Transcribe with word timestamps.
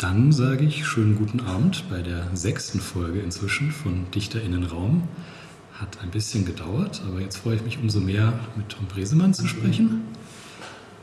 Dann 0.00 0.32
sage 0.32 0.64
ich 0.64 0.86
schönen 0.86 1.14
guten 1.14 1.40
Abend 1.40 1.84
bei 1.90 2.00
der 2.00 2.26
sechsten 2.32 2.80
Folge 2.80 3.20
inzwischen 3.20 3.70
von 3.70 4.10
DichterInnenraum. 4.12 5.06
Hat 5.74 5.98
ein 6.02 6.10
bisschen 6.10 6.46
gedauert, 6.46 7.02
aber 7.06 7.20
jetzt 7.20 7.36
freue 7.36 7.56
ich 7.56 7.64
mich 7.64 7.78
umso 7.78 8.00
mehr, 8.00 8.32
mit 8.56 8.70
Tom 8.70 8.86
Bresemann 8.86 9.34
zu 9.34 9.46
sprechen. 9.46 10.04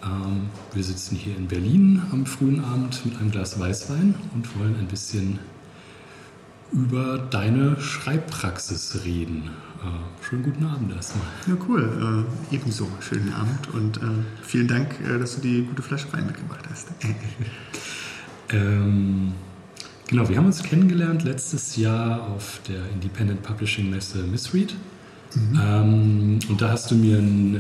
Ähm, 0.03 0.49
wir 0.73 0.83
sitzen 0.83 1.15
hier 1.15 1.37
in 1.37 1.47
Berlin 1.47 2.01
am 2.11 2.25
frühen 2.25 2.65
Abend 2.65 3.05
mit 3.05 3.19
einem 3.19 3.29
Glas 3.29 3.59
Weißwein 3.59 4.15
und 4.33 4.59
wollen 4.59 4.75
ein 4.79 4.87
bisschen 4.87 5.37
über 6.71 7.19
deine 7.19 7.79
Schreibpraxis 7.79 9.01
reden. 9.05 9.51
Äh, 9.83 10.25
schönen 10.27 10.41
guten 10.41 10.65
Abend 10.65 10.91
erstmal. 10.95 11.27
Ja, 11.45 11.55
cool. 11.69 12.25
Äh, 12.51 12.55
ebenso. 12.55 12.87
Schönen 13.01 13.31
Abend 13.31 13.71
und 13.75 13.97
äh, 13.97 14.23
vielen 14.41 14.67
Dank, 14.67 14.99
äh, 15.01 15.19
dass 15.19 15.35
du 15.35 15.41
die 15.41 15.65
gute 15.65 15.83
Flasche 15.83 16.11
Wein 16.13 16.25
mitgebracht 16.25 16.65
hast. 16.67 16.87
Ähm, 18.51 19.33
genau, 20.07 20.29
wir 20.29 20.37
haben 20.37 20.45
uns 20.45 20.63
kennengelernt 20.63 21.23
letztes 21.23 21.75
Jahr 21.75 22.27
auf 22.29 22.61
der 22.67 22.79
Independent 22.93 23.43
Publishing 23.43 23.89
Messe 23.89 24.19
Missread. 24.19 24.73
Mhm. 25.35 25.59
Ähm, 25.61 26.39
und 26.49 26.61
da 26.61 26.69
hast 26.69 26.89
du 26.91 26.95
mir 26.95 27.17
ein, 27.17 27.55
äh, 27.55 27.59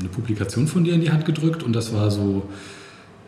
eine 0.00 0.08
Publikation 0.08 0.66
von 0.68 0.84
dir 0.84 0.94
in 0.94 1.00
die 1.00 1.10
Hand 1.10 1.24
gedrückt 1.24 1.62
und 1.62 1.72
das 1.72 1.92
war 1.92 2.10
so, 2.10 2.48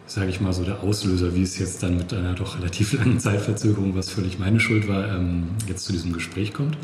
sage 0.07 0.31
ich 0.31 0.41
mal, 0.41 0.53
so 0.53 0.63
der 0.63 0.83
Auslöser, 0.83 1.35
wie 1.35 1.43
es 1.43 1.59
jetzt 1.59 1.83
dann 1.83 1.97
mit 1.97 2.13
einer 2.13 2.35
doch 2.35 2.59
relativ 2.59 2.93
langen 2.93 3.19
Zeitverzögerung, 3.19 3.97
was 3.97 4.11
völlig 4.11 4.39
meine 4.39 4.61
Schuld 4.61 4.89
war, 4.89 5.09
ähm, 5.17 5.49
jetzt 5.67 5.85
zu 5.85 5.93
diesem 5.93 6.13
Gespräch 6.13 6.53
kommt. 6.53 6.77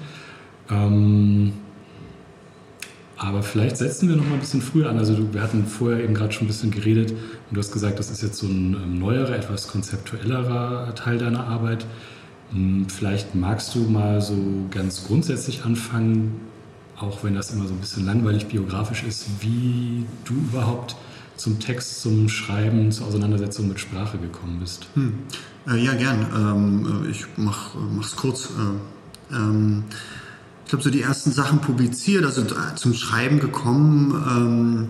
Ähm, 0.71 1.53
aber 3.23 3.43
vielleicht 3.43 3.77
setzen 3.77 4.09
wir 4.09 4.17
noch 4.17 4.25
mal 4.25 4.35
ein 4.35 4.41
bisschen 4.41 4.63
früher 4.63 4.89
an. 4.89 4.97
Also 4.97 5.15
du, 5.15 5.35
wir 5.35 5.43
hatten 5.43 5.67
vorher 5.67 6.03
eben 6.03 6.15
gerade 6.15 6.33
schon 6.33 6.47
ein 6.47 6.49
bisschen 6.49 6.71
geredet 6.71 7.11
und 7.11 7.19
du 7.53 7.59
hast 7.61 7.71
gesagt, 7.71 7.99
das 7.99 8.11
ist 8.11 8.23
jetzt 8.23 8.39
so 8.39 8.47
ein 8.47 8.75
ähm, 8.83 8.99
neuerer, 8.99 9.37
etwas 9.37 9.69
konzeptuellerer 9.69 10.95
Teil 10.95 11.19
deiner 11.19 11.47
Arbeit. 11.47 11.85
Hm, 12.53 12.87
vielleicht 12.89 13.35
magst 13.35 13.75
du 13.75 13.81
mal 13.81 14.23
so 14.23 14.37
ganz 14.71 15.05
grundsätzlich 15.07 15.65
anfangen, 15.65 16.41
auch 16.99 17.23
wenn 17.23 17.35
das 17.35 17.51
immer 17.53 17.67
so 17.67 17.75
ein 17.75 17.81
bisschen 17.81 18.07
langweilig 18.07 18.47
biografisch 18.47 19.03
ist, 19.03 19.27
wie 19.41 20.07
du 20.25 20.33
überhaupt 20.33 20.97
zum 21.37 21.61
Text, 21.61 22.01
zum 22.01 22.27
Schreiben, 22.31 22.91
zur 22.91 23.07
Auseinandersetzung 23.07 23.69
mit 23.69 23.81
Sprache 23.81 24.17
gekommen 24.17 24.61
bist. 24.61 24.87
Hm. 24.95 25.13
Äh, 25.69 25.77
ja, 25.77 25.93
gern. 25.93 26.27
Ähm, 26.35 27.05
äh, 27.05 27.11
ich 27.11 27.27
mach, 27.37 27.75
mach's 27.75 28.17
kurz. 28.17 28.47
Äh, 28.47 29.35
ähm, 29.37 29.85
ich 30.71 30.73
habe 30.73 30.85
so 30.85 30.91
die 30.91 31.03
ersten 31.03 31.33
Sachen 31.33 31.61
publiziert, 31.61 32.25
also 32.25 32.45
zum 32.77 32.95
Schreiben 32.95 33.41
gekommen 33.41 34.15
ähm, 34.31 34.89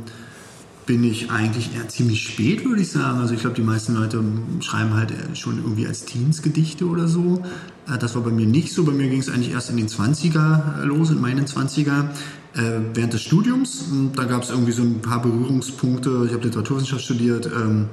bin 0.84 1.02
ich 1.02 1.30
eigentlich 1.30 1.74
eher 1.74 1.88
ziemlich 1.88 2.22
spät, 2.22 2.66
würde 2.66 2.82
ich 2.82 2.90
sagen. 2.90 3.18
Also 3.18 3.32
ich 3.32 3.40
glaube, 3.40 3.56
die 3.56 3.62
meisten 3.62 3.94
Leute 3.94 4.22
schreiben 4.60 4.92
halt 4.92 5.14
schon 5.38 5.56
irgendwie 5.56 5.86
als 5.86 6.04
Teensgedichte 6.04 6.84
oder 6.84 7.08
so. 7.08 7.42
Äh, 7.88 7.96
das 7.96 8.14
war 8.14 8.20
bei 8.20 8.30
mir 8.30 8.44
nicht 8.44 8.74
so. 8.74 8.84
Bei 8.84 8.92
mir 8.92 9.08
ging 9.08 9.20
es 9.20 9.30
eigentlich 9.30 9.52
erst 9.52 9.70
in 9.70 9.78
den 9.78 9.88
20er 9.88 10.84
los, 10.84 11.08
in 11.08 11.18
meinen 11.18 11.46
20er. 11.46 12.10
Äh, 12.52 12.80
während 12.92 13.14
des 13.14 13.22
Studiums, 13.22 13.84
da 14.14 14.24
gab 14.24 14.42
es 14.42 14.50
irgendwie 14.50 14.72
so 14.72 14.82
ein 14.82 15.00
paar 15.00 15.22
Berührungspunkte. 15.22 16.24
Ich 16.26 16.34
habe 16.34 16.44
Literaturwissenschaft 16.44 17.04
studiert 17.04 17.46
ähm, 17.46 17.88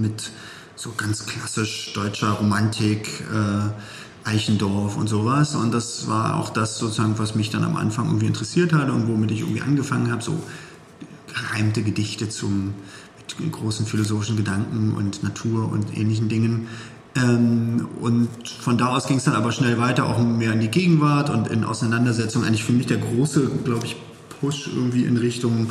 mit 0.00 0.30
so 0.74 0.90
ganz 0.96 1.26
klassisch 1.26 1.92
deutscher 1.94 2.30
Romantik, 2.30 3.08
äh, 3.30 3.70
Eichendorf 4.24 4.96
und 4.96 5.08
sowas. 5.08 5.54
Und 5.54 5.72
das 5.72 6.08
war 6.08 6.36
auch 6.36 6.50
das 6.50 6.78
sozusagen, 6.78 7.18
was 7.18 7.34
mich 7.34 7.50
dann 7.50 7.64
am 7.64 7.76
Anfang 7.76 8.06
irgendwie 8.06 8.26
interessiert 8.26 8.72
hat 8.72 8.90
und 8.90 9.08
womit 9.08 9.30
ich 9.30 9.40
irgendwie 9.40 9.62
angefangen 9.62 10.10
habe, 10.10 10.22
so 10.22 10.38
gereimte 11.34 11.82
Gedichte 11.82 12.28
zum, 12.28 12.74
mit 13.38 13.52
großen 13.52 13.86
philosophischen 13.86 14.36
Gedanken 14.36 14.94
und 14.94 15.22
Natur 15.22 15.70
und 15.70 15.96
ähnlichen 15.96 16.28
Dingen. 16.28 16.68
Ähm, 17.14 17.88
und 18.00 18.28
von 18.60 18.78
da 18.78 18.88
aus 18.88 19.06
ging 19.06 19.18
es 19.18 19.24
dann 19.24 19.34
aber 19.34 19.52
schnell 19.52 19.78
weiter, 19.78 20.06
auch 20.06 20.18
mehr 20.18 20.52
in 20.52 20.60
die 20.60 20.68
Gegenwart 20.68 21.30
und 21.30 21.48
in 21.48 21.64
Auseinandersetzung. 21.64 22.44
Eigentlich 22.44 22.64
für 22.64 22.72
mich 22.72 22.86
der 22.86 22.98
große, 22.98 23.50
glaube 23.64 23.86
ich, 23.86 23.96
Push 24.40 24.68
irgendwie 24.68 25.04
in 25.04 25.16
Richtung 25.16 25.70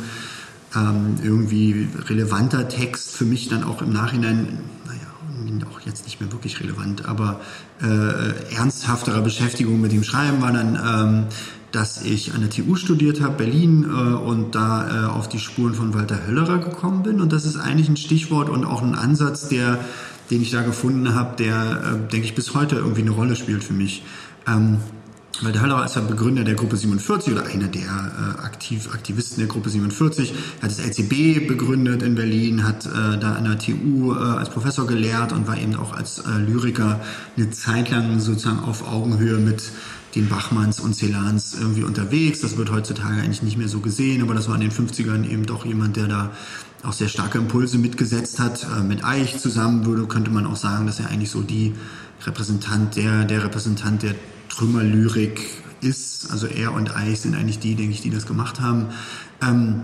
ähm, 0.74 1.16
irgendwie 1.22 1.88
relevanter 2.08 2.68
Text 2.68 3.16
für 3.16 3.24
mich 3.24 3.48
dann 3.48 3.64
auch 3.64 3.82
im 3.82 3.92
Nachhinein, 3.92 4.60
naja, 4.86 5.66
auch 5.70 5.80
jetzt 5.80 6.04
nicht 6.04 6.20
mehr 6.20 6.32
wirklich 6.32 6.60
relevant, 6.60 7.06
aber 7.06 7.40
äh, 7.82 8.54
ernsthafterer 8.54 9.20
Beschäftigung 9.22 9.80
mit 9.80 9.92
dem 9.92 10.04
Schreiben 10.04 10.40
war 10.40 10.52
dann, 10.52 10.76
ähm, 10.76 11.24
dass 11.72 12.02
ich 12.02 12.34
an 12.34 12.42
der 12.42 12.50
TU 12.50 12.76
studiert 12.76 13.20
habe, 13.20 13.34
Berlin, 13.36 13.84
äh, 13.84 13.88
und 13.88 14.54
da 14.54 15.04
äh, 15.04 15.06
auf 15.06 15.28
die 15.28 15.38
Spuren 15.38 15.74
von 15.74 15.94
Walter 15.94 16.26
Höllerer 16.26 16.58
gekommen 16.58 17.02
bin. 17.02 17.20
Und 17.20 17.32
das 17.32 17.44
ist 17.44 17.56
eigentlich 17.56 17.88
ein 17.88 17.96
Stichwort 17.96 18.48
und 18.48 18.64
auch 18.64 18.82
ein 18.82 18.94
Ansatz, 18.94 19.48
der, 19.48 19.78
den 20.30 20.42
ich 20.42 20.50
da 20.50 20.62
gefunden 20.62 21.14
habe, 21.14 21.36
der, 21.36 21.98
äh, 22.06 22.10
denke 22.10 22.26
ich, 22.26 22.34
bis 22.34 22.54
heute 22.54 22.76
irgendwie 22.76 23.02
eine 23.02 23.10
Rolle 23.10 23.36
spielt 23.36 23.64
für 23.64 23.72
mich. 23.72 24.04
Ähm, 24.46 24.78
weil 25.42 25.52
der 25.52 25.62
Höllerer 25.62 25.84
ist 25.84 25.96
ja 25.96 26.02
Begründer 26.02 26.44
der 26.44 26.54
Gruppe 26.54 26.76
47 26.76 27.32
oder 27.32 27.46
einer 27.46 27.68
der 27.68 27.82
äh, 27.82 28.42
Aktiv 28.42 28.88
Aktivisten 28.92 29.38
der 29.38 29.48
Gruppe 29.48 29.70
47, 29.70 30.32
hat 30.62 30.70
das 30.70 30.78
LCB 30.78 31.48
begründet 31.48 32.02
in 32.02 32.14
Berlin, 32.14 32.64
hat 32.64 32.86
äh, 32.86 33.18
da 33.18 33.34
an 33.34 33.44
der 33.44 33.58
TU 33.58 34.12
äh, 34.12 34.18
als 34.18 34.50
Professor 34.50 34.86
gelehrt 34.86 35.32
und 35.32 35.46
war 35.46 35.58
eben 35.58 35.74
auch 35.74 35.92
als 35.92 36.20
äh, 36.20 36.38
Lyriker 36.38 37.00
eine 37.36 37.50
Zeit 37.50 37.90
lang 37.90 38.20
sozusagen 38.20 38.60
auf 38.60 38.86
Augenhöhe 38.86 39.38
mit 39.38 39.72
den 40.14 40.28
Bachmanns 40.28 40.78
und 40.78 40.94
Celans 40.94 41.56
irgendwie 41.58 41.84
unterwegs. 41.84 42.40
Das 42.40 42.56
wird 42.56 42.70
heutzutage 42.70 43.20
eigentlich 43.22 43.42
nicht 43.42 43.56
mehr 43.56 43.68
so 43.68 43.80
gesehen, 43.80 44.22
aber 44.22 44.34
das 44.34 44.48
war 44.48 44.54
in 44.54 44.60
den 44.60 44.70
50ern 44.70 45.28
eben 45.28 45.46
doch 45.46 45.64
jemand, 45.64 45.96
der 45.96 46.06
da 46.06 46.30
auch 46.82 46.92
sehr 46.92 47.08
starke 47.08 47.38
Impulse 47.38 47.78
mitgesetzt 47.78 48.38
hat. 48.38 48.64
Äh, 48.64 48.82
mit 48.82 49.04
Eich 49.04 49.38
zusammen 49.38 49.86
würde, 49.86 50.06
könnte 50.06 50.30
man 50.30 50.46
auch 50.46 50.56
sagen, 50.56 50.86
dass 50.86 51.00
er 51.00 51.08
eigentlich 51.08 51.30
so 51.30 51.40
die 51.40 51.74
Repräsentant, 52.26 52.96
der, 52.96 53.24
der 53.24 53.42
Repräsentant 53.44 54.02
der 54.02 54.14
Trümmerlyrik 54.52 55.40
ist. 55.80 56.30
Also 56.30 56.46
er 56.46 56.72
und 56.72 56.94
Eich 56.94 57.20
sind 57.20 57.34
eigentlich 57.34 57.58
die, 57.58 57.74
denke 57.74 57.92
ich, 57.92 58.02
die 58.02 58.10
das 58.10 58.26
gemacht 58.26 58.60
haben. 58.60 58.86
Ähm, 59.42 59.82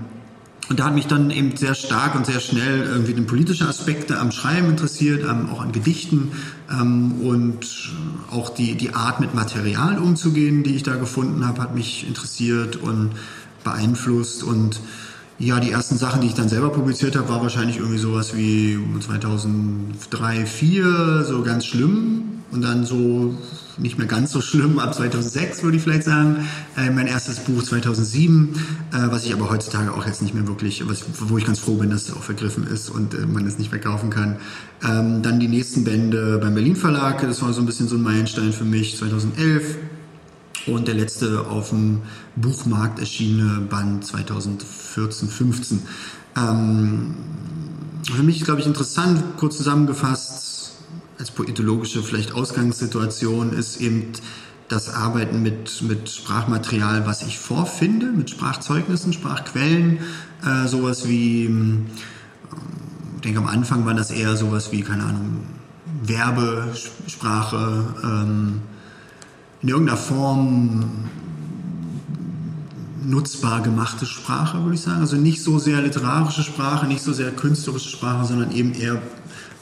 und 0.69 0.79
da 0.79 0.85
hat 0.85 0.95
mich 0.95 1.07
dann 1.07 1.31
eben 1.31 1.57
sehr 1.57 1.75
stark 1.75 2.15
und 2.15 2.27
sehr 2.27 2.41
schnell 2.41 2.83
irgendwie 2.83 3.15
den 3.15 3.27
politischen 3.27 3.67
Aspekte 3.67 4.19
am 4.19 4.31
Schreiben 4.31 4.69
interessiert, 4.69 5.25
ähm, 5.25 5.49
auch 5.51 5.63
an 5.63 5.73
Gedichten 5.73 6.33
ähm, 6.71 7.23
und 7.23 7.95
auch 8.31 8.51
die, 8.51 8.75
die 8.75 8.95
Art 8.95 9.21
mit 9.21 9.35
Material 9.35 9.99
umzugehen, 9.99 10.65
die 10.65 10.77
ich 10.77 10.83
da 10.83 10.97
gefunden 10.97 11.47
habe, 11.47 11.63
hat 11.63 11.75
mich 11.75 12.07
interessiert 12.07 12.77
und 12.77 13.13
beeinflusst 13.65 14.43
und 14.43 14.81
ja, 15.39 15.61
die 15.61 15.71
ersten 15.71 15.97
Sachen, 15.97 16.21
die 16.21 16.27
ich 16.27 16.35
dann 16.35 16.49
selber 16.49 16.71
publiziert 16.71 17.15
habe, 17.15 17.29
war 17.29 17.41
wahrscheinlich 17.41 17.77
irgendwie 17.77 17.99
sowas 17.99 18.37
wie 18.37 18.77
2003, 19.01 19.95
2004, 20.11 21.25
so 21.25 21.43
ganz 21.43 21.65
schlimm. 21.65 22.23
Und 22.51 22.63
dann 22.63 22.85
so 22.85 23.37
nicht 23.79 23.99
mehr 23.99 24.07
ganz 24.07 24.33
so 24.33 24.41
schlimm 24.41 24.79
ab 24.79 24.95
2006, 24.95 25.63
würde 25.63 25.77
ich 25.77 25.83
vielleicht 25.83 26.05
sagen. 26.05 26.49
Äh, 26.77 26.91
mein 26.91 27.07
erstes 27.07 27.41
Buch 27.41 27.63
2007, 27.63 28.55
äh, 28.93 28.97
was 29.11 29.25
ich 29.25 29.33
aber 29.33 29.51
heutzutage 29.51 29.93
auch 29.93 30.07
jetzt 30.07 30.23
nicht 30.23 30.35
mehr 30.35 30.47
wirklich, 30.47 30.89
was, 30.89 31.05
wo 31.21 31.39
ich 31.39 31.45
ganz 31.45 31.59
froh 31.59 31.77
bin, 31.77 31.91
dass 31.91 32.09
es 32.09 32.15
auch 32.15 32.23
vergriffen 32.23 32.67
ist 32.67 32.91
und 32.91 33.15
äh, 33.15 33.27
man 33.27 33.47
es 33.47 33.59
nicht 33.59 33.71
mehr 33.73 33.81
kaufen 33.81 34.11
kann. 34.11 34.37
Ähm, 34.83 35.23
dann 35.23 35.41
die 35.41 35.49
nächsten 35.49 35.85
Bände 35.85 36.39
beim 36.39 36.55
Berlin 36.55 36.77
Verlag, 36.77 37.21
das 37.23 37.43
war 37.43 37.53
so 37.53 37.61
ein 37.61 37.67
bisschen 37.67 37.89
so 37.89 37.97
ein 37.97 38.03
Meilenstein 38.03 38.53
für 38.53 38.65
mich, 38.65 38.97
2011. 38.97 39.77
Und 40.67 40.87
der 40.87 40.95
letzte 40.95 41.47
auf 41.47 41.71
dem 41.71 42.03
Buchmarkt 42.37 42.99
erschienene 42.99 43.61
Band 43.61 44.05
2014, 44.05 45.29
15. 45.29 45.83
Ähm, 46.37 47.15
für 48.05 48.23
mich, 48.23 48.45
glaube 48.45 48.61
ich, 48.61 48.67
interessant, 48.67 49.23
kurz 49.37 49.57
zusammengefasst, 49.57 50.38
als 51.19 51.31
poetologische 51.31 52.03
vielleicht 52.03 52.33
Ausgangssituation 52.33 53.53
ist 53.53 53.81
eben 53.81 54.13
das 54.69 54.93
Arbeiten 54.95 55.43
mit, 55.43 55.83
mit 55.83 56.11
Sprachmaterial, 56.11 57.07
was 57.07 57.23
ich 57.23 57.39
vorfinde, 57.39 58.07
mit 58.07 58.31
Sprachzeugnissen, 58.31 59.13
Sprachquellen, 59.13 59.99
äh, 60.45 60.69
sowas 60.69 61.09
wie, 61.09 61.47
ähm, 61.47 61.87
ich 63.17 63.23
denke 63.23 63.41
am 63.41 63.47
Anfang 63.47 63.87
war 63.87 63.95
das 63.95 64.11
eher 64.11 64.37
sowas 64.37 64.71
wie, 64.71 64.83
keine 64.83 65.05
Ahnung, 65.05 65.43
Werbesprache, 66.03 67.85
ähm, 68.05 68.61
in 69.61 69.69
irgendeiner 69.71 69.99
Form 69.99 70.85
nutzbar 73.05 73.63
gemachte 73.63 74.07
Sprache, 74.07 74.63
würde 74.63 74.75
ich 74.75 74.83
sagen. 74.83 75.01
Also 75.01 75.17
nicht 75.17 75.43
so 75.43 75.59
sehr 75.59 75.81
literarische 75.81 76.43
Sprache, 76.43 76.87
nicht 76.87 77.03
so 77.03 77.13
sehr 77.13 77.31
künstlerische 77.33 77.89
Sprache, 77.89 78.27
sondern 78.27 78.53
eben 78.53 78.75
eher 78.75 79.01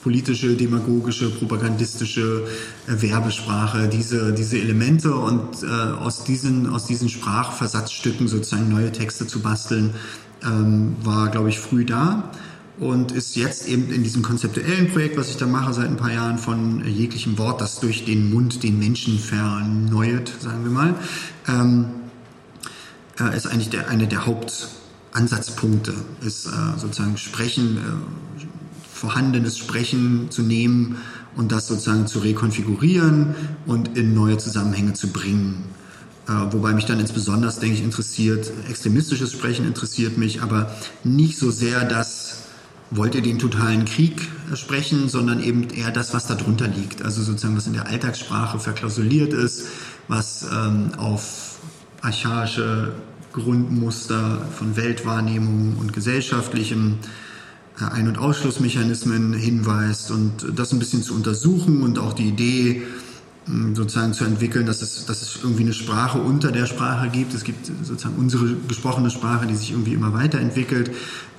politische, 0.06 0.54
demagogische, 0.54 1.30
propagandistische 1.30 2.44
äh, 2.86 3.02
Werbesprache, 3.02 3.88
diese, 3.88 4.32
diese 4.32 4.56
Elemente 4.56 5.12
und 5.12 5.64
äh, 5.64 5.66
aus, 5.66 6.22
diesen, 6.22 6.68
aus 6.68 6.86
diesen 6.86 7.08
Sprachversatzstücken 7.08 8.28
sozusagen 8.28 8.68
neue 8.68 8.92
Texte 8.92 9.26
zu 9.26 9.40
basteln, 9.40 9.94
ähm, 10.44 10.94
war, 11.02 11.28
glaube 11.30 11.48
ich, 11.48 11.58
früh 11.58 11.84
da 11.84 12.30
und 12.78 13.10
ist 13.10 13.34
jetzt 13.34 13.66
eben 13.66 13.90
in 13.90 14.04
diesem 14.04 14.22
konzeptuellen 14.22 14.92
Projekt, 14.92 15.16
was 15.16 15.28
ich 15.28 15.38
da 15.38 15.46
mache 15.46 15.74
seit 15.74 15.88
ein 15.88 15.96
paar 15.96 16.12
Jahren 16.12 16.38
von 16.38 16.86
jeglichem 16.86 17.36
Wort, 17.36 17.60
das 17.60 17.80
durch 17.80 18.04
den 18.04 18.32
Mund 18.32 18.62
den 18.62 18.78
Menschen 18.78 19.18
verneuert, 19.18 20.30
sagen 20.38 20.62
wir 20.62 20.70
mal, 20.70 20.94
ähm, 21.48 21.86
äh, 23.18 23.36
ist 23.36 23.48
eigentlich 23.48 23.70
der, 23.70 23.88
eine 23.88 24.06
der 24.06 24.24
Hauptansatzpunkte, 24.24 25.94
ist 26.20 26.46
äh, 26.46 26.78
sozusagen 26.78 27.16
Sprechen, 27.16 27.78
äh, 27.78 28.25
vorhandenes 28.96 29.58
Sprechen 29.58 30.30
zu 30.30 30.42
nehmen 30.42 30.96
und 31.36 31.52
das 31.52 31.66
sozusagen 31.68 32.06
zu 32.06 32.20
rekonfigurieren 32.20 33.34
und 33.66 33.96
in 33.96 34.14
neue 34.14 34.38
Zusammenhänge 34.38 34.94
zu 34.94 35.08
bringen. 35.08 35.64
Äh, 36.28 36.32
wobei 36.50 36.72
mich 36.72 36.86
dann 36.86 36.98
insbesondere, 36.98 37.52
denke 37.60 37.76
ich, 37.76 37.84
interessiert, 37.84 38.50
extremistisches 38.68 39.32
Sprechen 39.32 39.66
interessiert 39.66 40.16
mich, 40.16 40.42
aber 40.42 40.74
nicht 41.04 41.38
so 41.38 41.50
sehr 41.50 41.84
das, 41.84 42.38
wollt 42.90 43.14
ihr 43.14 43.22
den 43.22 43.38
totalen 43.38 43.84
Krieg 43.84 44.28
sprechen, 44.54 45.08
sondern 45.08 45.42
eben 45.42 45.68
eher 45.70 45.90
das, 45.90 46.14
was 46.14 46.26
darunter 46.26 46.68
liegt. 46.68 47.02
Also 47.02 47.22
sozusagen, 47.22 47.56
was 47.56 47.66
in 47.66 47.74
der 47.74 47.86
Alltagssprache 47.88 48.58
verklausuliert 48.58 49.32
ist, 49.32 49.66
was 50.08 50.46
ähm, 50.50 50.92
auf 50.96 51.58
archaische 52.00 52.94
Grundmuster 53.32 54.40
von 54.56 54.76
Weltwahrnehmung 54.76 55.76
und 55.78 55.92
gesellschaftlichem 55.92 56.94
äh, 57.02 57.25
Ein- 57.78 58.08
und 58.08 58.18
Ausschlussmechanismen 58.18 59.34
hinweist 59.34 60.10
und 60.10 60.46
das 60.54 60.72
ein 60.72 60.78
bisschen 60.78 61.02
zu 61.02 61.14
untersuchen 61.14 61.82
und 61.82 61.98
auch 61.98 62.14
die 62.14 62.28
Idee, 62.28 62.82
sozusagen 63.74 64.12
zu 64.12 64.24
entwickeln, 64.24 64.66
dass 64.66 64.82
es, 64.82 65.06
dass 65.06 65.22
es 65.22 65.38
irgendwie 65.40 65.62
eine 65.62 65.72
Sprache 65.72 66.18
unter 66.18 66.50
der 66.50 66.66
Sprache 66.66 67.08
gibt. 67.10 67.32
Es 67.32 67.44
gibt 67.44 67.66
sozusagen 67.66 68.16
unsere 68.16 68.56
gesprochene 68.66 69.08
Sprache, 69.08 69.46
die 69.46 69.54
sich 69.54 69.70
irgendwie 69.70 69.94
immer 69.94 70.12
weiterentwickelt 70.12 70.90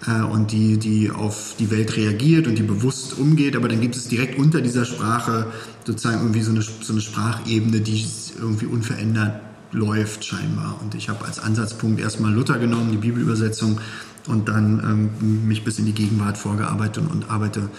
äh, 0.07 0.21
und 0.21 0.53
die, 0.53 0.77
die 0.77 1.11
auf 1.11 1.55
die 1.59 1.69
Welt 1.69 1.97
reagiert 1.97 2.47
und 2.47 2.57
die 2.57 2.63
bewusst 2.63 3.17
umgeht. 3.17 3.57
Aber 3.57 3.67
dann 3.67 3.81
gibt 3.81 3.97
es 3.97 4.07
direkt 4.07 4.39
unter 4.39 4.61
dieser 4.61 4.85
Sprache 4.85 5.47
sozusagen 5.85 6.19
irgendwie 6.19 6.43
so 6.43 6.51
eine, 6.51 6.61
so 6.61 6.93
eine 6.93 7.01
Sprachebene, 7.01 7.81
die 7.81 8.05
irgendwie 8.39 8.67
unverändert 8.67 9.41
läuft 9.73 10.23
scheinbar. 10.23 10.79
Und 10.81 10.95
ich 10.95 11.09
habe 11.09 11.25
als 11.25 11.39
Ansatzpunkt 11.39 11.99
erstmal 11.99 12.33
Luther 12.33 12.57
genommen, 12.57 12.91
die 12.91 12.97
Bibelübersetzung, 12.97 13.79
und 14.27 14.49
dann 14.49 15.11
ähm, 15.21 15.47
mich 15.47 15.63
bis 15.63 15.79
in 15.79 15.85
die 15.85 15.93
Gegenwart 15.93 16.37
vorgearbeitet 16.37 17.03
und, 17.03 17.07
und 17.07 17.29
arbeite 17.29 17.69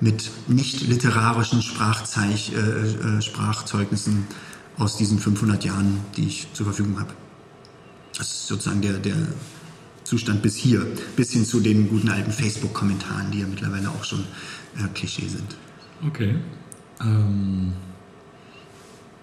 mit 0.00 0.30
nicht 0.48 0.82
literarischen 0.82 1.62
Sprachzeich, 1.62 2.52
äh, 2.52 2.58
äh, 2.58 3.22
Sprachzeugnissen 3.22 4.26
aus 4.78 4.96
diesen 4.96 5.18
500 5.18 5.64
Jahren, 5.64 6.00
die 6.16 6.26
ich 6.26 6.48
zur 6.52 6.66
Verfügung 6.66 7.00
habe. 7.00 7.14
Das 8.16 8.28
ist 8.28 8.46
sozusagen 8.46 8.82
der, 8.82 8.94
der 8.94 9.16
Zustand 10.04 10.42
bis 10.42 10.56
hier, 10.56 10.86
bis 11.16 11.32
hin 11.32 11.44
zu 11.44 11.60
den 11.60 11.88
guten 11.88 12.08
alten 12.08 12.30
Facebook-Kommentaren, 12.30 13.30
die 13.30 13.40
ja 13.40 13.46
mittlerweile 13.46 13.88
auch 13.88 14.04
schon 14.04 14.20
äh, 14.76 14.86
Klischee 14.94 15.28
sind. 15.28 15.56
Okay. 16.06 16.36
Ähm, 17.00 17.72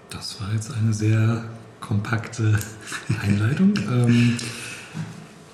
das 0.09 0.39
war 0.41 0.53
jetzt 0.53 0.71
eine 0.73 0.93
sehr 0.93 1.45
kompakte 1.79 2.57
Einleitung. 3.21 3.73
ähm, 3.89 4.37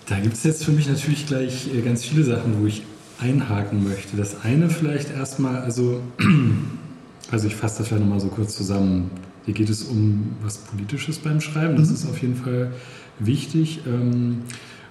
da 0.10 0.20
gibt 0.20 0.34
es 0.34 0.44
jetzt 0.44 0.66
für 0.66 0.72
mich 0.72 0.88
natürlich 0.88 1.28
gleich 1.28 1.74
äh, 1.74 1.82
ganz 1.82 2.04
viele 2.04 2.24
Sachen, 2.24 2.62
wo 2.62 2.66
ich 2.66 2.84
einhaken 3.20 3.84
möchte. 3.84 4.18
Das 4.18 4.44
eine 4.44 4.70
vielleicht 4.70 5.12
erstmal, 5.12 5.58
also, 5.58 6.02
also 7.32 7.48
ich 7.48 7.56
fasse 7.56 7.80
das 7.80 7.88
vielleicht 7.88 8.04
nochmal 8.04 8.20
so 8.20 8.28
kurz 8.28 8.56
zusammen. 8.56 9.12
Hier 9.46 9.54
geht 9.54 9.70
es 9.70 9.84
um 9.84 10.36
was 10.42 10.58
Politisches 10.58 11.20
beim 11.20 11.42
Schreiben, 11.42 11.76
das 11.76 11.90
mhm. 11.90 11.96
ist 11.96 12.10
auf 12.10 12.22
jeden 12.22 12.36
Fall 12.36 12.72
wichtig. 13.20 13.82
Ähm, 13.88 14.44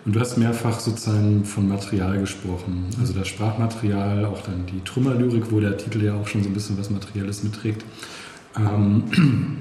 und 0.04 0.14
du 0.14 0.20
hast 0.20 0.38
mehrfach 0.38 0.78
sozusagen 0.78 1.44
von 1.44 1.68
Material 1.68 2.18
gesprochen. 2.18 2.86
Also 3.00 3.12
das 3.12 3.28
Sprachmaterial, 3.28 4.24
auch 4.24 4.42
dann 4.42 4.66
die 4.66 4.82
Trümmerlyrik, 4.84 5.50
wo 5.50 5.60
der 5.60 5.76
Titel 5.76 6.02
ja 6.02 6.14
auch 6.14 6.28
schon 6.28 6.42
so 6.42 6.48
ein 6.48 6.54
bisschen 6.54 6.78
was 6.78 6.90
Materielles 6.90 7.42
mitträgt. 7.42 7.84
Ähm, 8.56 9.02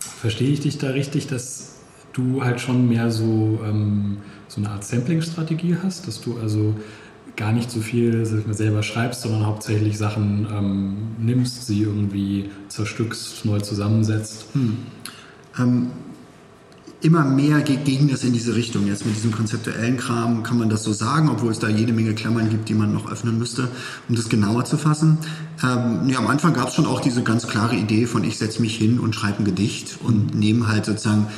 verstehe 0.00 0.50
ich 0.50 0.60
dich 0.60 0.78
da 0.78 0.90
richtig, 0.90 1.28
dass 1.28 1.78
du 2.12 2.44
halt 2.44 2.60
schon 2.60 2.88
mehr 2.88 3.10
so, 3.10 3.60
ähm, 3.64 4.18
so 4.58 4.64
eine 4.64 4.74
Art 4.74 4.84
Sampling-Strategie 4.84 5.76
hast, 5.82 6.06
dass 6.06 6.20
du 6.20 6.38
also 6.38 6.74
gar 7.36 7.52
nicht 7.52 7.70
so 7.70 7.80
viel 7.80 8.26
selber 8.50 8.82
schreibst, 8.82 9.22
sondern 9.22 9.46
hauptsächlich 9.46 9.96
Sachen 9.96 10.46
ähm, 10.50 10.96
nimmst, 11.18 11.66
sie 11.66 11.82
irgendwie 11.82 12.50
zerstückst, 12.68 13.44
neu 13.44 13.60
zusammensetzt. 13.60 14.46
Hm. 14.54 14.78
Ähm, 15.58 15.86
immer 17.00 17.24
mehr 17.24 17.60
gegen 17.60 18.08
das 18.08 18.24
in 18.24 18.32
diese 18.32 18.56
Richtung. 18.56 18.88
Jetzt 18.88 19.06
mit 19.06 19.14
diesem 19.14 19.30
konzeptuellen 19.30 19.98
Kram 19.98 20.42
kann 20.42 20.58
man 20.58 20.68
das 20.68 20.82
so 20.82 20.92
sagen, 20.92 21.28
obwohl 21.28 21.52
es 21.52 21.60
da 21.60 21.68
jede 21.68 21.92
Menge 21.92 22.12
Klammern 22.14 22.50
gibt, 22.50 22.68
die 22.68 22.74
man 22.74 22.92
noch 22.92 23.08
öffnen 23.08 23.38
müsste, 23.38 23.68
um 24.08 24.16
das 24.16 24.28
genauer 24.28 24.64
zu 24.64 24.76
fassen. 24.76 25.18
Ähm, 25.62 26.08
ja, 26.08 26.18
am 26.18 26.26
Anfang 26.26 26.54
gab 26.54 26.68
es 26.68 26.74
schon 26.74 26.86
auch 26.86 27.00
diese 27.00 27.22
ganz 27.22 27.46
klare 27.46 27.76
Idee 27.76 28.06
von, 28.06 28.24
ich 28.24 28.36
setze 28.36 28.60
mich 28.60 28.76
hin 28.76 28.98
und 28.98 29.14
schreibe 29.14 29.38
ein 29.38 29.44
Gedicht 29.44 29.98
und 30.02 30.34
nehme 30.34 30.66
halt 30.66 30.86
sozusagen 30.86 31.28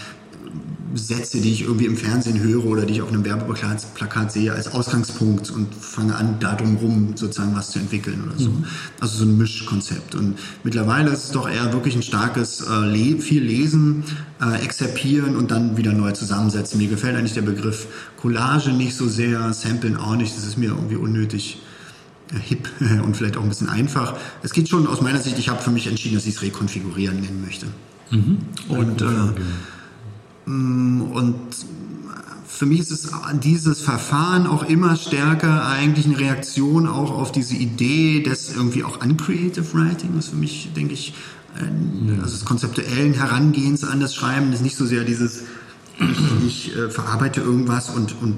Sätze, 0.94 1.40
die 1.40 1.52
ich 1.52 1.62
irgendwie 1.62 1.86
im 1.86 1.96
Fernsehen 1.96 2.40
höre 2.40 2.64
oder 2.64 2.84
die 2.84 2.94
ich 2.94 3.02
auf 3.02 3.08
einem 3.08 3.24
Werbeplakat 3.24 4.32
sehe, 4.32 4.52
als 4.52 4.72
Ausgangspunkt 4.72 5.50
und 5.50 5.74
fange 5.74 6.16
an, 6.16 6.36
da 6.40 6.54
drumherum 6.54 7.16
sozusagen 7.16 7.54
was 7.54 7.70
zu 7.70 7.78
entwickeln 7.78 8.24
oder 8.26 8.38
so. 8.38 8.50
Mhm. 8.50 8.64
Also 8.98 9.18
so 9.18 9.24
ein 9.24 9.36
Mischkonzept. 9.36 10.14
Und 10.14 10.38
mittlerweile 10.64 11.10
ist 11.10 11.24
es 11.24 11.30
doch 11.30 11.48
eher 11.48 11.72
wirklich 11.72 11.94
ein 11.94 12.02
starkes 12.02 12.62
äh, 12.62 13.18
viel 13.20 13.42
Lesen, 13.42 14.04
äh, 14.40 14.62
exerpieren 14.64 15.36
und 15.36 15.50
dann 15.50 15.76
wieder 15.76 15.92
neu 15.92 16.12
zusammensetzen. 16.12 16.78
Mir 16.78 16.88
gefällt 16.88 17.16
eigentlich 17.16 17.34
der 17.34 17.42
Begriff 17.42 17.86
Collage 18.16 18.72
nicht 18.72 18.94
so 18.94 19.08
sehr, 19.08 19.52
Samplen 19.52 19.96
auch 19.96 20.16
nicht. 20.16 20.36
Das 20.36 20.44
ist 20.44 20.58
mir 20.58 20.70
irgendwie 20.70 20.96
unnötig 20.96 21.60
äh, 22.32 22.38
hip 22.38 22.68
und 23.04 23.16
vielleicht 23.16 23.36
auch 23.36 23.42
ein 23.42 23.48
bisschen 23.48 23.68
einfach. 23.68 24.16
Es 24.42 24.52
geht 24.52 24.68
schon 24.68 24.86
aus 24.86 25.00
meiner 25.00 25.20
Sicht, 25.20 25.38
ich 25.38 25.48
habe 25.48 25.62
für 25.62 25.70
mich 25.70 25.86
entschieden, 25.86 26.16
dass 26.16 26.26
ich 26.26 26.36
es 26.36 26.42
rekonfigurieren 26.42 27.20
nennen 27.20 27.42
möchte. 27.44 27.66
Mhm. 28.10 28.38
Und 28.68 29.02
äh, 29.02 29.06
und 31.12 31.36
für 32.46 32.66
mich 32.66 32.80
ist 32.80 32.90
es 32.90 33.10
dieses 33.42 33.80
Verfahren 33.80 34.46
auch 34.46 34.64
immer 34.64 34.96
stärker 34.96 35.66
eigentlich 35.66 36.06
eine 36.06 36.18
Reaktion 36.18 36.86
auch 36.86 37.10
auf 37.10 37.32
diese 37.32 37.54
Idee 37.54 38.22
des 38.22 38.54
irgendwie 38.54 38.84
auch 38.84 39.02
uncreative 39.02 39.72
Writing, 39.72 40.10
was 40.14 40.28
für 40.28 40.36
mich, 40.36 40.70
denke 40.76 40.92
ich, 40.92 41.14
also 42.22 42.36
des 42.36 42.44
konzeptuellen 42.44 43.14
Herangehens 43.14 43.84
an 43.84 44.00
das 44.00 44.14
Schreiben 44.14 44.52
ist 44.52 44.62
nicht 44.62 44.76
so 44.76 44.86
sehr 44.86 45.04
dieses, 45.04 45.44
ich, 45.98 46.46
ich 46.46 46.76
äh, 46.76 46.90
verarbeite 46.90 47.40
irgendwas 47.40 47.90
und, 47.90 48.14
und 48.20 48.36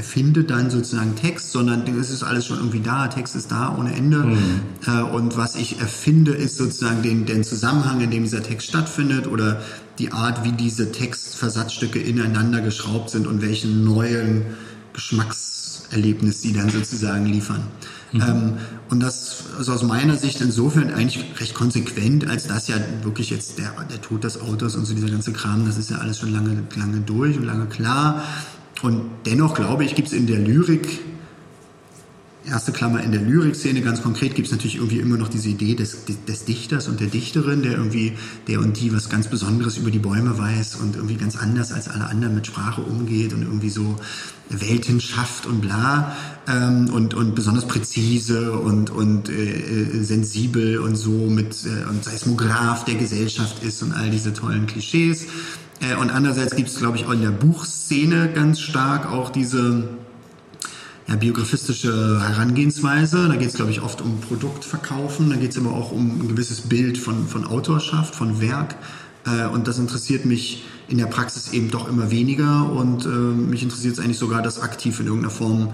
erfinde 0.00 0.44
dann 0.44 0.70
sozusagen 0.70 1.14
Text, 1.14 1.52
sondern 1.52 1.86
es 1.98 2.08
ist 2.08 2.22
alles 2.22 2.46
schon 2.46 2.56
irgendwie 2.56 2.80
da, 2.80 3.08
Text 3.08 3.36
ist 3.36 3.50
da 3.50 3.76
ohne 3.78 3.94
Ende. 3.94 4.20
Mhm. 4.20 4.60
Äh, 4.86 5.02
und 5.02 5.36
was 5.36 5.56
ich 5.56 5.78
erfinde, 5.78 6.32
ist 6.32 6.56
sozusagen 6.56 7.02
den, 7.02 7.26
den 7.26 7.44
Zusammenhang, 7.44 8.00
in 8.00 8.10
dem 8.10 8.22
dieser 8.22 8.42
Text 8.42 8.68
stattfindet 8.68 9.26
oder 9.26 9.60
die 9.98 10.10
Art, 10.10 10.42
wie 10.42 10.52
diese 10.52 10.90
Textversatzstücke 10.90 11.98
ineinander 11.98 12.62
geschraubt 12.62 13.10
sind 13.10 13.26
und 13.26 13.42
welchen 13.42 13.84
neuen 13.84 14.46
Geschmackserlebnis 14.94 16.40
sie 16.40 16.54
dann 16.54 16.70
sozusagen 16.70 17.26
liefern. 17.26 17.60
Mhm. 18.12 18.22
Ähm, 18.22 18.52
und 18.88 19.00
das 19.00 19.44
ist 19.60 19.68
aus 19.68 19.82
meiner 19.82 20.16
Sicht 20.16 20.40
insofern 20.40 20.94
eigentlich 20.94 21.26
recht 21.38 21.52
konsequent, 21.52 22.26
als 22.26 22.46
dass 22.46 22.68
ja 22.68 22.76
wirklich 23.02 23.28
jetzt 23.28 23.58
der, 23.58 23.72
der 23.90 24.00
Tod 24.00 24.24
des 24.24 24.40
Autors 24.40 24.76
und 24.76 24.86
so 24.86 24.94
dieser 24.94 25.10
ganze 25.10 25.34
Kram, 25.34 25.66
das 25.66 25.76
ist 25.76 25.90
ja 25.90 25.98
alles 25.98 26.18
schon 26.18 26.32
lange, 26.32 26.62
lange 26.74 27.00
durch 27.00 27.36
und 27.36 27.44
lange 27.44 27.66
klar. 27.66 28.22
Und 28.82 29.02
dennoch 29.26 29.54
glaube 29.54 29.84
ich, 29.84 29.94
gibt 29.94 30.08
es 30.08 30.14
in 30.14 30.26
der 30.26 30.38
Lyrik, 30.38 31.00
erste 32.46 32.72
Klammer, 32.72 33.02
in 33.02 33.12
der 33.12 33.20
Lyrikszene 33.20 33.82
ganz 33.82 34.02
konkret 34.02 34.34
gibt 34.34 34.46
es 34.46 34.52
natürlich 34.52 34.76
irgendwie 34.76 34.98
immer 34.98 35.16
noch 35.16 35.28
diese 35.28 35.48
Idee 35.48 35.74
des, 35.74 36.04
des 36.26 36.44
Dichters 36.44 36.88
und 36.88 37.00
der 37.00 37.08
Dichterin, 37.08 37.62
der 37.62 37.72
irgendwie, 37.72 38.14
der 38.48 38.60
und 38.60 38.80
die 38.80 38.92
was 38.92 39.08
ganz 39.08 39.28
Besonderes 39.28 39.76
über 39.76 39.90
die 39.90 39.98
Bäume 39.98 40.36
weiß 40.38 40.76
und 40.76 40.96
irgendwie 40.96 41.16
ganz 41.16 41.36
anders 41.36 41.72
als 41.72 41.88
alle 41.88 42.06
anderen 42.06 42.34
mit 42.34 42.46
Sprache 42.46 42.80
umgeht 42.82 43.32
und 43.32 43.42
irgendwie 43.42 43.70
so 43.70 43.96
Welten 44.48 45.00
schafft 45.00 45.46
und 45.46 45.60
bla 45.60 46.16
ähm, 46.48 46.88
und, 46.92 47.14
und 47.14 47.34
besonders 47.34 47.68
präzise 47.68 48.52
und, 48.52 48.90
und 48.90 49.28
äh, 49.28 49.32
äh 49.32 50.02
sensibel 50.02 50.78
und 50.78 50.96
so 50.96 51.10
mit 51.10 51.64
äh, 51.64 51.88
und 51.88 52.02
Seismograph 52.02 52.84
der 52.84 52.96
Gesellschaft 52.96 53.62
ist 53.62 53.82
und 53.82 53.92
all 53.92 54.10
diese 54.10 54.32
tollen 54.32 54.66
Klischees. 54.66 55.26
Äh, 55.80 55.96
und 55.96 56.10
andererseits 56.10 56.54
gibt 56.54 56.68
es, 56.68 56.78
glaube 56.78 56.96
ich, 56.96 57.06
auch 57.06 57.12
in 57.12 57.22
der 57.22 57.30
Buchszene 57.30 58.30
ganz 58.32 58.60
stark 58.60 59.10
auch 59.10 59.30
diese 59.30 59.88
ja, 61.08 61.16
biografistische 61.16 62.20
Herangehensweise. 62.20 63.28
Da 63.28 63.36
geht 63.36 63.48
es, 63.48 63.54
glaube 63.54 63.70
ich, 63.70 63.82
oft 63.82 64.00
um 64.00 64.20
Produktverkaufen. 64.20 65.30
Da 65.30 65.36
geht 65.36 65.50
es 65.50 65.58
aber 65.58 65.72
auch 65.72 65.90
um 65.92 66.20
ein 66.20 66.28
gewisses 66.28 66.62
Bild 66.62 66.98
von, 66.98 67.26
von 67.26 67.46
Autorschaft, 67.46 68.14
von 68.14 68.40
Werk. 68.40 68.76
Äh, 69.26 69.46
und 69.46 69.66
das 69.66 69.78
interessiert 69.78 70.24
mich 70.26 70.64
in 70.88 70.98
der 70.98 71.06
Praxis 71.06 71.52
eben 71.52 71.70
doch 71.70 71.88
immer 71.88 72.10
weniger. 72.10 72.70
Und 72.70 73.06
äh, 73.06 73.08
mich 73.08 73.62
interessiert 73.62 73.94
es 73.94 74.00
eigentlich 74.00 74.18
sogar, 74.18 74.42
das 74.42 74.60
aktiv 74.60 75.00
in 75.00 75.06
irgendeiner 75.06 75.30
Form 75.30 75.70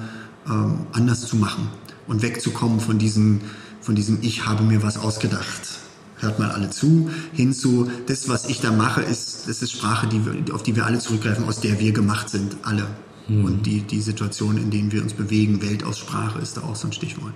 ähm, 0.49 0.87
anders 0.93 1.27
zu 1.27 1.37
machen 1.37 1.69
und 2.07 2.23
wegzukommen 2.23 2.79
von 2.81 2.99
diesem, 2.99 3.41
von 3.81 3.97
diesem 3.97 4.19
Ich 4.23 4.47
habe 4.47 4.63
mir 4.63 4.83
was 4.83 4.97
ausgedacht 4.97 5.86
hört 6.19 6.39
mal 6.39 6.51
alle 6.51 6.71
zu, 6.71 7.11
hinzu, 7.33 7.91
das, 8.07 8.29
was 8.29 8.49
ich 8.49 8.61
da 8.61 8.73
mache, 8.73 9.03
ist, 9.03 9.49
das 9.49 9.63
ist 9.63 9.73
Sprache, 9.73 10.07
die 10.07 10.25
wir, 10.25 10.55
auf 10.55 10.63
die 10.63 10.75
wir 10.77 10.87
alle 10.87 10.99
zurückgreifen, 10.99 11.45
aus 11.45 11.61
der 11.61 11.79
wir 11.81 11.93
gemacht 11.93 12.29
sind, 12.29 12.57
alle. 12.63 12.87
Mhm. 13.29 13.45
Und 13.45 13.67
die, 13.67 13.83
die 13.83 14.01
Situation, 14.01 14.57
in 14.57 14.71
denen 14.71 14.93
wir 14.93 15.03
uns 15.03 15.13
bewegen, 15.13 15.63
Welt 15.63 15.85
aus 15.85 15.99
Sprache 15.99 16.39
ist 16.39 16.57
da 16.57 16.63
auch 16.63 16.77
so 16.77 16.89
ein 16.89 16.93
Stichwort. 16.93 17.35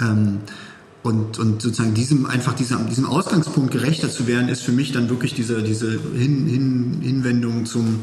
Ähm, 0.00 0.38
und, 1.02 1.38
und 1.38 1.60
sozusagen 1.60 1.92
diesem, 1.92 2.24
einfach 2.24 2.54
diesem, 2.54 2.88
diesem 2.88 3.04
Ausgangspunkt 3.04 3.72
gerechter 3.72 4.10
zu 4.10 4.26
werden, 4.26 4.48
ist 4.48 4.62
für 4.62 4.72
mich 4.72 4.90
dann 4.92 5.10
wirklich 5.10 5.34
diese, 5.34 5.62
diese 5.62 5.90
Hin, 5.90 6.46
Hin, 6.46 6.98
Hinwendung 7.02 7.66
zum 7.66 8.00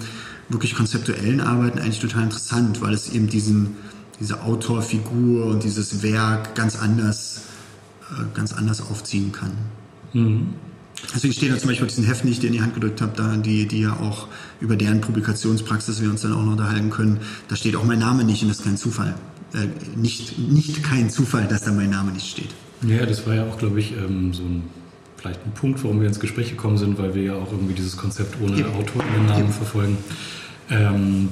wirklich 0.49 0.75
konzeptuellen 0.75 1.41
Arbeiten 1.41 1.79
eigentlich 1.79 1.99
total 1.99 2.23
interessant, 2.23 2.81
weil 2.81 2.93
es 2.93 3.09
eben 3.09 3.27
diesen, 3.27 3.75
diese 4.19 4.43
Autorfigur 4.43 5.47
und 5.47 5.63
dieses 5.63 6.03
Werk 6.03 6.53
ganz 6.53 6.75
anders, 6.75 7.41
äh, 8.11 8.23
ganz 8.35 8.53
anders 8.53 8.81
aufziehen 8.81 9.31
kann. 9.31 9.53
Mhm. 10.13 10.53
Deswegen 11.15 11.33
stehen 11.33 11.51
da 11.51 11.57
zum 11.57 11.69
Beispiel 11.69 11.87
diesen 11.87 12.03
Heft 12.05 12.25
nicht, 12.25 12.43
den 12.43 12.49
ich 12.49 12.57
in 12.57 12.59
die 12.59 12.61
Hand 12.61 12.75
gedrückt 12.75 13.01
habe, 13.01 13.13
da, 13.15 13.35
die, 13.35 13.67
die 13.67 13.81
ja 13.81 13.93
auch 13.93 14.27
über 14.59 14.75
deren 14.75 15.01
Publikationspraxis 15.01 16.01
wir 16.01 16.09
uns 16.09 16.21
dann 16.21 16.33
auch 16.33 16.43
noch 16.43 16.51
unterhalten 16.51 16.89
können. 16.89 17.19
Da 17.47 17.55
steht 17.55 17.75
auch 17.75 17.83
mein 17.83 17.99
Name 17.99 18.23
nicht 18.23 18.43
und 18.43 18.49
das 18.49 18.59
ist 18.59 18.63
kein 18.63 18.77
Zufall. 18.77 19.15
Äh, 19.53 19.67
nicht, 19.97 20.37
nicht 20.37 20.83
kein 20.83 21.09
Zufall, 21.09 21.47
dass 21.47 21.63
da 21.63 21.71
mein 21.71 21.89
Name 21.89 22.11
nicht 22.11 22.29
steht. 22.29 22.49
Ja, 22.87 23.05
das 23.05 23.25
war 23.25 23.35
ja 23.35 23.45
auch, 23.45 23.57
glaube 23.57 23.79
ich, 23.79 23.93
ähm, 23.93 24.33
so 24.33 24.43
ein, 24.43 24.63
vielleicht 25.17 25.43
ein 25.45 25.51
Punkt, 25.53 25.83
warum 25.83 26.01
wir 26.01 26.07
ins 26.07 26.19
Gespräch 26.19 26.49
gekommen 26.49 26.77
sind, 26.77 26.97
weil 26.97 27.15
wir 27.15 27.23
ja 27.23 27.33
auch 27.35 27.51
irgendwie 27.51 27.73
dieses 27.73 27.97
Konzept 27.97 28.39
ohne 28.41 28.57
Eben. 28.57 28.71
Autor 28.71 29.03
Eben. 29.37 29.49
verfolgen. 29.49 29.97
Ähm, 30.69 31.29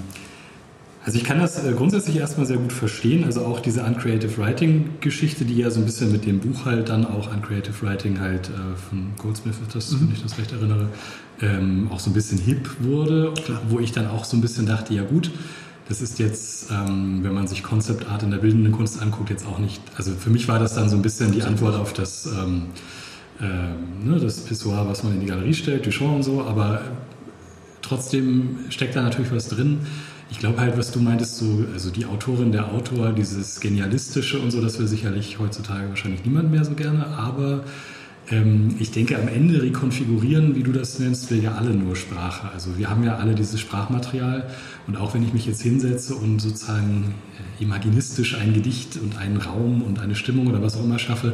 also 1.05 1.17
ich 1.17 1.23
kann 1.23 1.39
das 1.39 1.63
äh, 1.63 1.71
grundsätzlich 1.71 2.17
erstmal 2.17 2.45
sehr 2.45 2.57
gut 2.57 2.73
verstehen. 2.73 3.23
Also 3.23 3.45
auch 3.45 3.59
diese 3.59 3.83
Uncreative 3.83 4.37
Writing 4.37 4.89
Geschichte, 4.99 5.45
die 5.45 5.55
ja 5.55 5.71
so 5.71 5.79
ein 5.79 5.85
bisschen 5.85 6.11
mit 6.11 6.25
dem 6.25 6.39
Buch 6.39 6.65
halt 6.65 6.89
dann 6.89 7.05
auch 7.05 7.33
Uncreative 7.33 7.85
Writing 7.85 8.19
halt 8.19 8.49
äh, 8.49 8.75
von 8.89 9.13
Goldsmith, 9.17 9.55
das, 9.73 9.91
mhm. 9.91 10.01
wenn 10.01 10.15
ich 10.15 10.23
das 10.23 10.37
recht 10.37 10.51
erinnere, 10.51 10.89
ähm, 11.41 11.87
auch 11.91 11.99
so 11.99 12.09
ein 12.09 12.13
bisschen 12.13 12.37
hip 12.37 12.69
wurde, 12.79 13.33
wo 13.69 13.79
ich 13.79 13.91
dann 13.91 14.07
auch 14.07 14.25
so 14.25 14.35
ein 14.35 14.41
bisschen 14.41 14.65
dachte, 14.65 14.93
ja 14.93 15.03
gut, 15.03 15.31
das 15.87 16.01
ist 16.01 16.19
jetzt, 16.19 16.69
ähm, 16.69 17.23
wenn 17.23 17.33
man 17.33 17.47
sich 17.47 17.63
Concept 17.63 18.07
Art 18.07 18.21
in 18.23 18.31
der 18.31 18.37
bildenden 18.37 18.71
Kunst 18.71 19.01
anguckt, 19.01 19.29
jetzt 19.29 19.47
auch 19.47 19.57
nicht, 19.57 19.81
also 19.95 20.11
für 20.11 20.29
mich 20.29 20.47
war 20.47 20.59
das 20.59 20.75
dann 20.75 20.89
so 20.89 20.95
ein 20.95 21.01
bisschen 21.01 21.31
die 21.31 21.43
Antwort 21.43 21.75
auf 21.75 21.93
das, 21.93 22.27
ähm, 22.27 22.67
äh, 23.39 24.05
ne, 24.07 24.19
das 24.19 24.41
Pissoir, 24.41 24.85
was 24.87 25.03
man 25.03 25.13
in 25.13 25.21
die 25.21 25.25
Galerie 25.25 25.53
stellt, 25.53 25.85
Duchamp 25.85 26.17
und 26.17 26.23
so, 26.23 26.41
aber 26.43 26.81
trotzdem 27.81 28.59
steckt 28.69 28.95
da 28.95 29.01
natürlich 29.01 29.31
was 29.31 29.47
drin. 29.47 29.79
Ich 30.31 30.39
glaube 30.39 30.59
halt, 30.59 30.77
was 30.77 30.91
du 30.91 30.99
meintest, 30.99 31.37
so, 31.37 31.65
also 31.73 31.89
die 31.89 32.05
Autorin, 32.05 32.51
der 32.51 32.71
Autor, 32.71 33.13
dieses 33.13 33.59
Genialistische 33.59 34.39
und 34.39 34.51
so, 34.51 34.61
das 34.61 34.79
will 34.79 34.87
sicherlich 34.87 35.39
heutzutage 35.39 35.89
wahrscheinlich 35.89 36.23
niemand 36.23 36.51
mehr 36.51 36.63
so 36.63 36.73
gerne, 36.73 37.07
aber 37.07 37.63
ähm, 38.31 38.75
ich 38.79 38.91
denke, 38.91 39.17
am 39.17 39.27
Ende 39.27 39.61
rekonfigurieren, 39.61 40.55
wie 40.55 40.63
du 40.63 40.71
das 40.71 40.99
nennst, 40.99 41.31
wir 41.31 41.37
ja 41.39 41.55
alle 41.55 41.71
nur 41.71 41.95
Sprache. 41.95 42.49
Also 42.53 42.77
wir 42.77 42.89
haben 42.89 43.03
ja 43.03 43.17
alle 43.17 43.33
dieses 43.33 43.59
Sprachmaterial 43.59 44.47
und 44.87 44.97
auch 44.97 45.13
wenn 45.13 45.23
ich 45.23 45.33
mich 45.33 45.45
jetzt 45.47 45.61
hinsetze 45.61 46.15
und 46.15 46.39
sozusagen 46.39 47.15
äh, 47.59 47.63
imaginistisch 47.63 48.37
ein 48.37 48.53
Gedicht 48.53 48.97
und 48.97 49.17
einen 49.17 49.37
Raum 49.37 49.81
und 49.81 49.99
eine 49.99 50.15
Stimmung 50.15 50.47
oder 50.47 50.61
was 50.61 50.77
auch 50.77 50.83
immer 50.83 50.99
schaffe, 50.99 51.33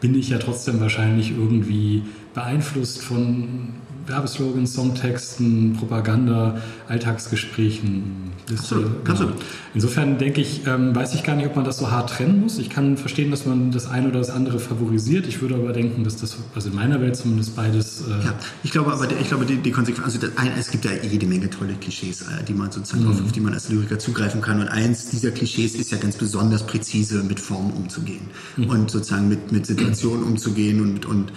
bin 0.00 0.14
ich 0.14 0.30
ja 0.30 0.38
trotzdem 0.38 0.80
wahrscheinlich 0.80 1.32
irgendwie 1.32 2.02
beeinflusst 2.32 3.02
von 3.02 3.74
Werbeslogans, 4.10 4.74
Songtexten, 4.74 5.76
Propaganda, 5.78 6.60
Alltagsgesprächen. 6.88 8.30
Liste, 8.48 8.74
Absolut, 8.74 9.04
genau. 9.04 9.10
Absolut. 9.12 9.34
Insofern 9.74 10.18
denke 10.18 10.40
ich, 10.40 10.66
ähm, 10.66 10.94
weiß 10.94 11.14
ich 11.14 11.22
gar 11.22 11.36
nicht, 11.36 11.46
ob 11.46 11.54
man 11.56 11.64
das 11.64 11.78
so 11.78 11.90
hart 11.90 12.10
trennen 12.10 12.40
muss. 12.40 12.58
Ich 12.58 12.68
kann 12.68 12.96
verstehen, 12.96 13.30
dass 13.30 13.46
man 13.46 13.70
das 13.70 13.88
eine 13.88 14.08
oder 14.08 14.18
das 14.18 14.30
andere 14.30 14.58
favorisiert. 14.58 15.26
Ich 15.28 15.40
würde 15.40 15.54
aber 15.54 15.72
denken, 15.72 16.02
dass 16.02 16.16
das, 16.16 16.36
also 16.54 16.68
in 16.70 16.74
meiner 16.74 17.00
Welt 17.00 17.16
zumindest 17.16 17.54
beides. 17.54 18.02
Äh 18.02 18.24
ja, 18.24 18.34
ich 18.64 18.72
glaube 18.72 18.92
aber, 18.92 19.08
ich 19.20 19.28
glaube, 19.28 19.46
die, 19.46 19.58
die 19.58 19.70
Konsequenz, 19.70 20.04
also 20.04 20.18
das, 20.18 20.30
es 20.58 20.70
gibt 20.70 20.84
ja 20.84 20.90
jede 21.02 21.26
Menge 21.26 21.48
tolle 21.48 21.74
Klischees, 21.74 22.22
äh, 22.22 22.42
die 22.46 22.54
man 22.54 22.72
sozusagen 22.72 23.04
mhm. 23.04 23.10
auf, 23.10 23.22
auf 23.22 23.32
die 23.32 23.40
man 23.40 23.54
als 23.54 23.68
Lyriker 23.68 23.98
zugreifen 23.98 24.40
kann. 24.40 24.60
Und 24.60 24.68
eins 24.68 25.10
dieser 25.10 25.30
Klischees 25.30 25.74
ist 25.74 25.92
ja 25.92 25.98
ganz 25.98 26.16
besonders 26.16 26.66
präzise 26.66 27.22
mit 27.22 27.38
Formen 27.38 27.72
umzugehen 27.72 28.22
mhm. 28.56 28.70
und 28.70 28.90
sozusagen 28.90 29.28
mit, 29.28 29.52
mit 29.52 29.66
Situationen 29.66 30.24
umzugehen 30.24 30.80
und, 30.80 31.06
und 31.06 31.32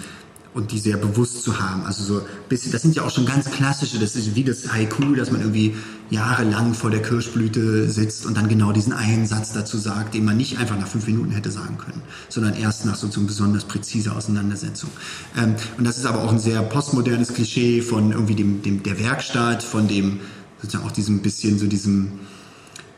und 0.53 0.72
die 0.72 0.79
sehr 0.79 0.98
bewusst 0.98 1.43
zu 1.43 1.60
haben. 1.60 1.83
Also 1.86 2.03
so 2.03 2.22
bisschen, 2.50 2.72
das 2.72 2.81
sind 2.81 2.95
ja 2.95 3.03
auch 3.03 3.10
schon 3.10 3.25
ganz 3.25 3.50
klassische, 3.50 4.00
das 4.00 4.15
ist 4.15 4.36
wie 4.36 4.43
das 4.43 4.72
Haiku, 4.72 5.15
dass 5.15 5.31
man 5.31 5.41
irgendwie 5.41 5.75
jahrelang 6.10 6.74
vor 6.74 6.91
der 6.91 7.01
Kirschblüte 7.01 7.89
sitzt 7.89 8.25
und 8.25 8.38
dann 8.38 8.48
genau 8.48 8.72
diesen 8.72 8.93
einen 8.93 9.25
Satz 9.25 9.53
dazu 9.53 9.77
sagt, 9.77 10.13
den 10.13 10.25
man 10.25 10.38
nicht 10.38 10.60
einfach 10.60 10.77
nach 10.77 10.88
fünf 10.88 11.07
Minuten 11.07 11.31
hätte 11.31 11.50
sagen 11.50 11.77
können, 11.77 12.01
sondern 12.29 12.53
erst 12.53 12.86
nach 12.86 12.95
sozusagen 12.95 13.27
besonders 13.27 13.65
präziser 13.65 14.15
Auseinandersetzung. 14.15 14.89
Ähm, 15.36 15.55
und 15.77 15.86
das 15.86 15.98
ist 15.98 16.05
aber 16.05 16.24
auch 16.24 16.31
ein 16.31 16.39
sehr 16.39 16.62
postmodernes 16.62 17.33
Klischee 17.33 17.81
von 17.81 18.12
irgendwie 18.12 18.36
dem, 18.36 18.62
dem 18.62 18.83
der 18.83 19.00
Werkstatt, 19.00 19.63
von 19.63 19.88
dem 19.88 20.19
sozusagen 20.62 20.88
auch 20.88 20.91
diesem 20.91 21.19
bisschen 21.19 21.57
so 21.57 21.67
diesem 21.67 22.19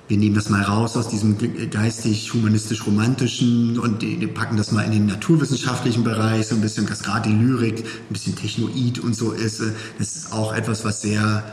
wir 0.07 0.17
nehmen 0.17 0.35
das 0.35 0.49
mal 0.49 0.61
raus 0.61 0.95
aus 0.97 1.07
diesem 1.07 1.35
geistig-humanistisch-romantischen 1.71 3.79
und 3.79 4.03
packen 4.35 4.55
das 4.55 4.71
mal 4.71 4.83
in 4.83 4.91
den 4.91 5.05
naturwissenschaftlichen 5.07 6.03
Bereich, 6.03 6.47
so 6.47 6.55
ein 6.55 6.61
bisschen, 6.61 6.85
dass 6.85 7.03
gerade 7.03 7.29
die 7.29 7.35
Lyrik 7.35 7.79
ein 7.79 8.13
bisschen 8.13 8.35
technoid 8.35 8.99
und 8.99 9.15
so 9.15 9.31
ist. 9.31 9.63
Das 9.97 10.15
ist 10.15 10.31
auch 10.31 10.53
etwas, 10.53 10.85
was 10.85 11.01
sehr 11.01 11.43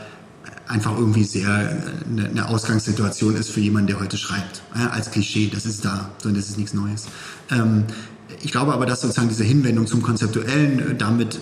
einfach 0.67 0.97
irgendwie 0.97 1.23
sehr 1.23 1.83
eine, 2.09 2.47
Ausgangssituation 2.47 3.35
ist 3.35 3.49
für 3.49 3.59
jemanden, 3.59 3.87
der 3.87 3.99
heute 3.99 4.17
schreibt. 4.17 4.61
Als 4.91 5.11
Klischee, 5.11 5.49
das 5.53 5.65
ist 5.65 5.83
da, 5.83 6.09
sondern 6.21 6.41
das 6.41 6.49
ist 6.49 6.57
nichts 6.57 6.73
Neues. 6.73 7.07
Ähm, 7.51 7.85
ich 8.41 8.51
glaube 8.51 8.73
aber, 8.73 8.85
dass 8.85 9.01
sozusagen 9.01 9.29
diese 9.29 9.43
Hinwendung 9.43 9.87
zum 9.87 10.01
Konzeptuellen 10.01 10.97
damit 10.97 11.39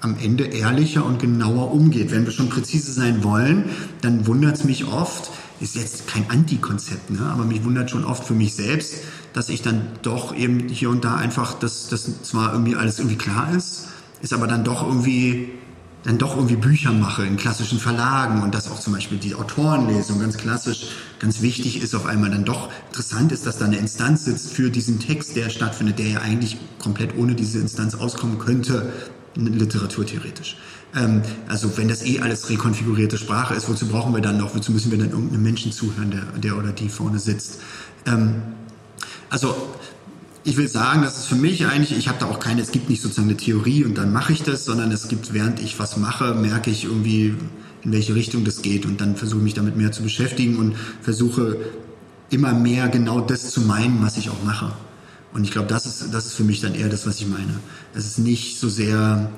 am 0.00 0.16
Ende 0.20 0.44
ehrlicher 0.44 1.04
und 1.04 1.18
genauer 1.18 1.72
umgeht. 1.72 2.12
Wenn 2.12 2.24
wir 2.24 2.32
schon 2.32 2.48
präzise 2.48 2.92
sein 2.92 3.24
wollen, 3.24 3.64
dann 4.02 4.26
wundert 4.26 4.56
es 4.56 4.64
mich 4.64 4.86
oft, 4.86 5.30
ist 5.60 5.74
jetzt 5.74 6.06
kein 6.06 6.28
Antikonzept, 6.30 7.10
ne? 7.10 7.20
aber 7.20 7.44
mich 7.44 7.64
wundert 7.64 7.90
schon 7.90 8.04
oft 8.04 8.24
für 8.24 8.34
mich 8.34 8.54
selbst, 8.54 8.96
dass 9.32 9.48
ich 9.48 9.62
dann 9.62 9.88
doch 10.02 10.34
eben 10.34 10.68
hier 10.68 10.90
und 10.90 11.04
da 11.04 11.16
einfach, 11.16 11.54
dass 11.54 11.88
das 11.88 12.22
zwar 12.22 12.52
irgendwie 12.52 12.76
alles 12.76 12.98
irgendwie 12.98 13.16
klar 13.16 13.54
ist, 13.54 13.88
ist 14.20 14.32
aber 14.32 14.46
dann 14.46 14.64
doch 14.64 14.86
irgendwie 14.86 15.50
dann 16.06 16.18
doch 16.18 16.36
irgendwie 16.36 16.54
Bücher 16.54 16.92
mache 16.92 17.26
in 17.26 17.36
klassischen 17.36 17.80
Verlagen 17.80 18.42
und 18.42 18.54
dass 18.54 18.70
auch 18.70 18.78
zum 18.78 18.92
Beispiel 18.92 19.18
die 19.18 19.34
Autorenlesung 19.34 20.20
ganz 20.20 20.36
klassisch 20.36 20.86
ganz 21.18 21.42
wichtig 21.42 21.82
ist, 21.82 21.96
auf 21.96 22.06
einmal 22.06 22.30
dann 22.30 22.44
doch 22.44 22.70
interessant 22.88 23.32
ist, 23.32 23.44
dass 23.44 23.58
da 23.58 23.64
eine 23.64 23.78
Instanz 23.78 24.24
sitzt 24.24 24.52
für 24.52 24.70
diesen 24.70 25.00
Text, 25.00 25.34
der 25.34 25.50
stattfindet, 25.50 25.98
der 25.98 26.06
ja 26.06 26.20
eigentlich 26.20 26.58
komplett 26.78 27.16
ohne 27.16 27.34
diese 27.34 27.58
Instanz 27.58 27.96
auskommen 27.96 28.38
könnte, 28.38 28.92
literaturtheoretisch. 29.34 30.56
Ähm, 30.96 31.22
also 31.46 31.76
wenn 31.76 31.88
das 31.88 32.04
eh 32.04 32.20
alles 32.20 32.48
rekonfigurierte 32.48 33.18
Sprache 33.18 33.54
ist, 33.54 33.68
wozu 33.68 33.86
brauchen 33.86 34.14
wir 34.14 34.22
dann 34.22 34.38
noch, 34.38 34.54
wozu 34.54 34.72
müssen 34.72 34.90
wir 34.90 34.98
dann 34.98 35.10
irgendeinem 35.10 35.42
Menschen 35.42 35.70
zuhören, 35.72 36.10
der, 36.10 36.40
der 36.40 36.58
oder 36.58 36.72
die 36.72 36.88
vorne 36.88 37.18
sitzt? 37.18 37.60
Ähm, 38.06 38.42
also 39.28 39.54
ich 40.42 40.56
will 40.56 40.68
sagen, 40.68 41.02
dass 41.02 41.18
es 41.18 41.26
für 41.26 41.34
mich 41.34 41.66
eigentlich, 41.66 41.96
ich 41.96 42.08
habe 42.08 42.18
da 42.20 42.26
auch 42.26 42.40
keine, 42.40 42.62
es 42.62 42.70
gibt 42.70 42.88
nicht 42.88 43.02
sozusagen 43.02 43.28
eine 43.28 43.36
Theorie 43.36 43.84
und 43.84 43.98
dann 43.98 44.12
mache 44.12 44.32
ich 44.32 44.42
das, 44.42 44.64
sondern 44.64 44.90
es 44.92 45.08
gibt, 45.08 45.34
während 45.34 45.60
ich 45.60 45.78
was 45.78 45.96
mache, 45.96 46.34
merke 46.34 46.70
ich 46.70 46.84
irgendwie, 46.84 47.34
in 47.82 47.92
welche 47.92 48.14
Richtung 48.14 48.44
das 48.44 48.62
geht 48.62 48.86
und 48.86 49.00
dann 49.00 49.16
versuche 49.16 49.38
ich 49.38 49.44
mich 49.44 49.54
damit 49.54 49.76
mehr 49.76 49.92
zu 49.92 50.02
beschäftigen 50.02 50.56
und 50.56 50.76
versuche 51.02 51.58
immer 52.30 52.52
mehr 52.52 52.88
genau 52.88 53.20
das 53.20 53.50
zu 53.50 53.60
meinen, 53.60 54.02
was 54.02 54.16
ich 54.16 54.30
auch 54.30 54.42
mache. 54.44 54.72
Und 55.32 55.44
ich 55.44 55.50
glaube, 55.50 55.68
das 55.68 55.86
ist, 55.86 56.14
das 56.14 56.26
ist 56.26 56.34
für 56.34 56.44
mich 56.44 56.60
dann 56.60 56.74
eher 56.74 56.88
das, 56.88 57.06
was 57.06 57.20
ich 57.20 57.28
meine. 57.28 57.60
Es 57.94 58.06
ist 58.06 58.18
nicht 58.18 58.58
so 58.58 58.68
sehr 58.68 59.30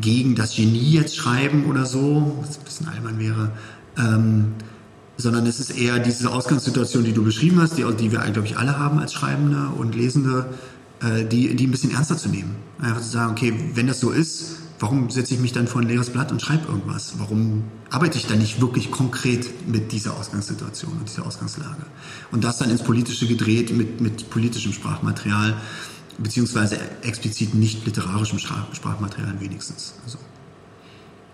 gegen 0.00 0.34
das 0.34 0.56
Genie 0.56 0.92
jetzt 0.92 1.16
schreiben 1.16 1.66
oder 1.66 1.86
so, 1.86 2.38
was 2.40 2.58
ein 2.58 2.64
bisschen 2.64 2.88
albern 2.88 3.18
wäre, 3.18 3.52
ähm, 3.98 4.52
sondern 5.16 5.46
es 5.46 5.60
ist 5.60 5.70
eher 5.70 5.98
diese 5.98 6.30
Ausgangssituation, 6.30 7.04
die 7.04 7.12
du 7.12 7.24
beschrieben 7.24 7.60
hast, 7.60 7.76
die, 7.76 7.84
die 7.98 8.12
wir, 8.12 8.20
glaube 8.20 8.46
ich, 8.46 8.56
alle 8.56 8.78
haben 8.78 8.98
als 8.98 9.12
Schreibende 9.12 9.68
und 9.76 9.94
Lesende, 9.94 10.46
äh, 11.02 11.24
die, 11.24 11.54
die 11.54 11.66
ein 11.66 11.70
bisschen 11.70 11.92
ernster 11.92 12.16
zu 12.16 12.28
nehmen. 12.28 12.56
Einfach 12.80 13.02
zu 13.02 13.08
sagen, 13.08 13.32
okay, 13.32 13.52
wenn 13.74 13.86
das 13.86 14.00
so 14.00 14.10
ist, 14.10 14.56
warum 14.80 15.10
setze 15.10 15.34
ich 15.34 15.40
mich 15.40 15.52
dann 15.52 15.66
vor 15.66 15.82
ein 15.82 15.88
leeres 15.88 16.10
Blatt 16.10 16.32
und 16.32 16.40
schreibe 16.40 16.68
irgendwas? 16.68 17.14
Warum 17.18 17.64
arbeite 17.90 18.16
ich 18.16 18.26
dann 18.26 18.38
nicht 18.38 18.60
wirklich 18.60 18.90
konkret 18.90 19.68
mit 19.68 19.92
dieser 19.92 20.16
Ausgangssituation 20.16 20.92
und 20.92 21.08
dieser 21.08 21.26
Ausgangslage? 21.26 21.84
Und 22.32 22.44
das 22.44 22.58
dann 22.58 22.70
ins 22.70 22.82
Politische 22.82 23.26
gedreht 23.26 23.76
mit, 23.76 24.00
mit 24.00 24.30
politischem 24.30 24.72
Sprachmaterial 24.72 25.54
beziehungsweise 26.18 26.78
explizit 27.02 27.54
nicht 27.54 27.84
literarischem 27.86 28.38
Sprachmaterial 28.38 29.40
wenigstens. 29.40 29.94
Also. 30.04 30.18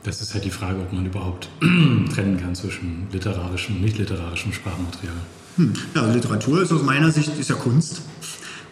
Das 0.04 0.20
ist 0.20 0.34
halt 0.34 0.44
die 0.44 0.50
Frage, 0.50 0.80
ob 0.80 0.92
man 0.92 1.04
überhaupt 1.04 1.48
trennen 1.60 2.38
kann 2.40 2.54
zwischen 2.54 3.08
literarischem 3.12 3.76
und 3.76 3.82
nicht 3.82 3.98
literarischem 3.98 4.52
Sprachmaterial. 4.52 5.16
Hm. 5.56 5.72
Ja, 5.94 6.06
Literatur 6.12 6.62
ist 6.62 6.72
aus 6.72 6.82
meiner 6.82 7.10
Sicht 7.10 7.36
ist 7.38 7.50
ja 7.50 7.56
Kunst. 7.56 8.02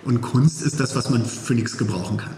Und 0.04 0.20
Kunst 0.20 0.62
ist 0.62 0.80
das, 0.80 0.94
was 0.94 1.10
man 1.10 1.24
für 1.24 1.54
nichts 1.54 1.76
gebrauchen 1.76 2.18
kann. 2.18 2.34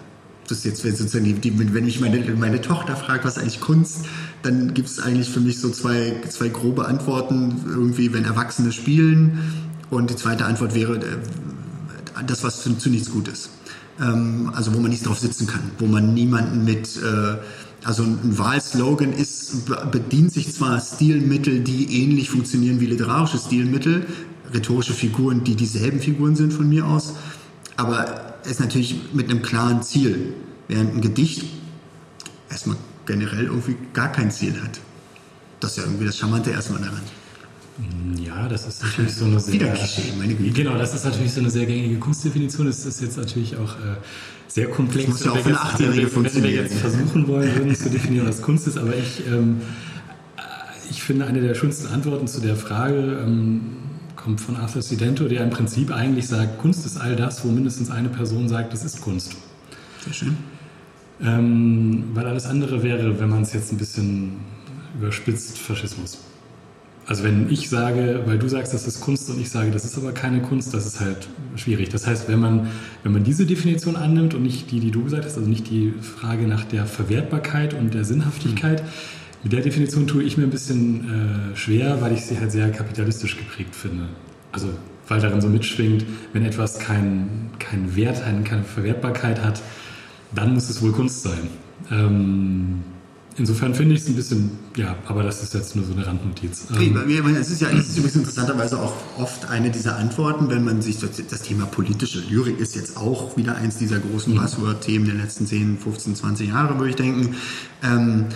Das 0.48 0.62
jetzt 0.62 0.82
sozusagen 0.82 1.24
die, 1.24 1.34
die, 1.34 1.74
wenn 1.74 1.86
ich 1.88 2.00
meine, 2.00 2.20
meine 2.36 2.60
Tochter 2.60 2.94
frage, 2.94 3.24
was 3.24 3.36
ist 3.36 3.42
eigentlich 3.42 3.60
Kunst, 3.60 4.04
dann 4.42 4.72
gibt 4.72 4.88
es 4.88 5.00
eigentlich 5.00 5.28
für 5.28 5.40
mich 5.40 5.60
so 5.60 5.70
zwei, 5.70 6.22
zwei 6.28 6.48
grobe 6.48 6.86
Antworten. 6.86 7.64
Irgendwie, 7.66 8.12
wenn 8.14 8.24
Erwachsene 8.24 8.70
spielen. 8.70 9.40
Und 9.90 10.10
die 10.10 10.16
zweite 10.16 10.44
Antwort 10.46 10.74
wäre, 10.74 10.96
äh, 10.96 12.24
das, 12.26 12.44
was 12.44 12.62
zu, 12.62 12.78
zu 12.78 12.88
nichts 12.88 13.10
gut 13.10 13.28
ist 13.28 13.50
ähm, 14.00 14.50
also 14.54 14.74
wo 14.74 14.78
man 14.78 14.90
nicht 14.90 15.06
drauf 15.06 15.18
sitzen 15.18 15.46
kann, 15.46 15.70
wo 15.78 15.86
man 15.86 16.14
niemanden 16.14 16.64
mit, 16.64 16.96
äh, 16.96 17.36
also 17.84 18.02
ein 18.02 18.38
Wahlslogan 18.38 19.12
ist, 19.12 19.66
bedient 19.90 20.32
sich 20.32 20.52
zwar 20.52 20.80
Stilmittel, 20.80 21.60
die 21.60 22.02
ähnlich 22.02 22.30
funktionieren 22.30 22.80
wie 22.80 22.86
literarische 22.86 23.38
Stilmittel, 23.38 24.06
rhetorische 24.52 24.92
Figuren, 24.92 25.44
die 25.44 25.54
dieselben 25.54 26.00
Figuren 26.00 26.36
sind 26.36 26.52
von 26.52 26.68
mir 26.68 26.86
aus, 26.86 27.14
aber 27.76 28.36
es 28.44 28.52
ist 28.52 28.60
natürlich 28.60 28.96
mit 29.12 29.30
einem 29.30 29.42
klaren 29.42 29.82
Ziel, 29.82 30.34
während 30.68 30.94
ein 30.94 31.00
Gedicht 31.00 31.44
erstmal 32.50 32.76
generell 33.06 33.46
irgendwie 33.46 33.76
gar 33.92 34.10
kein 34.10 34.30
Ziel 34.30 34.54
hat. 34.62 34.80
Das 35.60 35.72
ist 35.72 35.76
ja 35.78 35.84
irgendwie 35.84 36.06
das 36.06 36.18
Charmante 36.18 36.50
erstmal 36.50 36.80
daran. 36.80 37.02
Ja, 38.18 38.48
das 38.48 38.66
ist 38.66 38.82
natürlich 38.82 39.14
so 39.14 39.26
eine 39.26 39.38
sehr. 39.38 39.54
Wieder 39.54 39.72
Klischee, 39.72 40.12
meine 40.18 40.34
Güte. 40.34 40.50
Genau, 40.52 40.78
das 40.78 40.94
ist 40.94 41.04
natürlich 41.04 41.32
so 41.32 41.40
eine 41.40 41.50
sehr 41.50 41.66
gängige 41.66 41.96
Kunstdefinition. 41.96 42.66
Das 42.66 42.86
ist 42.86 43.02
jetzt 43.02 43.18
natürlich 43.18 43.56
auch 43.56 43.74
äh, 43.74 43.96
sehr 44.48 44.68
komplex. 44.68 45.06
Das 45.06 45.14
muss 45.14 45.24
ja 45.24 45.32
auch 45.32 45.38
für 45.38 45.48
eine 45.48 45.60
Achtjährige 45.60 46.08
funktionieren. 46.08 46.54
Wenn 46.54 46.54
wir 46.54 46.62
jetzt 46.62 46.78
versuchen 46.78 47.28
wollen 47.28 47.54
würden 47.56 47.74
zu 47.74 47.90
definieren, 47.90 48.26
was 48.26 48.40
Kunst 48.40 48.66
ist, 48.66 48.78
aber 48.78 48.96
ich, 48.96 49.26
ähm, 49.26 49.60
ich 50.90 51.02
finde, 51.02 51.26
eine 51.26 51.40
der 51.40 51.54
schönsten 51.54 51.88
Antworten 51.88 52.26
zu 52.26 52.40
der 52.40 52.56
Frage 52.56 53.20
ähm, 53.22 53.76
kommt 54.16 54.40
von 54.40 54.56
Arthur 54.56 54.80
Sidento, 54.80 55.28
der 55.28 55.44
im 55.44 55.50
Prinzip 55.50 55.92
eigentlich 55.92 56.26
sagt, 56.26 56.58
Kunst 56.58 56.86
ist 56.86 56.96
all 56.96 57.14
das, 57.14 57.44
wo 57.44 57.48
mindestens 57.48 57.90
eine 57.90 58.08
Person 58.08 58.48
sagt, 58.48 58.72
das 58.72 58.84
ist 58.84 59.02
Kunst. 59.02 59.36
Sehr 60.02 60.12
schön. 60.14 60.36
Ähm, 61.22 62.04
weil 62.14 62.26
alles 62.26 62.46
andere 62.46 62.82
wäre, 62.82 63.20
wenn 63.20 63.28
man 63.28 63.42
es 63.42 63.52
jetzt 63.52 63.72
ein 63.72 63.78
bisschen 63.78 64.32
überspitzt, 64.98 65.58
Faschismus. 65.58 66.18
Also 67.06 67.22
wenn 67.22 67.48
ich 67.50 67.68
sage, 67.68 68.22
weil 68.26 68.38
du 68.38 68.48
sagst, 68.48 68.74
das 68.74 68.86
ist 68.86 69.00
Kunst 69.00 69.30
und 69.30 69.40
ich 69.40 69.48
sage, 69.48 69.70
das 69.70 69.84
ist 69.84 69.96
aber 69.96 70.10
keine 70.12 70.42
Kunst, 70.42 70.74
das 70.74 70.86
ist 70.86 71.00
halt 71.00 71.28
schwierig. 71.54 71.88
Das 71.88 72.06
heißt, 72.06 72.28
wenn 72.28 72.40
man, 72.40 72.68
wenn 73.04 73.12
man 73.12 73.22
diese 73.22 73.46
Definition 73.46 73.94
annimmt 73.94 74.34
und 74.34 74.42
nicht 74.42 74.72
die, 74.72 74.80
die 74.80 74.90
du 74.90 75.04
gesagt 75.04 75.24
hast, 75.24 75.36
also 75.36 75.48
nicht 75.48 75.70
die 75.70 75.94
Frage 76.00 76.48
nach 76.48 76.64
der 76.64 76.84
Verwertbarkeit 76.84 77.74
und 77.74 77.94
der 77.94 78.04
Sinnhaftigkeit, 78.04 78.82
mit 79.44 79.52
der 79.52 79.60
Definition 79.60 80.08
tue 80.08 80.24
ich 80.24 80.36
mir 80.36 80.44
ein 80.44 80.50
bisschen 80.50 81.52
äh, 81.52 81.56
schwer, 81.56 82.00
weil 82.00 82.12
ich 82.12 82.22
sie 82.22 82.40
halt 82.40 82.50
sehr 82.50 82.72
kapitalistisch 82.72 83.36
geprägt 83.36 83.76
finde. 83.76 84.08
Also 84.50 84.70
weil 85.06 85.20
darin 85.20 85.40
so 85.40 85.48
mitschwingt, 85.48 86.04
wenn 86.32 86.44
etwas 86.44 86.80
keinen 86.80 87.50
kein 87.60 87.94
Wert, 87.94 88.22
keine 88.44 88.64
Verwertbarkeit 88.64 89.42
hat, 89.44 89.62
dann 90.34 90.54
muss 90.54 90.68
es 90.68 90.82
wohl 90.82 90.90
Kunst 90.92 91.22
sein. 91.22 91.48
Ähm, 91.92 92.82
Insofern 93.38 93.74
finde 93.74 93.94
ich 93.94 94.00
es 94.00 94.08
ein 94.08 94.16
bisschen, 94.16 94.50
ja, 94.76 94.96
aber 95.06 95.22
das 95.22 95.42
ist 95.42 95.52
jetzt 95.52 95.76
nur 95.76 95.84
so 95.84 95.92
eine 95.92 96.06
Randnotiz. 96.06 96.68
Ähm 96.74 96.96
es 97.36 97.50
ist 97.50 97.60
ja 97.60 97.68
es 97.68 97.88
ist 97.88 97.98
übrigens 97.98 98.16
interessanterweise 98.16 98.80
auch 98.80 98.94
oft 99.18 99.50
eine 99.50 99.70
dieser 99.70 99.96
Antworten, 99.96 100.48
wenn 100.48 100.64
man 100.64 100.80
sich 100.80 100.98
das 100.98 101.42
Thema 101.42 101.66
politische 101.66 102.20
Lyrik 102.20 102.58
ist 102.58 102.74
jetzt 102.76 102.96
auch 102.96 103.36
wieder 103.36 103.56
eins 103.56 103.76
dieser 103.76 103.98
großen 103.98 104.32
mhm. 104.32 104.38
Buzzword-Themen 104.38 105.04
der 105.04 105.16
letzten 105.16 105.46
10, 105.46 105.78
15, 105.78 106.16
20 106.16 106.48
Jahre, 106.48 106.78
würde 106.78 106.90
ich 106.90 106.96
denken. 106.96 107.36
Ähm, 107.82 108.26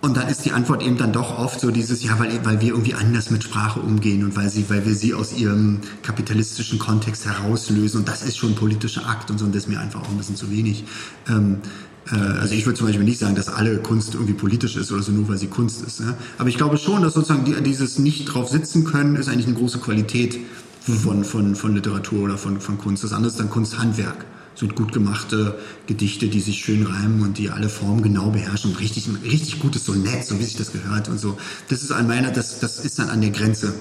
und 0.00 0.16
dann 0.16 0.28
ist 0.28 0.44
die 0.44 0.52
Antwort 0.52 0.82
eben 0.82 0.96
dann 0.96 1.12
doch 1.12 1.38
oft 1.38 1.60
so 1.60 1.72
dieses, 1.72 2.04
ja, 2.04 2.18
weil, 2.20 2.44
weil 2.44 2.60
wir 2.60 2.68
irgendwie 2.68 2.94
anders 2.94 3.30
mit 3.30 3.42
Sprache 3.42 3.80
umgehen 3.80 4.24
und 4.24 4.36
weil, 4.36 4.48
sie, 4.48 4.70
weil 4.70 4.86
wir 4.86 4.94
sie 4.94 5.12
aus 5.12 5.36
ihrem 5.36 5.80
kapitalistischen 6.02 6.78
Kontext 6.78 7.26
herauslösen 7.26 8.00
und 8.00 8.08
das 8.08 8.22
ist 8.22 8.36
schon 8.36 8.50
ein 8.50 8.54
politischer 8.54 9.08
Akt 9.08 9.30
und 9.30 9.38
so 9.38 9.44
und 9.44 9.54
das 9.54 9.64
ist 9.64 9.68
mir 9.68 9.80
einfach 9.80 10.02
auch 10.02 10.08
ein 10.08 10.16
bisschen 10.16 10.36
zu 10.36 10.52
wenig. 10.52 10.84
Ähm, 11.28 11.58
äh, 11.64 11.87
also 12.10 12.54
ich 12.54 12.64
würde 12.64 12.78
zum 12.78 12.86
Beispiel 12.86 13.04
nicht 13.04 13.18
sagen, 13.18 13.34
dass 13.34 13.48
alle 13.48 13.76
Kunst 13.78 14.14
irgendwie 14.14 14.32
politisch 14.32 14.76
ist 14.76 14.90
oder 14.92 15.02
so, 15.02 15.12
nur 15.12 15.28
weil 15.28 15.38
sie 15.38 15.48
Kunst 15.48 15.82
ist. 15.82 16.02
Aber 16.38 16.48
ich 16.48 16.56
glaube 16.56 16.78
schon, 16.78 17.02
dass 17.02 17.14
sozusagen 17.14 17.44
dieses 17.64 17.98
nicht 17.98 18.24
drauf 18.26 18.48
sitzen 18.48 18.84
können, 18.84 19.16
ist 19.16 19.28
eigentlich 19.28 19.46
eine 19.46 19.56
große 19.56 19.78
Qualität 19.78 20.38
von, 20.80 21.24
von, 21.24 21.54
von 21.54 21.74
Literatur 21.74 22.24
oder 22.24 22.38
von, 22.38 22.60
von 22.60 22.78
Kunst. 22.78 23.04
Das 23.04 23.12
andere 23.12 23.30
ist 23.30 23.38
dann 23.38 23.50
Kunsthandwerk. 23.50 24.24
So 24.54 24.66
gut 24.66 24.92
gemachte 24.92 25.56
Gedichte, 25.86 26.26
die 26.28 26.40
sich 26.40 26.58
schön 26.58 26.84
reimen 26.84 27.22
und 27.22 27.38
die 27.38 27.50
alle 27.50 27.68
Formen 27.68 28.02
genau 28.02 28.30
beherrschen 28.30 28.74
richtig, 28.74 29.08
richtig 29.22 29.60
gutes 29.60 29.84
Sonett, 29.84 30.24
so 30.24 30.40
wie 30.40 30.44
sich 30.44 30.56
das 30.56 30.72
gehört 30.72 31.08
und 31.08 31.20
so. 31.20 31.38
Das 31.68 31.82
ist 31.82 31.92
an 31.92 32.08
meiner, 32.08 32.32
das, 32.32 32.58
das 32.58 32.84
ist 32.84 32.98
dann 32.98 33.08
an 33.08 33.20
der 33.20 33.30
Grenze 33.30 33.72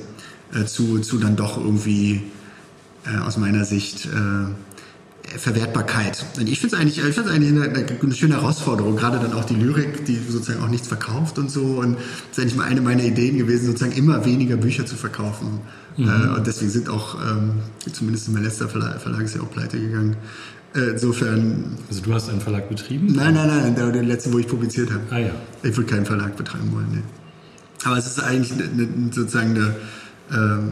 äh, 0.53 0.65
zu, 0.65 0.99
zu 0.99 1.17
dann 1.17 1.35
doch 1.35 1.57
irgendwie 1.57 2.21
äh, 3.05 3.17
aus 3.17 3.37
meiner 3.37 3.65
Sicht 3.65 4.05
äh, 4.05 4.09
Verwertbarkeit. 5.37 6.25
Und 6.39 6.47
ich 6.47 6.59
finde 6.59 6.75
es 6.75 6.81
eigentlich, 6.81 6.97
ich 6.97 7.15
find's 7.15 7.29
eigentlich 7.29 7.51
eine, 7.51 7.85
eine, 8.01 8.15
schöne 8.15 8.35
Herausforderung, 8.35 8.95
gerade 8.95 9.19
dann 9.19 9.33
auch 9.33 9.45
die 9.45 9.55
Lyrik, 9.55 10.05
die 10.05 10.19
sozusagen 10.27 10.63
auch 10.63 10.69
nichts 10.69 10.87
verkauft 10.87 11.37
und 11.37 11.51
so. 11.51 11.61
Und 11.61 11.95
das 11.95 12.37
ist 12.37 12.39
eigentlich 12.39 12.55
mal 12.55 12.63
eine 12.65 12.81
meiner 12.81 13.03
Ideen 13.03 13.37
gewesen, 13.37 13.67
sozusagen 13.67 13.91
immer 13.93 14.25
weniger 14.25 14.57
Bücher 14.57 14.85
zu 14.85 14.95
verkaufen. 14.95 15.59
Mhm. 15.97 16.07
Äh, 16.07 16.37
und 16.37 16.47
deswegen 16.47 16.71
sind 16.71 16.89
auch, 16.89 17.15
ähm, 17.21 17.53
zumindest 17.91 18.29
mein 18.29 18.43
letzter 18.43 18.69
Verlag, 18.69 19.01
Verlag 19.01 19.23
ist 19.23 19.35
ja 19.35 19.41
auch 19.41 19.51
pleite 19.51 19.79
gegangen. 19.79 20.15
Äh, 20.75 20.91
insofern. 20.91 21.77
Also 21.89 22.01
du 22.01 22.13
hast 22.13 22.29
einen 22.29 22.41
Verlag 22.41 22.69
betrieben? 22.69 23.07
Nein, 23.07 23.33
nein, 23.33 23.47
nein, 23.47 23.75
der, 23.75 23.91
der 23.91 24.03
letzte, 24.03 24.31
wo 24.31 24.39
ich 24.39 24.47
publiziert 24.47 24.91
habe. 24.91 25.01
Ah 25.09 25.19
ja. 25.19 25.31
Ich 25.63 25.75
würde 25.75 25.89
keinen 25.89 26.05
Verlag 26.05 26.35
betreiben 26.37 26.71
wollen, 26.71 26.87
nee. 26.91 27.03
Aber 27.83 27.97
es 27.97 28.07
ist 28.07 28.19
eigentlich 28.19 28.51
eine, 28.53 28.63
eine, 28.63 29.13
sozusagen 29.13 29.55
eine 29.55 29.75
ähm, 30.31 30.71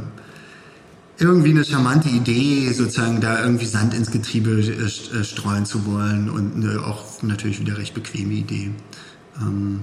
irgendwie 1.17 1.51
eine 1.51 1.63
charmante 1.63 2.10
Idee, 2.10 2.71
sozusagen 2.73 3.21
da 3.21 3.41
irgendwie 3.41 3.65
Sand 3.65 3.93
ins 3.93 4.12
Getriebe 4.12 4.51
äh, 4.51 4.84
äh, 4.84 5.23
streuen 5.23 5.65
zu 5.65 5.86
wollen 5.86 6.30
und 6.30 6.56
eine 6.56 6.86
auch 6.86 7.21
natürlich 7.23 7.60
wieder 7.60 7.78
recht 7.78 7.93
bequeme 7.93 8.34
Idee. 8.34 8.71
Ähm, 9.39 9.82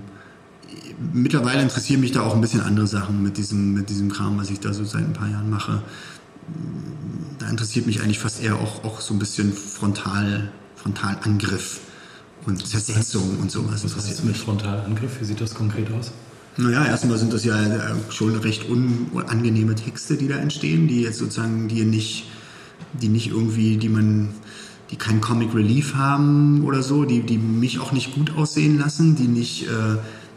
mittlerweile 1.12 1.62
interessieren 1.62 2.00
mich 2.00 2.12
da 2.12 2.22
auch 2.22 2.34
ein 2.34 2.40
bisschen 2.40 2.60
andere 2.60 2.86
Sachen 2.86 3.22
mit 3.22 3.38
diesem, 3.38 3.72
mit 3.72 3.88
diesem 3.88 4.10
Kram, 4.12 4.38
was 4.38 4.50
ich 4.50 4.60
da 4.60 4.72
so 4.72 4.84
seit 4.84 5.02
ein 5.02 5.12
paar 5.12 5.28
Jahren 5.28 5.48
mache. 5.48 5.82
Da 7.38 7.48
interessiert 7.48 7.86
mich 7.86 8.02
eigentlich 8.02 8.18
fast 8.18 8.42
eher 8.42 8.56
auch, 8.56 8.84
auch 8.84 9.00
so 9.00 9.14
ein 9.14 9.18
bisschen 9.18 9.52
Frontal, 9.52 10.50
Frontalangriff 10.76 11.80
und 12.44 12.66
Zersetzung 12.66 13.38
und 13.40 13.50
sowas. 13.50 13.84
Was 13.84 13.96
heißt 13.96 14.24
mit 14.24 14.36
Frontalangriff? 14.36 15.20
Wie 15.20 15.24
sieht 15.24 15.40
das 15.40 15.54
konkret 15.54 15.90
aus? 15.92 16.12
Naja, 16.56 16.84
erstmal 16.84 17.16
sind 17.16 17.32
das 17.32 17.44
ja 17.44 17.60
äh, 17.60 17.94
schon 18.10 18.36
recht 18.36 18.66
unangenehme 18.68 19.74
Texte, 19.74 20.16
die 20.16 20.28
da 20.28 20.36
entstehen, 20.36 20.86
die 20.86 21.02
jetzt 21.02 21.18
sozusagen, 21.18 21.68
die 21.68 21.84
nicht, 21.84 22.26
die 22.92 23.08
nicht 23.08 23.28
irgendwie, 23.28 23.78
die 23.78 23.88
man, 23.88 24.28
die 24.90 24.96
keinen 24.96 25.22
Comic 25.22 25.54
Relief 25.54 25.94
haben 25.94 26.62
oder 26.64 26.82
so, 26.82 27.04
die, 27.04 27.22
die 27.22 27.38
mich 27.38 27.78
auch 27.80 27.92
nicht 27.92 28.14
gut 28.14 28.36
aussehen 28.36 28.78
lassen, 28.78 29.16
die 29.16 29.28
nicht, 29.28 29.66
äh, 29.66 29.96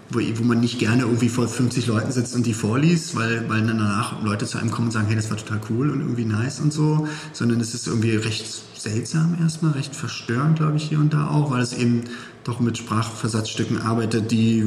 wo, 0.10 0.20
wo 0.20 0.44
man 0.44 0.62
nicht 0.62 0.80
gerne 0.80 1.02
irgendwie 1.02 1.28
vor 1.28 1.50
50 1.50 1.88
Leuten 1.88 2.14
sitzt 2.14 2.34
und 2.34 2.46
die 2.46 2.54
vorliest, 2.54 3.18
weil, 3.18 3.50
weil 3.50 3.66
dann 3.66 3.78
danach 3.80 4.24
Leute 4.24 4.46
zu 4.46 4.58
einem 4.58 4.72
kommen 4.72 4.88
und 4.88 4.92
sagen, 4.92 5.08
hey, 5.08 5.18
das 5.18 5.30
war 5.30 5.36
total 5.36 5.60
cool 5.70 5.90
und 5.90 6.00
irgendwie 6.00 6.26
nice 6.26 6.62
und 6.62 6.72
so, 6.72 7.10
sondern 7.34 7.60
es 7.60 7.74
ist 7.74 7.88
irgendwie 7.88 8.16
recht 8.16 8.46
seltsam 8.80 9.36
erstmal, 9.42 9.74
recht 9.74 9.94
verstörend, 9.94 10.60
glaube 10.60 10.78
ich, 10.78 10.84
hier 10.84 11.00
und 11.00 11.14
da 11.14 11.28
auch, 11.28 11.52
weil 11.52 11.62
es 11.62 11.74
eben 11.74 12.04
doch 12.46 12.60
mit 12.60 12.78
Sprachversatzstücken 12.78 13.82
arbeitet, 13.82 14.32
die 14.32 14.64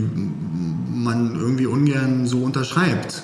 man 0.92 1.36
irgendwie 1.36 1.66
ungern 1.66 2.26
so 2.26 2.42
unterschreibt. 2.42 3.22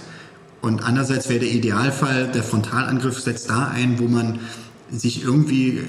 Und 0.63 0.83
andererseits 0.83 1.29
wäre 1.29 1.41
der 1.41 1.51
Idealfall, 1.51 2.31
der 2.33 2.43
Frontalangriff 2.43 3.21
setzt 3.21 3.51
da 3.51 3.69
ein, 3.69 3.99
wo 3.99 4.09
man 4.09 4.39
sich 4.91 5.25
irgendwie 5.25 5.83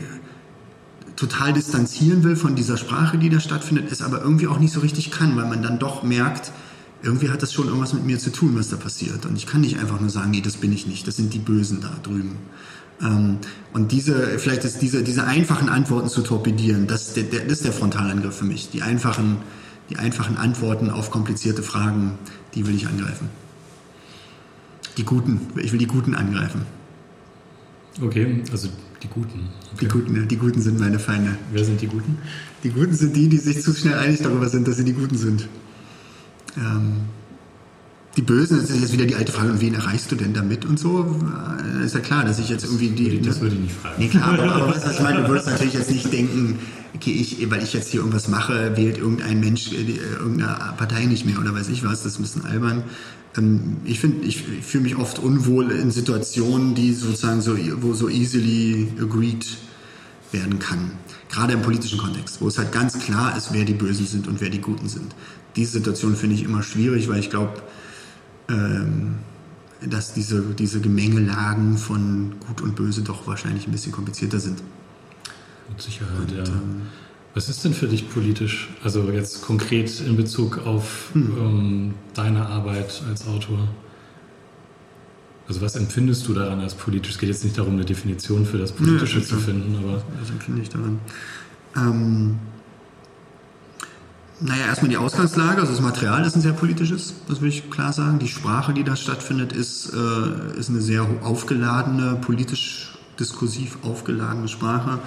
total 1.15 1.53
distanzieren 1.53 2.23
will 2.23 2.35
von 2.35 2.55
dieser 2.55 2.75
Sprache, 2.75 3.17
die 3.17 3.29
da 3.29 3.39
stattfindet, 3.39 3.91
es 3.91 4.01
aber 4.01 4.21
irgendwie 4.21 4.47
auch 4.47 4.59
nicht 4.59 4.73
so 4.73 4.81
richtig 4.81 5.11
kann, 5.11 5.37
weil 5.37 5.45
man 5.45 5.61
dann 5.61 5.79
doch 5.79 6.03
merkt, 6.03 6.51
irgendwie 7.03 7.29
hat 7.29 7.43
das 7.43 7.53
schon 7.53 7.67
irgendwas 7.67 7.93
mit 7.93 8.03
mir 8.03 8.17
zu 8.17 8.31
tun, 8.31 8.57
was 8.57 8.69
da 8.69 8.77
passiert. 8.77 9.25
Und 9.27 9.37
ich 9.37 9.45
kann 9.45 9.61
nicht 9.61 9.77
einfach 9.77 9.99
nur 10.01 10.09
sagen, 10.09 10.31
nee, 10.31 10.41
das 10.41 10.57
bin 10.57 10.73
ich 10.73 10.87
nicht, 10.87 11.07
das 11.07 11.15
sind 11.15 11.33
die 11.35 11.39
Bösen 11.39 11.81
da 11.81 11.95
drüben. 12.01 12.35
Ähm, 13.01 13.39
und 13.73 13.91
diese, 13.91 14.39
vielleicht 14.39 14.63
ist 14.63 14.81
diese, 14.81 15.03
diese 15.03 15.25
einfachen 15.25 15.69
Antworten 15.69 16.09
zu 16.09 16.21
torpedieren, 16.21 16.87
das, 16.87 17.13
der, 17.13 17.23
das 17.23 17.43
ist 17.45 17.65
der 17.65 17.73
Frontalangriff 17.73 18.37
für 18.37 18.45
mich. 18.45 18.69
Die 18.69 18.81
einfachen, 18.81 19.37
die 19.89 19.97
einfachen 19.97 20.37
Antworten 20.37 20.89
auf 20.89 21.11
komplizierte 21.11 21.63
Fragen, 21.63 22.17
die 22.53 22.65
will 22.67 22.75
ich 22.75 22.87
angreifen. 22.87 23.29
Die 24.97 25.03
Guten, 25.03 25.41
ich 25.57 25.71
will 25.71 25.79
die 25.79 25.87
Guten 25.87 26.15
angreifen. 26.15 26.61
Okay, 28.01 28.43
also 28.51 28.69
die 29.03 29.07
Guten. 29.07 29.49
Okay. 29.73 29.77
Die 29.81 29.87
Guten, 29.87 30.15
ja, 30.15 30.21
die 30.23 30.37
Guten 30.37 30.61
sind 30.61 30.79
meine 30.79 30.99
Feinde. 30.99 31.37
Wer 31.51 31.65
sind 31.65 31.81
die 31.81 31.87
Guten? 31.87 32.17
Die 32.63 32.69
Guten 32.69 32.93
sind 32.93 33.15
die, 33.15 33.29
die 33.29 33.37
sich 33.37 33.61
zu 33.61 33.73
schnell 33.73 33.97
einig 33.97 34.21
darüber 34.21 34.49
sind, 34.49 34.67
dass 34.67 34.77
sie 34.77 34.85
die 34.85 34.93
Guten 34.93 35.17
sind. 35.17 35.47
Ähm, 36.57 37.01
die 38.15 38.21
Bösen, 38.21 38.59
das 38.61 38.69
ist 38.69 38.81
jetzt 38.81 38.93
wieder 38.93 39.05
die 39.05 39.15
alte 39.15 39.31
Frage, 39.31 39.51
und 39.51 39.61
wen 39.61 39.73
erreichst 39.73 40.11
du 40.11 40.15
denn 40.15 40.33
damit 40.33 40.65
und 40.65 40.79
so? 40.79 41.19
Ist 41.83 41.95
ja 41.95 42.01
klar, 42.01 42.23
dass 42.23 42.39
ich 42.39 42.49
jetzt 42.49 42.63
irgendwie 42.63 42.89
die. 42.89 43.21
Das 43.21 43.41
würde 43.41 43.55
ich 43.55 43.61
nicht 43.61 43.75
fragen. 43.75 43.95
Nee, 43.97 44.07
klar, 44.07 44.33
aber, 44.33 44.55
aber 44.55 44.67
was, 44.69 44.89
ich 44.89 45.01
meine, 45.01 45.21
du 45.21 45.27
würdest 45.27 45.47
natürlich 45.47 45.73
jetzt 45.73 45.91
nicht 45.91 46.11
denken, 46.13 46.59
okay, 46.95 47.11
ich, 47.11 47.49
weil 47.49 47.61
ich 47.61 47.73
jetzt 47.73 47.89
hier 47.89 47.99
irgendwas 47.99 48.29
mache, 48.29 48.77
wählt 48.77 48.97
irgendein 48.97 49.39
Mensch 49.39 49.71
äh, 49.73 49.97
irgendeine 50.19 50.73
Partei 50.77 51.05
nicht 51.05 51.25
mehr 51.25 51.39
oder 51.39 51.53
weiß 51.53 51.67
ich 51.69 51.83
was, 51.83 52.03
das 52.03 52.13
ist 52.13 52.19
ein 52.19 52.23
bisschen 52.23 52.45
albern. 52.45 52.83
Ähm, 53.37 53.77
ich 53.83 53.99
finde, 53.99 54.25
ich, 54.25 54.43
ich 54.59 54.65
fühle 54.65 54.85
mich 54.85 54.95
oft 54.95 55.19
unwohl 55.19 55.71
in 55.71 55.91
Situationen, 55.91 56.73
die 56.73 56.93
sozusagen 56.93 57.41
so, 57.41 57.57
wo 57.81 57.93
so 57.93 58.07
easily 58.07 58.87
agreed 59.01 59.45
werden 60.31 60.59
kann. 60.59 60.91
Gerade 61.29 61.53
im 61.53 61.61
politischen 61.61 61.97
Kontext, 61.97 62.39
wo 62.39 62.47
es 62.47 62.57
halt 62.57 62.71
ganz 62.71 62.97
klar 62.99 63.35
ist, 63.37 63.49
wer 63.51 63.65
die 63.65 63.73
Bösen 63.73 64.05
sind 64.05 64.27
und 64.27 64.39
wer 64.39 64.49
die 64.49 64.61
Guten 64.61 64.87
sind. 64.87 65.13
Diese 65.55 65.73
Situation 65.73 66.15
finde 66.15 66.35
ich 66.35 66.43
immer 66.43 66.63
schwierig, 66.63 67.09
weil 67.09 67.19
ich 67.19 67.29
glaube, 67.29 67.61
ähm, 68.49 69.15
dass 69.81 70.13
diese, 70.13 70.41
diese 70.41 70.81
Gemengelagen 70.81 71.77
von 71.77 72.35
Gut 72.39 72.61
und 72.61 72.75
Böse 72.75 73.01
doch 73.01 73.27
wahrscheinlich 73.27 73.67
ein 73.67 73.71
bisschen 73.71 73.91
komplizierter 73.91 74.39
sind. 74.39 74.61
Mit 75.69 75.81
Sicherheit, 75.81 76.19
und, 76.19 76.31
ja. 76.31 76.43
Ähm, 76.43 76.81
was 77.33 77.49
ist 77.49 77.65
denn 77.65 77.73
für 77.73 77.87
dich 77.87 78.09
politisch? 78.09 78.69
Also 78.83 79.11
jetzt 79.11 79.41
konkret 79.41 79.99
in 79.99 80.15
Bezug 80.15 80.65
auf 80.65 81.09
hm. 81.13 81.37
ähm, 81.37 81.93
deine 82.13 82.45
Arbeit 82.45 83.03
als 83.09 83.27
Autor? 83.27 83.67
Also 85.47 85.61
was 85.61 85.75
empfindest 85.75 86.27
du 86.27 86.33
daran 86.33 86.59
als 86.61 86.73
politisch? 86.73 87.11
Es 87.11 87.19
geht 87.19 87.29
jetzt 87.29 87.43
nicht 87.43 87.57
darum, 87.57 87.73
eine 87.73 87.85
Definition 87.85 88.45
für 88.45 88.57
das 88.57 88.71
Politische 88.71 89.19
ja, 89.19 89.25
zu 89.25 89.37
finden, 89.37 89.75
aber... 89.75 90.01
Was 90.19 90.29
empfinde 90.29 90.61
ich 90.61 90.69
daran? 90.69 90.99
Ähm, 91.75 92.39
Naja, 94.41 94.65
erstmal 94.65 94.89
die 94.89 94.97
Ausgangslage, 94.97 95.61
also 95.61 95.71
das 95.71 95.81
Material 95.81 96.25
ist 96.25 96.35
ein 96.35 96.41
sehr 96.41 96.51
politisches, 96.51 97.13
das 97.29 97.39
will 97.39 97.47
ich 97.47 97.69
klar 97.71 97.93
sagen. 97.93 98.19
Die 98.19 98.27
Sprache, 98.27 98.73
die 98.73 98.83
da 98.83 98.97
stattfindet, 98.97 99.53
ist, 99.53 99.93
äh, 99.93 100.59
ist 100.59 100.69
eine 100.69 100.81
sehr 100.81 101.07
aufgeladene, 101.23 102.17
politisch 102.19 102.97
diskursiv 103.17 103.77
aufgeladene 103.83 104.49
Sprache. 104.49 104.99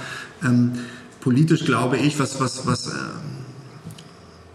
Ähm, 0.42 0.72
politisch 1.20 1.66
glaube 1.66 1.98
ich, 1.98 2.18
was, 2.18 2.40
was, 2.40 2.66
was, 2.66 2.86
äh, 2.86 2.90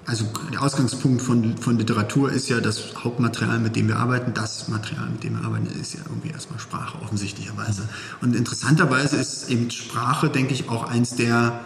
also 0.07 0.25
der 0.51 0.63
Ausgangspunkt 0.63 1.21
von, 1.21 1.55
von 1.57 1.77
Literatur 1.77 2.31
ist 2.31 2.49
ja 2.49 2.59
das 2.59 2.95
Hauptmaterial, 3.03 3.59
mit 3.59 3.75
dem 3.75 3.88
wir 3.88 3.97
arbeiten. 3.97 4.33
Das 4.33 4.69
Material, 4.69 5.07
mit 5.12 5.23
dem 5.23 5.39
wir 5.39 5.45
arbeiten, 5.45 5.67
ist 5.79 5.93
ja 5.93 5.99
irgendwie 6.09 6.29
erstmal 6.29 6.59
Sprache, 6.59 6.99
offensichtlicherweise. 7.03 7.88
Und 8.21 8.36
interessanterweise 8.36 9.17
ist 9.17 9.51
eben 9.51 9.69
Sprache, 9.69 10.29
denke 10.29 10.55
ich, 10.55 10.67
auch 10.67 10.89
eins 10.89 11.15
der 11.15 11.59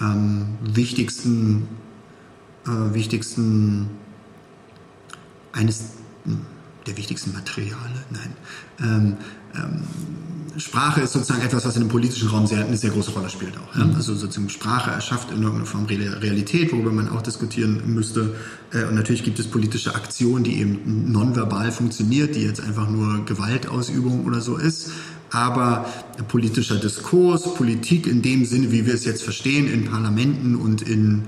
ähm, 0.00 0.56
wichtigsten 0.62 1.68
äh, 2.66 2.94
wichtigsten, 2.94 3.90
eines 5.52 5.84
der 6.86 6.96
wichtigsten 6.96 7.32
Materiale, 7.32 8.04
nein. 8.10 8.36
Ähm, 8.80 9.16
ähm, 9.56 9.82
Sprache 10.56 11.00
ist 11.00 11.12
sozusagen 11.12 11.42
etwas, 11.42 11.64
was 11.64 11.74
in 11.74 11.82
dem 11.82 11.88
politischen 11.88 12.28
Raum 12.28 12.46
sehr, 12.46 12.64
eine 12.64 12.76
sehr 12.76 12.90
große 12.90 13.10
Rolle 13.10 13.28
spielt 13.28 13.54
auch. 13.56 13.76
Ja? 13.76 13.84
Mhm. 13.84 13.96
Also 13.96 14.14
sozusagen 14.14 14.48
Sprache 14.50 14.90
erschafft 14.90 15.30
in 15.30 15.38
irgendeiner 15.38 15.66
Form 15.66 15.86
Realität, 15.86 16.72
worüber 16.72 16.92
man 16.92 17.08
auch 17.08 17.22
diskutieren 17.22 17.82
müsste. 17.86 18.34
Äh, 18.72 18.84
und 18.84 18.94
natürlich 18.94 19.24
gibt 19.24 19.38
es 19.38 19.48
politische 19.48 19.94
Aktion, 19.94 20.44
die 20.44 20.60
eben 20.60 21.10
nonverbal 21.10 21.72
funktioniert, 21.72 22.36
die 22.36 22.42
jetzt 22.42 22.60
einfach 22.60 22.88
nur 22.88 23.24
Gewaltausübung 23.24 24.24
oder 24.26 24.40
so 24.40 24.56
ist. 24.56 24.90
Aber 25.30 25.86
politischer 26.28 26.76
Diskurs, 26.76 27.54
Politik 27.54 28.06
in 28.06 28.22
dem 28.22 28.44
Sinne, 28.44 28.70
wie 28.70 28.86
wir 28.86 28.94
es 28.94 29.04
jetzt 29.04 29.24
verstehen, 29.24 29.66
in 29.66 29.86
Parlamenten 29.86 30.54
und 30.54 30.82
in 30.82 31.24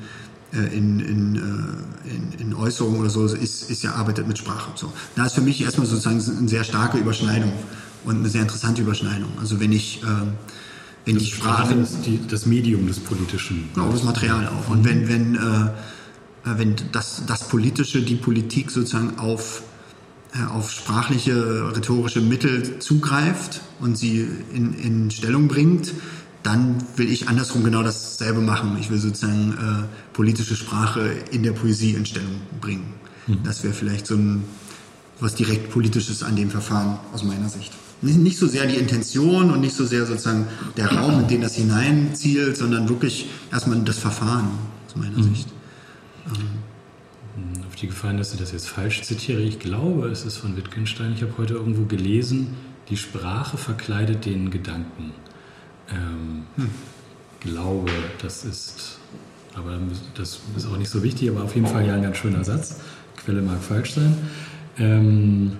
in, 0.52 1.00
in, 1.00 1.36
äh, 1.36 2.08
in, 2.08 2.32
in 2.48 2.54
Äußerungen 2.54 3.00
oder 3.00 3.10
so, 3.10 3.24
ist, 3.26 3.70
ist 3.70 3.82
ja 3.82 3.94
arbeitet 3.94 4.28
mit 4.28 4.38
Sprache. 4.38 4.70
So. 4.74 4.92
Da 5.14 5.26
ist 5.26 5.34
für 5.34 5.40
mich 5.40 5.60
erstmal 5.62 5.86
sozusagen 5.86 6.22
eine 6.38 6.48
sehr 6.48 6.64
starke 6.64 6.98
Überschneidung 6.98 7.52
und 8.04 8.16
eine 8.18 8.28
sehr 8.28 8.42
interessante 8.42 8.82
Überschneidung. 8.82 9.30
Also 9.40 9.60
wenn 9.60 9.72
ich, 9.72 10.02
äh, 10.02 10.06
wenn 11.04 11.14
das 11.14 11.24
die 11.24 11.30
Sprache... 11.30 11.74
ist 11.74 12.06
die, 12.06 12.20
das 12.26 12.46
Medium 12.46 12.86
des 12.86 13.00
Politischen. 13.00 13.68
Genau, 13.74 13.90
das 13.90 14.04
Material 14.04 14.48
auch. 14.48 14.70
Und 14.70 14.84
wenn, 14.84 15.08
wenn, 15.08 15.34
äh, 15.34 15.70
wenn 16.44 16.76
das, 16.92 17.22
das 17.26 17.48
Politische, 17.48 18.02
die 18.02 18.14
Politik 18.14 18.70
sozusagen 18.70 19.18
auf, 19.18 19.62
äh, 20.32 20.44
auf 20.44 20.70
sprachliche, 20.70 21.74
rhetorische 21.74 22.20
Mittel 22.20 22.78
zugreift 22.78 23.62
und 23.80 23.98
sie 23.98 24.28
in, 24.54 24.74
in 24.74 25.10
Stellung 25.10 25.48
bringt, 25.48 25.92
dann 26.46 26.76
will 26.94 27.10
ich 27.10 27.28
andersrum 27.28 27.64
genau 27.64 27.82
dasselbe 27.82 28.40
machen. 28.40 28.76
Ich 28.78 28.88
will 28.88 28.98
sozusagen 28.98 29.52
äh, 29.52 30.14
politische 30.14 30.54
Sprache 30.54 31.10
in 31.32 31.42
der 31.42 31.50
Poesie 31.50 31.94
in 31.94 32.06
Stellung 32.06 32.40
bringen. 32.60 32.94
Mhm. 33.26 33.38
Das 33.42 33.64
wäre 33.64 33.74
vielleicht 33.74 34.06
so 34.06 34.14
ein 34.14 34.44
was 35.18 35.34
direkt 35.34 35.70
politisches 35.70 36.22
an 36.22 36.36
dem 36.36 36.50
Verfahren 36.50 36.98
aus 37.12 37.24
meiner 37.24 37.48
Sicht. 37.48 37.72
Nicht 38.02 38.38
so 38.38 38.46
sehr 38.46 38.66
die 38.66 38.76
Intention 38.76 39.50
und 39.50 39.62
nicht 39.62 39.74
so 39.74 39.86
sehr 39.86 40.04
sozusagen 40.04 40.46
der 40.76 40.92
Raum, 40.92 41.20
in 41.20 41.28
den 41.28 41.40
das 41.40 41.56
hineinzielt, 41.56 42.56
sondern 42.56 42.88
wirklich 42.88 43.26
erstmal 43.50 43.80
das 43.80 43.98
Verfahren 43.98 44.50
aus 44.86 44.94
meiner 44.94 45.16
mhm. 45.16 45.34
Sicht. 45.34 45.48
Ähm. 46.26 47.64
Auf 47.66 47.74
die 47.74 47.88
Gefahr, 47.88 48.12
dass 48.12 48.34
ich 48.34 48.38
das 48.38 48.52
jetzt 48.52 48.68
falsch 48.68 49.02
zitiere, 49.02 49.40
ich 49.40 49.58
glaube, 49.58 50.08
es 50.08 50.24
ist 50.24 50.36
von 50.36 50.56
Wittgenstein, 50.56 51.14
ich 51.14 51.22
habe 51.22 51.32
heute 51.38 51.54
irgendwo 51.54 51.86
gelesen, 51.86 52.48
die 52.88 52.96
Sprache 52.96 53.56
verkleidet 53.56 54.26
den 54.26 54.50
Gedanken 54.50 55.12
ähm, 55.90 56.44
hm. 56.56 56.70
glaube, 57.40 57.90
das 58.20 58.44
ist, 58.44 58.98
aber 59.54 59.78
das 60.14 60.40
ist 60.56 60.66
auch 60.66 60.76
nicht 60.76 60.90
so 60.90 61.02
wichtig, 61.02 61.30
aber 61.30 61.44
auf 61.44 61.54
jeden 61.54 61.66
Fall 61.66 61.86
ja 61.86 61.94
ein 61.94 62.02
ganz 62.02 62.16
schöner 62.16 62.44
Satz. 62.44 62.80
Quelle 63.16 63.42
mag 63.42 63.62
falsch 63.62 63.94
sein. 63.94 64.16
Ähm, 64.78 65.52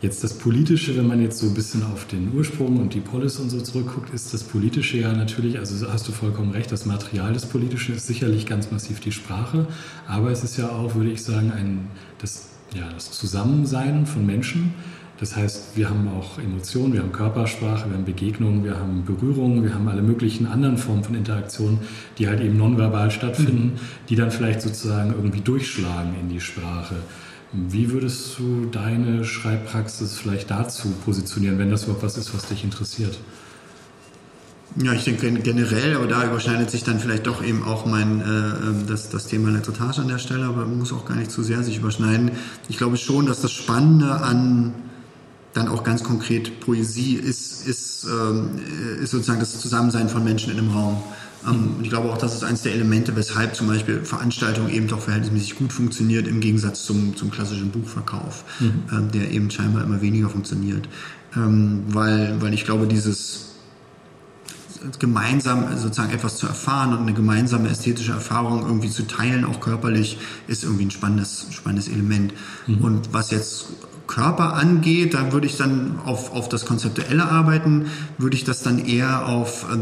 jetzt 0.00 0.24
das 0.24 0.34
Politische, 0.34 0.96
wenn 0.96 1.06
man 1.06 1.20
jetzt 1.20 1.38
so 1.38 1.46
ein 1.46 1.54
bisschen 1.54 1.82
auf 1.82 2.06
den 2.06 2.32
Ursprung 2.34 2.78
und 2.78 2.94
die 2.94 3.00
Polis 3.00 3.38
und 3.38 3.50
so 3.50 3.60
zurückguckt, 3.60 4.12
ist 4.14 4.32
das 4.32 4.42
Politische 4.42 4.98
ja 4.98 5.12
natürlich, 5.12 5.58
also 5.58 5.90
hast 5.90 6.08
du 6.08 6.12
vollkommen 6.12 6.52
recht, 6.52 6.72
das 6.72 6.86
Material 6.86 7.32
des 7.32 7.46
Politischen 7.46 7.96
ist 7.96 8.06
sicherlich 8.06 8.46
ganz 8.46 8.70
massiv 8.70 9.00
die 9.00 9.12
Sprache, 9.12 9.66
aber 10.06 10.30
es 10.30 10.42
ist 10.42 10.56
ja 10.56 10.70
auch, 10.70 10.94
würde 10.94 11.10
ich 11.10 11.22
sagen, 11.22 11.52
ein, 11.52 11.88
das, 12.18 12.48
ja, 12.74 12.90
das 12.94 13.10
Zusammensein 13.10 14.06
von 14.06 14.24
Menschen 14.24 14.74
das 15.20 15.36
heißt, 15.36 15.76
wir 15.76 15.90
haben 15.90 16.08
auch 16.08 16.38
Emotionen, 16.38 16.94
wir 16.94 17.00
haben 17.00 17.12
Körpersprache, 17.12 17.90
wir 17.90 17.96
haben 17.96 18.06
Begegnungen, 18.06 18.64
wir 18.64 18.78
haben 18.78 19.04
Berührungen, 19.04 19.62
wir 19.62 19.74
haben 19.74 19.86
alle 19.86 20.00
möglichen 20.00 20.46
anderen 20.46 20.78
Formen 20.78 21.04
von 21.04 21.14
Interaktionen, 21.14 21.80
die 22.16 22.26
halt 22.26 22.40
eben 22.40 22.56
nonverbal 22.56 23.10
stattfinden, 23.10 23.74
mhm. 23.74 24.06
die 24.08 24.16
dann 24.16 24.30
vielleicht 24.30 24.62
sozusagen 24.62 25.10
irgendwie 25.12 25.42
durchschlagen 25.42 26.14
in 26.18 26.30
die 26.30 26.40
Sprache. 26.40 26.94
Wie 27.52 27.90
würdest 27.90 28.38
du 28.38 28.64
deine 28.72 29.24
Schreibpraxis 29.26 30.16
vielleicht 30.16 30.50
dazu 30.50 30.88
positionieren, 31.04 31.58
wenn 31.58 31.68
das 31.70 31.82
überhaupt 31.82 32.02
was 32.02 32.16
ist, 32.16 32.34
was 32.34 32.46
dich 32.46 32.64
interessiert? 32.64 33.18
Ja, 34.82 34.94
ich 34.94 35.04
denke 35.04 35.30
generell, 35.32 35.96
aber 35.96 36.06
da 36.06 36.24
überschneidet 36.24 36.70
sich 36.70 36.84
dann 36.84 36.98
vielleicht 36.98 37.26
doch 37.26 37.44
eben 37.44 37.64
auch 37.64 37.84
mein, 37.84 38.20
äh, 38.20 38.24
ähm, 38.24 38.84
das, 38.86 39.10
das 39.10 39.26
Thema 39.26 39.50
Letretage 39.50 40.00
an 40.00 40.08
der 40.08 40.18
Stelle, 40.18 40.46
aber 40.46 40.64
man 40.64 40.78
muss 40.78 40.92
auch 40.94 41.04
gar 41.04 41.16
nicht 41.16 41.30
zu 41.30 41.42
sehr 41.42 41.62
sich 41.62 41.76
überschneiden. 41.76 42.30
Ich 42.68 42.78
glaube 42.78 42.96
schon, 42.96 43.26
dass 43.26 43.42
das 43.42 43.52
Spannende 43.52 44.12
an 44.12 44.72
dann 45.52 45.68
auch 45.68 45.82
ganz 45.82 46.04
konkret 46.04 46.60
Poesie 46.60 47.14
ist, 47.14 47.66
ist, 47.66 48.04
ähm, 48.04 48.50
ist 49.02 49.10
sozusagen 49.10 49.40
das 49.40 49.58
Zusammensein 49.58 50.08
von 50.08 50.22
Menschen 50.22 50.52
in 50.52 50.58
einem 50.58 50.70
Raum. 50.70 51.02
Ähm, 51.46 51.74
und 51.78 51.84
ich 51.84 51.90
glaube 51.90 52.10
auch, 52.10 52.18
das 52.18 52.34
ist 52.34 52.44
eines 52.44 52.62
der 52.62 52.74
Elemente, 52.74 53.16
weshalb 53.16 53.56
zum 53.56 53.66
Beispiel 53.66 54.04
Veranstaltungen 54.04 54.70
eben 54.70 54.86
doch 54.86 55.00
verhältnismäßig 55.00 55.56
gut 55.56 55.72
funktioniert 55.72 56.28
im 56.28 56.40
Gegensatz 56.40 56.84
zum, 56.84 57.16
zum 57.16 57.30
klassischen 57.30 57.70
Buchverkauf, 57.70 58.44
mhm. 58.60 58.82
ähm, 58.92 59.10
der 59.12 59.30
eben 59.30 59.50
scheinbar 59.50 59.84
immer 59.84 60.00
weniger 60.00 60.28
funktioniert. 60.28 60.88
Ähm, 61.36 61.84
weil, 61.88 62.40
weil 62.40 62.54
ich 62.54 62.64
glaube, 62.64 62.86
dieses 62.86 63.46
gemeinsam 64.98 65.76
sozusagen 65.76 66.10
etwas 66.10 66.38
zu 66.38 66.46
erfahren 66.46 66.94
und 66.94 67.00
eine 67.00 67.12
gemeinsame 67.12 67.68
ästhetische 67.68 68.12
Erfahrung 68.12 68.62
irgendwie 68.62 68.88
zu 68.88 69.06
teilen, 69.06 69.44
auch 69.44 69.60
körperlich, 69.60 70.18
ist 70.46 70.64
irgendwie 70.64 70.86
ein 70.86 70.90
spannendes, 70.90 71.46
spannendes 71.50 71.88
Element. 71.88 72.32
Mhm. 72.66 72.78
Und 72.78 73.12
was 73.12 73.30
jetzt 73.30 73.66
Körper 74.10 74.54
angeht, 74.54 75.14
da 75.14 75.32
würde 75.32 75.46
ich 75.46 75.56
dann 75.56 76.00
auf, 76.04 76.32
auf 76.32 76.48
das 76.48 76.66
Konzeptuelle 76.66 77.30
arbeiten, 77.30 77.86
würde 78.18 78.36
ich 78.36 78.42
das 78.42 78.62
dann 78.62 78.84
eher 78.84 79.28
auf 79.28 79.64
äh, 79.72 79.76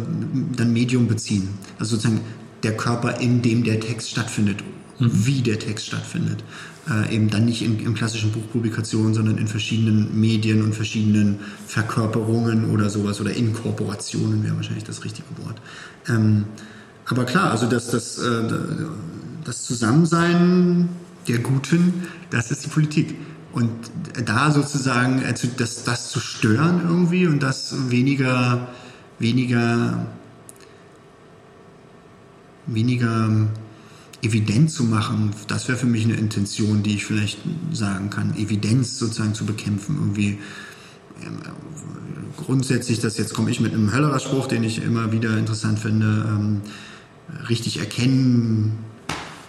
dann 0.55 0.73
Medium 0.73 1.09
beziehen. 1.09 1.49
Also 1.79 1.97
sozusagen 1.97 2.21
der 2.63 2.77
Körper, 2.77 3.21
in 3.21 3.41
dem 3.41 3.65
der 3.65 3.81
Text 3.81 4.11
stattfindet, 4.11 4.63
mhm. 4.99 5.11
wie 5.13 5.41
der 5.41 5.59
Text 5.59 5.87
stattfindet. 5.87 6.45
Äh, 6.91 7.15
eben 7.15 7.31
dann 7.31 7.47
nicht 7.47 7.63
in, 7.63 7.81
in 7.81 7.95
klassischen 7.95 8.31
Buchpublikationen, 8.31 9.15
sondern 9.15 9.39
in 9.39 9.49
verschiedenen 9.49 10.21
Medien 10.21 10.63
und 10.63 10.75
verschiedenen 10.75 11.39
Verkörperungen 11.67 12.71
oder 12.71 12.91
sowas 12.91 13.23
oder 13.23 13.33
Inkorporationen 13.33 14.45
wäre 14.45 14.57
wahrscheinlich 14.57 14.85
das 14.85 15.05
richtige 15.05 15.29
Wort. 15.43 15.61
Ähm, 16.07 16.45
aber 17.07 17.25
klar, 17.25 17.51
also 17.51 17.67
das, 17.67 17.91
das, 17.91 18.19
äh, 18.19 18.43
das 19.45 19.65
Zusammensein 19.65 20.91
der 21.29 21.39
Guten, 21.39 21.95
das 22.31 22.51
ist 22.51 22.67
die 22.67 22.69
Politik. 22.69 23.17
Und 23.59 23.73
da 24.25 24.53
sozusagen 24.53 25.25
also 25.25 25.49
das, 25.57 25.83
das 25.83 26.11
zu 26.11 26.21
stören 26.21 26.81
irgendwie 26.87 27.27
und 27.27 27.43
das 27.43 27.91
weniger, 27.91 28.69
weniger, 29.19 30.07
weniger 32.67 33.49
evident 34.23 34.71
zu 34.71 34.85
machen, 34.85 35.33
das 35.49 35.67
wäre 35.67 35.77
für 35.77 35.87
mich 35.87 36.05
eine 36.05 36.15
Intention, 36.15 36.85
die 36.85 36.95
ich 36.95 37.05
vielleicht 37.05 37.41
sagen 37.73 38.11
kann, 38.11 38.37
Evidenz 38.37 38.97
sozusagen 38.97 39.35
zu 39.35 39.45
bekämpfen, 39.45 39.97
irgendwie 39.97 40.39
ähm, 41.25 41.39
grundsätzlich, 42.37 43.01
das 43.01 43.19
jetzt 43.19 43.35
komme 43.35 43.51
ich 43.51 43.59
mit 43.59 43.75
einem 43.75 43.93
Höllerer 43.93 44.21
Spruch, 44.21 44.47
den 44.47 44.63
ich 44.63 44.81
immer 44.81 45.11
wieder 45.11 45.37
interessant 45.37 45.81
finde, 45.81 46.29
ähm, 46.29 46.61
richtig 47.49 47.81
erkennen 47.81 48.79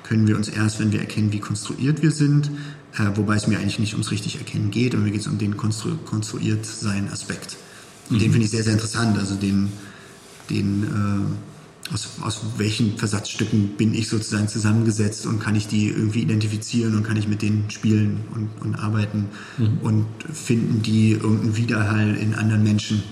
können 0.04 0.28
wir 0.28 0.36
uns 0.36 0.50
erst, 0.50 0.80
wenn 0.80 0.92
wir 0.92 1.00
erkennen, 1.00 1.32
wie 1.32 1.40
konstruiert 1.40 2.02
wir 2.02 2.10
sind. 2.10 2.50
Äh, 2.98 3.16
wobei 3.16 3.36
es 3.36 3.48
mir 3.48 3.60
eigentlich 3.60 3.80
nicht 3.80 3.94
ums 3.94 4.12
richtig 4.12 4.38
erkennen 4.38 4.72
geht, 4.72 4.96
aber 4.96 5.04
mir 5.04 5.12
geht 5.12 5.22
es 5.22 5.28
um 5.28 5.38
den 5.38 5.58
konstru 5.58 5.96
konstruiert 6.06 6.66
sein 6.66 7.10
Aspekt. 7.12 7.58
Und 8.10 8.18
mhm. 8.18 8.20
den 8.22 8.32
finde 8.32 8.46
ich 8.46 8.52
sehr, 8.52 8.64
sehr 8.64 8.74
interessant. 8.74 9.18
Also 9.18 9.36
den, 9.36 9.72
den 10.50 10.84
äh, 10.84 11.94
aus, 11.94 12.10
aus 12.22 12.42
welchen 12.58 12.98
Versatzstücken 12.98 13.76
bin 13.78 13.94
ich 13.94 14.10
sozusagen 14.10 14.48
zusammengesetzt 14.48 15.26
und 15.26 15.40
kann 15.40 15.56
ich 15.56 15.68
die 15.68 15.90
irgendwie 15.90 16.22
identifizieren 16.22 16.96
und 16.96 17.04
kann 17.04 17.18
ich 17.18 17.28
mit 17.28 17.42
denen 17.42 17.70
spielen 17.70 18.22
und, 18.34 18.50
und 18.62 18.76
arbeiten 18.76 19.26
mhm. 19.58 19.78
und 19.82 20.06
finden 20.34 20.82
die 20.82 21.12
irgendeinen 21.12 21.58
Widerhall 21.58 22.16
in 22.16 22.34
anderen 22.34 22.64
Menschen. 22.64 23.04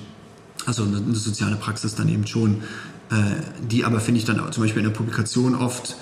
Also 0.66 0.84
eine, 0.84 0.98
eine 0.98 1.16
soziale 1.16 1.56
Praxis 1.56 1.96
dann 1.96 2.10
eben 2.10 2.28
schon, 2.28 2.64
äh, 3.10 3.16
die 3.70 3.86
aber 3.86 4.00
finde 4.00 4.20
ich 4.20 4.26
dann 4.26 4.52
zum 4.52 4.64
Beispiel 4.64 4.82
in 4.82 4.90
der 4.90 4.96
Publikation 4.96 5.56
oft 5.56 5.96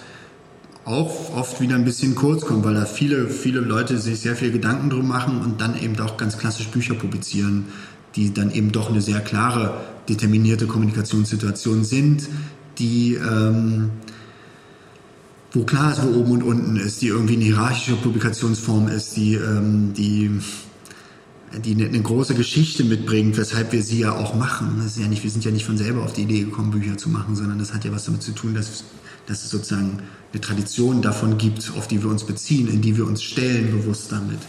auch 0.86 1.36
oft 1.36 1.60
wieder 1.62 1.76
ein 1.76 1.84
bisschen 1.84 2.14
kurz 2.14 2.46
kommt, 2.46 2.64
weil 2.64 2.76
da 2.76 2.86
viele, 2.86 3.28
viele 3.28 3.60
Leute 3.60 3.98
sich 3.98 4.20
sehr 4.20 4.36
viel 4.36 4.52
Gedanken 4.52 4.92
drum 4.92 5.08
machen 5.08 5.42
und 5.42 5.60
dann 5.60 5.80
eben 5.82 5.96
doch 5.96 6.16
ganz 6.16 6.38
klassisch 6.38 6.68
Bücher 6.68 6.94
publizieren, 6.94 7.66
die 8.16 8.34
dann 8.34 8.52
eben 8.52 8.72
doch 8.72 8.90
eine 8.90 9.02
sehr 9.02 9.20
klare, 9.20 9.82
determinierte 10.08 10.68
Kommunikationssituation 10.68 11.84
sind, 11.84 12.30
die, 12.78 13.16
ähm, 13.16 13.90
wo 15.52 15.64
klar 15.64 15.92
ist, 15.92 16.04
wo 16.04 16.20
oben 16.20 16.34
und 16.34 16.44
unten 16.44 16.76
ist, 16.76 17.02
die 17.02 17.08
irgendwie 17.08 17.36
eine 17.36 17.46
hierarchische 17.46 17.96
Publikationsform 17.96 18.88
ist, 18.88 19.18
die, 19.18 19.36
ähm, 19.36 19.94
die, 19.94 20.30
die 21.64 21.74
eine, 21.74 21.86
eine, 21.86 22.02
große 22.02 22.36
Geschichte 22.36 22.84
mitbringt, 22.84 23.38
weshalb 23.38 23.72
wir 23.72 23.82
sie 23.82 24.00
ja 24.00 24.12
auch 24.12 24.36
machen. 24.36 24.76
Das 24.78 24.98
ist 24.98 25.00
ja 25.00 25.08
nicht, 25.08 25.24
wir 25.24 25.32
sind 25.32 25.46
ja 25.46 25.52
nicht 25.52 25.66
von 25.66 25.78
selber 25.78 26.04
auf 26.04 26.14
die 26.14 26.24
Idee 26.24 26.42
gekommen, 26.42 26.72
Bücher 26.72 26.98
zu 26.98 27.10
machen, 27.10 27.36
sondern 27.36 27.58
das 27.58 27.74
hat 27.74 27.86
ja 27.86 27.92
was 27.92 28.06
damit 28.06 28.22
zu 28.22 28.34
tun, 28.34 28.54
dass, 28.54 28.84
dass 29.28 29.44
es 29.44 29.50
sozusagen 29.50 30.00
eine 30.32 30.42
Tradition 30.42 31.02
davon 31.02 31.38
gibt, 31.38 31.72
auf 31.78 31.88
die 31.88 32.02
wir 32.02 32.10
uns 32.10 32.26
beziehen, 32.26 32.68
in 32.68 32.82
die 32.82 32.98
wir 32.98 33.06
uns 33.06 33.24
stellen, 33.24 33.72
bewusst 33.72 34.12
damit. 34.12 34.40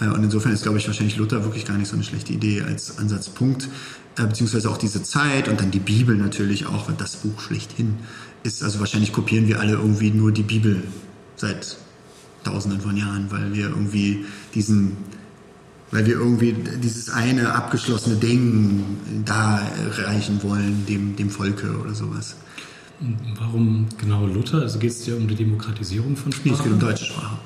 Äh, 0.00 0.08
und 0.08 0.24
insofern 0.24 0.52
ist, 0.52 0.62
glaube 0.62 0.78
ich, 0.78 0.86
wahrscheinlich 0.86 1.16
Luther 1.16 1.44
wirklich 1.44 1.64
gar 1.64 1.78
nicht 1.78 1.88
so 1.88 1.94
eine 1.94 2.04
schlechte 2.04 2.32
Idee 2.32 2.62
als 2.62 2.98
Ansatzpunkt, 2.98 3.68
äh, 4.18 4.26
beziehungsweise 4.26 4.70
auch 4.70 4.78
diese 4.78 5.02
Zeit 5.02 5.48
und 5.48 5.60
dann 5.60 5.70
die 5.70 5.78
Bibel 5.78 6.16
natürlich 6.16 6.66
auch, 6.66 6.90
das 6.92 7.16
Buch 7.16 7.40
schlechthin 7.40 7.94
ist, 8.42 8.62
also 8.62 8.80
wahrscheinlich 8.80 9.12
kopieren 9.12 9.46
wir 9.48 9.60
alle 9.60 9.72
irgendwie 9.72 10.10
nur 10.10 10.32
die 10.32 10.42
Bibel 10.42 10.82
seit 11.36 11.76
tausenden 12.44 12.80
von 12.80 12.96
Jahren, 12.96 13.30
weil 13.30 13.52
wir 13.52 13.68
irgendwie 13.68 14.24
diesen, 14.54 14.96
weil 15.90 16.06
wir 16.06 16.14
irgendwie 16.14 16.54
dieses 16.82 17.10
eine 17.10 17.52
abgeschlossene 17.52 18.16
Ding 18.16 18.82
da 19.24 19.60
reichen 20.04 20.42
wollen, 20.42 20.86
dem, 20.86 21.16
dem 21.16 21.30
Volke 21.30 21.78
oder 21.78 21.94
sowas. 21.94 22.36
Warum 23.38 23.86
genau 23.98 24.26
Luther? 24.26 24.60
Also 24.60 24.78
geht 24.78 24.90
es 24.90 25.06
ja 25.06 25.14
um 25.14 25.26
die 25.26 25.34
Demokratisierung 25.34 26.16
von 26.16 26.32
Sprache? 26.32 26.54
es 26.54 26.62
geht 26.62 26.72
um 26.72 26.78
deutsche 26.78 27.04
Sprache. 27.06 27.38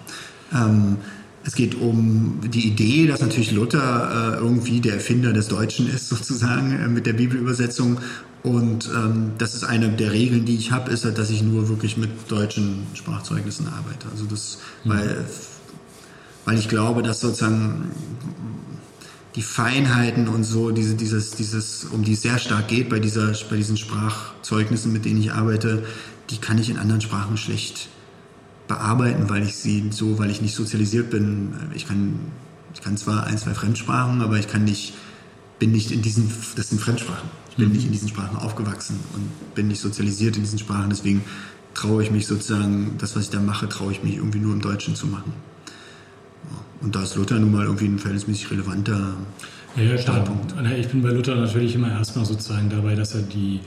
Ähm, 0.53 0.97
es 1.45 1.55
geht 1.55 1.75
um 1.75 2.41
die 2.43 2.67
Idee, 2.69 3.07
dass 3.07 3.21
natürlich 3.21 3.53
Luther 3.53 4.37
äh, 4.39 4.43
irgendwie 4.43 4.81
der 4.81 4.95
Erfinder 4.95 5.33
des 5.33 5.49
Deutschen 5.49 5.89
ist, 5.89 6.09
sozusagen, 6.11 6.73
äh, 6.73 6.89
mit 6.89 7.07
der 7.07 7.13
Bibelübersetzung 7.13 7.99
und 8.45 8.91
ähm, 8.95 9.33
das 9.39 9.55
ist 9.55 9.65
eine 9.65 9.89
der 9.89 10.13
Regeln, 10.13 10.45
die 10.45 10.57
ich 10.57 10.71
habe, 10.71 10.91
ist 10.91 11.07
halt, 11.07 11.17
dass 11.17 11.31
ich 11.31 11.43
nur 11.43 11.71
wirklich 11.71 11.97
mit 11.97 12.11
deutschen 12.29 12.87
Sprachzeugnissen 12.93 13.67
arbeite. 13.69 14.07
Also 14.11 14.27
das, 14.27 14.59
mhm. 14.85 14.91
weil, 14.91 15.25
weil 16.45 16.59
ich 16.59 16.69
glaube, 16.69 17.03
dass 17.03 17.21
sozusagen 17.21 17.91
die 19.35 19.43
Feinheiten 19.43 20.29
und 20.29 20.45
so, 20.45 20.71
diese, 20.71 20.95
dieses, 20.95 21.33
dieses, 21.33 21.85
um 21.85 22.05
die 22.05 22.13
es 22.13 22.23
sehr 22.23 22.39
stark 22.39 22.69
geht 22.69 22.89
bei, 22.89 23.01
dieser, 23.01 23.33
bei 23.51 23.57
diesen 23.57 23.77
Sprachzeugnissen, 23.77 24.93
mit 24.93 25.05
denen 25.05 25.21
ich 25.21 25.33
arbeite, 25.33 25.85
die 26.31 26.39
kann 26.39 26.59
ich 26.59 26.71
in 26.71 26.79
anderen 26.79 27.01
Sprachen 27.01 27.37
schlecht 27.37 27.89
bearbeiten, 28.69 29.29
weil 29.29 29.43
ich 29.43 29.57
sie 29.57 29.91
so, 29.91 30.19
weil 30.19 30.31
ich 30.31 30.41
nicht 30.41 30.55
sozialisiert 30.55 31.11
bin. 31.11 31.53
Ich 31.75 31.87
kann, 31.87 32.19
ich 32.73 32.81
kann 32.81 32.97
zwar 32.97 33.27
ein, 33.27 33.37
zwei 33.37 33.55
Fremdsprachen, 33.55 34.23
aber 34.23 34.39
ich 34.39 34.49
kann 34.49 34.65
nicht, 34.65 34.95
bin 35.59 35.73
nicht 35.73 35.91
in 35.91 36.01
diesen, 36.01 36.31
das 36.57 36.71
sind 36.71 36.81
Fremdsprachen. 36.81 37.29
Ich 37.51 37.57
bin 37.57 37.69
mhm. 37.69 37.75
nicht 37.75 37.87
in 37.87 37.93
diesen 37.93 38.09
Sprachen 38.09 38.37
aufgewachsen 38.37 38.99
und 39.15 39.55
bin 39.55 39.69
nicht 39.69 39.81
sozialisiert 39.81 40.37
in 40.37 40.43
diesen 40.43 40.59
Sprachen. 40.59 40.91
Deswegen 40.91 41.25
traue 41.75 42.05
ich 42.05 42.11
mich 42.11 42.27
sozusagen, 42.27 42.95
das, 42.99 43.17
was 43.17 43.25
ich 43.25 43.31
da 43.31 43.41
mache, 43.41 43.69
traue 43.69 43.93
ich 43.93 44.03
mich 44.03 44.17
irgendwie 44.17 44.39
nur 44.39 44.53
im 44.53 44.61
Deutschen 44.61 44.95
zu 44.95 45.09
machen. 45.09 45.33
Und 46.85 46.95
da 46.95 47.03
ist 47.03 47.17
Luther 47.17 47.39
nun 47.39 47.51
mal 47.51 47.65
irgendwie 47.65 47.87
ein 47.87 47.99
verhältnismäßig 47.99 48.51
relevanter 48.51 49.15
ja, 49.75 49.83
ja, 49.83 49.99
Startpunkt. 49.99 50.55
Ich 50.79 50.89
bin 50.89 51.03
bei 51.03 51.09
Luther 51.09 51.35
natürlich 51.35 51.75
immer 51.75 51.91
erstmal 51.91 52.27
sozusagen 52.27 52.69
dabei, 52.69 52.95
dass 52.95 53.15
er 53.15 53.23
die, 53.23 53.61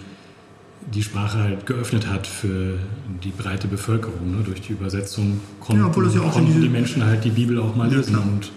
die 0.94 1.02
Sprache 1.02 1.40
halt 1.40 1.66
geöffnet 1.66 2.08
hat 2.08 2.28
für 2.28 2.78
die 3.24 3.32
breite 3.32 3.68
Bevölkerung. 3.68 4.38
Ne? 4.38 4.44
Durch 4.44 4.62
die 4.62 4.74
Übersetzung 4.74 5.42
konnten, 5.60 5.82
ja, 5.82 6.24
ja 6.24 6.30
konnten 6.30 6.62
die 6.62 6.70
Menschen 6.70 7.04
halt 7.04 7.24
die 7.26 7.32
Bibel 7.32 7.60
auch 7.60 7.76
mal 7.76 7.92
lesen. 7.92 8.14
Ja, 8.14 8.20
und 8.20 8.52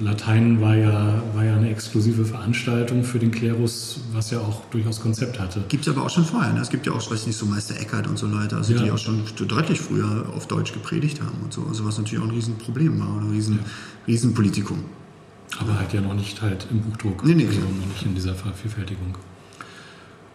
Latein 0.00 0.60
war 0.60 0.76
ja, 0.76 1.22
war 1.34 1.44
ja 1.44 1.56
eine 1.56 1.70
exklusive 1.70 2.24
Veranstaltung 2.24 3.04
für 3.04 3.18
den 3.18 3.30
Klerus, 3.30 4.00
was 4.12 4.30
ja 4.30 4.38
auch 4.38 4.64
durchaus 4.70 5.00
Konzept 5.00 5.38
hatte. 5.38 5.62
Gibt 5.68 5.86
es 5.86 5.94
aber 5.94 6.06
auch 6.06 6.10
schon 6.10 6.24
vorher. 6.24 6.52
Ne? 6.52 6.60
Es 6.60 6.70
gibt 6.70 6.86
ja 6.86 6.92
auch, 6.92 7.10
weiß 7.10 7.26
nicht, 7.26 7.36
so 7.36 7.46
Meister 7.46 7.78
Eckert 7.78 8.06
und 8.06 8.18
so 8.18 8.26
Leute, 8.26 8.56
also 8.56 8.72
ja. 8.72 8.82
die 8.82 8.90
auch 8.90 8.98
schon 8.98 9.22
deutlich 9.46 9.80
früher 9.80 10.26
auf 10.34 10.46
Deutsch 10.46 10.72
gepredigt 10.72 11.20
haben 11.20 11.36
und 11.44 11.52
so. 11.52 11.64
Also 11.68 11.84
was 11.84 11.98
natürlich 11.98 12.22
auch 12.22 12.28
ein 12.28 12.34
Riesenproblem 12.34 12.98
war, 12.98 13.16
oder 13.16 13.26
ein 13.26 13.30
Riesen, 13.30 13.56
ja. 13.58 13.64
Riesenpolitikum. 14.06 14.78
Aber 15.58 15.78
halt 15.78 15.92
ja 15.92 16.00
noch 16.00 16.14
nicht 16.14 16.40
halt 16.40 16.66
im 16.70 16.80
Buchdruck. 16.80 17.24
Nee, 17.24 17.34
nee, 17.34 17.46
also 17.46 17.60
noch 17.60 17.86
nicht 17.86 18.04
in 18.04 18.14
dieser 18.14 18.34
Vervielfältigung. 18.34 19.14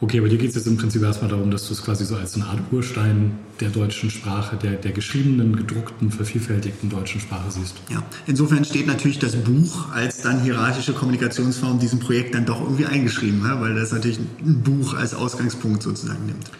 Okay, 0.05 0.19
aber 0.19 0.29
dir 0.29 0.37
geht 0.37 0.49
es 0.49 0.55
jetzt 0.55 0.67
im 0.67 0.77
Prinzip 0.77 1.01
erstmal 1.01 1.31
darum, 1.31 1.49
dass 1.49 1.65
du 1.65 1.73
es 1.73 1.81
quasi 1.81 2.05
so 2.05 2.15
als 2.15 2.35
eine 2.35 2.45
Art 2.45 2.59
Urstein 2.71 3.39
der 3.59 3.69
deutschen 3.69 4.11
Sprache, 4.11 4.55
der, 4.55 4.73
der 4.73 4.91
geschriebenen, 4.91 5.55
gedruckten, 5.55 6.11
vervielfältigten 6.11 6.91
deutschen 6.91 7.19
Sprache 7.19 7.49
siehst. 7.49 7.73
Ja, 7.89 8.03
insofern 8.27 8.63
steht 8.65 8.85
natürlich 8.85 9.17
das 9.17 9.35
Buch 9.35 9.91
als 9.93 10.21
dann 10.21 10.43
hierarchische 10.43 10.93
Kommunikationsform 10.93 11.79
diesem 11.79 11.99
Projekt 11.99 12.35
dann 12.35 12.45
doch 12.45 12.61
irgendwie 12.61 12.85
eingeschrieben, 12.85 13.41
weil 13.59 13.73
das 13.73 13.93
natürlich 13.93 14.19
ein 14.19 14.61
Buch 14.61 14.93
als 14.93 15.15
Ausgangspunkt 15.15 15.81
sozusagen 15.81 16.23
nimmt. 16.27 16.51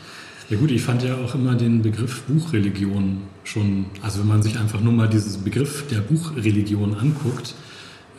Ja 0.50 0.58
gut, 0.58 0.72
ich 0.72 0.82
fand 0.82 1.04
ja 1.04 1.16
auch 1.16 1.36
immer 1.36 1.54
den 1.54 1.84
Begriff 1.84 2.24
Buchreligion 2.24 3.18
schon, 3.44 3.86
also 4.02 4.22
wenn 4.22 4.28
man 4.28 4.42
sich 4.42 4.58
einfach 4.58 4.82
nur 4.82 4.94
mal 4.94 5.08
diesen 5.08 5.44
Begriff 5.44 5.86
der 5.92 6.00
Buchreligion 6.00 6.96
anguckt, 6.96 7.54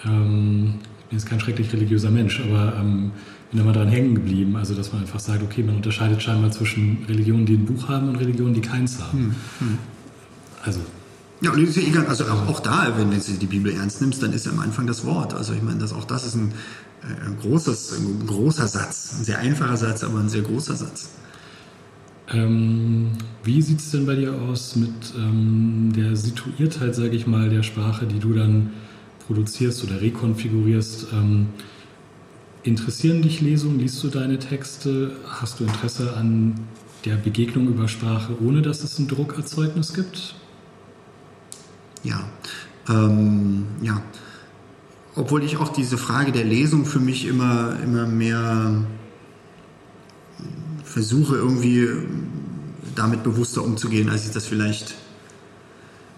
ähm, 0.04 0.74
ich 1.00 1.06
bin 1.06 1.18
jetzt 1.18 1.28
kein 1.28 1.40
schrecklich 1.40 1.72
religiöser 1.72 2.10
Mensch, 2.10 2.40
aber 2.40 2.76
ähm, 2.80 3.10
bin 3.50 3.60
immer 3.60 3.72
daran 3.72 3.88
hängen 3.88 4.14
geblieben. 4.14 4.56
Also, 4.56 4.74
dass 4.74 4.92
man 4.92 5.02
einfach 5.02 5.20
sagt, 5.20 5.42
okay, 5.42 5.62
man 5.62 5.76
unterscheidet 5.76 6.22
scheinbar 6.22 6.50
zwischen 6.50 7.04
Religionen, 7.08 7.46
die 7.46 7.54
ein 7.54 7.66
Buch 7.66 7.88
haben 7.88 8.08
und 8.08 8.16
Religionen, 8.16 8.54
die 8.54 8.60
keins 8.60 9.00
haben. 9.00 9.18
Hm, 9.18 9.34
hm. 9.68 9.78
Also. 10.64 10.80
Ja, 11.42 11.52
und 11.52 11.62
ist 11.62 11.76
ja 11.76 11.82
egal, 11.82 12.06
also 12.06 12.24
auch, 12.24 12.48
auch 12.48 12.60
da, 12.60 12.94
wenn 12.96 13.10
du 13.10 13.18
die 13.18 13.46
Bibel 13.46 13.70
ernst 13.72 14.00
nimmst, 14.00 14.22
dann 14.22 14.32
ist 14.32 14.46
ja 14.46 14.52
am 14.52 14.60
Anfang 14.60 14.86
das 14.86 15.04
Wort. 15.04 15.34
Also 15.34 15.52
ich 15.52 15.62
meine, 15.62 15.78
das, 15.78 15.92
auch 15.92 16.04
das 16.04 16.24
ist 16.24 16.34
ein, 16.34 16.52
äh, 17.02 17.26
ein, 17.26 17.36
großes, 17.38 17.92
ein 17.92 18.26
großer 18.26 18.66
Satz. 18.66 19.16
Ein 19.18 19.24
sehr 19.24 19.38
einfacher 19.38 19.76
Satz, 19.76 20.02
aber 20.02 20.18
ein 20.18 20.30
sehr 20.30 20.42
großer 20.42 20.76
Satz. 20.76 21.10
Ähm, 22.32 23.12
wie 23.44 23.62
sieht 23.62 23.80
es 23.80 23.90
denn 23.90 24.06
bei 24.06 24.16
dir 24.16 24.32
aus 24.32 24.76
mit 24.76 25.14
ähm, 25.16 25.92
der 25.94 26.16
Situiertheit, 26.16 26.94
sage 26.94 27.10
ich 27.10 27.26
mal, 27.26 27.50
der 27.50 27.62
Sprache, 27.62 28.06
die 28.06 28.18
du 28.18 28.32
dann 28.32 28.70
produzierst 29.26 29.84
oder 29.84 30.00
rekonfigurierst? 30.00 31.08
Ähm, 31.12 31.48
Interessieren 32.66 33.22
dich 33.22 33.40
Lesungen? 33.40 33.78
Liest 33.78 34.02
du 34.02 34.08
deine 34.08 34.40
Texte? 34.40 35.12
Hast 35.28 35.60
du 35.60 35.64
Interesse 35.64 36.16
an 36.16 36.54
der 37.04 37.14
Begegnung 37.14 37.68
über 37.68 37.86
Sprache, 37.86 38.36
ohne 38.42 38.60
dass 38.60 38.82
es 38.82 38.98
ein 38.98 39.06
Druckerzeugnis 39.06 39.94
gibt? 39.94 40.34
Ja, 42.02 42.28
ähm, 42.88 43.66
ja. 43.82 44.02
Obwohl 45.14 45.44
ich 45.44 45.58
auch 45.58 45.68
diese 45.68 45.96
Frage 45.96 46.32
der 46.32 46.42
Lesung 46.42 46.86
für 46.86 46.98
mich 46.98 47.26
immer, 47.26 47.78
immer 47.84 48.04
mehr 48.04 48.82
versuche, 50.82 51.36
irgendwie 51.36 51.88
damit 52.96 53.22
bewusster 53.22 53.62
umzugehen, 53.62 54.10
als 54.10 54.26
ich 54.26 54.32
das 54.32 54.44
vielleicht 54.44 54.96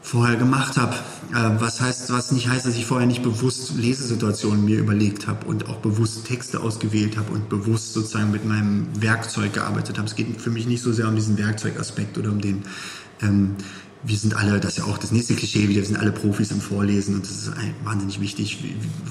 vorher 0.02 0.36
gemacht 0.36 0.76
habe. 0.76 0.94
Äh, 1.32 1.60
was 1.60 1.80
heißt, 1.80 2.10
was 2.10 2.32
nicht 2.32 2.48
heißt, 2.48 2.66
dass 2.66 2.76
ich 2.76 2.86
vorher 2.86 3.06
nicht 3.06 3.22
bewusst 3.22 3.72
Lesesituationen 3.76 4.64
mir 4.64 4.78
überlegt 4.78 5.26
habe 5.26 5.46
und 5.46 5.68
auch 5.68 5.76
bewusst 5.76 6.24
Texte 6.26 6.60
ausgewählt 6.60 7.16
habe 7.16 7.32
und 7.32 7.48
bewusst 7.48 7.92
sozusagen 7.92 8.30
mit 8.30 8.44
meinem 8.44 8.86
Werkzeug 9.00 9.52
gearbeitet 9.52 9.98
habe. 9.98 10.08
Es 10.08 10.14
geht 10.14 10.40
für 10.40 10.50
mich 10.50 10.66
nicht 10.66 10.82
so 10.82 10.92
sehr 10.92 11.08
um 11.08 11.16
diesen 11.16 11.36
Werkzeugaspekt 11.38 12.16
oder 12.18 12.30
um 12.30 12.40
den, 12.40 12.62
ähm, 13.20 13.56
wir 14.04 14.16
sind 14.16 14.34
alle, 14.34 14.60
das 14.60 14.72
ist 14.72 14.78
ja 14.78 14.84
auch 14.84 14.98
das 14.98 15.10
nächste 15.10 15.34
Klischee 15.34 15.68
wir 15.68 15.84
sind 15.84 15.96
alle 15.96 16.12
Profis 16.12 16.52
im 16.52 16.60
Vorlesen 16.60 17.16
und 17.16 17.24
das 17.24 17.32
ist 17.32 17.52
wahnsinnig 17.82 18.20
wichtig, 18.20 18.62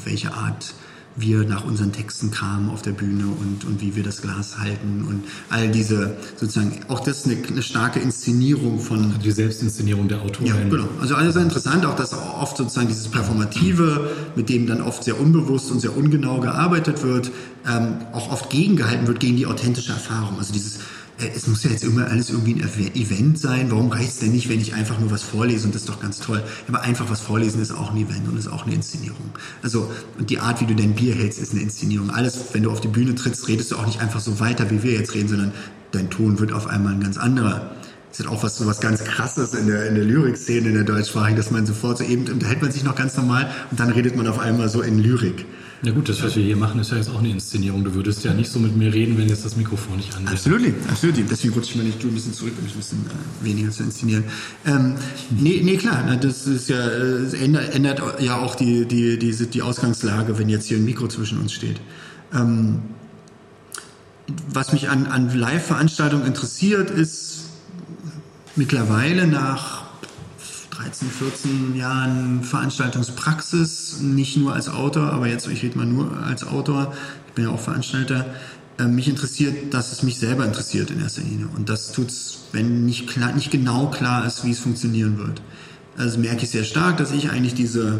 welche 0.06 0.34
Art 0.34 0.74
wir 1.18 1.44
nach 1.44 1.66
unseren 1.66 1.92
Texten 1.92 2.32
kamen 2.32 2.70
auf 2.70 2.84
der 2.84 2.92
Bühne 2.92 3.26
und, 3.26 3.66
und 3.66 3.82
wie 3.82 3.96
wir 3.96 4.04
das 4.04 4.22
Glas 4.22 4.60
halten 4.60 5.06
und 5.08 5.24
all 5.50 5.70
diese 5.70 6.16
sozusagen, 6.36 6.80
auch 6.88 7.00
das 7.00 7.26
ist 7.26 7.26
eine, 7.26 7.48
eine 7.48 7.62
starke 7.64 8.00
Inszenierung 8.00 8.80
von... 8.80 9.16
Die 9.24 9.32
Selbstinszenierung 9.32 10.08
der 10.08 10.22
Autoren. 10.22 10.46
Ja, 10.46 10.56
genau. 10.70 10.88
Also 11.02 11.16
alles 11.16 11.34
sehr 11.34 11.44
interessant, 11.44 11.86
auch 11.86 11.96
dass 11.96 12.14
oft 12.14 12.56
sozusagen 12.56 12.88
dieses 12.88 13.08
Performative, 13.08 14.12
mit 14.36 14.48
dem 14.50 14.68
dann 14.68 14.82
oft 14.82 15.04
sehr 15.04 15.20
unbewusst 15.20 15.72
und 15.72 15.80
sehr 15.80 15.98
ungenau 15.98 16.40
gearbeitet 16.40 17.04
wird, 17.04 17.32
ähm, 17.68 17.96
auch 18.14 18.32
oft 18.32 18.50
gegengehalten 18.50 19.08
wird 19.08 19.20
gegen 19.20 19.38
die 19.38 19.48
authentische 19.48 19.92
Erfahrung. 19.92 20.38
Also 20.38 20.54
dieses 20.54 20.80
es 21.20 21.48
muss 21.48 21.64
ja 21.64 21.72
jetzt 21.72 21.84
immer 21.84 22.08
alles 22.08 22.30
irgendwie 22.30 22.54
ein 22.54 22.96
Event 22.96 23.40
sein. 23.40 23.72
Warum 23.72 23.90
reicht 23.90 24.10
es 24.10 24.20
denn 24.20 24.32
nicht, 24.32 24.50
wenn 24.50 24.60
ich 24.60 24.76
einfach 24.76 25.00
nur 25.00 25.10
was 25.10 25.24
vorlese 25.24 25.66
und 25.66 25.74
das 25.74 25.82
ist 25.82 25.90
doch 25.90 26.00
ganz 26.00 26.20
toll. 26.20 26.44
Aber 26.68 26.82
einfach 26.82 27.10
was 27.10 27.22
vorlesen 27.22 27.62
ist 27.62 27.72
auch 27.72 27.92
ein 27.92 27.98
Event 27.98 28.28
und 28.28 28.38
ist 28.38 28.48
auch 28.48 28.66
eine 28.66 28.76
Inszenierung. 28.76 29.32
Also 29.64 29.92
und 30.20 30.30
die 30.30 30.40
Art, 30.40 30.62
wie 30.62 30.66
du 30.66 30.76
dein 30.76 30.94
Bier 30.94 31.16
hältst, 31.16 31.40
ist 31.40 31.54
eine 31.54 31.62
Inszenierung. 31.62 32.12
Alles, 32.12 32.40
wenn 32.54 32.64
du 32.64 32.72
auf 32.72 32.82
die 32.82 32.88
Bühne 32.88 33.16
trittst, 33.16 33.48
redest 33.48 33.72
du 33.72 33.78
auch 33.78 33.88
nicht 33.88 34.00
einfach 34.00 34.20
so 34.20 34.40
weiter, 34.40 34.70
wie 34.70 34.84
wir 34.84 34.94
jetzt 34.94 35.16
reden, 35.16 35.28
sondern 35.28 35.52
dein 35.92 36.10
Ton 36.10 36.40
wird 36.40 36.52
auf 36.52 36.68
einmal 36.68 36.94
ein 36.94 37.02
ganz 37.02 37.18
anderer. 37.18 37.72
Das 38.10 38.20
ist 38.20 38.28
auch 38.28 38.44
was 38.44 38.58
so 38.58 38.68
was 38.68 38.80
ganz 38.80 39.04
krasses 39.04 39.54
in 39.54 39.68
der, 39.68 39.88
in 39.88 39.96
der 39.96 40.04
Lyrikszene 40.04 40.70
in 40.70 40.74
der 40.76 40.84
deutschsprachigen, 40.84 41.36
dass 41.36 41.52
man 41.52 41.66
sofort 41.66 41.98
so 41.98 42.04
eben 42.04 42.28
unterhält 42.28 42.62
man 42.62 42.72
sich 42.72 42.84
noch 42.84 42.96
ganz 42.96 43.18
normal 43.18 43.50
und 43.72 43.80
dann 43.80 43.90
redet 43.90 44.16
man 44.16 44.28
auf 44.28 44.40
einmal 44.40 44.70
so 44.70 44.82
in 44.82 45.00
Lyrik. 45.00 45.46
Ja 45.84 45.92
gut, 45.92 46.10
das, 46.10 46.24
was 46.24 46.36
wir 46.36 46.44
hier 46.44 46.58
machen, 46.58 46.80
ist 46.80 46.90
ja 46.90 46.98
jetzt 46.98 47.10
auch 47.10 47.20
eine 47.20 47.30
Inszenierung. 47.30 47.84
Du 47.84 47.94
würdest 47.94 48.24
ja 48.24 48.34
nicht 48.34 48.52
so 48.52 48.58
mit 48.58 48.76
mir 48.76 48.92
reden, 48.92 49.18
wenn 49.18 49.30
jetzt 49.30 49.46
das 49.46 49.56
Mikrofon 49.56 49.98
nicht 49.98 50.16
an 50.16 50.24
wäre. 50.24 50.34
Absolut, 50.34 50.62
absolut. 50.90 51.16
Deswegen 51.30 51.54
rutsche 51.54 51.72
ich 51.72 51.76
mal 51.76 51.84
nicht 51.84 52.04
ein 52.04 52.14
bisschen 52.14 52.34
zurück, 52.34 52.54
um 52.58 52.64
mich 52.64 52.74
ein 52.74 52.78
bisschen 52.78 53.06
äh, 53.06 53.46
weniger 53.46 53.70
zu 53.70 53.84
inszenieren. 53.84 54.24
Ähm, 54.66 54.96
nee, 55.30 55.62
nee, 55.64 55.78
klar, 55.78 56.18
das 56.20 56.48
ist 56.48 56.70
ja, 56.70 56.84
es 56.88 57.34
ändert, 57.34 57.76
ändert, 57.76 58.02
ja 58.20 58.38
auch 58.38 58.56
die, 58.56 58.86
die, 58.86 59.20
die, 59.20 59.32
die 59.32 59.62
Ausgangslage, 59.62 60.40
wenn 60.40 60.50
jetzt 60.50 60.66
hier 60.66 60.78
ein 60.78 60.86
Mikro 60.86 61.08
zwischen 61.08 61.40
uns 61.40 61.54
steht. 61.54 61.80
Ähm, 62.34 62.80
was 64.52 64.74
mich 64.74 64.90
an, 64.90 65.06
an 65.06 65.38
Live-Veranstaltungen 65.38 66.26
interessiert, 66.26 66.90
ist 66.90 67.50
mittlerweile 68.56 69.28
nach 69.28 69.87
13, 70.78 71.10
14 71.10 71.76
Jahren 71.76 72.44
Veranstaltungspraxis, 72.44 74.00
nicht 74.02 74.38
nur 74.38 74.54
als 74.54 74.70
Autor, 74.70 75.12
aber 75.12 75.28
jetzt, 75.28 75.48
ich 75.48 75.64
rede 75.64 75.78
mal 75.78 75.88
nur 75.88 76.16
als 76.24 76.46
Autor, 76.46 76.94
ich 77.28 77.34
bin 77.34 77.46
ja 77.46 77.52
auch 77.52 77.60
Veranstalter, 77.60 78.28
äh, 78.78 78.86
mich 78.86 79.08
interessiert, 79.08 79.74
dass 79.74 79.92
es 79.92 80.04
mich 80.04 80.20
selber 80.20 80.46
interessiert 80.46 80.92
in 80.92 81.02
erster 81.02 81.24
Linie. 81.24 81.48
Und 81.56 81.70
das 81.70 81.92
tut 81.94 82.10
es, 82.10 82.40
wenn 82.52 82.86
nicht, 82.86 83.08
klar, 83.08 83.34
nicht 83.34 83.50
genau 83.50 83.88
klar 83.88 84.26
ist, 84.26 84.46
wie 84.46 84.52
es 84.52 84.60
funktionieren 84.60 85.18
wird. 85.18 85.42
Also 85.98 86.20
merke 86.20 86.44
ich 86.44 86.52
sehr 86.52 86.64
stark, 86.64 86.98
dass 86.98 87.12
ich 87.12 87.32
eigentlich 87.32 87.56
diese 87.56 88.00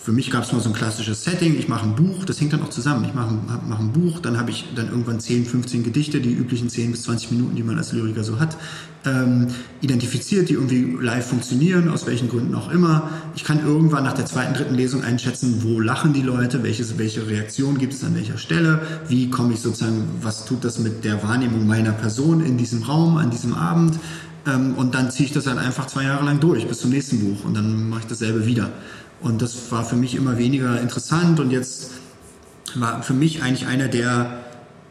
für 0.00 0.12
mich 0.12 0.30
gab 0.30 0.44
es 0.44 0.52
mal 0.52 0.60
so 0.60 0.70
ein 0.70 0.74
klassisches 0.74 1.24
Setting, 1.24 1.58
ich 1.58 1.68
mache 1.68 1.84
ein 1.84 1.94
Buch, 1.94 2.24
das 2.24 2.40
hängt 2.40 2.52
dann 2.52 2.62
auch 2.62 2.70
zusammen. 2.70 3.04
Ich 3.04 3.14
mache, 3.14 3.34
mache 3.68 3.82
ein 3.82 3.92
Buch, 3.92 4.20
dann 4.20 4.38
habe 4.38 4.50
ich 4.50 4.64
dann 4.74 4.88
irgendwann 4.88 5.20
10, 5.20 5.44
15 5.44 5.82
Gedichte, 5.82 6.20
die 6.20 6.32
üblichen 6.32 6.70
10 6.70 6.92
bis 6.92 7.02
20 7.02 7.32
Minuten, 7.32 7.56
die 7.56 7.62
man 7.62 7.76
als 7.76 7.92
Lyriker 7.92 8.24
so 8.24 8.38
hat, 8.40 8.56
ähm, 9.04 9.48
identifiziert, 9.80 10.48
die 10.48 10.54
irgendwie 10.54 10.96
live 11.00 11.26
funktionieren, 11.26 11.88
aus 11.88 12.06
welchen 12.06 12.28
Gründen 12.28 12.54
auch 12.54 12.70
immer. 12.70 13.10
Ich 13.34 13.44
kann 13.44 13.64
irgendwann 13.64 14.04
nach 14.04 14.14
der 14.14 14.26
zweiten, 14.26 14.54
dritten 14.54 14.74
Lesung 14.74 15.02
einschätzen, 15.02 15.62
wo 15.62 15.80
lachen 15.80 16.12
die 16.12 16.22
Leute, 16.22 16.62
welches, 16.62 16.96
welche 16.98 17.26
Reaktion 17.26 17.78
gibt 17.78 17.92
es 17.92 18.04
an 18.04 18.14
welcher 18.14 18.38
Stelle, 18.38 18.80
wie 19.08 19.30
komme 19.30 19.54
ich 19.54 19.60
sozusagen, 19.60 20.04
was 20.22 20.46
tut 20.46 20.64
das 20.64 20.78
mit 20.78 21.04
der 21.04 21.22
Wahrnehmung 21.22 21.66
meiner 21.66 21.92
Person 21.92 22.44
in 22.44 22.56
diesem 22.56 22.82
Raum, 22.82 23.16
an 23.16 23.30
diesem 23.30 23.54
Abend. 23.54 23.98
Ähm, 24.46 24.74
und 24.76 24.94
dann 24.94 25.10
ziehe 25.10 25.26
ich 25.26 25.32
das 25.32 25.46
halt 25.46 25.58
einfach 25.58 25.86
zwei 25.86 26.04
Jahre 26.04 26.24
lang 26.24 26.40
durch 26.40 26.66
bis 26.66 26.78
zum 26.78 26.90
nächsten 26.90 27.20
Buch 27.20 27.44
und 27.44 27.54
dann 27.54 27.88
mache 27.88 28.00
ich 28.00 28.06
dasselbe 28.06 28.46
wieder. 28.46 28.70
Und 29.20 29.42
das 29.42 29.70
war 29.70 29.84
für 29.84 29.96
mich 29.96 30.14
immer 30.14 30.38
weniger 30.38 30.80
interessant 30.80 31.40
und 31.40 31.50
jetzt 31.50 31.90
war 32.74 33.02
für 33.02 33.14
mich 33.14 33.42
eigentlich 33.42 33.66
einer 33.66 33.88
der 33.88 34.44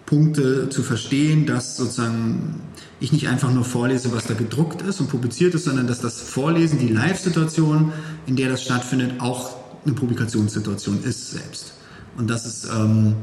Punkte 0.05 0.69
zu 0.69 0.83
verstehen, 0.83 1.45
dass 1.45 1.77
sozusagen 1.77 2.61
ich 2.99 3.11
nicht 3.11 3.27
einfach 3.27 3.51
nur 3.51 3.63
vorlese, 3.63 4.11
was 4.13 4.25
da 4.25 4.33
gedruckt 4.33 4.81
ist 4.81 4.99
und 4.99 5.09
publiziert 5.09 5.53
ist, 5.53 5.65
sondern 5.65 5.85
dass 5.85 5.99
das 5.99 6.21
Vorlesen, 6.21 6.79
die 6.79 6.87
Live-Situation, 6.87 7.91
in 8.25 8.35
der 8.35 8.49
das 8.49 8.63
stattfindet, 8.63 9.19
auch 9.19 9.55
eine 9.85 9.93
Publikationssituation 9.93 11.03
ist 11.03 11.31
selbst. 11.31 11.73
Und 12.17 12.29
das 12.29 12.45
ist, 12.45 12.67
ähm, 12.73 13.15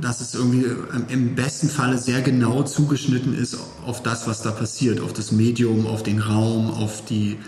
dass 0.00 0.20
es 0.20 0.34
irgendwie 0.34 0.66
im 1.08 1.34
besten 1.34 1.68
Falle 1.68 1.98
sehr 1.98 2.20
genau 2.22 2.62
zugeschnitten 2.62 3.34
ist 3.34 3.56
auf 3.86 4.02
das, 4.02 4.26
was 4.26 4.42
da 4.42 4.50
passiert, 4.50 5.00
auf 5.00 5.12
das 5.12 5.32
Medium, 5.32 5.86
auf 5.86 6.02
den 6.02 6.20
Raum, 6.20 6.70
auf 6.70 7.04
die 7.04 7.38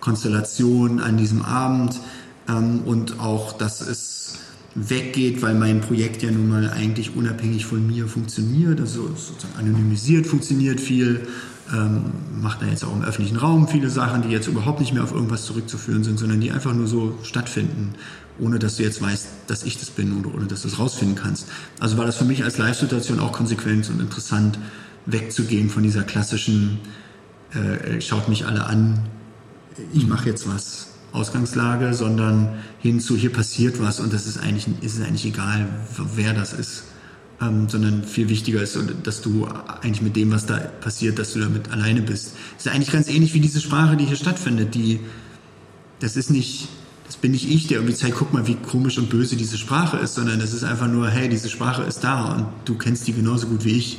Konstellation 0.00 1.00
an 1.00 1.16
diesem 1.16 1.42
Abend 1.42 2.00
ähm, 2.48 2.80
und 2.84 3.20
auch, 3.20 3.52
dass 3.52 3.80
es 3.80 4.38
weggeht, 4.74 5.42
weil 5.42 5.54
mein 5.54 5.80
Projekt 5.80 6.22
ja 6.22 6.30
nun 6.30 6.48
mal 6.48 6.70
eigentlich 6.70 7.16
unabhängig 7.16 7.66
von 7.66 7.86
mir 7.86 8.06
funktioniert, 8.06 8.80
also 8.80 9.08
sozusagen 9.08 9.58
anonymisiert 9.58 10.26
funktioniert 10.26 10.80
viel, 10.80 11.26
ähm, 11.72 12.04
macht 12.40 12.62
da 12.62 12.66
jetzt 12.66 12.84
auch 12.84 12.94
im 12.94 13.02
öffentlichen 13.02 13.36
Raum 13.36 13.68
viele 13.68 13.90
Sachen, 13.90 14.22
die 14.22 14.28
jetzt 14.28 14.46
überhaupt 14.46 14.80
nicht 14.80 14.94
mehr 14.94 15.02
auf 15.02 15.12
irgendwas 15.12 15.44
zurückzuführen 15.44 16.04
sind, 16.04 16.18
sondern 16.18 16.40
die 16.40 16.50
einfach 16.50 16.72
nur 16.74 16.86
so 16.86 17.18
stattfinden, 17.22 17.94
ohne 18.38 18.58
dass 18.58 18.76
du 18.76 18.84
jetzt 18.84 19.02
weißt, 19.02 19.26
dass 19.48 19.64
ich 19.64 19.78
das 19.78 19.90
bin 19.90 20.18
oder 20.18 20.34
ohne 20.34 20.46
dass 20.46 20.62
du 20.62 20.68
es 20.68 20.78
rausfinden 20.78 21.16
kannst. 21.16 21.48
Also 21.80 21.98
war 21.98 22.06
das 22.06 22.16
für 22.16 22.24
mich 22.24 22.44
als 22.44 22.58
Live-Situation 22.58 23.18
auch 23.20 23.32
konsequent 23.32 23.90
und 23.90 24.00
interessant, 24.00 24.58
wegzugehen 25.06 25.70
von 25.70 25.82
dieser 25.82 26.04
klassischen, 26.04 26.78
äh, 27.52 28.00
schaut 28.00 28.28
mich 28.28 28.46
alle 28.46 28.66
an, 28.66 29.00
ich 29.92 30.06
mache 30.06 30.28
jetzt 30.28 30.48
was 30.48 30.88
Ausgangslage, 31.12 31.94
sondern 31.94 32.50
hin 32.80 33.00
zu 33.00 33.16
hier 33.16 33.32
passiert 33.32 33.80
was 33.80 34.00
und 34.00 34.12
das 34.12 34.26
ist 34.26 34.38
eigentlich, 34.38 34.66
ist 34.82 35.00
eigentlich 35.00 35.26
egal, 35.26 35.68
wer 36.14 36.34
das 36.34 36.52
ist. 36.52 36.84
Ähm, 37.40 37.68
sondern 37.68 38.02
viel 38.02 38.28
wichtiger 38.28 38.60
ist, 38.62 38.76
dass 39.04 39.20
du 39.20 39.46
eigentlich 39.80 40.02
mit 40.02 40.16
dem, 40.16 40.32
was 40.32 40.46
da 40.46 40.56
passiert, 40.56 41.20
dass 41.20 41.34
du 41.34 41.38
damit 41.38 41.70
alleine 41.70 42.02
bist. 42.02 42.32
Das 42.56 42.66
ist 42.66 42.72
eigentlich 42.72 42.90
ganz 42.90 43.08
ähnlich 43.08 43.32
wie 43.32 43.38
diese 43.38 43.60
Sprache, 43.60 43.96
die 43.96 44.06
hier 44.06 44.16
stattfindet. 44.16 44.74
Die, 44.74 44.98
das 46.00 46.16
ist 46.16 46.30
nicht, 46.30 46.66
das 47.06 47.16
bin 47.16 47.30
nicht 47.30 47.48
ich, 47.48 47.68
der 47.68 47.78
irgendwie 47.78 47.94
zeigt, 47.94 48.16
guck 48.16 48.32
mal, 48.32 48.48
wie 48.48 48.56
komisch 48.56 48.98
und 48.98 49.08
böse 49.08 49.36
diese 49.36 49.56
Sprache 49.56 49.98
ist, 49.98 50.16
sondern 50.16 50.40
das 50.40 50.52
ist 50.52 50.64
einfach 50.64 50.88
nur, 50.88 51.08
hey, 51.10 51.28
diese 51.28 51.48
Sprache 51.48 51.84
ist 51.84 52.02
da 52.02 52.34
und 52.34 52.46
du 52.64 52.76
kennst 52.76 53.06
die 53.06 53.12
genauso 53.12 53.46
gut 53.46 53.64
wie 53.64 53.78
ich. 53.78 53.98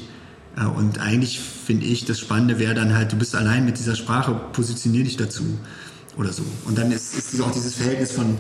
Und 0.67 0.99
eigentlich 0.99 1.39
finde 1.39 1.85
ich, 1.85 2.05
das 2.05 2.19
Spannende 2.19 2.59
wäre 2.59 2.73
dann 2.73 2.93
halt, 2.93 3.11
du 3.11 3.15
bist 3.15 3.35
allein 3.35 3.65
mit 3.65 3.77
dieser 3.79 3.95
Sprache, 3.95 4.39
positionier 4.51 5.03
dich 5.03 5.17
dazu 5.17 5.43
oder 6.17 6.33
so. 6.33 6.43
Und 6.65 6.77
dann 6.77 6.91
ist, 6.91 7.15
ist 7.15 7.41
auch 7.41 7.51
dieses 7.51 7.75
Verhältnis 7.75 8.11
von 8.11 8.37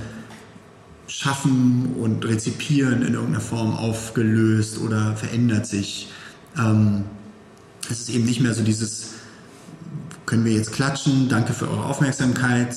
Schaffen 1.07 1.95
und 1.99 2.25
Rezipieren 2.25 3.01
in 3.01 3.13
irgendeiner 3.13 3.41
Form 3.41 3.73
aufgelöst 3.73 4.79
oder 4.79 5.15
verändert 5.15 5.65
sich. 5.65 6.09
Ähm, 6.57 7.05
es 7.89 8.01
ist 8.01 8.09
eben 8.09 8.25
nicht 8.25 8.41
mehr 8.41 8.53
so 8.53 8.63
dieses, 8.63 9.11
können 10.25 10.45
wir 10.45 10.53
jetzt 10.53 10.73
klatschen, 10.73 11.29
danke 11.29 11.53
für 11.53 11.69
eure 11.69 11.85
Aufmerksamkeit, 11.85 12.75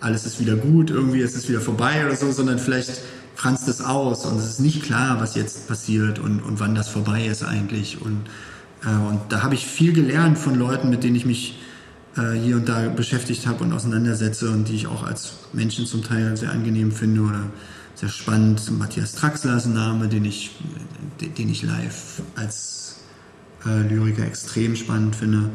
alles 0.00 0.26
ist 0.26 0.38
wieder 0.38 0.54
gut, 0.54 0.90
irgendwie 0.90 1.20
ist 1.20 1.34
es 1.34 1.48
wieder 1.48 1.60
vorbei 1.60 2.06
oder 2.06 2.14
so, 2.14 2.30
sondern 2.30 2.58
vielleicht 2.58 3.00
franzt 3.34 3.68
es 3.68 3.80
aus 3.80 4.26
und 4.26 4.38
es 4.38 4.46
ist 4.46 4.60
nicht 4.60 4.82
klar, 4.82 5.20
was 5.20 5.34
jetzt 5.34 5.66
passiert 5.66 6.18
und, 6.18 6.40
und 6.40 6.60
wann 6.60 6.74
das 6.74 6.88
vorbei 6.88 7.26
ist 7.26 7.42
eigentlich. 7.42 8.00
Und, 8.00 8.24
und 8.88 9.20
da 9.28 9.42
habe 9.42 9.54
ich 9.54 9.66
viel 9.66 9.92
gelernt 9.92 10.38
von 10.38 10.54
Leuten, 10.54 10.88
mit 10.90 11.04
denen 11.04 11.16
ich 11.16 11.26
mich 11.26 11.58
äh, 12.16 12.32
hier 12.32 12.56
und 12.56 12.68
da 12.68 12.88
beschäftigt 12.88 13.46
habe 13.46 13.64
und 13.64 13.72
auseinandersetze 13.72 14.50
und 14.50 14.68
die 14.68 14.74
ich 14.74 14.86
auch 14.86 15.04
als 15.04 15.34
Menschen 15.52 15.86
zum 15.86 16.02
Teil 16.02 16.36
sehr 16.36 16.50
angenehm 16.50 16.92
finde 16.92 17.20
oder 17.22 17.42
sehr 17.94 18.08
spannend. 18.08 18.70
Matthias 18.78 19.12
Traxler 19.12 19.56
ist 19.56 19.66
ein 19.66 19.74
Name, 19.74 20.08
den 20.08 20.24
ich, 20.24 20.50
den 21.20 21.48
ich 21.50 21.62
live 21.62 22.22
als 22.36 22.96
äh, 23.66 23.82
Lyriker 23.82 24.24
extrem 24.24 24.76
spannend 24.76 25.14
finde. 25.14 25.50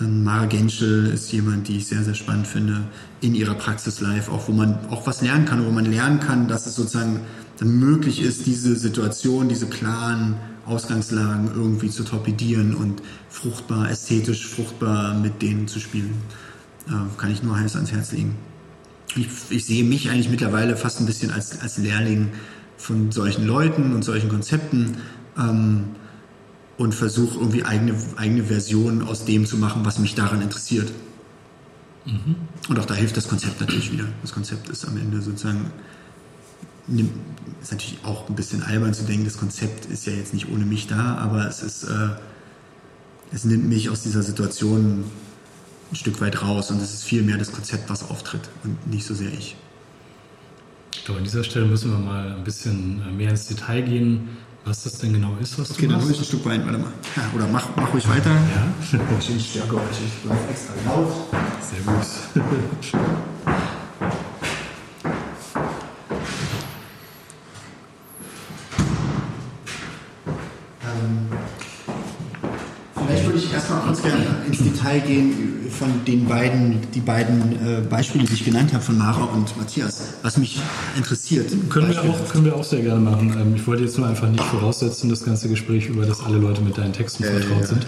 Ähm, 0.00 0.24
Mara 0.24 0.46
Genschel 0.46 1.06
ist 1.06 1.32
jemand, 1.32 1.68
die 1.68 1.78
ich 1.78 1.86
sehr, 1.86 2.02
sehr 2.02 2.14
spannend 2.14 2.46
finde, 2.46 2.84
in 3.20 3.34
ihrer 3.34 3.54
Praxis 3.54 4.00
live, 4.00 4.28
auch 4.28 4.48
wo 4.48 4.52
man 4.52 4.78
auch 4.90 5.06
was 5.06 5.22
lernen 5.22 5.44
kann, 5.44 5.64
wo 5.64 5.70
man 5.70 5.84
lernen 5.84 6.20
kann, 6.20 6.48
dass 6.48 6.66
es 6.66 6.74
sozusagen 6.74 7.20
möglich 7.62 8.20
ist, 8.20 8.46
diese 8.46 8.76
Situation, 8.76 9.48
diese 9.48 9.66
klaren 9.66 10.36
Ausgangslagen 10.66 11.50
irgendwie 11.54 11.88
zu 11.88 12.04
torpedieren 12.04 12.74
und 12.74 13.02
fruchtbar, 13.28 13.90
ästhetisch 13.90 14.46
fruchtbar 14.46 15.14
mit 15.14 15.40
denen 15.42 15.68
zu 15.68 15.78
spielen. 15.78 16.14
Äh, 16.88 16.92
kann 17.18 17.30
ich 17.30 17.42
nur 17.42 17.58
heiß 17.58 17.76
ans 17.76 17.92
Herz 17.92 18.12
legen. 18.12 18.34
Ich, 19.16 19.28
ich, 19.50 19.64
sehe 19.64 19.84
mich 19.84 20.10
eigentlich 20.10 20.28
mittlerweile 20.28 20.76
fast 20.76 21.00
ein 21.00 21.06
bisschen 21.06 21.30
als, 21.30 21.60
als 21.60 21.78
Lehrling 21.78 22.32
von 22.76 23.12
solchen 23.12 23.46
Leuten 23.46 23.94
und 23.94 24.04
solchen 24.04 24.28
Konzepten. 24.28 24.96
Ähm, 25.38 25.84
und 26.76 26.94
versuche 26.94 27.38
irgendwie 27.38 27.64
eigene, 27.64 27.94
eigene 28.16 28.44
Versionen 28.44 29.02
aus 29.02 29.24
dem 29.24 29.46
zu 29.46 29.56
machen, 29.56 29.84
was 29.84 29.98
mich 29.98 30.14
daran 30.14 30.42
interessiert. 30.42 30.90
Mhm. 32.04 32.36
Und 32.68 32.78
auch 32.78 32.84
da 32.84 32.94
hilft 32.94 33.16
das 33.16 33.28
Konzept 33.28 33.60
natürlich 33.60 33.92
wieder. 33.92 34.06
Das 34.22 34.32
Konzept 34.32 34.68
ist 34.68 34.84
am 34.86 34.96
Ende 34.96 35.22
sozusagen, 35.22 35.70
ist 37.62 37.72
natürlich 37.72 37.98
auch 38.02 38.28
ein 38.28 38.34
bisschen 38.34 38.62
albern 38.62 38.92
zu 38.92 39.04
denken, 39.04 39.24
das 39.24 39.38
Konzept 39.38 39.86
ist 39.86 40.06
ja 40.06 40.12
jetzt 40.12 40.34
nicht 40.34 40.50
ohne 40.50 40.64
mich 40.64 40.86
da, 40.86 41.16
aber 41.16 41.46
es 41.46 41.62
ist, 41.62 41.84
äh, 41.84 42.08
es 43.32 43.44
nimmt 43.44 43.68
mich 43.68 43.88
aus 43.88 44.02
dieser 44.02 44.22
Situation 44.22 45.04
ein 45.90 45.96
Stück 45.96 46.20
weit 46.20 46.42
raus 46.42 46.70
und 46.70 46.82
es 46.82 46.92
ist 46.92 47.04
viel 47.04 47.22
mehr 47.22 47.38
das 47.38 47.52
Konzept, 47.52 47.88
was 47.88 48.10
auftritt 48.10 48.48
und 48.64 48.86
nicht 48.86 49.06
so 49.06 49.14
sehr 49.14 49.32
ich. 49.32 49.56
Ich 50.92 51.04
glaube, 51.04 51.18
an 51.18 51.24
dieser 51.24 51.44
Stelle 51.44 51.66
müssen 51.66 51.90
wir 51.90 51.98
mal 51.98 52.32
ein 52.32 52.44
bisschen 52.44 53.16
mehr 53.16 53.30
ins 53.30 53.46
Detail 53.46 53.82
gehen 53.82 54.28
was 54.64 54.82
das 54.84 54.98
denn 54.98 55.12
genau 55.12 55.36
ist, 55.40 55.58
was 55.58 55.70
okay, 55.70 55.86
du 55.86 55.92
machst. 55.92 56.04
Okay, 56.04 56.06
dann 56.06 56.10
ich 56.10 56.18
ein 56.18 56.24
Stück 56.24 56.44
Wein, 56.46 56.64
warte 56.64 56.78
mal. 56.78 56.92
Ja, 57.16 57.22
oder 57.34 57.46
mach, 57.48 57.68
mach 57.76 57.92
ruhig 57.92 58.08
weiter. 58.08 58.30
Ja. 58.30 58.72
Ich 59.18 59.50
stärke 59.50 59.76
euch, 59.76 59.82
ich 60.06 60.22
bleibe 60.22 60.40
extra 60.50 60.74
laut. 60.86 61.12
Sehr 61.60 61.80
gut. 61.80 62.94
Gehen 75.00 75.70
von 75.70 76.04
den 76.06 76.26
beiden, 76.26 76.78
die 76.94 77.00
beiden 77.00 77.52
äh, 77.52 77.80
Beispiele, 77.80 78.24
die 78.24 78.34
ich 78.34 78.44
genannt 78.44 78.72
habe, 78.72 78.82
von 78.82 78.98
Mara 78.98 79.24
und 79.24 79.56
Matthias, 79.56 80.14
was 80.22 80.36
mich 80.36 80.60
interessiert. 80.96 81.50
Können 81.70 81.88
wir, 81.88 82.02
auch, 82.02 82.28
können 82.28 82.44
wir 82.44 82.54
auch 82.54 82.64
sehr 82.64 82.82
gerne 82.82 83.00
machen. 83.00 83.34
Ähm, 83.38 83.54
ich 83.56 83.66
wollte 83.66 83.84
jetzt 83.84 83.98
nur 83.98 84.06
einfach 84.06 84.28
nicht 84.28 84.42
voraussetzen, 84.42 85.10
das 85.10 85.24
ganze 85.24 85.48
Gespräch 85.48 85.88
über, 85.88 86.06
dass 86.06 86.20
alle 86.20 86.38
Leute 86.38 86.62
mit 86.62 86.78
deinen 86.78 86.92
Texten 86.92 87.24
vertraut 87.24 87.60
ja, 87.60 87.66
sind. 87.66 87.86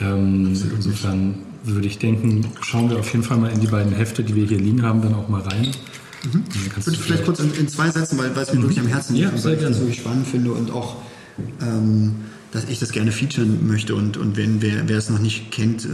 Ähm, 0.00 0.56
insofern 0.76 1.34
würde 1.64 1.86
ich 1.86 1.98
denken, 1.98 2.46
schauen 2.60 2.90
wir 2.90 2.98
auf 2.98 3.10
jeden 3.12 3.24
Fall 3.24 3.38
mal 3.38 3.50
in 3.50 3.60
die 3.60 3.66
beiden 3.66 3.92
Hefte, 3.92 4.22
die 4.22 4.34
wir 4.34 4.46
hier 4.46 4.58
liegen 4.58 4.82
haben, 4.82 5.02
dann 5.02 5.14
auch 5.14 5.28
mal 5.28 5.40
rein. 5.40 5.68
Mhm. 6.24 6.44
Ich 6.54 6.86
würde 6.86 6.98
vielleicht 6.98 7.24
kurz 7.24 7.40
in, 7.40 7.52
in, 7.54 7.68
zwei 7.68 7.90
Sätzen, 7.90 8.18
weil, 8.18 8.34
weil 8.34 8.42
es 8.42 8.52
mir 8.52 8.58
mhm. 8.58 8.62
wirklich 8.64 8.80
am 8.80 8.86
Herzen 8.86 9.14
liegt, 9.14 9.32
ja, 9.36 9.44
weil 9.44 9.54
ich 9.54 9.60
das 9.60 9.78
wirklich 9.78 9.98
spannend 9.98 10.26
finde 10.26 10.52
und 10.52 10.70
auch 10.70 10.96
ähm, 11.62 12.16
dass 12.54 12.64
ich 12.64 12.78
das 12.78 12.92
gerne 12.92 13.10
featuren 13.10 13.66
möchte 13.66 13.96
und, 13.96 14.16
und 14.16 14.36
wenn 14.36 14.62
wer, 14.62 14.88
wer 14.88 14.96
es 14.96 15.10
noch 15.10 15.18
nicht 15.18 15.50
kennt, 15.50 15.84
äh, 15.84 15.88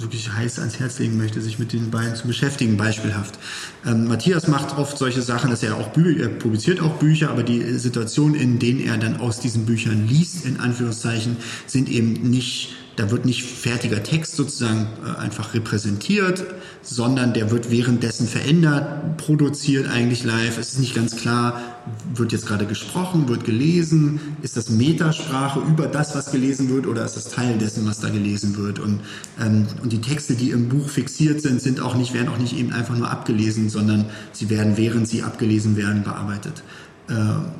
wirklich 0.00 0.32
heiß 0.32 0.58
ans 0.58 0.80
Herz 0.80 0.98
legen 0.98 1.18
möchte, 1.18 1.40
sich 1.42 1.58
mit 1.58 1.74
den 1.74 1.90
beiden 1.90 2.16
zu 2.16 2.26
beschäftigen, 2.26 2.78
beispielhaft. 2.78 3.38
Ähm, 3.86 4.08
Matthias 4.08 4.48
macht 4.48 4.78
oft 4.78 4.96
solche 4.96 5.20
Sachen, 5.20 5.50
dass 5.50 5.62
er 5.62 5.76
auch 5.76 5.88
Bü 5.88 6.18
er 6.18 6.28
publiziert 6.28 6.80
auch 6.80 6.94
Bücher, 6.98 7.30
aber 7.30 7.42
die 7.42 7.62
Situationen, 7.78 8.34
in 8.34 8.58
denen 8.58 8.80
er 8.80 8.96
dann 8.96 9.18
aus 9.18 9.38
diesen 9.38 9.66
Büchern 9.66 10.08
liest, 10.08 10.46
in 10.46 10.58
Anführungszeichen, 10.58 11.36
sind 11.66 11.90
eben 11.90 12.14
nicht 12.30 12.74
da 12.96 13.10
wird 13.10 13.24
nicht 13.24 13.42
fertiger 13.44 14.02
Text 14.02 14.36
sozusagen 14.36 14.86
äh, 15.04 15.18
einfach 15.18 15.54
repräsentiert, 15.54 16.44
sondern 16.82 17.32
der 17.32 17.50
wird 17.50 17.70
währenddessen 17.70 18.26
verändert, 18.26 19.16
produziert 19.16 19.88
eigentlich 19.88 20.24
live. 20.24 20.58
Es 20.58 20.72
ist 20.72 20.80
nicht 20.80 20.94
ganz 20.94 21.16
klar, 21.16 21.60
wird 22.14 22.32
jetzt 22.32 22.46
gerade 22.46 22.66
gesprochen, 22.66 23.28
wird 23.28 23.44
gelesen, 23.44 24.20
ist 24.42 24.56
das 24.56 24.68
Metasprache 24.68 25.60
über 25.60 25.86
das, 25.86 26.14
was 26.14 26.30
gelesen 26.30 26.68
wird, 26.70 26.86
oder 26.86 27.04
ist 27.04 27.16
das 27.16 27.28
Teil 27.28 27.58
dessen, 27.58 27.86
was 27.86 28.00
da 28.00 28.08
gelesen 28.08 28.56
wird? 28.56 28.78
Und, 28.78 29.00
ähm, 29.40 29.66
und 29.82 29.92
die 29.92 30.00
Texte, 30.00 30.34
die 30.34 30.50
im 30.50 30.68
Buch 30.68 30.88
fixiert 30.88 31.40
sind, 31.40 31.60
sind 31.60 31.80
auch 31.80 31.94
nicht, 31.94 32.14
werden 32.14 32.28
auch 32.28 32.38
nicht 32.38 32.56
eben 32.56 32.72
einfach 32.72 32.96
nur 32.96 33.10
abgelesen, 33.10 33.68
sondern 33.68 34.06
sie 34.32 34.50
werden, 34.50 34.76
während 34.76 35.08
sie 35.08 35.22
abgelesen 35.22 35.76
werden, 35.76 36.02
bearbeitet. 36.02 36.62
Äh, 37.08 37.14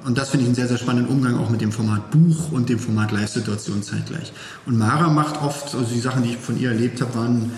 und 0.07 0.19
das 0.19 0.31
finde 0.31 0.45
ich 0.45 0.49
einen 0.49 0.55
sehr, 0.55 0.69
sehr 0.69 0.79
spannenden 0.79 1.13
Umgang 1.13 1.39
auch 1.39 1.51
mit 1.51 1.61
dem 1.61 1.73
Format 1.73 2.11
Buch 2.11 2.53
und 2.53 2.69
dem 2.69 2.79
Format 2.79 3.13
Live-Situation 3.13 3.83
zeitgleich. 3.83 4.33
Und 4.67 4.79
Mara 4.79 5.09
macht 5.09 5.43
oft, 5.43 5.75
also 5.75 5.87
die 5.93 6.01
Sachen, 6.01 6.23
die 6.23 6.31
ich 6.31 6.37
von 6.37 6.59
ihr 6.59 6.71
erlebt 6.71 7.01
habe, 7.01 7.15
waren 7.15 7.53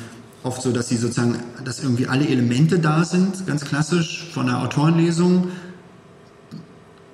oft 0.45 0.63
so, 0.63 0.71
dass 0.71 0.89
sie 0.89 0.97
sozusagen, 0.97 1.39
dass 1.65 1.83
irgendwie 1.83 2.07
alle 2.07 2.29
Elemente 2.29 2.79
da 2.79 3.05
sind, 3.05 3.47
ganz 3.47 3.65
klassisch 3.65 4.29
von 4.33 4.47
der 4.47 4.61
Autorenlesung, 4.61 5.49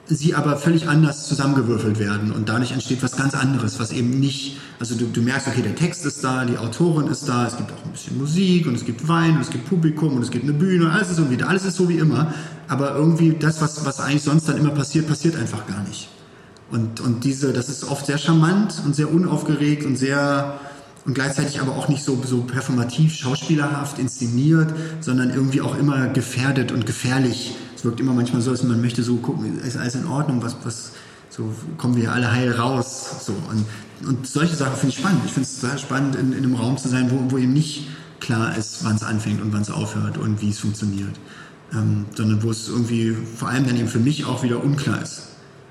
sie 0.07 0.35
aber 0.35 0.57
völlig 0.57 0.89
anders 0.89 1.29
zusammengewürfelt 1.29 2.01
werden 2.01 2.33
und 2.33 2.49
dadurch 2.49 2.73
entsteht 2.73 3.01
was 3.05 3.17
ganz 3.17 3.35
anderes, 3.35 3.79
was 3.79 3.93
eben 3.93 4.19
nicht, 4.19 4.59
also 4.81 4.97
du, 4.97 5.07
du, 5.07 5.23
merkst, 5.23 5.47
okay, 5.47 5.63
der 5.63 5.77
Text 5.77 6.05
ist 6.05 6.25
da, 6.25 6.45
die 6.45 6.59
Autorin 6.59 7.07
ist 7.07 7.29
da, 7.29 7.47
es 7.47 7.57
gibt 7.57 7.71
auch 7.71 7.85
ein 7.85 7.93
bisschen 7.93 8.19
Musik 8.19 8.67
und 8.67 8.75
es 8.75 8.85
gibt 8.85 9.07
Wein 9.07 9.37
und 9.37 9.43
es 9.43 9.51
gibt 9.51 9.69
Publikum 9.69 10.17
und 10.17 10.23
es 10.23 10.33
gibt 10.33 10.43
eine 10.43 10.53
Bühne, 10.53 10.91
alles 10.91 11.11
ist 11.11 11.17
so 11.17 11.31
wie, 11.31 11.41
alles 11.41 11.65
ist 11.65 11.77
so 11.77 11.89
wie 11.89 11.99
immer, 11.99 12.35
aber 12.67 12.97
irgendwie 12.97 13.37
das, 13.39 13.63
was, 13.63 13.87
was 13.87 14.01
eigentlich 14.01 14.25
sonst 14.25 14.49
dann 14.49 14.57
immer 14.57 14.71
passiert, 14.71 15.07
passiert 15.07 15.37
einfach 15.37 15.69
gar 15.69 15.85
nicht. 15.85 16.09
Und, 16.73 17.01
und 17.01 17.23
diese, 17.23 17.53
das 17.53 17.69
ist 17.69 17.85
oft 17.85 18.07
sehr 18.07 18.19
charmant 18.19 18.83
und 18.85 18.97
sehr 18.97 19.13
unaufgeregt 19.13 19.85
und 19.85 19.97
sehr, 19.97 20.59
und 21.05 21.15
gleichzeitig 21.15 21.61
aber 21.61 21.77
auch 21.77 21.89
nicht 21.89 22.05
so, 22.05 22.23
so 22.25 22.43
performativ, 22.43 23.15
schauspielerhaft 23.15 23.99
inszeniert, 23.99 24.73
sondern 25.01 25.31
irgendwie 25.31 25.61
auch 25.61 25.77
immer 25.77 26.09
gefährdet 26.09 26.73
und 26.73 26.87
gefährlich. 26.87 27.55
Es 27.75 27.85
wirkt 27.85 28.01
immer 28.01 28.13
manchmal 28.13 28.43
so, 28.43 28.51
als 28.51 28.63
man 28.63 28.81
möchte 28.81 29.03
so 29.03 29.17
gucken, 29.17 29.59
ist 29.61 29.77
alles 29.77 29.95
in 29.95 30.07
Ordnung, 30.07 30.43
was, 30.43 30.57
was, 30.65 30.93
so 31.31 31.55
kommen 31.79 31.97
wir 31.97 32.13
alle 32.13 32.31
heil 32.31 32.53
raus. 32.53 33.25
So. 33.25 33.33
Und, 33.33 33.65
und 34.07 34.27
solche 34.27 34.55
Sachen 34.55 34.77
finde 34.77 34.95
ich 34.95 34.99
spannend. 34.99 35.23
Ich 35.25 35.33
finde 35.33 35.49
es 35.49 35.61
sehr 35.61 35.79
spannend, 35.79 36.17
in, 36.17 36.33
in 36.33 36.45
einem 36.45 36.55
Raum 36.55 36.77
zu 36.77 36.89
sein, 36.89 37.11
wo, 37.11 37.33
wo 37.33 37.39
eben 37.39 37.55
nicht 37.55 37.89
klar 38.21 38.55
ist, 38.57 38.85
wann 38.85 38.97
es 38.97 39.03
anfängt 39.03 39.41
und 39.41 39.53
wann 39.55 39.63
es 39.63 39.71
aufhört 39.71 40.19
und 40.19 40.43
wie 40.43 40.51
es 40.51 40.59
funktioniert. 40.59 41.19
Ähm, 41.73 42.05
sondern 42.15 42.43
wo 42.43 42.51
es 42.51 42.69
irgendwie 42.69 43.17
vor 43.37 43.49
allem 43.49 43.67
dann 43.67 43.77
eben 43.77 43.89
für 43.89 44.01
mich 44.01 44.27
auch 44.27 44.43
wieder 44.43 44.63
unklar 44.63 45.01
ist. 45.01 45.29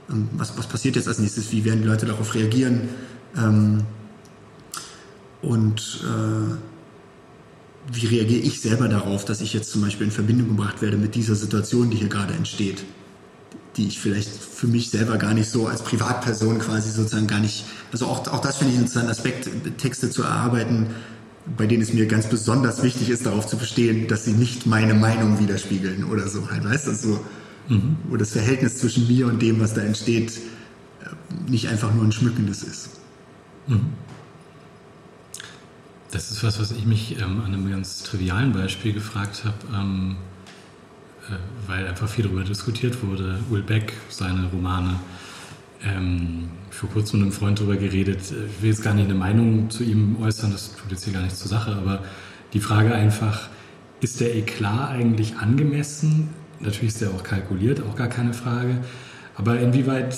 Ähm, 0.10 0.30
was, 0.32 0.58
was 0.58 0.66
passiert 0.66 0.96
jetzt 0.96 1.08
als 1.08 1.20
nächstes? 1.20 1.52
Wie 1.52 1.64
werden 1.66 1.84
die 1.84 1.88
Leute 1.88 2.08
darauf 2.08 2.34
reagieren? 2.34 2.90
Ähm, 3.38 3.84
und 5.42 6.04
äh, 6.04 6.56
wie 7.92 8.06
reagiere 8.06 8.42
ich 8.42 8.62
selber 8.62 8.88
darauf, 8.88 9.26
dass 9.26 9.42
ich 9.42 9.54
jetzt 9.54 9.72
zum 9.72 9.82
Beispiel 9.82 10.08
in 10.08 10.12
Verbindung 10.12 10.50
gebracht 10.50 10.82
werde 10.82 10.98
mit 10.98 11.16
dieser 11.16 11.36
Situation, 11.36 11.90
die 11.90 11.98
hier 11.98 12.10
gerade 12.10 12.34
entsteht, 12.34 12.84
die 13.78 13.88
ich 13.88 14.00
vielleicht 14.00 14.30
für 14.30 14.68
mich 14.68 14.90
selber 14.90 15.18
gar 15.18 15.34
nicht 15.34 15.50
so 15.50 15.68
als 15.68 15.82
Privatperson 15.82 16.60
quasi 16.60 16.92
sozusagen 16.92 17.28
gar 17.28 17.40
nicht, 17.40 17.66
also 17.92 18.06
auch, 18.06 18.28
auch 18.28 18.42
das 18.42 18.58
finde 18.58 18.74
ich 18.74 18.78
einen 18.78 18.86
interessanten 18.86 19.12
Aspekt, 19.12 19.50
Texte 19.78 20.10
zu 20.10 20.24
erarbeiten, 20.24 20.88
bei 21.58 21.66
denen 21.66 21.82
es 21.82 21.94
mir 21.94 22.06
ganz 22.06 22.28
besonders 22.28 22.84
wichtig 22.84 23.10
ist, 23.10 23.26
darauf 23.26 23.48
zu 23.48 23.58
bestehen, 23.58 24.08
dass 24.08 24.26
sie 24.26 24.34
nicht 24.34 24.66
meine 24.66 24.94
Meinung 24.94 25.40
widerspiegeln 25.40 26.04
oder 26.04 26.28
so 26.28 26.52
halt, 26.52 26.66
weißt 26.66 26.88
du, 26.88 26.94
so, 26.94 27.26
mhm. 27.70 27.98
wo 28.08 28.18
das 28.18 28.32
Verhältnis 28.32 28.78
zwischen 28.78 29.08
mir 29.08 29.28
und 29.28 29.42
dem, 29.42 29.60
was 29.60 29.74
da 29.74 29.82
entsteht, 29.82 30.34
äh, 31.02 31.50
nicht 31.50 31.70
einfach 31.70 31.94
nur 31.94 32.04
ein 32.04 32.12
schmückendes 32.12 32.62
ist. 32.64 32.90
Mhm. 33.68 33.94
Das 36.12 36.32
ist 36.32 36.44
was, 36.44 36.60
was 36.60 36.72
ich 36.72 36.86
mich 36.86 37.20
ähm, 37.20 37.42
an 37.46 37.54
einem 37.54 37.70
ganz 37.70 38.04
trivialen 38.04 38.52
Beispiel 38.52 38.94
gefragt 38.94 39.44
habe, 39.46 39.58
ähm, 39.76 40.16
äh, 41.30 41.34
weil 41.68 41.88
einfach 41.88 42.10
viel 42.10 42.26
darüber 42.26 42.44
diskutiert 42.44 43.04
wurde. 43.04 43.40
Will 43.50 43.62
Beck, 43.62 43.94
seine 44.10 44.50
Romane. 44.52 45.00
Ähm, 45.84 46.50
vor 46.72 46.90
kurzem 46.90 47.20
mit 47.20 47.28
einem 47.28 47.32
Freund 47.32 47.60
darüber 47.60 47.76
geredet. 47.76 48.20
Ich 48.22 48.62
will 48.62 48.70
jetzt 48.70 48.84
gar 48.84 48.94
nicht 48.94 49.06
eine 49.06 49.14
Meinung 49.14 49.70
zu 49.70 49.84
ihm 49.84 50.18
äußern, 50.22 50.52
das 50.52 50.76
tut 50.76 50.92
jetzt 50.92 51.04
hier 51.04 51.14
gar 51.14 51.22
nichts 51.22 51.40
zur 51.40 51.48
Sache, 51.48 51.76
aber 51.76 52.04
die 52.54 52.60
Frage 52.60 52.94
einfach, 52.94 53.48
ist 54.02 54.20
der 54.20 54.36
Eklat 54.36 54.90
eigentlich 54.90 55.38
angemessen? 55.38 56.30
Natürlich 56.60 56.94
ist 56.94 57.02
der 57.02 57.12
auch 57.12 57.24
kalkuliert, 57.24 57.82
auch 57.82 57.96
gar 57.96 58.08
keine 58.08 58.34
Frage. 58.34 58.78
Aber 59.36 59.60
inwieweit 59.60 60.18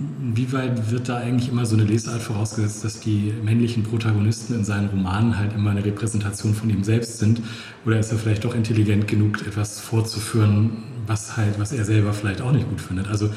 Inwieweit 0.00 0.90
wird 0.90 1.08
da 1.08 1.18
eigentlich 1.18 1.50
immer 1.50 1.66
so 1.66 1.76
eine 1.76 1.84
Lesart 1.84 2.22
vorausgesetzt, 2.22 2.84
dass 2.84 3.00
die 3.00 3.34
männlichen 3.44 3.82
Protagonisten 3.82 4.54
in 4.54 4.64
seinen 4.64 4.88
Romanen 4.88 5.36
halt 5.36 5.52
immer 5.54 5.70
eine 5.70 5.84
Repräsentation 5.84 6.54
von 6.54 6.70
ihm 6.70 6.84
selbst 6.84 7.18
sind? 7.18 7.42
Oder 7.84 7.98
ist 7.98 8.10
er 8.10 8.18
vielleicht 8.18 8.44
doch 8.44 8.54
intelligent 8.54 9.06
genug, 9.08 9.46
etwas 9.46 9.80
vorzuführen, 9.80 10.84
was 11.06 11.36
halt, 11.36 11.58
was 11.58 11.72
er 11.72 11.84
selber 11.84 12.12
vielleicht 12.12 12.40
auch 12.40 12.52
nicht 12.52 12.68
gut 12.68 12.80
findet? 12.80 13.08
Also, 13.08 13.30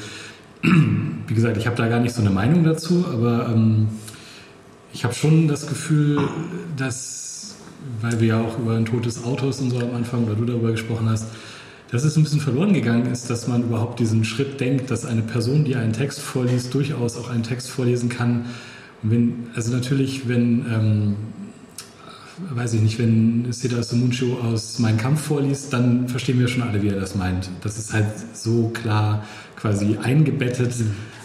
wie 0.62 1.34
gesagt, 1.34 1.58
ich 1.58 1.66
habe 1.66 1.76
da 1.76 1.88
gar 1.88 2.00
nicht 2.00 2.14
so 2.14 2.22
eine 2.22 2.30
Meinung 2.30 2.64
dazu, 2.64 3.04
aber 3.12 3.50
ähm, 3.52 3.88
ich 4.94 5.04
habe 5.04 5.12
schon 5.12 5.48
das 5.48 5.66
Gefühl, 5.66 6.20
dass, 6.76 7.56
weil 8.00 8.20
wir 8.20 8.28
ja 8.28 8.40
auch 8.40 8.58
über 8.58 8.76
ein 8.76 8.86
totes 8.86 9.22
Autos 9.24 9.60
und 9.60 9.70
so 9.70 9.80
am 9.80 9.94
Anfang, 9.94 10.24
oder 10.24 10.34
du 10.34 10.46
darüber 10.46 10.70
gesprochen 10.70 11.08
hast, 11.10 11.26
dass 11.94 12.02
es 12.02 12.16
ein 12.16 12.24
bisschen 12.24 12.40
verloren 12.40 12.72
gegangen 12.72 13.06
ist, 13.12 13.30
dass 13.30 13.46
man 13.46 13.62
überhaupt 13.62 14.00
diesen 14.00 14.24
Schritt 14.24 14.58
denkt, 14.58 14.90
dass 14.90 15.04
eine 15.04 15.22
Person, 15.22 15.64
die 15.64 15.76
einen 15.76 15.92
Text 15.92 16.18
vorliest, 16.18 16.74
durchaus 16.74 17.16
auch 17.16 17.30
einen 17.30 17.44
Text 17.44 17.70
vorlesen 17.70 18.08
kann. 18.08 18.46
Wenn, 19.02 19.46
also 19.54 19.72
natürlich, 19.72 20.26
wenn, 20.28 20.66
ähm, 20.68 21.16
weiß 22.50 22.74
ich 22.74 22.80
nicht, 22.80 22.98
wenn 22.98 23.46
Siddhartha 23.52 23.84
Sumunchu 23.84 24.38
aus 24.40 24.80
Mein 24.80 24.96
Kampf 24.96 25.20
vorliest, 25.20 25.72
dann 25.72 26.08
verstehen 26.08 26.40
wir 26.40 26.48
schon 26.48 26.64
alle, 26.64 26.82
wie 26.82 26.88
er 26.88 26.98
das 26.98 27.14
meint. 27.14 27.48
Das 27.62 27.78
ist 27.78 27.92
halt 27.92 28.08
so 28.32 28.70
klar 28.70 29.24
quasi 29.54 29.96
eingebettet. 30.02 30.74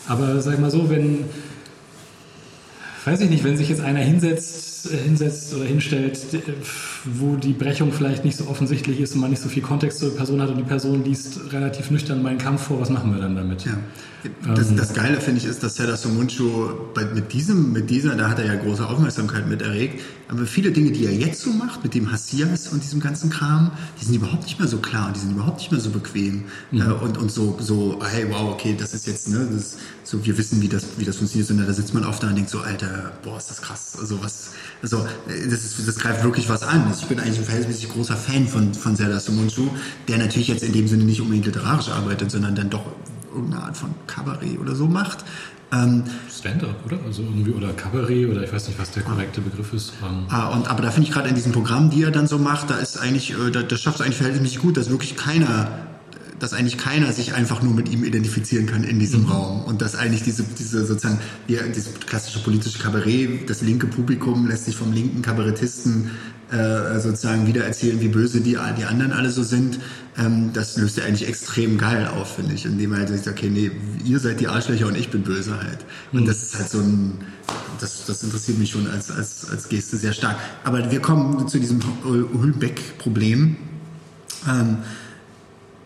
Aber 0.07 0.39
sag 0.39 0.59
mal 0.59 0.69
so, 0.69 0.87
wenn, 0.87 1.23
weiß 3.05 3.21
ich 3.21 3.31
nicht, 3.31 3.43
wenn 3.43 3.57
sich 3.57 3.69
jetzt 3.69 3.81
einer 3.81 4.01
hinsetzt, 4.01 4.68
hinsetzt 4.87 5.53
oder 5.53 5.65
hinstellt, 5.65 6.19
wo 7.05 7.35
die 7.35 7.53
Brechung 7.53 7.91
vielleicht 7.91 8.25
nicht 8.25 8.37
so 8.37 8.47
offensichtlich 8.47 8.99
ist 8.99 9.15
und 9.15 9.21
man 9.21 9.29
nicht 9.29 9.41
so 9.41 9.49
viel 9.49 9.63
Kontext 9.63 9.99
zur 9.99 10.15
Person 10.15 10.41
hat 10.41 10.49
und 10.49 10.57
die 10.57 10.63
Person 10.63 11.03
liest 11.03 11.51
relativ 11.51 11.91
nüchtern 11.91 12.21
meinen 12.21 12.37
Kampf 12.37 12.63
vor, 12.63 12.79
was 12.79 12.89
machen 12.89 13.13
wir 13.13 13.21
dann 13.21 13.35
damit? 13.35 13.65
Ja. 13.65 13.77
Das, 14.55 14.69
ähm, 14.69 14.77
das 14.77 14.93
Geile 14.93 15.21
finde 15.21 15.39
ich 15.39 15.45
ist, 15.45 15.63
dass 15.63 15.75
Serdar 15.75 15.97
Somuncu 15.97 16.69
mit 17.13 17.31
diesem, 17.31 17.71
mit 17.71 17.89
dieser, 17.89 18.15
da 18.15 18.29
hat 18.29 18.39
er 18.39 18.45
ja 18.45 18.55
große 18.55 18.85
Aufmerksamkeit 18.85 19.47
mit 19.47 19.61
erregt, 19.61 20.01
aber 20.27 20.45
viele 20.45 20.71
Dinge, 20.71 20.91
die 20.91 21.05
er 21.05 21.13
jetzt 21.13 21.41
so 21.41 21.49
macht, 21.51 21.83
mit 21.83 21.95
dem 21.95 22.11
Hassias 22.11 22.67
und 22.67 22.83
diesem 22.83 22.99
ganzen 22.99 23.29
Kram, 23.29 23.71
die 23.99 24.05
sind 24.05 24.15
überhaupt 24.15 24.43
nicht 24.43 24.59
mehr 24.59 24.67
so 24.67 24.77
klar 24.77 25.07
und 25.07 25.15
die 25.15 25.21
sind 25.21 25.31
überhaupt 25.31 25.59
nicht 25.59 25.71
mehr 25.71 25.81
so 25.81 25.89
bequem. 25.89 26.43
Mhm. 26.71 26.81
äh, 26.81 26.83
und, 26.85 27.17
und 27.17 27.31
so, 27.31 27.57
so, 27.59 27.99
hey, 28.03 28.25
wow, 28.29 28.51
okay, 28.51 28.75
das 28.77 28.93
ist 28.93 29.07
jetzt, 29.07 29.29
ne, 29.29 29.47
das, 29.51 29.77
so, 30.03 30.23
wir 30.25 30.37
wissen, 30.37 30.61
wie 30.61 30.67
das, 30.67 30.85
wie 30.97 31.05
das 31.05 31.15
funktioniert, 31.15 31.47
sondern 31.47 31.67
da 31.67 31.73
sitzt 31.73 31.93
man 31.93 32.03
oft 32.03 32.21
da 32.21 32.27
und 32.27 32.35
denkt 32.35 32.49
so, 32.49 32.59
Alter, 32.59 33.13
boah, 33.23 33.37
ist 33.37 33.49
das 33.49 33.61
krass, 33.61 33.97
also 33.99 34.21
was, 34.21 34.51
also, 34.81 34.97
äh, 35.27 35.47
das 35.49 35.63
ist, 35.63 35.87
das 35.87 35.95
greift 35.97 36.23
wirklich 36.23 36.49
was 36.49 36.63
an. 36.63 36.83
Also 36.87 37.01
ich 37.03 37.07
bin 37.07 37.19
eigentlich 37.19 37.39
ein 37.39 37.45
verhältnismäßig 37.45 37.89
großer 37.89 38.17
Fan 38.17 38.47
von, 38.47 38.73
von 38.73 38.95
Serdar 38.95 39.19
Somuncu, 39.19 39.69
der 40.07 40.17
natürlich 40.17 40.49
jetzt 40.49 40.63
in 40.63 40.73
dem 40.73 40.87
Sinne 40.87 41.05
nicht 41.05 41.21
unbedingt 41.21 41.45
literarisch 41.45 41.89
arbeitet, 41.89 42.31
sondern 42.31 42.53
dann 42.53 42.69
doch 42.69 42.85
irgendeine 43.33 43.63
Art 43.63 43.77
von 43.77 43.93
Kabarett 44.07 44.59
oder 44.59 44.75
so 44.75 44.87
macht. 44.87 45.25
Ähm, 45.71 46.03
Stand-up, 46.29 46.83
oder? 46.85 46.97
Also 47.05 47.21
irgendwie, 47.21 47.51
oder 47.51 47.73
Kabarett, 47.73 48.27
oder 48.27 48.43
ich 48.43 48.51
weiß 48.51 48.67
nicht, 48.67 48.79
was 48.79 48.91
der 48.91 49.03
korrekte 49.03 49.41
Begriff 49.41 49.71
ist. 49.73 49.93
Ähm. 50.03 50.25
Ah, 50.29 50.47
und, 50.47 50.67
aber 50.67 50.81
da 50.81 50.91
finde 50.91 51.07
ich 51.07 51.13
gerade 51.13 51.29
in 51.29 51.35
diesem 51.35 51.51
Programm, 51.51 51.89
die 51.91 52.03
er 52.03 52.11
dann 52.11 52.27
so 52.27 52.39
macht, 52.39 52.69
da 52.71 52.77
ist 52.77 52.97
eigentlich, 52.97 53.31
äh, 53.31 53.51
da, 53.51 53.61
das 53.61 53.79
schafft 53.79 53.99
es 53.99 54.01
eigentlich 54.01 54.17
verhältnismäßig 54.17 54.59
gut, 54.59 54.77
dass 54.77 54.89
wirklich 54.89 55.15
keiner 55.15 55.88
dass 56.39 56.53
eigentlich 56.53 56.77
keiner 56.77 57.11
sich 57.11 57.33
einfach 57.33 57.61
nur 57.61 57.73
mit 57.73 57.89
ihm 57.89 58.03
identifizieren 58.03 58.65
kann 58.65 58.83
in 58.83 58.99
diesem 58.99 59.23
mhm. 59.23 59.31
Raum 59.31 59.63
und 59.65 59.81
dass 59.81 59.95
eigentlich 59.95 60.23
diese, 60.23 60.43
diese 60.43 60.85
sozusagen, 60.85 61.19
ja, 61.47 61.61
dieses 61.63 61.93
klassische 62.05 62.39
politische 62.39 62.79
Kabarett, 62.79 63.49
das 63.49 63.61
linke 63.61 63.87
Publikum 63.87 64.47
lässt 64.47 64.65
sich 64.65 64.75
vom 64.75 64.91
linken 64.93 65.21
Kabarettisten 65.21 66.11
äh, 66.51 66.99
sozusagen 66.99 67.45
wieder 67.45 67.63
erzählen, 67.63 68.01
wie 68.01 68.07
böse 68.07 68.41
die, 68.41 68.57
die 68.77 68.85
anderen 68.85 69.11
alle 69.11 69.29
so 69.29 69.43
sind. 69.43 69.79
Ähm, 70.17 70.51
das 70.53 70.77
löst 70.77 70.97
ja 70.97 71.03
eigentlich 71.03 71.27
extrem 71.27 71.77
geil 71.77 72.07
auf, 72.07 72.35
finde 72.35 72.55
ich, 72.55 72.65
indem 72.65 72.93
er 72.93 72.99
halt 72.99 73.09
sagt, 73.09 73.37
okay, 73.37 73.49
nee, 73.49 73.71
ihr 74.03 74.19
seid 74.19 74.39
die 74.39 74.47
Arschlöcher 74.47 74.87
und 74.87 74.97
ich 74.97 75.09
bin 75.09 75.21
böse 75.21 75.57
halt. 75.57 75.85
Und 76.11 76.21
mhm. 76.21 76.25
das 76.25 76.41
ist 76.41 76.57
halt 76.57 76.69
so 76.69 76.79
ein, 76.79 77.19
das, 77.79 78.05
das 78.05 78.23
interessiert 78.23 78.57
mich 78.57 78.71
schon 78.71 78.87
als, 78.87 79.11
als, 79.11 79.47
als 79.49 79.69
Geste 79.69 79.97
sehr 79.97 80.13
stark. 80.13 80.37
Aber 80.63 80.91
wir 80.91 80.99
kommen 81.01 81.47
zu 81.47 81.59
diesem 81.59 81.81
Hülbeck-Problem. 82.03 83.57
Ähm, 84.49 84.77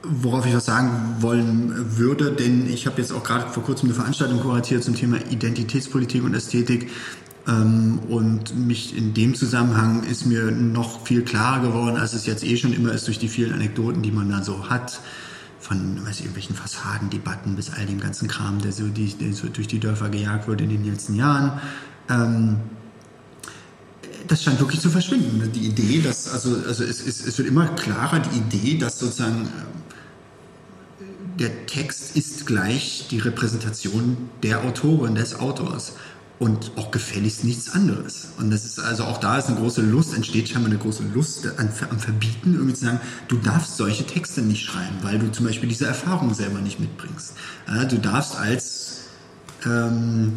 worauf 0.03 0.45
ich 0.45 0.53
was 0.53 0.65
sagen 0.65 1.17
wollen 1.19 1.97
würde, 1.97 2.31
denn 2.31 2.69
ich 2.69 2.85
habe 2.85 3.01
jetzt 3.01 3.11
auch 3.13 3.23
gerade 3.23 3.49
vor 3.49 3.63
kurzem 3.63 3.87
eine 3.87 3.95
Veranstaltung 3.95 4.39
kuratiert 4.41 4.83
zum 4.83 4.95
Thema 4.95 5.17
Identitätspolitik 5.29 6.23
und 6.23 6.33
Ästhetik. 6.33 6.89
Ähm, 7.47 7.99
und 8.09 8.57
mich 8.57 8.97
in 8.97 9.13
dem 9.13 9.35
Zusammenhang 9.35 10.03
ist 10.03 10.25
mir 10.25 10.51
noch 10.51 11.05
viel 11.05 11.23
klarer 11.23 11.61
geworden, 11.61 11.97
als 11.97 12.13
es 12.13 12.25
jetzt 12.25 12.43
eh 12.43 12.57
schon 12.57 12.73
immer 12.73 12.91
ist 12.91 13.07
durch 13.07 13.19
die 13.19 13.27
vielen 13.27 13.53
Anekdoten, 13.53 14.01
die 14.01 14.11
man 14.11 14.29
da 14.29 14.43
so 14.43 14.69
hat, 14.69 14.99
von 15.59 16.05
weiß 16.05 16.15
ich, 16.15 16.21
irgendwelchen 16.21 16.55
Fassadendebatten 16.55 17.55
bis 17.55 17.71
all 17.71 17.85
dem 17.85 17.99
ganzen 17.99 18.27
Kram, 18.27 18.61
der 18.61 18.71
so, 18.71 18.87
die, 18.87 19.13
der 19.13 19.33
so 19.33 19.47
durch 19.47 19.67
die 19.67 19.79
Dörfer 19.79 20.09
gejagt 20.09 20.47
wurde 20.47 20.65
in 20.65 20.69
den 20.69 20.85
letzten 20.85 21.15
Jahren. 21.15 21.59
Ähm, 22.09 22.57
das 24.27 24.43
scheint 24.43 24.59
wirklich 24.59 24.79
zu 24.79 24.89
verschwinden. 24.89 25.51
Die 25.53 25.67
Idee, 25.67 26.01
dass, 26.01 26.31
also, 26.31 26.55
also 26.65 26.83
es, 26.83 27.05
es, 27.05 27.25
es 27.25 27.37
wird 27.37 27.47
immer 27.47 27.67
klarer, 27.67 28.19
die 28.19 28.37
Idee, 28.37 28.77
dass 28.77 28.99
sozusagen 28.99 29.49
der 31.39 31.65
Text 31.65 32.15
ist 32.15 32.45
gleich 32.45 33.07
die 33.09 33.19
Repräsentation 33.19 34.29
der 34.43 34.63
Autorin, 34.63 35.15
des 35.15 35.39
Autors 35.39 35.93
und 36.39 36.71
auch 36.75 36.91
gefälligst 36.91 37.43
nichts 37.43 37.71
anderes. 37.71 38.29
Und 38.37 38.51
das 38.51 38.65
ist 38.65 38.79
also 38.79 39.03
auch 39.05 39.17
da 39.19 39.37
ist 39.37 39.47
eine 39.47 39.57
große 39.57 39.81
Lust, 39.81 40.13
entsteht 40.13 40.49
scheinbar 40.49 40.71
eine 40.71 40.79
große 40.79 41.03
Lust 41.13 41.47
an, 41.57 41.69
am 41.89 41.99
Verbieten, 41.99 42.53
irgendwie 42.53 42.73
zu 42.73 42.85
sagen, 42.85 42.99
du 43.27 43.37
darfst 43.37 43.77
solche 43.77 44.05
Texte 44.05 44.41
nicht 44.41 44.65
schreiben, 44.65 44.95
weil 45.01 45.19
du 45.19 45.31
zum 45.31 45.45
Beispiel 45.45 45.69
diese 45.69 45.87
Erfahrung 45.87 46.33
selber 46.33 46.59
nicht 46.59 46.79
mitbringst. 46.79 47.33
Du 47.89 47.97
darfst 47.97 48.35
als 48.35 49.01
ähm, 49.65 50.33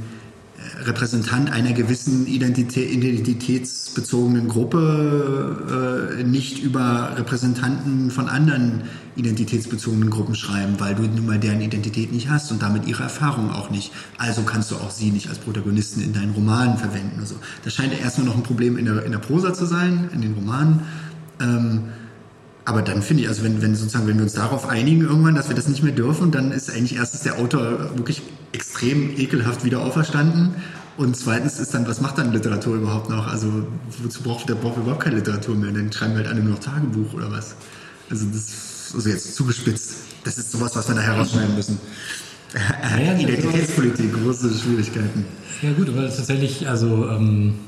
Repräsentant 0.85 1.51
einer 1.51 1.73
gewissen 1.73 2.27
Identität, 2.27 2.91
identitätsbezogenen 2.91 4.47
Gruppe 4.49 6.17
äh, 6.19 6.23
nicht 6.23 6.63
über 6.63 7.15
Repräsentanten 7.17 8.11
von 8.11 8.29
anderen 8.29 8.83
identitätsbezogenen 9.17 10.11
Gruppen 10.11 10.35
schreiben, 10.35 10.79
weil 10.79 10.95
du 10.95 11.03
nun 11.03 11.25
mal 11.25 11.39
deren 11.39 11.63
Identität 11.63 12.13
nicht 12.13 12.29
hast 12.29 12.53
und 12.53 12.63
damit 12.63 12.87
ihre 12.87 13.05
Erfahrung 13.05 13.51
auch 13.51 13.71
nicht. 13.71 13.93
Also 14.19 14.43
kannst 14.43 14.71
du 14.71 14.77
auch 14.77 14.91
sie 14.91 15.11
nicht 15.11 15.29
als 15.31 15.39
Protagonisten 15.39 16.03
in 16.03 16.13
deinen 16.13 16.33
Romanen 16.33 16.77
verwenden. 16.77 17.21
Also 17.21 17.37
das 17.65 17.73
scheint 17.73 17.93
ja 17.93 17.99
erstmal 17.99 18.27
noch 18.27 18.37
ein 18.37 18.43
Problem 18.43 18.77
in 18.77 18.85
der, 18.85 19.05
in 19.05 19.13
der 19.13 19.19
Prosa 19.19 19.55
zu 19.55 19.65
sein, 19.65 20.11
in 20.13 20.21
den 20.21 20.35
Romanen. 20.35 20.83
Ähm, 21.41 21.85
aber 22.67 22.83
dann 22.83 23.01
finde 23.01 23.23
ich, 23.23 23.29
also 23.29 23.45
wenn, 23.45 23.63
wenn 23.63 23.75
sozusagen, 23.77 24.09
wenn 24.09 24.17
wir 24.17 24.25
uns 24.25 24.35
darauf 24.35 24.69
einigen 24.69 25.03
irgendwann, 25.03 25.37
dass 25.37 25.49
wir 25.49 25.55
das 25.55 25.69
nicht 25.69 25.85
mehr 25.85 25.93
dürfen, 25.93 26.33
dann 26.33 26.51
ist 26.51 26.69
eigentlich 26.69 26.97
erstens 26.97 27.23
der 27.23 27.39
Autor 27.39 27.97
wirklich 27.97 28.23
extrem 28.53 29.17
ekelhaft 29.17 29.65
wieder 29.65 29.81
auferstanden. 29.81 30.57
Und 30.97 31.17
zweitens 31.17 31.61
ist 31.61 31.75
dann, 31.75 31.87
was 31.87 32.01
macht 32.01 32.19
dann 32.19 32.33
Literatur 32.33 32.75
überhaupt 32.75 33.09
noch? 33.09 33.29
Also 33.29 33.67
wozu 34.03 34.23
braucht 34.23 34.49
der 34.49 34.57
braucht 34.57 34.79
überhaupt 34.79 35.03
keine 35.03 35.17
Literatur 35.17 35.55
mehr? 35.55 35.71
Dann 35.71 35.93
schreiben 35.93 36.15
wir 36.15 36.19
halt 36.19 36.29
alle 36.29 36.41
nur 36.43 36.55
noch 36.55 36.59
Tagebuch 36.59 37.15
oder 37.15 37.31
was? 37.31 37.55
Also 38.11 38.27
das 38.33 38.93
also 38.95 39.09
jetzt 39.09 39.37
zugespitzt. 39.37 39.95
Das 40.25 40.39
ist 40.39 40.51
sowas, 40.51 40.75
was 40.75 40.89
wir 40.89 40.95
da 40.97 41.03
herausschneiden 41.03 41.55
müssen. 41.55 41.79
Ja, 42.83 43.15
Identitätspolitik, 43.19 44.13
große 44.13 44.53
Schwierigkeiten. 44.55 45.25
Ja 45.63 45.73
gut, 45.73 45.89
aber 45.89 46.03
tatsächlich, 46.05 46.69
also 46.69 47.09
ähm, 47.09 47.55
äh, 47.55 47.66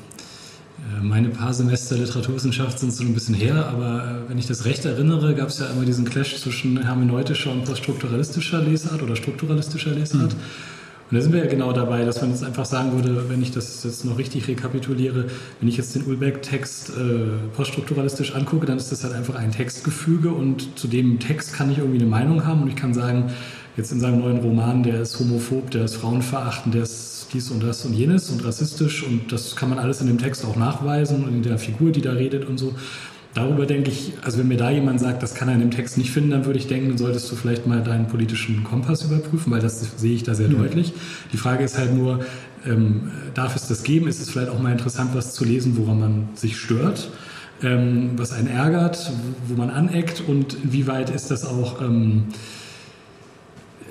meine 1.02 1.28
paar 1.28 1.52
Semester 1.52 1.96
Literaturwissenschaft 1.96 2.78
sind 2.78 2.92
so 2.92 3.04
ein 3.04 3.14
bisschen 3.14 3.34
her, 3.34 3.66
aber 3.66 4.24
äh, 4.26 4.30
wenn 4.30 4.38
ich 4.38 4.46
das 4.46 4.64
recht 4.64 4.84
erinnere, 4.84 5.34
gab 5.34 5.48
es 5.48 5.58
ja 5.58 5.66
immer 5.66 5.84
diesen 5.84 6.04
Clash 6.04 6.36
zwischen 6.40 6.82
hermeneutischer 6.82 7.52
und 7.52 7.64
poststrukturalistischer 7.64 8.60
Lesart 8.62 9.02
oder 9.02 9.16
strukturalistischer 9.16 9.90
Lesart. 9.90 10.34
Mhm. 10.34 10.40
Und 11.10 11.16
da 11.16 11.22
sind 11.22 11.32
wir 11.32 11.40
ja 11.40 11.46
genau 11.46 11.72
dabei, 11.72 12.04
dass 12.04 12.20
man 12.20 12.30
jetzt 12.30 12.44
einfach 12.44 12.66
sagen 12.66 12.92
würde, 12.92 13.30
wenn 13.30 13.40
ich 13.40 13.50
das 13.50 13.82
jetzt 13.82 14.04
noch 14.04 14.18
richtig 14.18 14.46
rekapituliere, 14.46 15.24
wenn 15.58 15.68
ich 15.68 15.78
jetzt 15.78 15.94
den 15.94 16.04
Ulbeck-Text 16.04 16.90
äh, 16.90 16.92
poststrukturalistisch 17.56 18.34
angucke, 18.34 18.66
dann 18.66 18.76
ist 18.76 18.92
das 18.92 19.04
halt 19.04 19.14
einfach 19.14 19.34
ein 19.34 19.50
Textgefüge 19.50 20.30
und 20.30 20.78
zu 20.78 20.86
dem 20.86 21.18
Text 21.18 21.54
kann 21.54 21.70
ich 21.70 21.78
irgendwie 21.78 22.00
eine 22.00 22.10
Meinung 22.10 22.44
haben 22.44 22.62
und 22.62 22.68
ich 22.68 22.76
kann 22.76 22.92
sagen, 22.92 23.30
jetzt 23.78 23.90
in 23.90 24.00
seinem 24.00 24.20
neuen 24.20 24.38
Roman, 24.38 24.82
der 24.82 25.00
ist 25.00 25.18
homophob, 25.18 25.70
der 25.70 25.84
ist 25.84 25.96
frauenverachtend, 25.96 26.74
der 26.74 26.82
ist 26.82 27.17
dies 27.32 27.50
und 27.50 27.62
das 27.62 27.84
und 27.84 27.94
jenes 27.94 28.30
und 28.30 28.44
rassistisch 28.44 29.02
und 29.02 29.32
das 29.32 29.56
kann 29.56 29.68
man 29.68 29.78
alles 29.78 30.00
in 30.00 30.06
dem 30.06 30.18
Text 30.18 30.44
auch 30.44 30.56
nachweisen 30.56 31.24
und 31.24 31.34
in 31.34 31.42
der 31.42 31.58
Figur, 31.58 31.90
die 31.90 32.00
da 32.00 32.12
redet 32.12 32.46
und 32.46 32.58
so. 32.58 32.74
Darüber 33.34 33.66
denke 33.66 33.90
ich, 33.90 34.14
also 34.22 34.38
wenn 34.38 34.48
mir 34.48 34.56
da 34.56 34.70
jemand 34.70 35.00
sagt, 35.00 35.22
das 35.22 35.34
kann 35.34 35.48
er 35.48 35.54
in 35.54 35.60
dem 35.60 35.70
Text 35.70 35.98
nicht 35.98 36.10
finden, 36.10 36.30
dann 36.30 36.46
würde 36.46 36.58
ich 36.58 36.66
denken, 36.66 36.88
dann 36.88 36.98
solltest 36.98 37.30
du 37.30 37.36
vielleicht 37.36 37.66
mal 37.66 37.82
deinen 37.82 38.08
politischen 38.08 38.64
Kompass 38.64 39.04
überprüfen, 39.04 39.52
weil 39.52 39.60
das 39.60 39.98
sehe 39.98 40.14
ich 40.14 40.22
da 40.22 40.34
sehr 40.34 40.48
mhm. 40.48 40.58
deutlich. 40.58 40.92
Die 41.32 41.36
Frage 41.36 41.62
ist 41.62 41.78
halt 41.78 41.94
nur, 41.94 42.24
ähm, 42.66 43.12
darf 43.34 43.54
es 43.54 43.68
das 43.68 43.82
geben? 43.82 44.08
Ist 44.08 44.20
es 44.20 44.30
vielleicht 44.30 44.50
auch 44.50 44.58
mal 44.58 44.72
interessant, 44.72 45.10
was 45.14 45.34
zu 45.34 45.44
lesen, 45.44 45.76
woran 45.76 46.00
man 46.00 46.28
sich 46.34 46.56
stört, 46.56 47.10
ähm, 47.62 48.12
was 48.16 48.32
einen 48.32 48.48
ärgert, 48.48 49.12
wo 49.46 49.54
man 49.54 49.70
aneckt 49.70 50.22
und 50.26 50.54
inwieweit 50.64 51.10
ist 51.10 51.30
das 51.30 51.44
auch... 51.44 51.80
Ähm, 51.80 52.24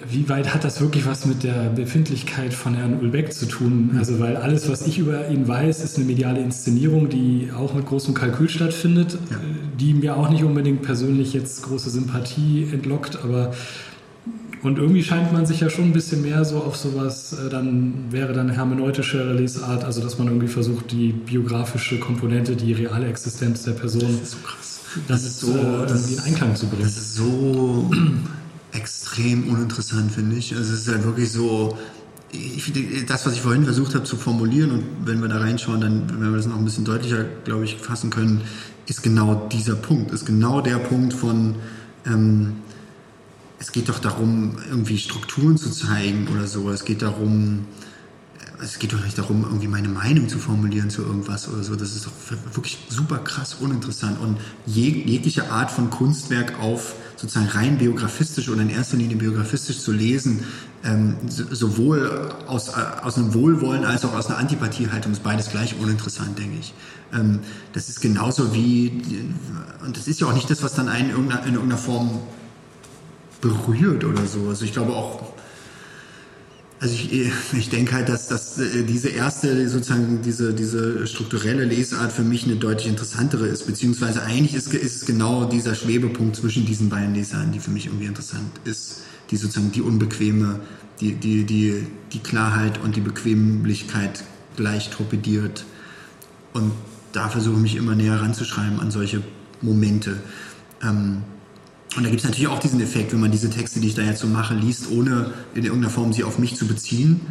wie 0.10 0.30
weit 0.30 0.54
hat 0.54 0.64
das 0.64 0.80
wirklich 0.80 1.06
was 1.06 1.26
mit 1.26 1.44
der 1.44 1.70
Befindlichkeit 1.70 2.54
von 2.54 2.76
Herrn 2.76 3.00
Ulbeck 3.00 3.34
zu 3.34 3.46
tun? 3.46 3.96
Also, 3.98 4.20
weil 4.20 4.38
alles, 4.38 4.70
was 4.70 4.88
ich 4.88 5.00
über 5.00 5.30
ihn 5.30 5.48
weiß, 5.48 5.84
ist 5.84 5.98
eine 5.98 6.06
mediale 6.06 6.40
Inszenierung, 6.40 7.10
die 7.10 7.50
auch 7.56 7.74
mit 7.74 7.86
großem 7.86 8.14
Kalkül 8.14 8.50
stattfindet, 8.50 9.18
ja. 9.30 9.38
die 9.80 9.94
mir 9.94 10.16
auch 10.18 10.30
nicht 10.30 10.44
unbedingt 10.44 10.82
persönlich 10.82 11.34
jetzt 11.34 11.64
große 11.64 11.90
Sympathie 11.90 12.70
entlockt, 12.72 13.20
aber 13.24 13.54
und 14.64 14.80
irgendwie 14.80 15.04
scheint 15.04 15.32
man 15.32 15.46
sich 15.46 15.60
ja 15.60 15.70
schon 15.70 15.86
ein 15.86 15.94
bisschen 15.94 16.24
mehr 16.24 16.44
so 16.44 16.58
auf 16.58 16.76
sowas, 16.76 17.34
äh, 17.34 17.50
dann 17.50 17.94
wäre 18.10 18.34
dann 18.34 18.50
hermeneutische 18.50 19.32
Lesart, 19.34 19.84
also 19.84 20.02
dass 20.02 20.18
man 20.18 20.28
irgendwie 20.28 20.48
versucht, 20.48 20.92
die 20.92 21.12
biografische 21.12 22.00
Komponente, 22.00 22.56
die 22.56 22.74
reale 22.74 23.08
Existenz 23.08 23.64
der 23.64 23.74
Person, 23.74 24.02
das 24.02 24.22
ist 24.22 24.32
so 24.32 24.38
krass. 24.44 24.80
Das, 25.08 25.22
das 25.22 25.24
ist 25.24 25.40
so, 25.42 25.52
äh, 25.52 26.14
in 26.14 26.20
Einklang 26.26 26.56
zu 26.56 26.66
bringen. 26.68 26.84
Das 26.84 26.98
ist 26.98 27.16
so 27.16 27.90
extrem 28.78 29.50
uninteressant, 29.50 30.12
finde 30.12 30.38
ich. 30.38 30.56
Also 30.56 30.74
es 30.74 30.82
ist 30.82 30.88
halt 30.88 31.04
wirklich 31.04 31.32
so, 31.32 31.78
ich, 32.32 32.72
das, 33.08 33.26
was 33.26 33.34
ich 33.34 33.42
vorhin 33.42 33.64
versucht 33.64 33.96
habe 33.96 34.04
zu 34.04 34.16
formulieren 34.16 34.72
und 34.72 34.84
wenn 35.06 35.22
wir 35.22 35.30
da 35.30 35.40
reinschauen, 35.40 35.82
dann 35.82 36.10
werden 36.10 36.32
wir 36.32 36.38
das 36.38 36.46
noch 36.46 36.58
ein 36.58 36.66
bisschen 36.66 36.86
deutlicher, 36.86 37.24
glaube 37.44 37.66
ich, 37.66 37.78
fassen 37.78 38.10
können, 38.10 38.42
ist 38.86 39.04
genau 39.04 39.48
dieser 39.52 39.76
Punkt, 39.76 40.12
ist 40.12 40.26
genau 40.26 40.62
der 40.62 40.78
Punkt 40.78 41.14
von, 41.14 41.56
ähm, 42.06 42.54
es 43.60 43.72
geht 43.72 43.90
doch 43.90 44.00
darum, 44.00 44.58
irgendwie 44.70 44.98
Strukturen 44.98 45.58
zu 45.58 45.72
zeigen 45.72 46.28
oder 46.28 46.46
so. 46.48 46.70
Es 46.70 46.86
geht 46.86 47.02
darum, 47.02 47.66
es 48.62 48.78
geht 48.78 48.94
doch 48.94 49.04
nicht 49.04 49.18
darum, 49.18 49.44
irgendwie 49.44 49.68
meine 49.68 49.88
Meinung 49.88 50.30
zu 50.30 50.38
formulieren 50.38 50.90
zu 50.90 51.02
irgendwas 51.02 51.50
oder 51.50 51.64
so. 51.64 51.76
Das 51.76 51.96
ist 51.96 52.06
doch 52.06 52.12
wirklich 52.54 52.78
super 52.90 53.18
krass 53.18 53.58
uninteressant. 53.60 54.20
Und 54.20 54.38
jeg 54.68 55.06
jegliche 55.08 55.50
Art 55.50 55.72
von 55.72 55.90
Kunstwerk 55.90 56.60
auf 56.60 56.96
sozusagen 57.18 57.50
rein 57.50 57.78
biografistisch 57.78 58.48
oder 58.48 58.62
in 58.62 58.70
erster 58.70 58.96
Linie 58.96 59.18
biografistisch 59.18 59.80
zu 59.80 59.92
lesen, 59.92 60.44
ähm, 60.86 61.16
sowohl 61.28 62.30
aus, 62.46 62.70
äh, 62.70 62.74
aus 63.02 63.18
einem 63.18 63.34
Wohlwollen 63.34 63.84
als 63.84 64.06
auch 64.06 64.14
aus 64.14 64.28
einer 64.28 64.38
Antipathiehaltung 64.38 65.12
ist 65.12 65.24
beides 65.24 65.50
gleich 65.50 65.76
uninteressant, 65.80 66.38
denke 66.38 66.60
ich. 66.60 66.74
Ähm, 67.14 67.40
das 67.74 67.90
ist 67.90 68.02
genauso 68.02 68.54
wie, 68.54 69.02
und 69.84 69.98
das 69.98 70.08
ist 70.08 70.22
ja 70.22 70.28
auch 70.28 70.34
nicht 70.34 70.50
das, 70.50 70.62
was 70.64 70.76
dann 70.76 70.88
einen 70.88 71.10
in 71.10 71.16
irgendeiner, 71.16 71.46
in 71.46 71.54
irgendeiner 71.56 71.82
Form 71.82 72.20
berührt 73.42 74.04
oder 74.04 74.26
so. 74.26 74.48
Also 74.50 74.64
ich 74.66 74.74
glaube 74.74 74.94
auch, 74.94 75.37
also 76.80 76.94
ich, 76.94 77.32
ich 77.58 77.70
denke 77.70 77.94
halt, 77.94 78.08
dass, 78.08 78.28
dass 78.28 78.60
äh, 78.60 78.84
diese 78.84 79.10
erste, 79.10 79.68
sozusagen 79.68 80.22
diese, 80.22 80.54
diese 80.54 81.08
strukturelle 81.08 81.66
Lesart 81.66 82.12
für 82.12 82.22
mich 82.22 82.46
eine 82.46 82.56
deutlich 82.56 82.88
interessantere 82.88 83.48
ist, 83.48 83.66
beziehungsweise 83.66 84.22
eigentlich 84.22 84.54
ist, 84.54 84.72
ist 84.74 84.96
es 84.98 85.06
genau 85.06 85.46
dieser 85.46 85.74
Schwebepunkt 85.74 86.36
zwischen 86.36 86.66
diesen 86.66 86.90
beiden 86.90 87.16
Lesarten, 87.16 87.52
die 87.52 87.60
für 87.60 87.72
mich 87.72 87.88
irgendwie 87.88 88.06
interessant 88.06 88.52
ist, 88.66 89.02
die 89.32 89.38
sozusagen 89.38 89.72
die 89.72 89.82
unbequeme, 89.82 90.60
die, 91.00 91.14
die, 91.14 91.46
die, 91.46 91.88
die 92.14 92.20
Klarheit 92.20 92.80
und 92.84 92.96
die 92.96 93.02
Bequemlichkeit 93.02 94.24
gleich 94.56 94.92
torpediert. 94.92 95.66
Und 96.54 96.72
da 97.12 97.30
versuche 97.30 97.56
ich 97.56 97.62
mich 97.62 97.76
immer 97.76 97.96
näher 97.96 98.22
ranzuschreiben 98.22 98.80
an 98.80 98.92
solche 98.92 99.24
Momente. 99.62 100.18
Ähm, 100.84 101.24
und 101.96 102.04
da 102.04 102.10
gibt 102.10 102.22
es 102.22 102.26
natürlich 102.26 102.48
auch 102.48 102.60
diesen 102.60 102.82
Effekt, 102.82 103.14
wenn 103.14 103.20
man 103.20 103.32
diese 103.32 103.50
Texte, 103.50 103.80
die 103.80 103.88
ich 103.88 103.96
da 103.96 104.02
jetzt 104.02 104.20
so 104.20 104.28
mache, 104.28 104.54
liest, 104.54 104.92
ohne 104.92 105.34
in 105.56 105.64
irgendeiner 105.64 105.90
Form 105.92 106.14
sie 106.14 106.24
auf 106.24 106.38
mich 106.38 106.56
zu 106.56 106.68
beziehen, 106.68 107.22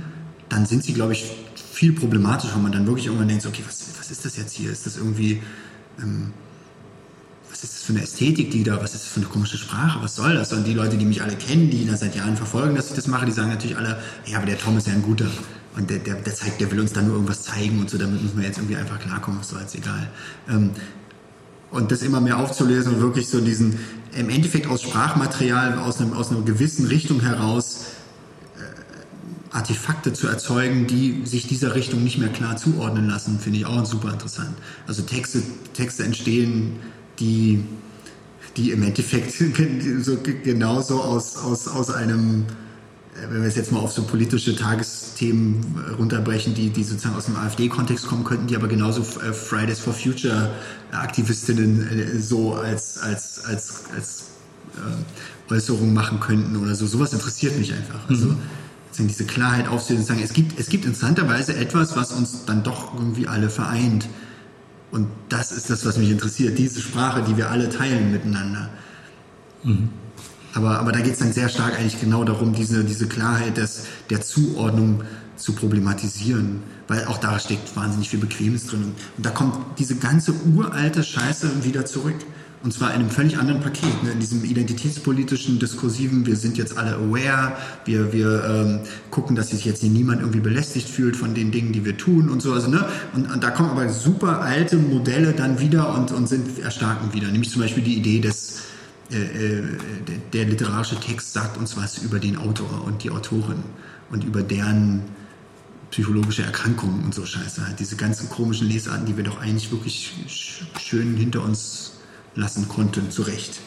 dann 0.48 0.66
sind 0.66 0.82
sie, 0.82 0.92
glaube 0.92 1.12
ich, 1.12 1.30
viel 1.72 1.92
problematischer, 1.92 2.54
wenn 2.54 2.62
man 2.62 2.72
dann 2.72 2.86
wirklich 2.86 3.06
irgendwann 3.06 3.28
denkt, 3.28 3.44
okay, 3.46 3.62
was, 3.66 3.84
was 3.98 4.10
ist 4.10 4.24
das 4.24 4.36
jetzt 4.36 4.54
hier? 4.54 4.70
Ist 4.70 4.86
das 4.86 4.96
irgendwie, 4.96 5.42
ähm, 6.02 6.32
was 7.50 7.62
ist 7.62 7.74
das 7.74 7.82
für 7.82 7.92
eine 7.92 8.02
Ästhetik, 8.02 8.50
die 8.50 8.64
da, 8.64 8.76
was 8.76 8.94
ist 8.94 9.04
das 9.04 9.12
für 9.12 9.20
eine 9.20 9.28
komische 9.28 9.58
Sprache, 9.58 10.02
was 10.02 10.16
soll 10.16 10.34
das? 10.34 10.52
Und 10.52 10.66
die 10.66 10.74
Leute, 10.74 10.96
die 10.96 11.04
mich 11.04 11.22
alle 11.22 11.36
kennen, 11.36 11.70
die 11.70 11.86
da 11.86 11.96
seit 11.96 12.16
Jahren 12.16 12.36
verfolgen, 12.36 12.74
dass 12.74 12.88
ich 12.88 12.96
das 12.96 13.06
mache, 13.08 13.26
die 13.26 13.32
sagen 13.32 13.50
natürlich 13.50 13.76
alle, 13.76 13.98
ja, 14.24 14.38
aber 14.38 14.46
der 14.46 14.58
Tom 14.58 14.76
ist 14.78 14.86
ja 14.86 14.94
ein 14.94 15.02
guter. 15.02 15.26
Und 15.76 15.90
der, 15.90 15.98
der, 15.98 16.14
der 16.14 16.34
zeigt, 16.34 16.60
der 16.60 16.70
will 16.70 16.80
uns 16.80 16.94
da 16.94 17.02
nur 17.02 17.12
irgendwas 17.12 17.42
zeigen 17.42 17.78
und 17.78 17.90
so, 17.90 17.98
damit 17.98 18.22
müssen 18.22 18.38
wir 18.38 18.46
jetzt 18.46 18.56
irgendwie 18.56 18.76
einfach 18.76 18.98
klarkommen, 18.98 19.40
ist 19.42 19.50
so 19.50 19.58
jetzt 19.58 19.74
egal. 19.74 20.08
Ähm, 20.48 20.70
und 21.70 21.92
das 21.92 22.02
immer 22.02 22.20
mehr 22.20 22.38
aufzulösen 22.38 22.94
und 22.94 23.00
wirklich 23.00 23.28
so 23.28 23.40
diesen, 23.40 23.78
im 24.16 24.30
Endeffekt 24.30 24.66
aus 24.66 24.82
Sprachmaterial, 24.82 25.78
aus, 25.78 26.00
einem, 26.00 26.12
aus 26.12 26.30
einer 26.30 26.42
gewissen 26.42 26.86
Richtung 26.86 27.20
heraus 27.20 27.86
äh, 28.56 29.54
Artefakte 29.54 30.12
zu 30.12 30.26
erzeugen, 30.26 30.86
die 30.86 31.22
sich 31.24 31.46
dieser 31.46 31.74
Richtung 31.74 32.02
nicht 32.02 32.18
mehr 32.18 32.28
klar 32.28 32.56
zuordnen 32.56 33.08
lassen, 33.08 33.38
finde 33.38 33.58
ich 33.60 33.66
auch 33.66 33.84
super 33.84 34.12
interessant. 34.12 34.56
Also 34.86 35.02
Texte, 35.02 35.42
Texte 35.74 36.04
entstehen, 36.04 36.76
die, 37.18 37.64
die 38.56 38.70
im 38.70 38.82
Endeffekt 38.82 39.32
so 40.00 40.18
genauso 40.42 41.00
aus, 41.00 41.36
aus, 41.36 41.68
aus 41.68 41.90
einem 41.90 42.46
wenn 43.30 43.40
wir 43.42 43.48
es 43.48 43.56
jetzt 43.56 43.72
mal 43.72 43.80
auf 43.80 43.92
so 43.92 44.02
politische 44.02 44.54
Tagesthemen 44.54 45.62
äh, 45.86 45.94
runterbrechen, 45.94 46.54
die, 46.54 46.70
die 46.70 46.84
sozusagen 46.84 47.16
aus 47.16 47.26
dem 47.26 47.36
AfD-Kontext 47.36 48.06
kommen 48.06 48.24
könnten, 48.24 48.46
die 48.46 48.56
aber 48.56 48.68
genauso 48.68 49.00
äh, 49.00 49.32
Fridays 49.32 49.80
for 49.80 49.92
Future 49.92 50.50
Aktivistinnen 50.92 52.20
so 52.20 52.54
als, 52.54 52.98
als, 52.98 53.44
als, 53.44 53.84
als 53.94 54.24
äh, 54.76 55.52
Äußerung 55.52 55.94
machen 55.94 56.20
könnten 56.20 56.56
oder 56.56 56.74
so. 56.74 56.86
Sowas 56.86 57.12
interessiert 57.12 57.58
mich 57.58 57.72
einfach. 57.72 58.08
Also 58.08 58.28
mhm. 58.28 59.08
diese 59.08 59.24
Klarheit 59.24 59.68
aufzusehen 59.68 60.00
und 60.00 60.06
sagen, 60.06 60.20
es 60.22 60.32
gibt, 60.32 60.58
es 60.58 60.68
gibt 60.68 60.84
interessanterweise 60.84 61.56
etwas, 61.56 61.96
was 61.96 62.12
uns 62.12 62.44
dann 62.44 62.62
doch 62.62 62.94
irgendwie 62.94 63.28
alle 63.28 63.50
vereint. 63.50 64.08
Und 64.90 65.08
das 65.28 65.52
ist 65.52 65.70
das, 65.70 65.84
was 65.84 65.98
mich 65.98 66.10
interessiert, 66.10 66.58
diese 66.58 66.80
Sprache, 66.80 67.22
die 67.22 67.36
wir 67.36 67.50
alle 67.50 67.68
teilen 67.68 68.12
miteinander. 68.12 68.70
Mhm. 69.62 69.88
Aber, 70.56 70.80
aber 70.80 70.90
da 70.90 71.00
geht 71.00 71.12
es 71.12 71.18
dann 71.18 71.32
sehr 71.32 71.50
stark 71.50 71.78
eigentlich 71.78 72.00
genau 72.00 72.24
darum, 72.24 72.54
diese, 72.54 72.82
diese 72.82 73.06
Klarheit 73.06 73.58
des, 73.58 73.84
der 74.08 74.22
Zuordnung 74.22 75.02
zu 75.36 75.52
problematisieren, 75.52 76.62
weil 76.88 77.04
auch 77.04 77.18
da 77.18 77.38
steckt 77.38 77.76
wahnsinnig 77.76 78.08
viel 78.08 78.20
Bequemes 78.20 78.66
drin. 78.66 78.94
Und 79.18 79.26
da 79.26 79.30
kommt 79.30 79.54
diese 79.78 79.96
ganze 79.96 80.32
uralte 80.56 81.04
Scheiße 81.04 81.62
wieder 81.64 81.84
zurück. 81.84 82.16
Und 82.62 82.72
zwar 82.72 82.94
in 82.94 83.00
einem 83.00 83.10
völlig 83.10 83.38
anderen 83.38 83.60
Paket, 83.60 84.02
ne? 84.02 84.12
in 84.12 84.18
diesem 84.18 84.42
identitätspolitischen, 84.42 85.58
diskursiven, 85.58 86.24
wir 86.24 86.36
sind 86.36 86.56
jetzt 86.56 86.78
alle 86.78 86.94
aware, 86.94 87.52
wir, 87.84 88.14
wir 88.14 88.44
ähm, 88.44 88.80
gucken, 89.10 89.36
dass 89.36 89.50
sich 89.50 89.66
jetzt 89.66 89.82
hier 89.82 89.90
niemand 89.90 90.22
irgendwie 90.22 90.40
belästigt 90.40 90.88
fühlt 90.88 91.16
von 91.16 91.34
den 91.34 91.52
Dingen, 91.52 91.72
die 91.72 91.84
wir 91.84 91.98
tun 91.98 92.30
und 92.30 92.40
so. 92.40 92.54
Also, 92.54 92.70
ne? 92.70 92.88
und, 93.14 93.30
und 93.30 93.44
da 93.44 93.50
kommen 93.50 93.68
aber 93.68 93.90
super 93.90 94.40
alte 94.40 94.78
Modelle 94.78 95.34
dann 95.34 95.60
wieder 95.60 95.94
und, 95.94 96.12
und 96.12 96.28
sind 96.28 96.58
erstarken 96.58 97.12
wieder. 97.12 97.28
Nämlich 97.28 97.50
zum 97.50 97.60
Beispiel 97.60 97.84
die 97.84 97.98
Idee 97.98 98.20
des, 98.20 98.62
der 99.10 100.44
literarische 100.44 100.96
Text 100.96 101.32
sagt 101.32 101.56
uns 101.56 101.76
was 101.76 101.98
über 101.98 102.18
den 102.18 102.36
Autor 102.36 102.84
und 102.84 103.04
die 103.04 103.10
Autorin 103.10 103.62
und 104.10 104.24
über 104.24 104.42
deren 104.42 105.02
psychologische 105.90 106.42
Erkrankungen 106.42 107.04
und 107.04 107.14
so 107.14 107.24
Scheiße. 107.24 107.62
Diese 107.78 107.96
ganzen 107.96 108.28
komischen 108.28 108.68
Lesarten, 108.68 109.06
die 109.06 109.16
wir 109.16 109.24
doch 109.24 109.40
eigentlich 109.40 109.70
wirklich 109.70 110.12
schön 110.78 111.16
hinter 111.16 111.44
uns 111.44 111.92
lassen 112.34 112.68
konnten, 112.68 113.10
zu 113.10 113.22
Recht. 113.22 113.60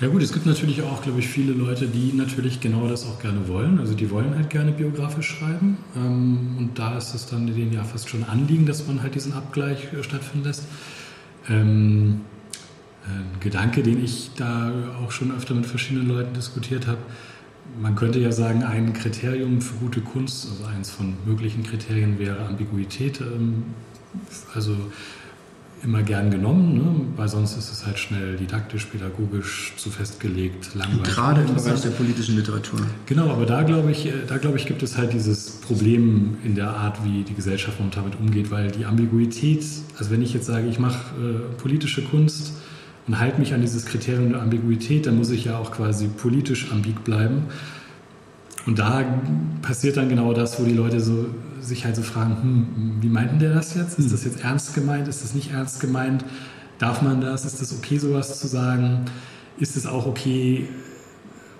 Ja 0.00 0.08
gut, 0.08 0.22
es 0.22 0.32
gibt 0.32 0.44
natürlich 0.44 0.82
auch, 0.82 1.02
glaube 1.02 1.20
ich, 1.20 1.28
viele 1.28 1.52
Leute, 1.54 1.86
die 1.86 2.12
natürlich 2.12 2.60
genau 2.60 2.86
das 2.86 3.06
auch 3.06 3.18
gerne 3.18 3.48
wollen. 3.48 3.78
Also 3.78 3.94
die 3.94 4.10
wollen 4.10 4.34
halt 4.34 4.50
gerne 4.50 4.72
biografisch 4.72 5.38
schreiben. 5.38 5.78
Ähm, 5.96 6.56
und 6.58 6.78
da 6.78 6.98
ist 6.98 7.14
es 7.14 7.26
dann 7.26 7.46
denen 7.46 7.72
ja 7.72 7.82
fast 7.82 8.10
schon 8.10 8.22
Anliegen, 8.24 8.66
dass 8.66 8.86
man 8.86 9.02
halt 9.02 9.14
diesen 9.14 9.32
Abgleich 9.32 9.92
äh, 9.94 10.02
stattfinden 10.02 10.46
lässt. 10.46 10.64
Ähm, 11.48 12.20
ein 13.08 13.40
Gedanke, 13.40 13.82
den 13.82 14.04
ich 14.04 14.30
da 14.36 14.72
auch 15.02 15.10
schon 15.10 15.34
öfter 15.34 15.54
mit 15.54 15.66
verschiedenen 15.66 16.08
Leuten 16.08 16.34
diskutiert 16.34 16.86
habe, 16.86 16.98
man 17.80 17.94
könnte 17.94 18.18
ja 18.18 18.32
sagen, 18.32 18.62
ein 18.62 18.92
Kriterium 18.92 19.60
für 19.60 19.74
gute 19.76 20.00
Kunst, 20.00 20.48
also 20.50 20.64
eines 20.64 20.90
von 20.90 21.14
möglichen 21.26 21.62
Kriterien 21.62 22.18
wäre 22.18 22.46
Ambiguität. 22.46 23.20
Ähm, 23.20 23.64
also 24.54 24.76
immer 25.82 26.02
gern 26.02 26.30
genommen, 26.30 26.74
ne? 26.74 26.94
weil 27.16 27.28
sonst 27.28 27.56
ist 27.56 27.70
es 27.70 27.86
halt 27.86 27.98
schnell 27.98 28.36
didaktisch, 28.36 28.86
pädagogisch 28.86 29.74
zu 29.76 29.90
festgelegt, 29.90 30.74
langweilig. 30.74 31.14
Gerade 31.14 31.42
im 31.42 31.54
Bereich 31.54 31.80
der 31.82 31.90
politischen 31.90 32.36
Literatur. 32.36 32.80
Genau, 33.04 33.28
aber 33.28 33.44
da 33.44 33.62
glaube 33.62 33.90
ich, 33.90 34.06
äh, 34.06 34.12
da 34.26 34.38
glaube 34.38 34.56
ich, 34.56 34.66
gibt 34.66 34.82
es 34.82 34.96
halt 34.96 35.12
dieses 35.12 35.60
Problem 35.60 36.38
in 36.44 36.54
der 36.54 36.70
Art, 36.70 37.04
wie 37.04 37.22
die 37.22 37.34
Gesellschaft 37.34 37.78
momentan 37.78 38.04
damit 38.04 38.18
umgeht, 38.18 38.50
weil 38.50 38.70
die 38.70 38.86
Ambiguität, 38.86 39.64
also 39.98 40.10
wenn 40.10 40.22
ich 40.22 40.32
jetzt 40.32 40.46
sage, 40.46 40.66
ich 40.66 40.78
mache 40.78 41.14
äh, 41.20 41.60
politische 41.60 42.02
Kunst 42.02 42.54
und 43.06 43.20
halte 43.20 43.38
mich 43.38 43.54
an 43.54 43.60
dieses 43.60 43.86
Kriterium 43.86 44.30
der 44.30 44.42
Ambiguität, 44.42 45.06
dann 45.06 45.16
muss 45.16 45.30
ich 45.30 45.44
ja 45.44 45.58
auch 45.58 45.70
quasi 45.72 46.08
politisch 46.08 46.72
ambig 46.72 47.04
bleiben. 47.04 47.44
Und 48.66 48.80
da 48.80 49.04
passiert 49.62 49.96
dann 49.96 50.08
genau 50.08 50.32
das, 50.32 50.60
wo 50.60 50.64
die 50.64 50.74
Leute 50.74 51.00
so, 51.00 51.26
sich 51.60 51.84
halt 51.84 51.94
so 51.94 52.02
fragen, 52.02 52.36
hm, 52.42 52.96
wie 53.00 53.08
meint 53.08 53.32
denn 53.32 53.38
der 53.38 53.54
das 53.54 53.74
jetzt? 53.74 53.98
Ist 53.98 54.12
das 54.12 54.24
jetzt 54.24 54.42
ernst 54.42 54.74
gemeint? 54.74 55.06
Ist 55.06 55.22
das 55.22 55.34
nicht 55.34 55.52
ernst 55.52 55.80
gemeint? 55.80 56.24
Darf 56.78 57.00
man 57.00 57.20
das? 57.20 57.44
Ist 57.44 57.60
das 57.60 57.72
okay, 57.72 57.98
sowas 57.98 58.40
zu 58.40 58.48
sagen? 58.48 59.04
Ist 59.58 59.76
es 59.76 59.86
auch 59.86 60.06
okay, 60.06 60.68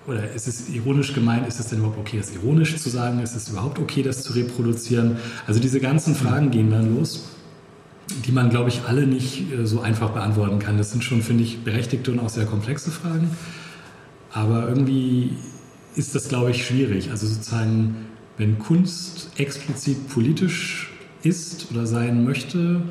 oder 0.06 0.32
ist 0.32 0.48
es 0.48 0.68
ironisch 0.68 1.14
gemeint? 1.14 1.46
Ist 1.46 1.60
es 1.60 1.68
denn 1.68 1.78
überhaupt 1.78 1.98
okay, 1.98 2.18
das 2.18 2.34
ironisch 2.34 2.76
zu 2.76 2.88
sagen? 2.88 3.20
Ist 3.20 3.36
es 3.36 3.48
überhaupt 3.48 3.78
okay, 3.78 4.02
das 4.02 4.22
zu 4.22 4.32
reproduzieren? 4.32 5.16
Also 5.46 5.60
diese 5.60 5.80
ganzen 5.80 6.14
Fragen 6.14 6.50
gehen 6.50 6.70
dann 6.70 6.94
los, 6.96 7.35
die 8.24 8.32
man, 8.32 8.50
glaube 8.50 8.70
ich, 8.70 8.82
alle 8.86 9.06
nicht 9.06 9.52
äh, 9.52 9.66
so 9.66 9.80
einfach 9.80 10.10
beantworten 10.10 10.58
kann. 10.58 10.78
Das 10.78 10.92
sind 10.92 11.02
schon, 11.04 11.22
finde 11.22 11.44
ich, 11.44 11.64
berechtigte 11.64 12.12
und 12.12 12.20
auch 12.20 12.28
sehr 12.28 12.46
komplexe 12.46 12.90
Fragen. 12.90 13.30
Aber 14.32 14.68
irgendwie 14.68 15.36
ist 15.94 16.14
das, 16.14 16.28
glaube 16.28 16.50
ich, 16.50 16.64
schwierig. 16.64 17.10
Also 17.10 17.26
sozusagen, 17.26 17.96
wenn 18.36 18.58
Kunst 18.58 19.30
explizit 19.36 20.08
politisch 20.08 20.90
ist 21.22 21.68
oder 21.70 21.86
sein 21.86 22.24
möchte, 22.24 22.82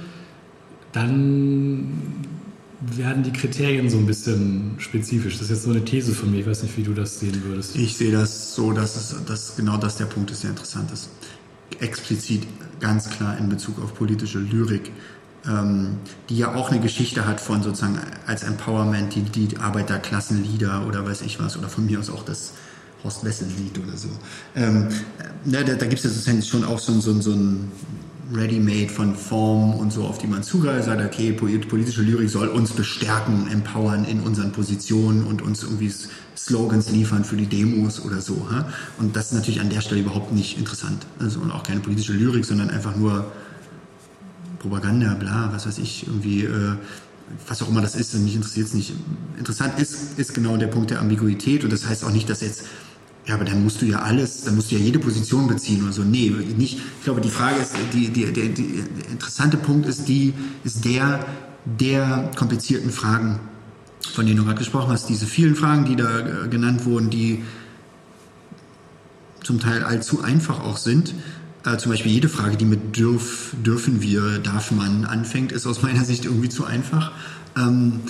dann 0.92 1.94
werden 2.82 3.24
die 3.24 3.32
Kriterien 3.32 3.90
so 3.90 3.98
ein 3.98 4.06
bisschen 4.06 4.76
spezifisch. 4.80 5.34
Das 5.34 5.44
ist 5.44 5.50
jetzt 5.50 5.64
so 5.64 5.72
eine 5.72 5.86
These 5.86 6.14
von 6.14 6.32
mir. 6.32 6.42
Ich 6.42 6.48
weiß 6.48 6.64
nicht, 6.64 6.78
wie 6.78 6.84
du 6.84 6.94
das 6.94 7.20
sehen 7.20 7.42
würdest. 7.44 7.76
Ich 7.76 7.96
sehe 7.96 8.12
das 8.12 8.54
so, 8.54 8.74
dass, 8.74 8.96
es, 8.96 9.26
dass 9.26 9.56
genau 9.56 9.78
das 9.78 9.98
der 9.98 10.06
Punkt 10.06 10.32
ist, 10.32 10.44
der 10.44 10.52
interessant 10.52 10.92
ist. 10.92 11.10
Explizit 11.80 12.44
ganz 12.80 13.10
klar 13.10 13.38
in 13.38 13.50
Bezug 13.50 13.82
auf 13.84 13.94
politische 13.94 14.40
Lyrik, 14.40 14.92
ähm, 15.48 15.98
die 16.30 16.38
ja 16.38 16.56
auch 16.56 16.72
eine 16.72 16.80
Geschichte 16.80 17.28
hat 17.28 17.40
von 17.40 17.64
sozusagen 17.64 18.00
als 18.26 18.44
Empowerment, 18.44 19.16
die, 19.16 19.22
die 19.22 19.58
Arbeiterklassenlieder 19.58 20.86
oder 20.88 21.06
weiß 21.06 21.22
ich 21.22 21.40
was, 21.40 21.58
oder 21.58 21.70
von 21.70 21.86
mir 21.86 22.00
aus 22.00 22.10
auch 22.10 22.24
das 22.24 22.54
Horst 23.04 23.24
Wessel-Lied 23.24 23.80
oder 23.80 23.98
so. 23.98 24.10
Ähm, 24.56 24.90
na, 25.46 25.64
da 25.64 25.76
da 25.76 25.86
gibt 25.86 26.00
es 26.00 26.04
ja 26.04 26.10
sozusagen 26.10 26.42
schon 26.42 26.64
auch 26.64 26.80
so, 26.80 27.00
so, 27.00 27.20
so 27.22 27.32
ein 27.32 27.72
Ready-Made 28.34 28.90
von 28.90 29.16
Form 29.16 29.76
und 29.76 29.94
so, 29.94 30.04
auf 30.04 30.18
die 30.18 30.28
man 30.28 30.42
zugreift, 30.42 30.86
sagt, 30.86 31.04
okay, 31.06 31.32
politische 31.34 32.02
Lyrik 32.02 32.30
soll 32.30 32.48
uns 32.48 32.72
bestärken, 32.72 33.48
empowern 33.52 34.06
in 34.06 34.22
unseren 34.22 34.52
Positionen 34.52 35.24
und 35.26 35.42
uns 35.44 35.64
irgendwie 35.64 35.94
Slogans 36.36 36.90
liefern 36.92 37.24
für 37.24 37.38
die 37.38 37.46
Demos 37.46 38.00
oder 38.02 38.22
so. 38.22 38.48
Ha? 38.52 38.68
Und 38.98 39.16
das 39.16 39.28
ist 39.28 39.34
natürlich 39.34 39.62
an 39.62 39.70
der 39.70 39.82
Stelle 39.82 40.02
überhaupt 40.02 40.34
nicht 40.34 40.58
interessant. 40.58 41.06
Also 41.20 41.40
und 41.40 41.52
auch 41.52 41.64
keine 41.64 41.80
politische 41.80 42.14
Lyrik, 42.14 42.46
sondern 42.46 42.70
einfach 42.70 42.96
nur 42.96 43.32
Propaganda, 44.60 45.14
bla, 45.14 45.50
was 45.54 45.68
weiß 45.68 45.78
ich, 45.78 46.08
irgendwie, 46.08 46.44
äh, 46.44 46.74
was 47.48 47.62
auch 47.62 47.70
immer 47.70 47.82
das 47.82 47.96
ist, 47.96 48.14
mich 48.16 48.36
interessiert 48.36 48.68
es 48.68 48.74
nicht. 48.74 48.94
Interessant 49.38 49.80
ist, 49.80 50.18
ist 50.18 50.34
genau 50.34 50.58
der 50.58 50.68
Punkt 50.68 50.92
der 50.92 51.00
Ambiguität 51.00 51.64
und 51.64 51.72
das 51.72 51.88
heißt 51.88 52.04
auch 52.04 52.12
nicht, 52.12 52.30
dass 52.30 52.42
jetzt 52.42 52.66
ja, 53.28 53.34
aber 53.34 53.46
dann 53.46 53.64
musst 53.64 53.82
du 53.82 53.86
ja 53.86 54.00
alles, 54.00 54.44
dann 54.44 54.56
musst 54.56 54.72
du 54.72 54.76
ja 54.76 54.82
jede 54.82 55.00
Position 55.00 55.48
beziehen 55.48 55.84
oder 55.84 55.94
so. 55.94 56.04
Nee, 56.04 56.30
nicht. 56.58 56.78
Ich 56.78 57.04
glaube, 57.04 57.22
die 57.22 57.30
Frage 57.30 57.60
ist, 57.60 57.74
die, 57.92 58.10
die, 58.10 58.32
der, 58.32 58.50
die 58.50 58.84
interessante 59.12 59.58
Punkt 59.58 59.88
ist 59.88 60.08
die, 60.08 60.34
ist 60.64 60.86
der, 60.86 61.26
der 61.66 62.30
komplizierten 62.36 62.92
Fragen, 62.92 63.40
von 64.16 64.26
denen 64.26 64.38
du 64.38 64.46
gerade 64.46 64.58
gesprochen 64.58 64.92
hast, 64.92 65.10
diese 65.10 65.26
vielen 65.26 65.56
Fragen, 65.56 65.86
die 65.86 65.96
da 65.96 66.20
äh, 66.20 66.48
genannt 66.48 66.86
wurden, 66.86 67.10
die 67.10 67.44
zum 69.44 69.60
Teil 69.60 69.84
allzu 69.84 70.22
einfach 70.24 70.60
auch 70.62 70.78
sind. 70.78 71.14
Äh, 71.66 71.78
zum 71.78 71.92
Beispiel 71.92 72.12
jede 72.12 72.30
Frage, 72.30 72.58
die 72.58 72.66
mit 72.66 72.98
dürf, 72.98 73.56
dürfen 73.64 74.02
wir, 74.02 74.40
darf 74.40 74.72
man 74.72 75.06
anfängt, 75.06 75.52
ist 75.52 75.68
aus 75.68 75.82
meiner 75.82 76.04
Sicht 76.04 76.26
irgendwie 76.26 76.50
zu 76.50 76.66
einfach. 76.66 77.12
Ähm, 77.58 78.02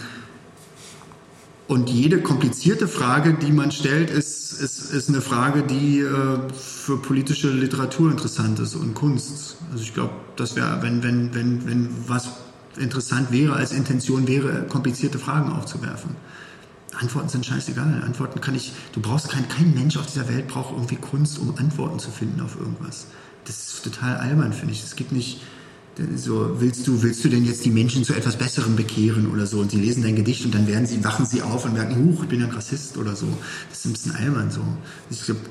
und 1.68 1.90
jede 1.90 2.22
komplizierte 2.22 2.88
Frage, 2.88 3.34
die 3.34 3.52
man 3.52 3.72
stellt, 3.72 4.12
ist, 4.12 4.52
ist, 4.52 4.92
ist 4.92 5.10
eine 5.10 5.22
Frage, 5.22 5.64
die 5.64 6.00
äh, 6.00 6.38
für 6.54 6.98
politische 6.98 7.50
Literatur 7.50 8.12
interessant 8.12 8.60
ist 8.60 8.76
und 8.76 8.94
Kunst. 8.94 9.58
Also 9.72 9.84
ich 9.84 9.94
glaube, 9.94 10.14
das 10.36 10.56
wäre, 10.56 10.82
wenn, 10.84 11.02
wenn, 11.02 11.34
wenn, 11.34 11.66
wenn 11.68 11.90
was 12.08 12.30
interessant 12.78 13.32
wäre 13.32 13.54
als 13.54 13.72
Intention 13.72 14.28
wäre, 14.28 14.64
komplizierte 14.68 15.20
Fragen 15.20 15.52
aufzuwerfen. 15.52 16.12
Antworten 17.00 17.30
sind 17.30 17.46
scheißegal. 17.46 18.04
Antworten 18.04 18.42
kann 18.42 18.56
ich, 18.56 18.74
du 18.94 19.02
brauchst 19.02 19.30
kein, 19.30 19.48
kein 19.50 19.74
Mensch 19.74 19.98
auf 19.98 20.06
dieser 20.06 20.30
Welt 20.30 20.48
braucht 20.48 20.74
irgendwie 20.74 20.96
Kunst, 20.96 21.40
um 21.40 21.58
Antworten 21.58 22.00
zu 22.00 22.12
finden 22.12 22.42
auf 22.42 22.58
irgendwas. 22.58 23.08
Das 23.46 23.58
ist 23.58 23.84
total 23.84 24.18
albern, 24.18 24.54
finde 24.54 24.74
ich. 24.74 24.84
Es 24.84 24.96
gibt 24.96 25.12
nicht, 25.12 25.42
so, 26.16 26.60
willst 26.60 26.88
du, 26.88 27.02
willst 27.04 27.24
du 27.24 27.30
denn 27.30 27.46
jetzt 27.46 27.64
die 27.64 27.70
Menschen 27.70 28.04
zu 28.04 28.14
etwas 28.14 28.38
Besserem 28.38 28.76
bekehren 28.76 29.32
oder 29.32 29.46
so? 29.46 29.60
Und 29.60 29.72
sie 29.72 29.80
lesen 29.80 30.04
dein 30.04 30.16
Gedicht 30.16 30.46
und 30.46 30.54
dann 30.54 30.68
werden 30.68 30.86
sie, 30.86 31.04
wachen 31.04 31.26
sie 31.26 31.42
auf 31.42 31.66
und 31.66 31.74
merken, 31.74 31.96
huch, 31.96 32.24
ich 32.24 32.30
bin 32.30 32.44
ein 32.44 32.50
Rassist 32.50 32.98
oder 32.98 33.16
so. 33.16 33.28
Das 33.70 33.80
ist 33.80 33.86
ein 33.86 33.94
bisschen 33.94 34.16
albern 34.16 34.52
so. 34.52 34.62
Ich 35.10 35.24
glaube, 35.24 35.42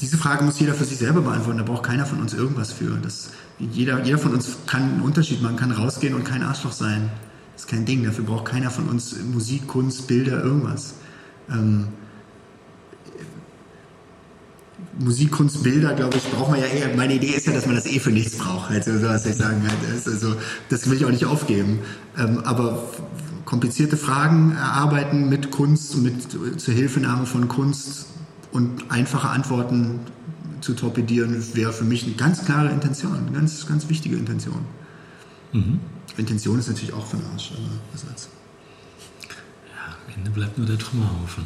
diese 0.00 0.16
Frage 0.16 0.44
muss 0.44 0.58
jeder 0.60 0.74
für 0.74 0.84
sich 0.84 0.98
selber 0.98 1.20
beantworten. 1.20 1.58
Da 1.58 1.64
braucht 1.64 1.82
keiner 1.82 2.06
von 2.06 2.20
uns 2.20 2.32
irgendwas 2.32 2.72
für. 2.72 2.98
Das, 3.02 3.30
jeder, 3.72 4.02
jeder 4.02 4.18
von 4.18 4.32
uns 4.32 4.58
kann 4.66 4.82
einen 4.82 5.00
Unterschied 5.02 5.42
machen, 5.42 5.56
kann 5.56 5.70
rausgehen 5.70 6.14
und 6.14 6.24
kein 6.24 6.42
Arschloch 6.42 6.72
sein. 6.72 7.10
Das 7.52 7.64
ist 7.64 7.68
kein 7.68 7.84
Ding. 7.84 8.04
Dafür 8.04 8.24
braucht 8.24 8.46
keiner 8.46 8.70
von 8.70 8.88
uns 8.88 9.16
Musik, 9.32 9.66
Kunst, 9.66 10.06
Bilder, 10.06 10.42
irgendwas. 10.42 10.94
Ähm, 11.50 11.88
Musik, 14.98 15.30
Kunst, 15.30 15.62
Bilder, 15.62 15.94
glaube 15.94 16.16
ich, 16.16 16.30
braucht 16.30 16.50
man 16.50 16.60
ja 16.60 16.66
eher. 16.66 16.96
Meine 16.96 17.14
Idee 17.14 17.28
ist 17.28 17.46
ja, 17.46 17.52
dass 17.52 17.66
man 17.66 17.74
das 17.74 17.86
eh 17.86 17.98
für 17.98 18.10
nichts 18.10 18.36
braucht. 18.36 18.70
Also, 18.70 18.98
so 18.98 19.06
was 19.06 19.26
ich 19.26 19.36
sagen 19.36 19.62
halt. 19.62 20.06
Also, 20.06 20.36
das 20.68 20.88
will 20.88 20.96
ich 20.96 21.04
auch 21.04 21.10
nicht 21.10 21.26
aufgeben. 21.26 21.80
Ähm, 22.18 22.38
aber 22.44 22.82
komplizierte 23.44 23.96
Fragen 23.96 24.52
erarbeiten 24.52 25.28
mit 25.28 25.50
Kunst, 25.50 25.96
mit 25.98 26.60
zur 26.60 26.74
Hilfenahme 26.74 27.26
von 27.26 27.48
Kunst 27.48 28.06
und 28.52 28.90
einfache 28.90 29.28
Antworten 29.28 30.00
zu 30.60 30.74
torpedieren, 30.74 31.42
wäre 31.54 31.72
für 31.72 31.84
mich 31.84 32.04
eine 32.04 32.14
ganz 32.14 32.44
klare 32.44 32.70
Intention, 32.70 33.16
eine 33.16 33.32
ganz, 33.32 33.66
ganz 33.66 33.88
wichtige 33.88 34.16
Intention. 34.16 34.64
Mhm. 35.52 35.80
Intention 36.16 36.58
ist 36.58 36.68
natürlich 36.68 36.92
auch 36.92 37.06
von 37.06 37.20
Arsch, 37.32 37.52
aber 37.56 37.70
was 37.92 38.02
soll's. 38.02 38.28
Ende 40.20 40.30
bleibt 40.30 40.58
nur 40.58 40.66
der 40.66 40.78
Trümmerhaufen. 40.78 41.44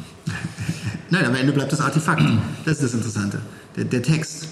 Nein, 1.09 1.25
am 1.25 1.35
Ende 1.35 1.53
bleibt 1.53 1.71
das 1.71 1.79
Artefakt. 1.79 2.21
Das 2.65 2.73
ist 2.75 2.83
das 2.83 2.93
Interessante. 2.93 3.41
Der, 3.75 3.85
der 3.85 4.01
Text. 4.01 4.47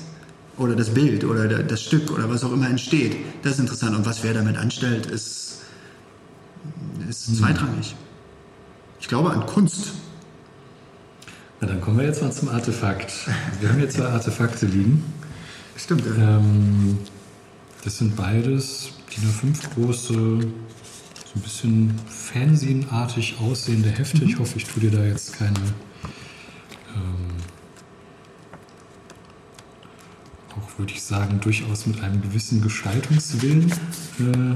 oder 0.58 0.76
das 0.76 0.94
Bild 0.94 1.24
oder 1.24 1.48
das 1.48 1.82
Stück 1.82 2.12
oder 2.12 2.30
was 2.30 2.44
auch 2.44 2.54
immer 2.54 2.70
entsteht. 2.70 3.18
Das 3.42 3.54
ist 3.54 3.60
interessant. 3.60 3.98
Und 3.98 4.06
was 4.06 4.24
wer 4.24 4.34
damit 4.34 4.56
anstellt, 4.56 5.08
ist, 5.08 5.62
ist 7.10 7.30
mhm. 7.30 7.36
zweitrangig. 7.36 7.96
Ich 9.00 9.08
glaube 9.08 9.32
an 9.32 9.46
Kunst. 9.46 9.94
Na, 11.64 11.70
dann 11.70 11.80
kommen 11.80 11.98
wir 11.98 12.06
jetzt 12.06 12.22
mal 12.22 12.30
zum 12.30 12.50
Artefakt. 12.50 13.14
Wir 13.62 13.70
haben 13.70 13.78
hier 13.78 13.90
zwei 13.90 14.08
Artefakte 14.08 14.66
liegen. 14.66 15.02
Stimmt. 15.78 16.04
Ja. 16.06 16.38
Ähm, 16.38 16.98
das 17.86 18.00
sind 18.00 18.18
beides 18.18 18.90
DIN 19.10 19.30
A5 19.30 19.74
große, 19.74 20.14
so 20.14 20.40
ein 20.42 21.42
bisschen 21.42 21.96
Fernsehenartig 22.10 23.38
aussehende 23.40 23.88
Hefte. 23.88 24.26
Mhm. 24.26 24.30
Ich 24.30 24.40
hoffe, 24.40 24.58
ich 24.58 24.66
tue 24.66 24.82
dir 24.82 24.92
da 24.92 25.06
jetzt 25.06 25.38
keine 25.38 25.58
ähm, 26.98 27.38
auch 30.58 30.78
würde 30.78 30.92
ich 30.92 31.02
sagen, 31.02 31.40
durchaus 31.40 31.86
mit 31.86 32.04
einem 32.04 32.22
gewissen 32.22 32.62
Gestaltungswillen. 32.62 33.72
Äh, 34.20 34.56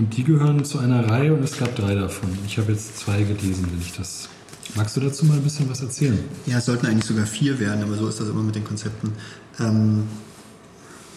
und 0.00 0.16
die 0.16 0.24
gehören 0.24 0.64
zu 0.64 0.80
einer 0.80 1.08
Reihe 1.08 1.34
und 1.34 1.44
es 1.44 1.56
gab 1.56 1.76
drei 1.76 1.94
davon. 1.94 2.36
Ich 2.46 2.58
habe 2.58 2.72
jetzt 2.72 2.98
zwei 2.98 3.22
gelesen, 3.22 3.68
wenn 3.70 3.80
ich 3.80 3.92
das. 3.92 4.28
Magst 4.74 4.96
du 4.96 5.00
dazu 5.00 5.24
mal 5.26 5.34
ein 5.36 5.42
bisschen 5.42 5.68
was 5.68 5.80
erzählen? 5.80 6.18
Ja, 6.46 6.58
es 6.58 6.66
sollten 6.66 6.86
eigentlich 6.86 7.04
sogar 7.04 7.26
vier 7.26 7.58
werden, 7.58 7.82
aber 7.82 7.96
so 7.96 8.08
ist 8.08 8.20
das 8.20 8.28
immer 8.28 8.42
mit 8.42 8.54
den 8.54 8.64
Konzepten. 8.64 9.12
Ähm, 9.58 10.04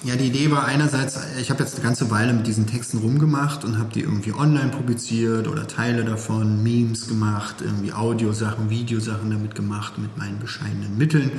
ja, 0.03 0.17
die 0.17 0.25
Idee 0.25 0.51
war 0.51 0.65
einerseits, 0.65 1.17
ich 1.39 1.49
habe 1.49 1.63
jetzt 1.63 1.75
eine 1.75 1.83
ganze 1.83 2.11
Weile 2.11 2.33
mit 2.33 2.45
diesen 2.45 2.67
Texten 2.67 2.97
rumgemacht 2.97 3.63
und 3.63 3.77
habe 3.77 3.89
die 3.93 4.01
irgendwie 4.01 4.33
online 4.33 4.69
publiziert 4.69 5.47
oder 5.47 5.65
Teile 5.65 6.03
davon, 6.03 6.61
Memes 6.61 7.07
gemacht, 7.07 7.55
irgendwie 7.61 7.93
Audiosachen, 7.93 8.69
Videosachen 8.69 9.29
damit 9.31 9.55
gemacht 9.55 9.97
mit 9.97 10.17
meinen 10.17 10.39
bescheidenen 10.39 10.97
Mitteln. 10.97 11.31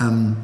Ähm, 0.00 0.36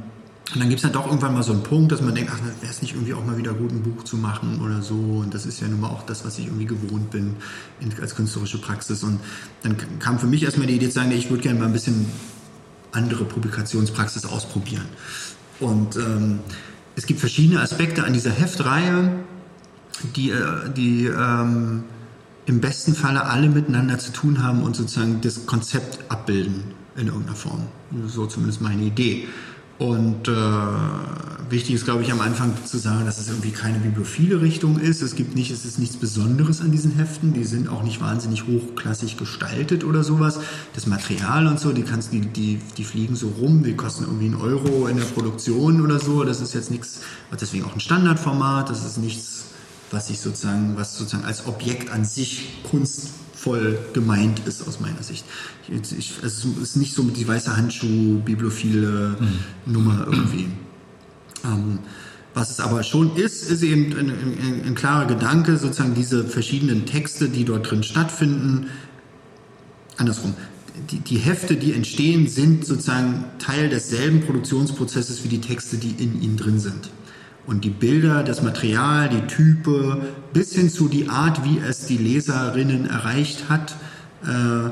und 0.54 0.60
dann 0.60 0.68
gibt 0.68 0.78
es 0.78 0.82
dann 0.82 0.92
doch 0.92 1.06
irgendwann 1.06 1.34
mal 1.34 1.42
so 1.42 1.52
einen 1.52 1.64
Punkt, 1.64 1.90
dass 1.90 2.00
man 2.00 2.14
denkt, 2.14 2.30
ach, 2.32 2.38
wäre 2.60 2.70
es 2.70 2.80
nicht 2.80 2.94
irgendwie 2.94 3.14
auch 3.14 3.24
mal 3.24 3.36
wieder 3.36 3.52
gut, 3.52 3.72
ein 3.72 3.82
Buch 3.82 4.04
zu 4.04 4.16
machen 4.16 4.60
oder 4.64 4.80
so. 4.80 4.94
Und 4.94 5.34
das 5.34 5.44
ist 5.44 5.60
ja 5.60 5.66
nun 5.66 5.80
mal 5.80 5.88
auch 5.88 6.06
das, 6.06 6.24
was 6.24 6.38
ich 6.38 6.46
irgendwie 6.46 6.66
gewohnt 6.66 7.10
bin 7.10 7.34
in, 7.80 7.92
als 8.00 8.14
künstlerische 8.14 8.58
Praxis. 8.58 9.02
Und 9.02 9.18
dann 9.64 9.76
kam 9.98 10.20
für 10.20 10.28
mich 10.28 10.44
erstmal 10.44 10.68
die 10.68 10.76
Idee 10.76 10.86
zu 10.86 10.94
sagen, 10.94 11.10
ich 11.10 11.30
würde 11.30 11.42
gerne 11.42 11.58
mal 11.58 11.66
ein 11.66 11.72
bisschen 11.72 12.06
andere 12.92 13.24
Publikationspraxis 13.24 14.24
ausprobieren. 14.24 14.86
Und 15.58 15.96
ähm, 15.96 16.38
es 16.94 17.06
gibt 17.06 17.18
verschiedene 17.18 17.60
Aspekte 17.60 18.04
an 18.04 18.12
dieser 18.12 18.30
Heftreihe, 18.30 19.10
die, 20.14 20.30
äh, 20.30 20.70
die 20.76 21.06
ähm, 21.06 21.82
im 22.46 22.60
besten 22.60 22.94
Falle 22.94 23.24
alle 23.24 23.48
miteinander 23.48 23.98
zu 23.98 24.12
tun 24.12 24.44
haben 24.44 24.62
und 24.62 24.76
sozusagen 24.76 25.20
das 25.22 25.44
Konzept 25.46 25.98
abbilden 26.08 26.62
in 26.96 27.08
irgendeiner 27.08 27.36
Form. 27.36 27.66
So 28.06 28.26
zumindest 28.26 28.60
meine 28.60 28.82
Idee. 28.82 29.26
Und 29.78 30.26
äh, 30.28 30.32
wichtig 31.50 31.74
ist, 31.74 31.84
glaube 31.84 32.02
ich, 32.02 32.10
am 32.10 32.20
Anfang 32.20 32.52
zu 32.64 32.78
sagen, 32.78 33.04
dass 33.04 33.18
es 33.18 33.28
irgendwie 33.28 33.50
keine 33.50 33.78
bibliophile 33.78 34.40
Richtung 34.40 34.78
ist. 34.78 35.02
Es 35.02 35.14
gibt 35.14 35.34
nicht, 35.34 35.50
es 35.50 35.66
ist 35.66 35.78
nichts 35.78 35.96
Besonderes 35.96 36.62
an 36.62 36.70
diesen 36.70 36.92
Heften. 36.92 37.34
Die 37.34 37.44
sind 37.44 37.68
auch 37.68 37.82
nicht 37.82 38.00
wahnsinnig 38.00 38.46
hochklassig 38.46 39.18
gestaltet 39.18 39.84
oder 39.84 40.02
sowas. 40.02 40.40
Das 40.74 40.86
Material 40.86 41.46
und 41.46 41.60
so, 41.60 41.72
die 41.72 41.82
kannst, 41.82 42.12
die, 42.12 42.20
die, 42.20 42.58
die 42.76 42.84
fliegen 42.84 43.16
so 43.16 43.28
rum, 43.28 43.62
die 43.62 43.76
kosten 43.76 44.04
irgendwie 44.04 44.26
einen 44.26 44.36
Euro 44.36 44.86
in 44.86 44.96
der 44.96 45.04
Produktion 45.04 45.82
oder 45.82 45.98
so. 45.98 46.24
Das 46.24 46.40
ist 46.40 46.54
jetzt 46.54 46.70
nichts, 46.70 47.00
deswegen 47.38 47.64
auch 47.64 47.74
ein 47.74 47.80
Standardformat. 47.80 48.70
Das 48.70 48.84
ist 48.84 48.96
nichts, 48.96 49.44
was 49.90 50.08
sich 50.08 50.20
sozusagen, 50.20 50.76
was 50.76 50.96
sozusagen 50.96 51.26
als 51.26 51.46
Objekt 51.46 51.90
an 51.90 52.06
sich 52.06 52.62
Kunst 52.70 53.10
voll 53.46 53.78
gemeint 53.92 54.40
ist 54.44 54.66
aus 54.66 54.80
meiner 54.80 55.04
Sicht. 55.04 55.24
Ich, 55.68 55.92
ich, 55.96 56.14
es 56.24 56.44
ist 56.44 56.74
nicht 56.74 56.94
so 56.94 57.04
die 57.04 57.28
weiße 57.28 57.56
Handschuh, 57.56 58.18
bibliophile 58.18 59.16
mhm. 59.20 59.72
Nummer 59.72 60.04
irgendwie. 60.10 60.48
Ähm, 61.44 61.78
was 62.34 62.50
es 62.50 62.58
aber 62.58 62.82
schon 62.82 63.14
ist, 63.14 63.48
ist 63.48 63.62
eben 63.62 63.96
ein, 63.96 64.10
ein, 64.10 64.62
ein, 64.66 64.74
klarer 64.74 65.06
Gedanke, 65.06 65.58
sozusagen 65.58 65.94
diese 65.94 66.24
verschiedenen 66.24 66.86
Texte, 66.86 67.28
die 67.28 67.44
dort 67.44 67.70
drin 67.70 67.84
stattfinden, 67.84 68.66
andersrum. 69.96 70.34
Die, 70.90 70.98
die 70.98 71.18
Hefte, 71.18 71.54
die 71.54 71.72
entstehen, 71.72 72.26
sind 72.26 72.66
sozusagen 72.66 73.26
Teil 73.38 73.68
desselben 73.68 74.22
Produktionsprozesses 74.22 75.22
wie 75.22 75.28
die 75.28 75.40
Texte, 75.40 75.76
die 75.76 75.92
in 76.02 76.20
ihnen 76.20 76.36
drin 76.36 76.58
sind. 76.58 76.90
Und 77.46 77.64
die 77.64 77.70
Bilder, 77.70 78.24
das 78.24 78.42
Material, 78.42 79.08
die 79.08 79.26
Type, 79.26 80.00
bis 80.32 80.52
hin 80.52 80.68
zu 80.68 80.88
die 80.88 81.08
Art, 81.08 81.44
wie 81.44 81.58
es 81.58 81.86
die 81.86 81.96
Leserinnen 81.96 82.86
erreicht 82.86 83.48
hat, 83.48 83.76
äh, 84.24 84.70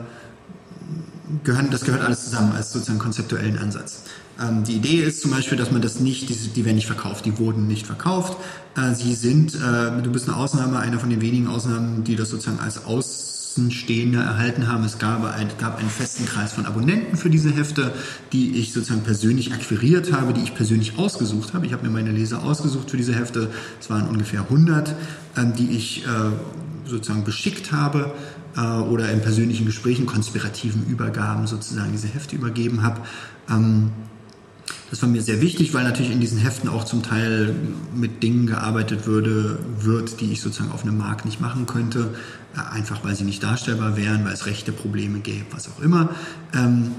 gehören, 1.45 1.71
das 1.71 1.85
gehört 1.85 2.03
alles 2.03 2.25
zusammen 2.25 2.53
als 2.53 2.73
sozusagen 2.73 2.99
konzeptuellen 2.99 3.59
Ansatz. 3.59 4.03
Ähm, 4.41 4.65
die 4.65 4.75
Idee 4.75 5.03
ist 5.03 5.23
zum 5.23 5.31
Beispiel, 5.31 5.57
dass 5.57 5.71
man 5.71 5.83
das 5.83 6.01
nicht, 6.01 6.29
die, 6.29 6.35
die 6.35 6.65
werden 6.65 6.77
nicht 6.77 6.87
verkauft, 6.87 7.25
die 7.25 7.39
wurden 7.39 7.67
nicht 7.69 7.87
verkauft. 7.87 8.37
Äh, 8.77 8.95
sie 8.95 9.15
sind, 9.15 9.55
äh, 9.55 10.03
du 10.03 10.11
bist 10.11 10.29
eine 10.29 10.37
Ausnahme, 10.37 10.79
einer 10.79 10.99
von 10.99 11.11
den 11.11 11.21
wenigen 11.21 11.47
Ausnahmen, 11.47 12.03
die 12.05 12.17
das 12.17 12.31
sozusagen 12.31 12.59
als 12.61 12.85
Aus 12.85 13.24
Außenstehende 13.55 14.19
erhalten 14.19 14.67
haben. 14.67 14.83
Es 14.83 14.99
gab, 14.99 15.25
ein, 15.25 15.49
gab 15.59 15.79
einen 15.79 15.89
festen 15.89 16.27
Kreis 16.27 16.53
von 16.53 16.67
Abonnenten 16.67 17.17
für 17.17 17.31
diese 17.31 17.51
Hefte, 17.51 17.93
die 18.33 18.57
ich 18.57 18.73
sozusagen 18.73 19.03
persönlich 19.03 19.53
akquiriert 19.53 20.13
habe, 20.13 20.33
die 20.33 20.43
ich 20.43 20.57
persönlich 20.57 20.99
ausgesucht 20.99 21.55
habe. 21.55 21.65
Ich 21.65 21.73
habe 21.73 21.85
mir 21.85 21.93
meine 21.93 22.11
Leser 22.11 22.43
ausgesucht 22.43 22.91
für 22.91 22.97
diese 22.97 23.15
Hefte. 23.15 23.51
Es 23.81 23.91
waren 23.91 24.09
ungefähr 24.09 24.41
100, 24.41 24.95
ähm, 25.37 25.53
die 25.55 25.71
ich 25.71 26.05
äh, 26.05 26.09
sozusagen 26.85 27.23
beschickt 27.23 27.71
habe 27.71 28.13
äh, 28.57 28.61
oder 28.61 29.11
in 29.13 29.21
persönlichen 29.21 29.67
Gesprächen, 29.67 30.07
konspirativen 30.07 30.87
Übergaben 30.87 31.47
sozusagen 31.47 31.93
diese 31.93 32.09
Hefte 32.09 32.35
übergeben 32.35 32.83
habe. 32.83 33.03
Ähm, 33.49 33.93
das 34.91 35.01
war 35.03 35.09
mir 35.09 35.23
sehr 35.23 35.41
wichtig, 35.41 35.75
weil 35.75 35.85
natürlich 35.85 36.13
in 36.13 36.21
diesen 36.21 36.39
Heften 36.39 36.69
auch 36.69 36.85
zum 36.85 37.03
Teil 37.03 37.55
mit 37.95 38.23
Dingen 38.23 38.47
gearbeitet 38.47 39.07
würde, 39.07 39.59
wird, 39.79 40.21
die 40.21 40.33
ich 40.33 40.41
sozusagen 40.41 40.73
auf 40.73 40.83
einem 40.83 40.99
Markt 40.99 41.25
nicht 41.25 41.41
machen 41.41 41.67
könnte, 41.67 42.15
einfach 42.55 43.05
weil 43.05 43.15
sie 43.15 43.25
nicht 43.25 43.43
darstellbar 43.43 43.97
wären, 43.97 44.25
weil 44.25 44.33
es 44.33 44.47
rechte 44.47 44.73
Probleme 44.73 45.21
gäbe, 45.21 45.47
was 45.51 45.69
auch 45.69 45.81
immer. 45.81 46.11
Ähm, 46.55 46.93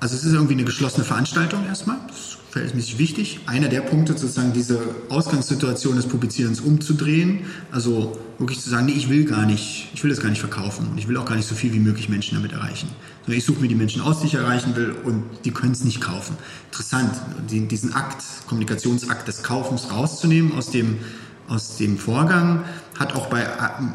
also 0.00 0.16
es 0.16 0.24
ist 0.24 0.32
irgendwie 0.32 0.54
eine 0.54 0.64
geschlossene 0.64 1.04
Veranstaltung 1.04 1.66
erstmal. 1.66 1.98
Das 2.08 2.16
ist 2.16 2.38
verhältnismäßig 2.50 2.98
wichtig. 2.98 3.40
Einer 3.46 3.68
der 3.68 3.82
Punkte 3.82 4.16
sozusagen 4.16 4.54
diese 4.54 4.80
Ausgangssituation 5.10 5.96
des 5.96 6.06
Publizierens 6.06 6.60
umzudrehen. 6.60 7.40
Also 7.70 8.18
wirklich 8.38 8.60
zu 8.60 8.70
sagen, 8.70 8.86
nee, 8.86 8.92
ich 8.92 9.10
will 9.10 9.26
gar 9.26 9.44
nicht, 9.44 9.90
ich 9.92 10.02
will 10.02 10.08
das 10.08 10.20
gar 10.20 10.30
nicht 10.30 10.40
verkaufen 10.40 10.88
und 10.90 10.96
ich 10.96 11.06
will 11.06 11.18
auch 11.18 11.26
gar 11.26 11.36
nicht 11.36 11.46
so 11.46 11.54
viel 11.54 11.74
wie 11.74 11.78
möglich 11.78 12.08
Menschen 12.08 12.34
damit 12.34 12.52
erreichen. 12.52 12.88
Sondern 13.24 13.38
ich 13.38 13.44
suche 13.44 13.60
mir 13.60 13.68
die 13.68 13.74
Menschen 13.74 14.00
aus, 14.00 14.20
die 14.20 14.26
ich 14.26 14.34
erreichen 14.34 14.74
will 14.74 14.94
und 15.04 15.22
die 15.44 15.50
können 15.50 15.72
es 15.72 15.84
nicht 15.84 16.00
kaufen. 16.00 16.36
Interessant, 16.70 17.12
diesen 17.50 17.92
Akt, 17.92 18.24
Kommunikationsakt 18.46 19.28
des 19.28 19.42
Kaufens 19.42 19.90
rauszunehmen 19.92 20.52
aus 20.56 20.70
dem 20.70 20.96
aus 21.50 21.76
dem 21.76 21.98
Vorgang 21.98 22.64
hat 22.98 23.14
auch 23.14 23.26
bei 23.26 23.42
äh, 23.42 23.46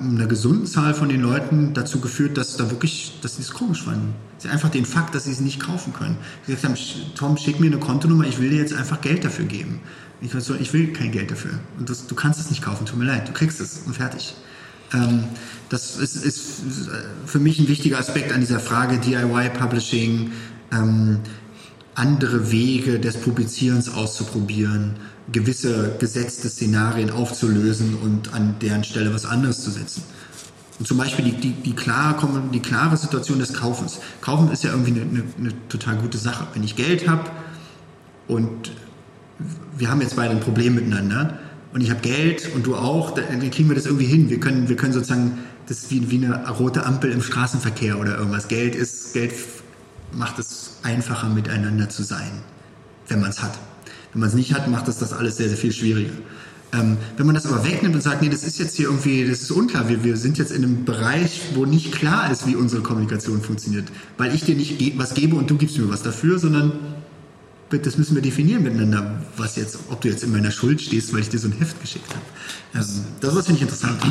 einer 0.03 0.28
gesunden 0.28 0.68
Zahl 0.68 0.93
von 0.93 1.10
den 1.10 1.22
Leuten 1.22 1.74
dazu 1.74 2.01
geführt, 2.01 2.38
dass 2.38 2.58
da 2.58 2.70
wirklich, 2.70 3.18
dass 3.22 3.38
sie 3.38 3.43
es 3.43 3.51
komisch 3.51 3.84
fanden. 3.84 4.14
Sie 4.38 4.49
einfach 4.49 4.70
den 4.70 4.86
Fakt, 4.86 5.16
dass 5.16 5.24
sie 5.24 5.32
es 5.32 5.39
nicht 5.39 5.62
kaufen 5.62 5.93
können. 5.93 6.18
Sie 6.45 6.53
gesagt 6.53 6.74
haben, 6.74 7.16
Tom, 7.16 7.38
schick 7.38 7.60
mir 7.60 7.68
eine 7.68 7.80
Kontonummer, 7.80 8.26
ich 8.26 8.39
will 8.39 8.49
dir 8.49 8.60
jetzt 8.60 8.74
einfach 8.74 8.99
Geld 8.99 9.24
dafür 9.24 9.45
geben. 9.45 9.80
Ich, 10.22 10.32
so, 10.32 10.53
ich 10.56 10.74
will 10.74 10.91
kein 10.91 11.12
Geld 11.12 11.32
dafür. 11.32 11.60
Und 11.80 11.89
das, 11.89 12.08
du 12.08 12.16
kannst 12.16 12.39
es 12.39 12.49
nicht 12.49 12.62
kaufen, 12.62 12.86
tut 12.86 12.99
mir 12.99 13.06
leid, 13.06 13.28
du 13.28 13.32
kriegst 13.32 13.62
es 13.62 13.84
und 13.86 13.95
fertig. 13.95 14.36
Ähm, 14.93 15.24
das 15.70 15.97
ist, 15.97 16.16
ist, 16.18 16.62
für 17.26 17.39
mich 17.39 17.58
ein 17.60 17.68
wichtiger 17.70 17.99
Aspekt 17.99 18.34
an 18.34 18.41
dieser 18.41 18.60
Frage 18.60 18.97
DIY 18.97 19.49
Publishing, 19.58 20.32
ähm, 20.74 21.20
andere 21.96 22.52
Wege 22.52 23.00
des 23.00 23.18
Publizierens 23.18 23.89
auszuprobieren 23.89 24.96
gewisse 25.32 25.96
gesetzte 26.00 26.50
Szenarien 26.50 27.10
aufzulösen 27.10 27.96
und 27.96 28.34
an 28.34 28.56
deren 28.62 28.84
Stelle 28.84 29.14
was 29.14 29.26
anderes 29.26 29.64
zu 29.64 29.72
setzen. 29.72 30.04
Und 30.78 30.88
zum 30.88 30.98
Beispiel 30.98 31.26
die, 31.26 31.32
die, 31.32 31.52
die, 31.52 31.74
klare, 31.74 32.28
die 32.54 32.60
klare 32.60 32.98
Situation 32.98 33.39
des 33.39 33.54
Kaufens. 33.54 34.00
Kaufen 34.22 34.52
ist 34.52 34.64
ja 34.64 34.72
irgendwie 34.72 34.91
eine, 34.91 35.24
eine, 35.39 35.68
total 35.70 35.96
gute 35.96 36.18
Sache. 36.18 36.46
Wenn 36.54 36.64
ich 36.64 36.76
Geld 36.76 37.08
habe 37.08 37.30
und 38.28 38.72
wir 39.78 39.89
haben 39.89 40.02
jetzt 40.02 40.16
beide 40.16 40.32
ein 40.32 40.41
Problem 40.41 40.76
miteinander 40.76 41.39
und 41.74 41.82
ich 41.82 41.89
habe 41.89 42.02
Geld 42.02 42.54
und 42.54 42.66
du 42.66 42.76
auch, 42.76 43.12
dann 43.12 43.39
kriegen 43.52 43.70
wir 43.70 43.76
das 43.76 43.86
irgendwie 43.86 44.06
hin. 44.06 44.30
Wir 44.30 44.39
können, 44.39 44.68
wir 44.68 44.76
können 44.76 44.93
sozusagen, 44.93 45.39
das 45.68 45.84
ist 45.84 45.91
wie, 45.91 46.12
wie 46.12 46.26
eine 46.26 46.48
rote 46.50 46.86
Ampel 46.86 47.12
im 47.12 47.22
Straßenverkehr 47.22 47.98
oder 47.98 48.18
irgendwas. 48.18 48.50
Geld 48.50 48.76
ist, 48.76 49.14
Geld 49.14 49.34
macht 50.16 50.39
es 50.39 50.78
einfacher 50.84 51.30
miteinander 51.30 51.89
zu 51.89 52.03
sein, 52.03 52.32
wenn 53.07 53.22
man 53.22 53.30
es 53.30 53.41
hat. 53.41 53.57
Wenn 54.13 54.22
man 54.22 54.30
es 54.30 54.36
nicht 54.36 54.53
hat, 54.53 54.68
macht 54.70 54.88
es 54.88 54.97
das 54.97 55.13
alles 55.13 55.38
sehr, 55.38 55.49
sehr 55.49 55.57
viel 55.57 55.72
schwieriger. 55.72 56.13
Ähm, 56.74 56.97
wenn 57.18 57.26
man 57.26 57.36
das 57.36 57.45
aber 57.45 57.63
wegnimmt 57.63 57.95
und 57.95 58.01
sagt, 58.01 58.22
nee, 58.22 58.30
das 58.30 58.43
ist 58.43 58.57
jetzt 58.59 58.76
hier 58.76 58.86
irgendwie, 58.86 59.28
das 59.28 59.41
ist 59.41 59.51
unklar, 59.51 59.88
wir, 59.88 60.03
wir 60.03 60.18
sind 60.18 60.38
jetzt 60.38 60.51
in 60.51 60.63
einem 60.63 60.86
Bereich, 60.86 61.41
wo 61.53 61.66
nicht 61.66 61.91
klar 61.91 62.32
ist, 62.32 62.47
wie 62.47 62.55
unsere 62.55 62.82
Kommunikation 62.82 63.41
funktioniert, 63.41 63.86
weil 64.18 64.34
ich 64.34 64.43
dir 64.43 64.55
nicht 64.55 64.97
was 64.97 65.13
gebe 65.13 65.36
und 65.36 65.49
du 65.49 65.57
gibst 65.57 65.78
mir 65.78 65.89
was 65.89 66.01
dafür, 66.01 66.39
sondern 66.39 66.74
das 67.70 67.97
müssen 67.97 68.16
wir 68.16 68.22
definieren 68.22 68.63
miteinander, 68.63 69.22
was 69.38 69.55
jetzt, 69.57 69.80
ob 69.89 70.01
du 70.01 70.07
jetzt 70.07 70.24
in 70.24 70.32
meiner 70.32 70.51
Schuld 70.51 70.82
stehst, 70.82 71.13
weil 71.13 71.22
ich 71.22 71.30
dir 71.30 71.39
so 71.39 71.47
ein 71.47 71.53
Heft 71.53 71.80
geschickt 71.82 72.09
habe. 72.09 72.26
Ähm, 72.74 73.05
das 73.22 73.36
was 73.36 73.45
finde 73.45 73.57
ich 73.57 73.61
interessant. 73.63 74.01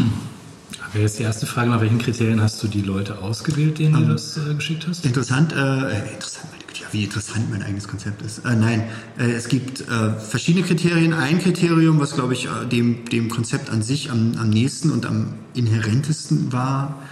Jetzt 0.94 1.18
die 1.18 1.24
erste 1.24 1.46
Frage, 1.46 1.70
nach 1.70 1.80
welchen 1.80 1.98
Kriterien 1.98 2.40
hast 2.40 2.62
du 2.62 2.68
die 2.68 2.80
Leute 2.80 3.18
ausgewählt, 3.18 3.78
denen 3.80 3.94
um, 3.94 4.00
du 4.02 4.06
ähm, 4.06 4.12
das 4.12 4.36
äh, 4.36 4.54
geschickt 4.54 4.86
hast? 4.86 5.04
Interessant, 5.04 5.52
äh, 5.52 6.12
interessant, 6.12 6.46
meine 6.52 6.64
Güte, 6.66 6.82
ja, 6.82 6.86
wie 6.92 7.04
interessant 7.04 7.50
mein 7.50 7.62
eigenes 7.64 7.88
Konzept 7.88 8.22
ist. 8.22 8.44
Äh, 8.44 8.54
nein, 8.54 8.84
äh, 9.18 9.32
es 9.32 9.48
gibt 9.48 9.80
äh, 9.80 10.12
verschiedene 10.12 10.64
Kriterien. 10.64 11.12
Ein 11.12 11.40
Kriterium, 11.40 11.98
was 11.98 12.14
glaube 12.14 12.34
ich 12.34 12.46
äh, 12.46 12.66
dem, 12.70 13.06
dem 13.06 13.28
Konzept 13.28 13.70
an 13.70 13.82
sich 13.82 14.12
am, 14.12 14.34
am 14.38 14.50
nächsten 14.50 14.90
und 14.90 15.04
am 15.04 15.34
inhärentesten 15.54 16.52
war, 16.52 17.02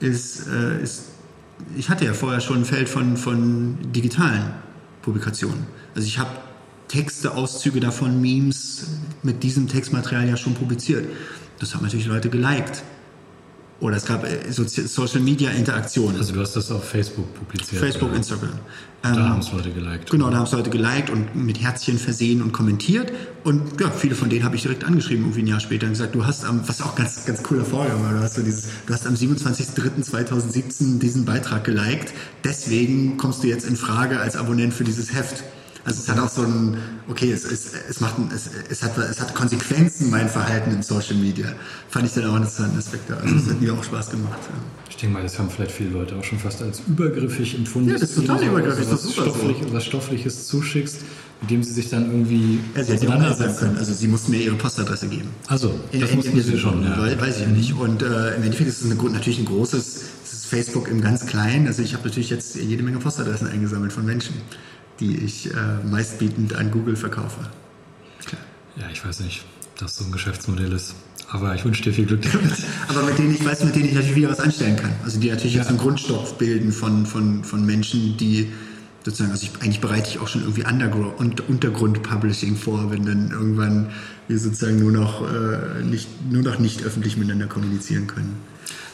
ist, 0.00 0.48
äh, 0.48 0.82
ist, 0.82 1.04
ich 1.76 1.90
hatte 1.90 2.06
ja 2.06 2.14
vorher 2.14 2.40
schon 2.40 2.58
ein 2.58 2.64
Feld 2.64 2.88
von, 2.88 3.16
von 3.16 3.78
digitalen 3.92 4.50
Publikationen. 5.02 5.66
Also 5.94 6.08
ich 6.08 6.18
habe 6.18 6.30
Texte, 6.88 7.34
Auszüge 7.34 7.78
davon, 7.78 8.20
Memes 8.20 8.86
mit 9.22 9.44
diesem 9.44 9.68
Textmaterial 9.68 10.28
ja 10.28 10.36
schon 10.36 10.54
publiziert. 10.54 11.06
Das 11.60 11.74
haben 11.74 11.84
natürlich 11.84 12.06
Leute 12.06 12.30
geliked. 12.30 12.82
Oder 13.80 13.96
es 13.96 14.06
gab 14.06 14.24
äh, 14.24 14.50
Social 14.50 15.20
Media 15.20 15.50
Interaktionen. 15.50 16.16
Also 16.16 16.32
du 16.32 16.40
hast 16.40 16.56
das 16.56 16.70
auf 16.72 16.82
Facebook 16.82 17.32
publiziert? 17.34 17.80
Facebook, 17.80 18.08
oder? 18.08 18.16
Instagram. 18.16 18.58
Da 19.02 19.10
ähm, 19.10 19.28
haben 19.28 19.38
es 19.38 19.52
Leute 19.52 19.70
geliked. 19.70 20.10
Genau, 20.10 20.30
da 20.30 20.38
haben 20.38 20.44
es 20.46 20.52
Leute 20.52 20.70
geliked 20.70 21.10
und 21.10 21.36
mit 21.36 21.60
Herzchen 21.60 21.96
versehen 21.96 22.42
und 22.42 22.50
kommentiert. 22.50 23.12
Und 23.44 23.80
ja, 23.80 23.90
viele 23.90 24.16
von 24.16 24.30
denen 24.30 24.44
habe 24.44 24.56
ich 24.56 24.62
direkt 24.62 24.82
angeschrieben, 24.82 25.22
irgendwie 25.24 25.42
ein 25.42 25.46
Jahr 25.46 25.60
später 25.60 25.86
und 25.86 25.92
gesagt, 25.92 26.16
du 26.16 26.26
hast 26.26 26.44
am, 26.44 26.66
was 26.68 26.82
auch 26.82 26.96
ganz, 26.96 27.24
ganz 27.24 27.44
cooler 27.44 27.64
Vorgang 27.64 28.02
war, 28.02 28.12
du 28.14 28.20
hast, 28.20 28.34
so 28.34 28.42
dieses, 28.42 28.66
du 28.86 28.92
hast 28.92 29.06
am 29.06 29.14
27.03.2017 29.14 30.98
diesen 30.98 31.24
Beitrag 31.24 31.62
geliked. 31.62 32.12
Deswegen 32.42 33.16
kommst 33.16 33.44
du 33.44 33.46
jetzt 33.46 33.64
in 33.64 33.76
Frage 33.76 34.18
als 34.18 34.34
Abonnent 34.34 34.74
für 34.74 34.82
dieses 34.82 35.14
Heft. 35.14 35.44
Also 35.88 36.02
es 36.02 36.08
hat 36.10 36.18
auch 36.18 36.28
so 36.28 36.42
ein, 36.42 36.76
okay, 37.08 37.32
es, 37.32 37.44
es, 37.44 37.72
es, 37.88 38.00
macht 38.00 38.16
es, 38.34 38.50
es, 38.68 38.82
hat, 38.82 38.98
es 38.98 39.18
hat 39.18 39.34
Konsequenzen, 39.34 40.10
mein 40.10 40.28
Verhalten 40.28 40.70
in 40.70 40.82
Social 40.82 41.16
Media. 41.16 41.46
Fand 41.88 42.06
ich 42.06 42.12
dann 42.12 42.24
auch 42.24 42.34
einen 42.34 42.44
interessanten 42.44 42.78
Aspekt. 42.78 43.10
Also 43.10 43.36
es 43.36 43.48
hat 43.48 43.58
mir 43.58 43.72
auch 43.72 43.82
Spaß 43.82 44.10
gemacht. 44.10 44.38
Ich 44.90 44.96
denke 44.96 45.14
mal, 45.14 45.22
das 45.22 45.38
haben 45.38 45.48
vielleicht 45.48 45.70
viele 45.70 45.88
Leute 45.90 46.14
auch 46.16 46.24
schon 46.24 46.38
fast 46.38 46.60
als 46.60 46.82
übergriffig 46.86 47.54
empfunden. 47.54 47.88
Ja, 47.88 47.94
das 47.94 48.10
ist 48.10 48.16
total 48.16 48.42
übergriffig. 48.42 48.86
Also 48.86 48.92
was, 48.92 49.12
Stofflich, 49.14 49.56
so. 49.62 49.72
was 49.72 49.84
Stoffliches 49.86 50.46
zuschickst, 50.46 50.98
mit 51.40 51.50
dem 51.50 51.62
sie 51.62 51.72
sich 51.72 51.88
dann 51.88 52.04
irgendwie 52.04 52.60
ja, 52.74 52.84
sie 52.84 52.92
auseinandersetzen 52.92 53.58
können. 53.58 53.78
Also 53.78 53.94
sie 53.94 54.08
mussten 54.08 54.32
mir 54.32 54.42
ihre 54.42 54.56
Postadresse 54.56 55.08
geben. 55.08 55.30
Also, 55.46 55.72
das 55.98 56.12
mussten 56.14 56.38
sie 56.38 56.58
schon. 56.58 56.82
Ja. 56.82 57.18
Weiß 57.18 57.36
ich 57.36 57.42
ja 57.44 57.48
nicht. 57.48 57.72
Und 57.72 58.02
äh, 58.02 58.36
im 58.36 58.42
Endeffekt 58.42 58.68
ist 58.68 58.82
es 58.82 58.90
eine, 58.90 59.02
natürlich 59.10 59.38
ein 59.38 59.46
großes, 59.46 60.02
Facebook 60.48 60.88
im 60.88 61.00
ganz 61.00 61.26
Kleinen. 61.26 61.66
Also 61.66 61.82
ich 61.82 61.94
habe 61.94 62.08
natürlich 62.08 62.30
jetzt 62.30 62.56
jede 62.56 62.82
Menge 62.82 62.98
Postadressen 62.98 63.48
eingesammelt 63.48 63.92
von 63.92 64.04
Menschen 64.04 64.34
die 65.00 65.16
ich 65.16 65.52
äh, 65.52 65.84
meistbietend 65.84 66.54
an 66.54 66.70
Google 66.70 66.96
verkaufe. 66.96 67.40
Klar. 68.24 68.42
Ja, 68.76 68.84
ich 68.92 69.04
weiß 69.04 69.20
nicht, 69.20 69.44
ob 69.70 69.78
das 69.78 69.96
so 69.96 70.04
ein 70.04 70.12
Geschäftsmodell 70.12 70.72
ist. 70.72 70.94
Aber 71.30 71.54
ich 71.54 71.64
wünsche 71.64 71.82
dir 71.82 71.92
viel 71.92 72.06
Glück 72.06 72.22
damit. 72.22 72.52
Aber 72.88 73.02
mit 73.02 73.18
denen 73.18 73.34
ich 73.34 73.44
weiß, 73.44 73.64
mit 73.64 73.74
denen 73.74 73.86
ich 73.86 73.94
natürlich 73.94 74.16
wieder 74.16 74.30
was 74.30 74.40
anstellen 74.40 74.76
kann. 74.76 74.92
Also 75.04 75.20
die 75.20 75.28
natürlich 75.28 75.54
ja. 75.54 75.60
jetzt 75.60 75.68
einen 75.68 75.78
Grundstoff 75.78 76.38
bilden 76.38 76.72
von, 76.72 77.04
von, 77.04 77.44
von 77.44 77.66
Menschen, 77.66 78.16
die 78.16 78.50
sozusagen, 79.04 79.30
also 79.32 79.46
ich, 79.46 79.62
eigentlich 79.62 79.80
bereite 79.80 80.08
ich 80.08 80.18
auch 80.20 80.28
schon 80.28 80.42
irgendwie 80.42 80.64
Untergrund-Publishing 80.64 82.56
vor, 82.56 82.90
wenn 82.90 83.04
dann 83.04 83.30
irgendwann 83.30 83.90
wir 84.26 84.38
sozusagen 84.38 84.78
nur 84.78 84.92
noch, 84.92 85.22
äh, 85.22 85.82
nicht, 85.82 86.08
nur 86.30 86.42
noch 86.42 86.58
nicht 86.58 86.82
öffentlich 86.82 87.16
miteinander 87.16 87.46
kommunizieren 87.46 88.06
können. 88.06 88.36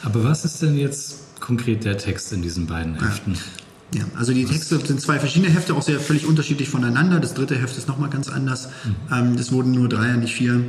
Aber 0.03 0.25
was 0.25 0.45
ist 0.45 0.63
denn 0.63 0.77
jetzt 0.77 1.41
konkret 1.41 1.85
der 1.85 1.99
Text 1.99 2.33
in 2.33 2.43
diesen 2.43 2.67
beiden 2.67 3.01
Heften? 3.01 3.35
Ja. 3.35 3.41
Ja, 3.95 4.05
also 4.17 4.33
die 4.33 4.45
Texte 4.45 4.85
sind 4.85 5.01
zwei 5.01 5.21
verschiedene 5.21 5.53
Hefte, 5.53 5.73
auch 5.75 5.83
sehr 5.83 6.01
völlig 6.01 6.27
unterschiedlich 6.27 6.69
voneinander. 6.69 7.21
Das 7.21 7.33
dritte 7.33 7.55
Heft 7.55 7.79
ist 7.79 7.87
nochmal 7.87 8.11
ganz 8.11 8.29
anders. 8.29 8.69
Mhm. 9.09 9.37
Es 9.39 9.53
wurden 9.53 9.71
nur 9.71 9.89
drei, 9.89 10.13
nicht 10.15 10.35
vier. 10.35 10.65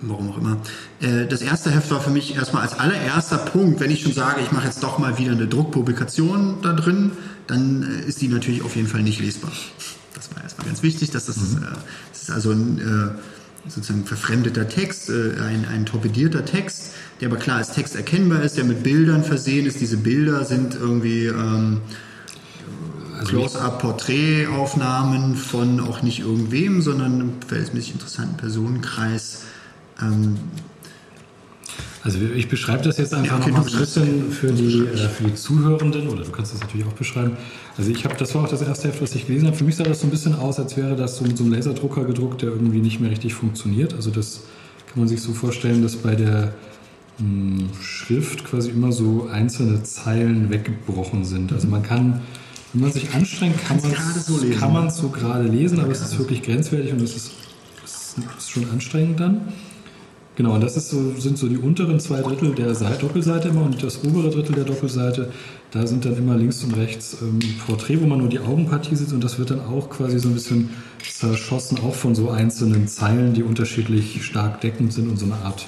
Warum 0.00 0.30
auch 0.30 0.36
immer. 0.36 0.58
Äh, 1.00 1.26
das 1.26 1.40
erste 1.40 1.70
Heft 1.70 1.90
war 1.90 2.00
für 2.02 2.10
mich 2.10 2.36
erstmal 2.36 2.62
als 2.62 2.78
allererster 2.78 3.38
Punkt, 3.38 3.80
wenn 3.80 3.90
ich 3.90 4.02
schon 4.02 4.12
sage, 4.12 4.42
ich 4.42 4.52
mache 4.52 4.66
jetzt 4.66 4.82
doch 4.82 4.98
mal 4.98 5.16
wieder 5.18 5.32
eine 5.32 5.46
Druckpublikation 5.46 6.58
da 6.60 6.74
drin, 6.74 7.12
dann 7.46 7.82
äh, 7.82 8.06
ist 8.06 8.20
die 8.20 8.28
natürlich 8.28 8.62
auf 8.62 8.76
jeden 8.76 8.88
Fall 8.88 9.02
nicht 9.02 9.20
lesbar. 9.20 9.52
Das 10.14 10.34
war 10.34 10.42
erstmal 10.42 10.66
ganz 10.66 10.82
wichtig, 10.82 11.10
dass 11.10 11.24
das, 11.24 11.38
mhm. 11.38 11.66
das 12.12 12.22
ist 12.22 12.30
also 12.30 12.50
ein 12.52 13.14
sozusagen 13.66 14.04
verfremdeter 14.04 14.68
Text, 14.68 15.08
ein, 15.08 15.64
ein 15.72 15.86
torpedierter 15.86 16.44
Text 16.44 16.92
der 17.20 17.28
aber 17.28 17.38
klar 17.38 17.58
als 17.58 17.72
Text 17.72 17.96
erkennbar 17.96 18.42
ist, 18.42 18.56
der 18.56 18.64
mit 18.64 18.82
Bildern 18.82 19.24
versehen 19.24 19.66
ist. 19.66 19.80
Diese 19.80 19.96
Bilder 19.96 20.44
sind 20.44 20.74
irgendwie 20.74 21.26
ähm, 21.26 21.80
Close-up-Porträtaufnahmen 23.24 25.36
von 25.36 25.80
auch 25.80 26.02
nicht 26.02 26.20
irgendwem, 26.20 26.82
sondern 26.82 27.14
einem 27.14 27.32
verhältnismäßig 27.46 27.92
interessanten 27.92 28.36
Personenkreis. 28.36 29.44
Ähm, 30.00 30.36
also 32.02 32.18
ich 32.18 32.48
beschreibe 32.50 32.84
das 32.84 32.98
jetzt 32.98 33.14
einfach 33.14 33.38
ja, 33.38 33.42
okay, 33.42 33.50
noch 33.50 33.64
mal 33.64 33.72
ein 33.72 33.78
bisschen 33.78 34.30
für 34.30 34.52
die, 34.52 34.80
äh, 34.80 35.08
für 35.08 35.24
die 35.24 35.34
Zuhörenden, 35.34 36.08
oder 36.08 36.24
du 36.24 36.30
kannst 36.30 36.52
das 36.52 36.60
natürlich 36.60 36.86
auch 36.86 36.92
beschreiben. 36.92 37.38
Also 37.78 37.90
ich 37.90 38.04
habe, 38.04 38.14
das 38.18 38.34
war 38.34 38.44
auch 38.44 38.48
das 38.48 38.60
erste 38.60 38.88
Heft, 38.88 39.00
was 39.00 39.14
ich 39.14 39.26
gelesen 39.26 39.46
habe. 39.46 39.56
Für 39.56 39.64
mich 39.64 39.76
sah 39.76 39.84
das 39.84 40.00
so 40.00 40.06
ein 40.06 40.10
bisschen 40.10 40.34
aus, 40.34 40.58
als 40.58 40.76
wäre 40.76 40.96
das 40.96 41.16
so 41.16 41.24
mit 41.24 41.38
so 41.38 41.44
einem 41.44 41.54
Laserdrucker 41.54 42.04
gedruckt, 42.04 42.42
der 42.42 42.50
irgendwie 42.50 42.80
nicht 42.80 43.00
mehr 43.00 43.10
richtig 43.10 43.32
funktioniert. 43.32 43.94
Also 43.94 44.10
das 44.10 44.42
kann 44.92 44.98
man 44.98 45.08
sich 45.08 45.22
so 45.22 45.32
vorstellen, 45.32 45.80
dass 45.82 45.96
bei 45.96 46.14
der 46.14 46.52
Schrift 47.80 48.44
quasi 48.44 48.70
immer 48.70 48.92
so 48.92 49.28
einzelne 49.30 49.82
Zeilen 49.82 50.50
weggebrochen 50.50 51.24
sind. 51.24 51.52
Also 51.52 51.68
man 51.68 51.82
kann, 51.82 52.22
wenn 52.72 52.82
man 52.82 52.92
sich 52.92 53.14
anstrengt, 53.14 53.56
kann 53.64 53.80
man 53.80 53.92
es 53.92 54.26
so, 54.26 54.38
kann 54.58 54.90
so 54.90 55.08
gerade 55.08 55.48
lesen, 55.48 55.80
aber 55.80 55.92
es 55.92 56.00
ist 56.00 56.18
wirklich 56.18 56.42
grenzwertig 56.42 56.92
und 56.92 57.00
es 57.02 57.14
ist, 57.14 57.30
es 57.84 58.16
ist 58.38 58.50
schon 58.50 58.68
anstrengend 58.70 59.20
dann. 59.20 59.52
Genau, 60.36 60.54
und 60.54 60.62
das 60.62 60.76
ist 60.76 60.90
so, 60.90 61.14
sind 61.16 61.38
so 61.38 61.48
die 61.48 61.58
unteren 61.58 62.00
zwei 62.00 62.20
Drittel 62.20 62.56
der 62.56 62.74
Seite, 62.74 62.98
Doppelseite 62.98 63.48
immer 63.48 63.62
und 63.62 63.80
das 63.80 64.02
obere 64.02 64.30
Drittel 64.30 64.56
der 64.56 64.64
Doppelseite, 64.64 65.30
da 65.70 65.86
sind 65.86 66.04
dann 66.04 66.16
immer 66.16 66.36
links 66.36 66.64
und 66.64 66.76
rechts 66.76 67.18
ähm, 67.22 67.38
Porträt, 67.64 68.00
wo 68.00 68.06
man 68.06 68.18
nur 68.18 68.28
die 68.28 68.40
Augenpartie 68.40 68.96
sieht 68.96 69.12
und 69.12 69.22
das 69.22 69.38
wird 69.38 69.52
dann 69.52 69.60
auch 69.60 69.88
quasi 69.90 70.18
so 70.18 70.28
ein 70.28 70.34
bisschen 70.34 70.70
zerschossen, 71.08 71.78
auch 71.78 71.94
von 71.94 72.16
so 72.16 72.30
einzelnen 72.30 72.88
Zeilen, 72.88 73.34
die 73.34 73.44
unterschiedlich 73.44 74.24
stark 74.24 74.60
deckend 74.60 74.92
sind 74.92 75.08
und 75.08 75.18
so 75.18 75.26
eine 75.26 75.36
Art 75.36 75.66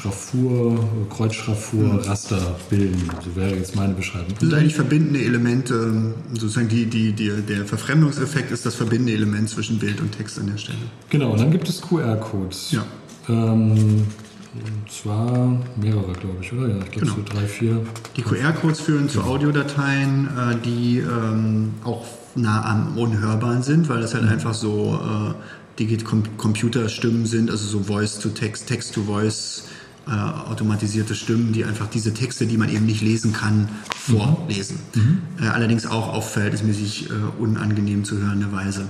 Schraffur, 0.00 0.88
Kreuzschraffur, 1.10 1.84
mhm. 1.84 1.98
Raster 1.98 2.56
bilden. 2.70 3.10
So 3.22 3.36
wäre 3.36 3.54
jetzt 3.54 3.76
meine 3.76 3.92
Beschreibung. 3.92 4.28
Das 4.30 4.40
sind 4.40 4.54
eigentlich 4.54 4.74
verbindende 4.74 5.20
Elemente, 5.22 6.14
sozusagen 6.32 6.68
die, 6.68 6.86
die, 6.86 7.12
die, 7.12 7.30
der 7.42 7.66
Verfremdungseffekt 7.66 8.50
ist 8.50 8.64
das 8.64 8.74
verbindende 8.76 9.12
Element 9.12 9.50
zwischen 9.50 9.78
Bild 9.78 10.00
und 10.00 10.12
Text 10.12 10.38
an 10.38 10.46
der 10.46 10.56
Stelle. 10.56 10.78
Genau, 11.10 11.32
und 11.32 11.40
dann 11.40 11.50
gibt 11.50 11.68
es 11.68 11.82
QR-Codes. 11.82 12.72
Ja. 12.72 12.84
Ähm, 13.28 14.06
und 14.54 14.90
zwar 14.90 15.60
mehrere, 15.76 16.12
glaube 16.12 16.38
ich, 16.40 16.52
oder? 16.52 16.68
Ja, 16.68 16.78
ich 16.78 16.90
glaube 16.92 17.06
genau. 17.06 17.14
so 17.16 17.22
drei, 17.22 17.46
vier. 17.46 17.82
Die 18.16 18.22
QR-Codes 18.22 18.80
führen 18.80 19.08
zu 19.08 19.22
Audiodateien, 19.22 20.28
äh, 20.28 20.56
die 20.64 20.98
ähm, 20.98 21.74
auch 21.84 22.06
nah 22.34 22.64
am 22.64 22.96
Unhörbaren 22.96 23.62
sind, 23.62 23.88
weil 23.90 24.00
das 24.00 24.14
halt 24.14 24.24
mhm. 24.24 24.30
einfach 24.30 24.54
so 24.54 24.98
äh, 24.98 25.34
die 25.78 25.96
Computerstimmen 25.98 27.26
sind, 27.26 27.50
also 27.50 27.66
so 27.66 27.82
Voice-to-Text, 27.84 28.66
Text-to-Voice 28.66 29.64
äh, 30.10 30.48
automatisierte 30.50 31.14
Stimmen, 31.14 31.52
die 31.52 31.64
einfach 31.64 31.86
diese 31.86 32.12
Texte, 32.12 32.46
die 32.46 32.56
man 32.56 32.68
eben 32.68 32.84
nicht 32.84 33.00
lesen 33.00 33.32
kann, 33.32 33.68
vorlesen. 33.94 34.80
Mhm. 34.94 35.18
Äh, 35.40 35.48
allerdings 35.48 35.86
auch 35.86 36.12
auf 36.12 36.32
verhältnismäßig 36.32 37.10
äh, 37.10 37.12
unangenehm 37.38 38.04
zu 38.04 38.18
hörende 38.18 38.50
Weise. 38.50 38.86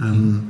Ähm, 0.00 0.30
mhm. 0.30 0.42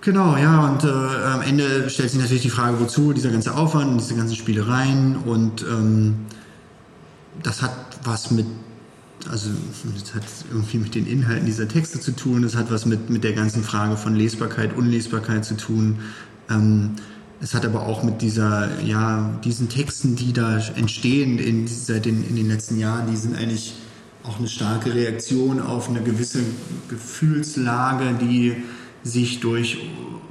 Genau, 0.00 0.34
ja, 0.38 0.66
und 0.66 0.84
äh, 0.84 0.88
am 0.88 1.42
Ende 1.42 1.90
stellt 1.90 2.10
sich 2.10 2.18
natürlich 2.18 2.42
die 2.42 2.50
Frage, 2.50 2.80
wozu 2.80 3.12
dieser 3.12 3.30
ganze 3.30 3.54
Aufwand, 3.54 4.00
diese 4.00 4.14
ganzen 4.14 4.34
Spielereien 4.34 5.16
und 5.16 5.62
ähm, 5.62 6.14
das 7.42 7.60
hat 7.60 7.72
was 8.04 8.30
mit, 8.30 8.46
also 9.30 9.50
das 9.94 10.14
hat 10.14 10.22
irgendwie 10.50 10.78
mit 10.78 10.94
den 10.94 11.06
Inhalten 11.06 11.44
dieser 11.44 11.68
Texte 11.68 12.00
zu 12.00 12.12
tun, 12.12 12.40
das 12.40 12.56
hat 12.56 12.70
was 12.70 12.86
mit, 12.86 13.10
mit 13.10 13.24
der 13.24 13.34
ganzen 13.34 13.62
Frage 13.62 13.98
von 13.98 14.14
Lesbarkeit, 14.14 14.74
Unlesbarkeit 14.74 15.44
zu 15.44 15.58
tun. 15.58 15.98
Ähm, 16.48 16.92
es 17.40 17.54
hat 17.54 17.64
aber 17.64 17.86
auch 17.86 18.02
mit 18.02 18.20
dieser, 18.20 18.80
ja, 18.82 19.30
diesen 19.44 19.68
Texten, 19.68 20.14
die 20.14 20.32
da 20.32 20.58
entstehen 20.76 21.38
in, 21.38 21.66
seit 21.66 22.04
den, 22.04 22.28
in 22.28 22.36
den 22.36 22.48
letzten 22.48 22.78
Jahren, 22.78 23.10
die 23.10 23.16
sind 23.16 23.34
eigentlich 23.34 23.74
auch 24.22 24.38
eine 24.38 24.48
starke 24.48 24.94
Reaktion 24.94 25.60
auf 25.60 25.88
eine 25.88 26.02
gewisse 26.02 26.40
Gefühlslage, 26.88 28.14
die 28.20 28.56
sich 29.02 29.40
durch 29.40 29.78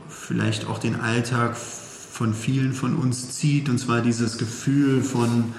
vielleicht 0.07 0.67
auch 0.67 0.77
den 0.77 0.95
Alltag 0.95 1.57
von 1.57 2.35
vielen 2.35 2.73
von 2.73 2.95
uns 2.95 3.31
zieht. 3.31 3.69
Und 3.69 3.79
zwar 3.79 4.01
dieses 4.01 4.37
Gefühl 4.37 5.01
von, 5.01 5.53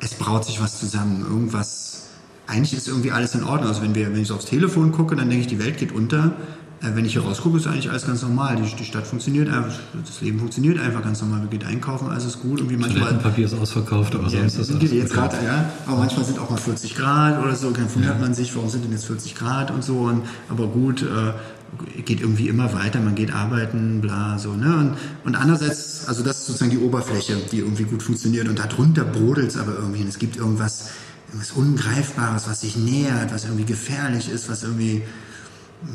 es 0.00 0.14
braut 0.14 0.44
sich 0.44 0.60
was 0.60 0.80
zusammen, 0.80 1.22
irgendwas. 1.22 2.08
Eigentlich 2.48 2.72
ist 2.72 2.88
irgendwie 2.88 3.12
alles 3.12 3.36
in 3.36 3.44
Ordnung. 3.44 3.68
Also 3.68 3.82
wenn, 3.82 3.94
wir, 3.94 4.12
wenn 4.12 4.20
ich 4.20 4.32
aufs 4.32 4.46
Telefon 4.46 4.90
gucke, 4.90 5.14
dann 5.14 5.28
denke 5.28 5.42
ich, 5.42 5.48
die 5.48 5.60
Welt 5.60 5.78
geht 5.78 5.92
unter. 5.92 6.34
Äh, 6.82 6.96
wenn 6.96 7.04
ich 7.04 7.12
hier 7.12 7.22
rausgucke, 7.22 7.58
ist 7.58 7.66
eigentlich 7.66 7.90
alles 7.90 8.06
ganz 8.06 8.22
normal. 8.22 8.56
Die, 8.56 8.76
die 8.76 8.84
Stadt 8.84 9.06
funktioniert 9.06 9.48
einfach, 9.48 9.72
das 10.04 10.20
Leben 10.20 10.38
funktioniert 10.38 10.78
einfach 10.80 11.02
ganz 11.02 11.20
normal. 11.20 11.40
Man 11.40 11.50
geht 11.50 11.64
einkaufen, 11.64 12.08
alles 12.08 12.24
ist 12.24 12.40
gut. 12.40 12.58
Irgendwie 12.58 12.76
manchmal, 12.76 13.14
Papier 13.14 13.46
ist 13.46 13.54
ausverkauft, 13.54 14.14
aber 14.14 14.28
sonst 14.28 14.56
ist 14.56 14.70
das 14.70 14.90
jetzt 14.90 15.12
grad, 15.12 15.32
ja, 15.44 15.70
Aber 15.86 15.98
manchmal 15.98 16.24
sind 16.24 16.38
auch 16.38 16.50
mal 16.50 16.56
40 16.56 16.94
Grad 16.96 17.42
oder 17.42 17.54
so. 17.54 17.70
Dann 17.70 17.94
wundert 17.94 18.14
ja. 18.14 18.20
man 18.20 18.34
sich, 18.34 18.54
warum 18.56 18.68
sind 18.68 18.84
denn 18.84 18.92
jetzt 18.92 19.06
40 19.06 19.34
Grad 19.34 19.70
und 19.70 19.84
so. 19.84 19.98
Und, 19.98 20.22
aber 20.48 20.66
gut, 20.66 21.02
äh, 21.02 22.02
geht 22.02 22.20
irgendwie 22.20 22.48
immer 22.48 22.72
weiter. 22.74 23.00
Man 23.00 23.14
geht 23.14 23.32
arbeiten, 23.32 24.00
bla, 24.00 24.38
so. 24.38 24.54
Ne? 24.54 24.76
Und, 24.76 24.96
und 25.24 25.34
andererseits, 25.36 26.06
also 26.08 26.22
das 26.22 26.40
ist 26.40 26.46
sozusagen 26.46 26.70
die 26.70 26.78
Oberfläche, 26.78 27.36
die 27.50 27.58
irgendwie 27.58 27.84
gut 27.84 28.02
funktioniert. 28.02 28.48
Und 28.48 28.58
darunter 28.58 29.04
brodelt 29.04 29.48
es 29.48 29.56
aber 29.56 29.74
irgendwie. 29.76 30.02
Und 30.02 30.08
es 30.08 30.18
gibt 30.18 30.36
irgendwas 30.36 30.90
irgendwas 31.32 31.52
Ungreifbares, 31.52 32.46
was 32.46 32.60
sich 32.60 32.76
nähert, 32.76 33.32
was 33.32 33.44
irgendwie 33.44 33.64
gefährlich 33.64 34.28
ist, 34.30 34.50
was 34.50 34.62
irgendwie, 34.64 35.02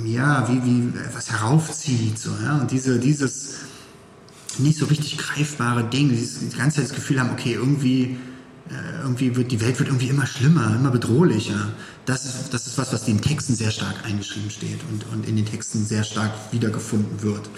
ja, 0.05 0.47
wie, 0.49 0.63
wie, 0.63 0.93
was 1.13 1.31
heraufzieht, 1.31 2.19
so, 2.19 2.31
ja. 2.43 2.57
Und 2.57 2.71
diese, 2.71 2.99
dieses 2.99 3.55
nicht 4.59 4.77
so 4.77 4.85
richtig 4.85 5.17
greifbare 5.17 5.83
Ding, 5.83 6.09
dieses, 6.09 6.39
die 6.39 6.57
ganze 6.57 6.77
Zeit 6.77 6.89
das 6.89 6.95
Gefühl 6.95 7.19
haben, 7.19 7.31
okay, 7.31 7.53
irgendwie, 7.53 8.17
äh, 8.69 9.01
irgendwie 9.01 9.35
wird 9.35 9.51
die 9.51 9.61
Welt 9.61 9.79
wird 9.79 9.89
irgendwie 9.89 10.09
immer 10.09 10.25
schlimmer, 10.25 10.75
immer 10.75 10.91
bedrohlicher. 10.91 11.69
Das 12.05 12.25
ist, 12.25 12.53
das 12.53 12.67
ist 12.67 12.77
was, 12.77 12.91
was 12.93 13.07
in 13.07 13.17
den 13.17 13.21
Texten 13.21 13.55
sehr 13.55 13.71
stark 13.71 14.05
eingeschrieben 14.05 14.49
steht 14.49 14.79
und, 14.91 15.05
und 15.13 15.27
in 15.27 15.35
den 15.35 15.45
Texten 15.45 15.85
sehr 15.85 16.03
stark 16.03 16.31
wiedergefunden 16.51 17.21
wird. 17.21 17.49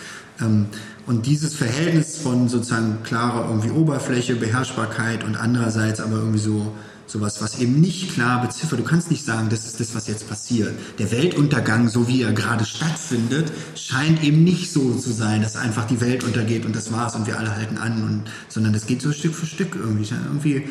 Ähm, 0.41 0.67
und 1.05 1.25
dieses 1.25 1.55
Verhältnis 1.55 2.17
von 2.17 2.49
sozusagen 2.49 3.03
klarer 3.03 3.49
irgendwie 3.49 3.71
Oberfläche, 3.71 4.35
Beherrschbarkeit 4.35 5.23
und 5.23 5.35
andererseits 5.35 5.99
aber 5.99 6.17
irgendwie 6.17 6.39
so 6.39 6.75
sowas, 7.09 7.41
was 7.41 7.59
eben 7.59 7.79
nicht 7.79 8.13
klar 8.13 8.41
beziffert. 8.41 8.79
Du 8.79 8.83
kannst 8.83 9.09
nicht 9.09 9.25
sagen, 9.25 9.49
das 9.49 9.65
ist 9.65 9.79
das, 9.79 9.95
was 9.95 10.07
jetzt 10.07 10.29
passiert. 10.29 10.73
Der 10.99 11.11
Weltuntergang, 11.11 11.89
so 11.89 12.07
wie 12.07 12.21
er 12.21 12.33
gerade 12.33 12.65
stattfindet, 12.65 13.51
scheint 13.75 14.23
eben 14.23 14.43
nicht 14.43 14.71
so 14.71 14.93
zu 14.93 15.11
sein, 15.11 15.41
dass 15.41 15.55
einfach 15.55 15.85
die 15.85 16.01
Welt 16.01 16.23
untergeht 16.23 16.65
und 16.65 16.75
das 16.75 16.91
war's 16.91 17.15
und 17.15 17.27
wir 17.27 17.39
alle 17.39 17.55
halten 17.55 17.77
an, 17.77 18.03
und, 18.03 18.23
sondern 18.47 18.73
das 18.73 18.85
geht 18.85 19.01
so 19.01 19.11
Stück 19.11 19.33
für 19.33 19.45
Stück 19.45 19.75
irgendwie. 19.75 20.07
Irgendwie 20.13 20.63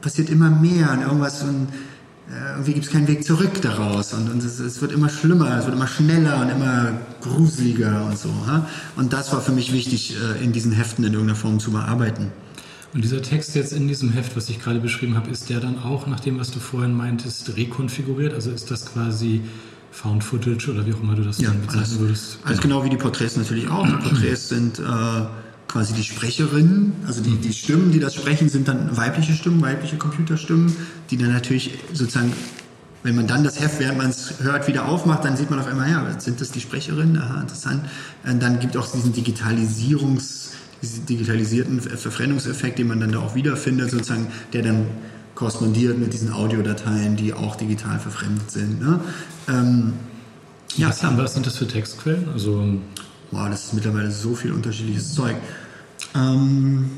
passiert 0.00 0.28
immer 0.28 0.50
mehr 0.50 0.92
und 0.92 1.02
irgendwas 1.02 1.42
und 1.42 1.68
äh, 2.30 2.52
irgendwie 2.52 2.74
gibt 2.74 2.86
es 2.86 2.92
keinen 2.92 3.08
Weg 3.08 3.24
zurück 3.24 3.60
daraus 3.62 4.12
und, 4.12 4.30
und 4.30 4.44
es, 4.44 4.60
es, 4.60 4.80
wird 4.80 4.92
immer 4.92 5.08
schlimmer, 5.08 5.58
es 5.58 5.64
wird 5.64 5.74
immer 5.74 5.88
schneller 5.88 6.40
und 6.42 6.50
immer 6.50 6.92
gruseliger 7.22 8.04
und 8.06 8.18
so. 8.18 8.30
Und 8.96 9.12
das 9.12 9.32
war 9.32 9.40
für 9.40 9.52
mich 9.52 9.72
wichtig, 9.72 10.16
äh, 10.16 10.44
in 10.44 10.52
diesen 10.52 10.72
Heften 10.72 11.04
in 11.04 11.12
irgendeiner 11.12 11.36
Form 11.36 11.58
zu 11.58 11.72
bearbeiten. 11.72 12.30
Und 12.92 13.04
dieser 13.04 13.22
Text 13.22 13.54
jetzt 13.54 13.72
in 13.72 13.86
diesem 13.86 14.10
Heft, 14.10 14.36
was 14.36 14.48
ich 14.48 14.60
gerade 14.60 14.80
beschrieben 14.80 15.14
habe, 15.14 15.30
ist 15.30 15.48
der 15.48 15.60
dann 15.60 15.78
auch, 15.78 16.06
nach 16.06 16.20
dem, 16.20 16.40
was 16.40 16.50
du 16.50 16.58
vorhin 16.58 16.92
meintest, 16.94 17.56
rekonfiguriert? 17.56 18.34
Also 18.34 18.50
ist 18.50 18.70
das 18.70 18.86
quasi 18.92 19.42
Found 19.92 20.24
Footage 20.24 20.70
oder 20.70 20.86
wie 20.86 20.94
auch 20.94 21.00
immer 21.00 21.14
du 21.14 21.22
das 21.22 21.40
ja, 21.40 21.50
bezeichnen 21.50 21.78
alles, 21.78 21.98
würdest? 21.98 22.38
Alles 22.44 22.60
genau 22.60 22.84
wie 22.84 22.90
die 22.90 22.96
Porträts 22.96 23.36
natürlich 23.36 23.68
auch. 23.68 23.86
Die 23.86 23.92
Porträts 23.92 24.48
sind 24.48 24.80
äh, 24.80 24.82
quasi 25.68 25.94
die 25.94 26.02
Sprecherinnen, 26.02 26.92
also 27.06 27.22
die, 27.22 27.36
die 27.36 27.52
Stimmen, 27.52 27.92
die 27.92 28.00
das 28.00 28.14
sprechen, 28.14 28.48
sind 28.48 28.66
dann 28.66 28.96
weibliche 28.96 29.34
Stimmen, 29.34 29.62
weibliche 29.62 29.96
Computerstimmen, 29.96 30.74
die 31.10 31.16
dann 31.16 31.32
natürlich 31.32 31.78
sozusagen 31.92 32.32
wenn 33.02 33.16
man 33.16 33.26
dann 33.26 33.44
das 33.44 33.58
Heft, 33.60 33.80
während 33.80 33.96
man 33.96 34.10
es 34.10 34.40
hört, 34.40 34.68
wieder 34.68 34.86
aufmacht, 34.86 35.24
dann 35.24 35.34
sieht 35.34 35.48
man 35.48 35.58
auf 35.58 35.66
einmal, 35.66 35.90
ja, 35.90 36.20
sind 36.20 36.40
das 36.40 36.50
die 36.50 36.60
Sprecherinnen? 36.60 37.16
Aha, 37.16 37.40
interessant. 37.40 37.82
Und 38.24 38.42
dann 38.42 38.60
gibt 38.60 38.74
es 38.74 38.80
auch 38.82 38.92
diesen 38.92 39.14
Digitalisierungs- 39.14 40.39
digitalisierten 40.82 41.80
Verfremdungseffekt, 41.80 42.78
den 42.78 42.88
man 42.88 43.00
dann 43.00 43.12
da 43.12 43.18
auch 43.18 43.34
wiederfindet, 43.34 43.90
sozusagen, 43.90 44.28
der 44.52 44.62
dann 44.62 44.86
korrespondiert 45.34 45.98
mit 45.98 46.12
diesen 46.12 46.32
Audiodateien, 46.32 47.16
die 47.16 47.32
auch 47.32 47.56
digital 47.56 47.98
verfremdet 47.98 48.50
sind. 48.50 48.80
Ne? 48.80 49.00
Ähm, 49.48 49.92
ja, 50.76 50.88
was, 50.88 51.02
was 51.02 51.34
sind 51.34 51.46
das 51.46 51.56
für 51.56 51.66
Textquellen? 51.66 52.28
Also 52.32 52.78
wow, 53.30 53.48
das 53.48 53.66
ist 53.66 53.74
mittlerweile 53.74 54.10
so 54.10 54.34
viel 54.34 54.52
unterschiedliches 54.52 55.14
Zeug. 55.14 55.36
Ähm, 56.14 56.90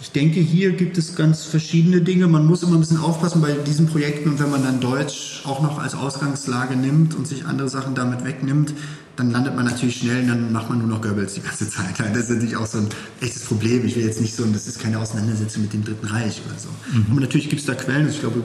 ich 0.00 0.12
denke, 0.12 0.40
hier 0.40 0.72
gibt 0.72 0.96
es 0.96 1.14
ganz 1.14 1.44
verschiedene 1.44 2.00
Dinge. 2.00 2.26
Man 2.26 2.46
muss 2.46 2.62
immer 2.62 2.74
ein 2.74 2.80
bisschen 2.80 3.00
aufpassen 3.00 3.42
bei 3.42 3.52
diesen 3.52 3.86
Projekten 3.86 4.30
und 4.30 4.40
wenn 4.40 4.50
man 4.50 4.62
dann 4.62 4.80
Deutsch 4.80 5.42
auch 5.44 5.60
noch 5.60 5.78
als 5.78 5.94
Ausgangslage 5.94 6.74
nimmt 6.74 7.14
und 7.14 7.26
sich 7.26 7.44
andere 7.44 7.68
Sachen 7.68 7.94
damit 7.94 8.24
wegnimmt, 8.24 8.72
dann 9.20 9.30
landet 9.30 9.54
man 9.54 9.66
natürlich 9.66 9.98
schnell 9.98 10.22
und 10.22 10.28
dann 10.28 10.52
macht 10.52 10.70
man 10.70 10.78
nur 10.78 10.88
noch 10.88 11.02
Goebbels 11.02 11.34
die 11.34 11.42
ganze 11.42 11.68
Zeit. 11.68 11.98
Das 11.98 12.24
ist 12.24 12.30
natürlich 12.30 12.56
auch 12.56 12.66
so 12.66 12.78
ein 12.78 12.88
echtes 13.20 13.44
Problem. 13.44 13.84
Ich 13.84 13.94
will 13.94 14.04
jetzt 14.04 14.20
nicht 14.20 14.34
so, 14.34 14.44
das 14.46 14.66
ist 14.66 14.80
keine 14.80 14.98
Auseinandersetzung 14.98 15.62
mit 15.62 15.72
dem 15.72 15.84
Dritten 15.84 16.06
Reich 16.06 16.40
oder 16.46 16.58
so. 16.58 16.68
Mhm. 16.92 17.06
Aber 17.10 17.20
natürlich 17.20 17.50
gibt 17.50 17.60
es 17.60 17.66
da 17.66 17.74
Quellen, 17.74 18.08
ich 18.08 18.20
glaube, 18.20 18.42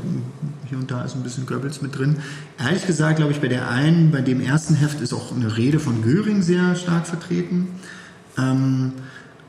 hier 0.67 0.77
und 0.77 0.91
da 0.91 1.03
ist 1.05 1.15
ein 1.15 1.23
bisschen 1.23 1.45
Goebbels 1.45 1.81
mit 1.81 1.97
drin. 1.97 2.17
Ehrlich 2.59 2.85
gesagt, 2.85 3.17
glaube 3.17 3.31
ich, 3.31 3.39
bei 3.39 3.47
der 3.47 3.69
einen, 3.69 4.11
bei 4.11 4.21
dem 4.21 4.41
ersten 4.41 4.75
Heft 4.75 4.99
ist 4.99 5.13
auch 5.13 5.33
eine 5.33 5.55
Rede 5.55 5.79
von 5.79 6.03
Göring 6.03 6.41
sehr 6.41 6.75
stark 6.75 7.07
vertreten. 7.07 7.67
Ähm, 8.37 8.91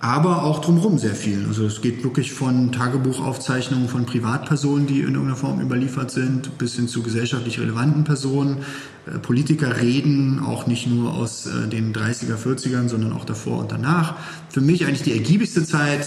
aber 0.01 0.45
auch 0.45 0.61
drumherum 0.61 0.99
sehr 0.99 1.15
viel. 1.15 1.47
Also 1.49 1.65
es 1.65 1.81
geht 1.81 2.05
wirklich 2.05 2.33
von 2.33 2.71
Tagebuchaufzeichnungen 2.71 3.89
von 3.89 4.05
Privatpersonen, 4.05 4.87
die 4.87 5.01
in 5.01 5.15
irgendeiner 5.15 5.37
Form 5.37 5.61
überliefert 5.61 6.11
sind, 6.11 6.59
bis 6.59 6.77
hin 6.77 6.87
zu 6.87 7.03
gesellschaftlich 7.03 7.59
relevanten 7.59 8.05
Personen. 8.05 8.59
Äh, 9.07 9.19
Politiker 9.19 9.81
reden 9.81 10.41
auch 10.41 10.67
nicht 10.67 10.87
nur 10.87 11.15
aus 11.15 11.47
äh, 11.47 11.69
den 11.69 11.95
30er, 11.95 12.37
40ern, 12.37 12.89
sondern 12.89 13.13
auch 13.15 13.25
davor 13.25 13.59
und 13.61 13.73
danach. 13.73 14.17
Für 14.51 14.61
mich 14.61 14.85
eigentlich 14.85 15.03
die 15.03 15.13
ergiebigste 15.13 15.65
Zeit, 15.65 16.07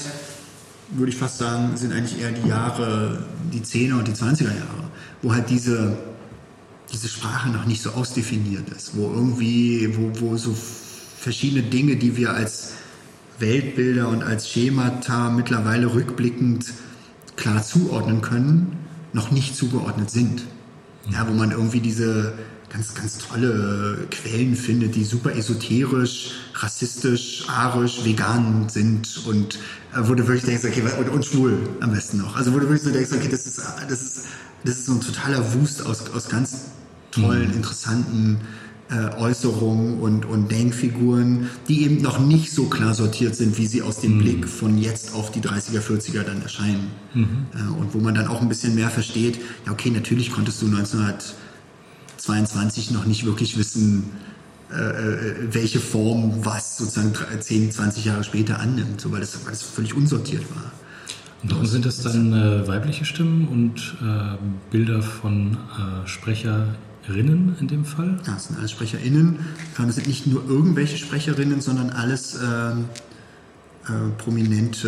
würde 0.92 1.12
ich 1.12 1.18
fast 1.18 1.40
sagen, 1.40 1.76
sind 1.76 1.92
eigentlich 1.92 2.22
eher 2.22 2.32
die 2.32 2.48
Jahre, 2.48 3.24
die 3.52 3.62
10er 3.62 4.00
und 4.00 4.08
die 4.08 4.14
20er 4.14 4.44
Jahre, 4.44 4.90
wo 5.22 5.34
halt 5.34 5.50
diese, 5.50 5.98
diese 6.94 7.08
Sprache 7.08 7.50
noch 7.50 7.66
nicht 7.66 7.82
so 7.82 7.92
ausdefiniert 7.92 8.70
ist, 8.70 8.96
wo 8.96 9.12
irgendwie, 9.12 9.96
wo, 9.98 10.12
wo 10.22 10.38
so 10.38 10.56
verschiedene 11.20 11.64
Dinge, 11.64 11.96
die 11.96 12.18
wir 12.18 12.34
als 12.34 12.74
Weltbilder 13.40 14.10
und 14.10 14.24
als 14.24 14.50
Schemata 14.50 15.30
mittlerweile 15.30 15.94
rückblickend 15.94 16.74
klar 17.36 17.64
zuordnen 17.64 18.22
können, 18.22 18.78
noch 19.14 19.32
nicht 19.32 19.56
zugeordnet 19.56 20.12
sind. 20.12 20.44
Ja, 21.12 21.28
wo 21.28 21.34
man 21.34 21.52
irgendwie 21.52 21.80
diese 21.80 22.34
ganz, 22.70 22.94
ganz 22.94 23.18
tolle 23.18 24.08
Quellen 24.12 24.56
findet, 24.56 24.96
die 24.96 25.04
super 25.04 25.36
esoterisch, 25.36 26.32
rassistisch, 26.56 27.46
arisch, 27.48 28.06
vegan 28.06 28.70
sind 28.70 29.26
und 29.26 29.56
äh, 29.56 30.02
wo 30.02 30.14
du 30.14 30.28
wirklich 30.28 30.44
denkst, 30.44 30.66
okay, 30.66 30.84
und, 31.00 31.10
und 31.10 31.26
schwul 31.26 31.58
am 31.80 31.92
besten 31.92 32.18
noch. 32.18 32.36
Also 32.36 32.54
wo 32.54 32.60
du 32.60 32.66
wirklich 32.66 32.84
so 32.84 32.92
denkst, 32.92 33.12
okay, 33.12 33.30
das 33.30 33.48
ist, 33.48 33.62
das 33.90 34.02
ist, 34.02 34.26
das 34.64 34.78
ist 34.78 34.86
so 34.86 34.94
ein 34.94 35.02
totaler 35.02 35.54
Wust 35.54 35.86
aus, 35.86 36.10
aus 36.12 36.30
ganz 36.30 36.66
tollen, 37.12 37.50
mhm. 37.50 37.56
interessanten 37.56 38.38
äh, 38.90 39.10
Äußerungen 39.18 40.00
und, 40.00 40.26
und 40.26 40.52
Denkfiguren, 40.52 41.50
die 41.68 41.84
eben 41.84 42.02
noch 42.02 42.18
nicht 42.20 42.52
so 42.52 42.66
klar 42.66 42.96
sortiert 42.96 43.36
sind, 43.36 43.58
wie 43.58 43.68
sie 43.68 43.84
aus 43.84 44.00
dem 44.00 44.16
mhm. 44.16 44.20
Blick 44.20 44.48
von 44.48 44.78
jetzt 44.78 45.14
auf 45.14 45.32
die 45.32 45.42
30er, 45.42 45.82
40er 45.82 46.24
dann 46.24 46.42
erscheinen. 46.42 46.88
Mhm. 47.14 47.46
Äh, 47.54 47.58
und 47.80 47.94
wo 47.94 48.00
man 48.00 48.16
dann 48.16 48.28
auch 48.28 48.42
ein 48.42 48.50
bisschen 48.50 48.76
mehr 48.76 48.90
versteht, 48.90 49.40
ja 49.66 49.72
okay, 49.72 49.92
natürlich 49.92 50.32
konntest 50.32 50.62
du 50.62 50.66
1922 50.66 52.92
noch 52.92 53.06
nicht 53.06 53.26
wirklich 53.26 53.58
wissen, 53.58 54.10
äh, 54.72 54.76
äh, 54.76 55.36
welche 55.52 55.80
Form 55.80 56.44
was 56.44 56.78
sozusagen 56.78 57.14
10, 57.40 57.72
20 57.72 58.06
Jahre 58.06 58.24
später 58.24 58.60
annimmt, 58.60 59.02
so, 59.02 59.12
weil, 59.12 59.20
das, 59.20 59.38
weil 59.44 59.52
das 59.52 59.62
völlig 59.62 59.96
unsortiert 59.96 60.44
war. 60.56 60.72
Und 61.42 61.52
warum 61.52 61.66
sind 61.66 61.86
das 61.86 62.02
dann 62.02 62.34
äh, 62.34 62.68
weibliche 62.68 63.06
Stimmen 63.06 63.48
und 63.48 63.96
äh, 64.02 64.36
Bilder 64.72 65.02
von 65.02 65.54
äh, 65.54 66.08
Sprecher 66.08 66.76
Sprecherinnen 67.04 67.56
in 67.60 67.68
dem 67.68 67.86
Fall? 67.86 68.20
Ja, 68.26 68.36
es 68.36 68.46
sind 68.46 68.58
alles 68.58 68.72
SprecherInnen. 68.72 69.40
Es 69.88 69.96
sind 69.96 70.08
nicht 70.08 70.28
nur 70.28 70.48
irgendwelche 70.48 70.98
Sprecherinnen, 70.98 71.62
sondern 71.62 71.90
alles 71.90 72.36
äh, 72.36 72.72
äh, 72.72 72.76
prominente 74.18 74.88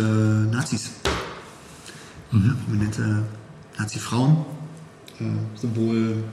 Nazis. 0.50 0.90
Mhm. 2.30 2.56
Prominente 2.64 3.24
Nazi-Frauen. 3.78 4.44
Äh, 5.20 5.24
sowohl 5.56 6.24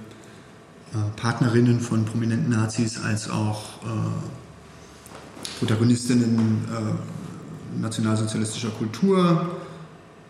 äh, 0.94 0.98
Partnerinnen 1.16 1.80
von 1.80 2.06
prominenten 2.06 2.52
Nazis 2.52 3.02
als 3.02 3.30
auch 3.30 3.84
äh, 3.84 5.60
Protagonistinnen 5.60 6.66
äh, 6.66 7.80
nationalsozialistischer 7.82 8.70
Kultur, 8.70 9.58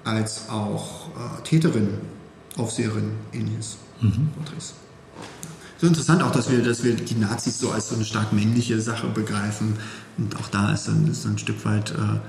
als 0.03 0.49
auch 0.49 1.09
Täterinnen, 1.43 1.97
Aufseherinnen, 2.57 3.11
ähnliches. 3.33 3.77
Mhm. 4.01 4.29
Porträts 4.35 4.73
so 5.79 5.87
interessant 5.87 6.21
auch, 6.23 6.31
dass 6.31 6.49
wir, 6.51 6.61
dass 6.61 6.83
wir 6.83 6.93
die 6.93 7.15
Nazis 7.15 7.57
so 7.57 7.71
als 7.71 7.89
so 7.89 7.95
eine 7.95 8.03
stark 8.03 8.33
männliche 8.33 8.81
Sache 8.81 9.07
begreifen. 9.07 9.75
Und 10.17 10.35
auch 10.35 10.49
da 10.49 10.73
ist 10.73 10.87
dann, 10.87 11.09
ist 11.09 11.25
ein 11.25 11.37
Stück 11.37 11.63
weit 11.63 11.91
äh, 11.91 12.19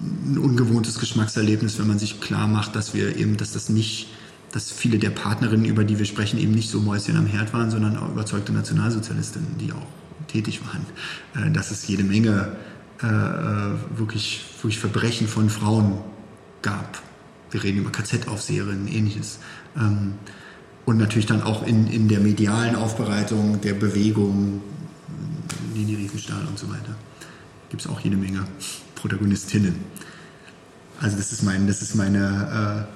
ein 0.00 0.38
ungewohntes 0.38 0.98
Geschmackserlebnis, 1.00 1.78
wenn 1.78 1.88
man 1.88 1.98
sich 1.98 2.20
klar 2.20 2.46
macht, 2.46 2.76
dass 2.76 2.94
wir 2.94 3.16
eben, 3.16 3.36
dass 3.36 3.52
das 3.52 3.68
nicht, 3.68 4.08
dass 4.52 4.70
viele 4.70 4.98
der 4.98 5.10
Partnerinnen, 5.10 5.66
über 5.66 5.84
die 5.84 5.98
wir 5.98 6.06
sprechen, 6.06 6.38
eben 6.38 6.52
nicht 6.52 6.70
so 6.70 6.80
Mäuschen 6.80 7.16
am 7.16 7.26
Herd 7.26 7.52
waren, 7.52 7.70
sondern 7.70 7.96
auch 7.96 8.08
überzeugte 8.08 8.52
Nationalsozialistinnen, 8.52 9.58
die 9.58 9.72
auch 9.72 9.86
tätig 10.28 10.60
waren. 10.64 11.46
Äh, 11.48 11.50
dass 11.50 11.72
es 11.72 11.88
jede 11.88 12.04
Menge 12.04 12.56
äh, 13.02 13.06
äh 13.06 13.98
wirklich, 13.98 14.44
wirklich 14.62 14.78
Verbrechen 14.78 15.26
von 15.26 15.50
Frauen 15.50 15.98
gab. 16.62 17.02
Wir 17.50 17.64
reden 17.64 17.78
über 17.78 17.90
KZ-Aufseherinnen, 17.90 18.86
ähnliches. 18.86 19.40
Ähm, 19.76 20.14
und 20.90 20.98
natürlich 20.98 21.26
dann 21.26 21.40
auch 21.40 21.64
in, 21.64 21.86
in 21.86 22.08
der 22.08 22.18
medialen 22.18 22.74
Aufbereitung 22.74 23.60
der 23.60 23.74
Bewegung, 23.74 24.60
Lini 25.72 25.94
Riefenstahl 25.94 26.44
und 26.48 26.58
so 26.58 26.68
weiter, 26.68 26.96
gibt 27.68 27.82
es 27.82 27.88
auch 27.88 28.00
jede 28.00 28.16
Menge 28.16 28.44
Protagonistinnen. 28.96 29.76
Also 31.00 31.16
das 31.16 31.30
ist, 31.30 31.44
mein, 31.44 31.68
das 31.68 31.80
ist 31.80 31.94
meine 31.94 32.88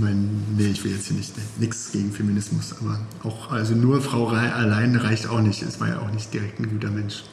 mein, 0.00 0.42
nee, 0.56 0.68
ich 0.68 0.84
will 0.84 0.92
jetzt 0.92 1.06
hier 1.06 1.16
nicht, 1.16 1.32
nichts 1.58 1.92
gegen 1.92 2.12
Feminismus, 2.12 2.74
aber 2.80 3.00
auch, 3.22 3.50
also 3.50 3.74
nur 3.74 4.00
Frau 4.00 4.28
allein 4.28 4.96
reicht 4.96 5.28
auch 5.28 5.40
nicht. 5.40 5.62
Es 5.62 5.80
war 5.80 5.88
ja 5.88 6.00
auch 6.00 6.10
nicht 6.12 6.32
direkt 6.32 6.60
ein 6.60 6.68
guter 6.68 6.90
Mensch. 6.90 7.24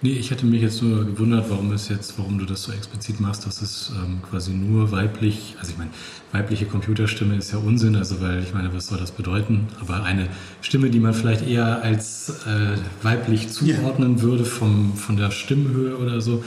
Nee, 0.00 0.12
ich 0.12 0.30
hätte 0.30 0.46
mich 0.46 0.62
jetzt 0.62 0.80
nur 0.82 1.04
gewundert, 1.04 1.50
warum 1.50 1.72
es 1.72 1.88
jetzt, 1.88 2.18
warum 2.18 2.38
du 2.38 2.44
das 2.44 2.62
so 2.62 2.72
explizit 2.72 3.20
machst, 3.20 3.46
dass 3.46 3.60
es 3.60 3.92
ähm, 3.96 4.22
quasi 4.22 4.52
nur 4.52 4.92
weiblich, 4.92 5.56
also 5.58 5.72
ich 5.72 5.78
meine, 5.78 5.90
weibliche 6.32 6.66
Computerstimme 6.66 7.36
ist 7.36 7.52
ja 7.52 7.58
Unsinn, 7.58 7.96
also 7.96 8.20
weil 8.20 8.42
ich 8.42 8.54
meine, 8.54 8.72
was 8.72 8.86
soll 8.86 8.98
das 8.98 9.10
bedeuten? 9.10 9.66
Aber 9.80 10.04
eine 10.04 10.28
Stimme, 10.60 10.90
die 10.90 11.00
man 11.00 11.14
vielleicht 11.14 11.46
eher 11.46 11.82
als 11.82 12.30
äh, 12.46 12.76
weiblich 13.02 13.48
zuordnen 13.48 14.14
yeah. 14.14 14.22
würde 14.22 14.44
vom, 14.44 14.94
von 14.94 15.16
der 15.16 15.30
Stimmhöhe 15.30 15.98
oder 15.98 16.20
so. 16.20 16.44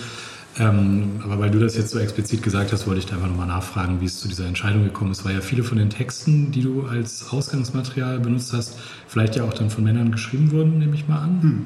Ähm, 0.60 1.22
aber 1.24 1.40
weil 1.40 1.50
du 1.50 1.60
das 1.60 1.78
jetzt 1.78 1.92
so 1.92 2.00
explizit 2.00 2.44
gesagt 2.44 2.74
hast, 2.74 2.86
wollte 2.86 3.00
ich 3.00 3.06
da 3.06 3.16
einfach 3.16 3.30
nochmal 3.30 3.48
nachfragen, 3.48 4.02
wie 4.02 4.06
es 4.06 4.20
zu 4.20 4.28
dieser 4.28 4.46
Entscheidung 4.46 4.84
gekommen 4.84 5.12
ist. 5.12 5.24
Weil 5.24 5.36
ja 5.36 5.42
viele 5.42 5.64
von 5.64 5.78
den 5.78 5.90
Texten, 5.90 6.52
die 6.52 6.62
du 6.62 6.84
als 6.84 7.30
Ausgangsmaterial 7.30 8.20
benutzt 8.20 8.52
hast, 8.52 8.78
vielleicht 9.08 9.36
ja 9.36 9.44
auch 9.44 9.54
dann 9.54 9.70
von 9.70 9.84
Männern 9.84 10.12
geschrieben 10.12 10.52
wurden, 10.52 10.80
nehme 10.80 10.96
ich 10.96 11.08
mal 11.08 11.20
an. 11.20 11.42
Hm. 11.42 11.66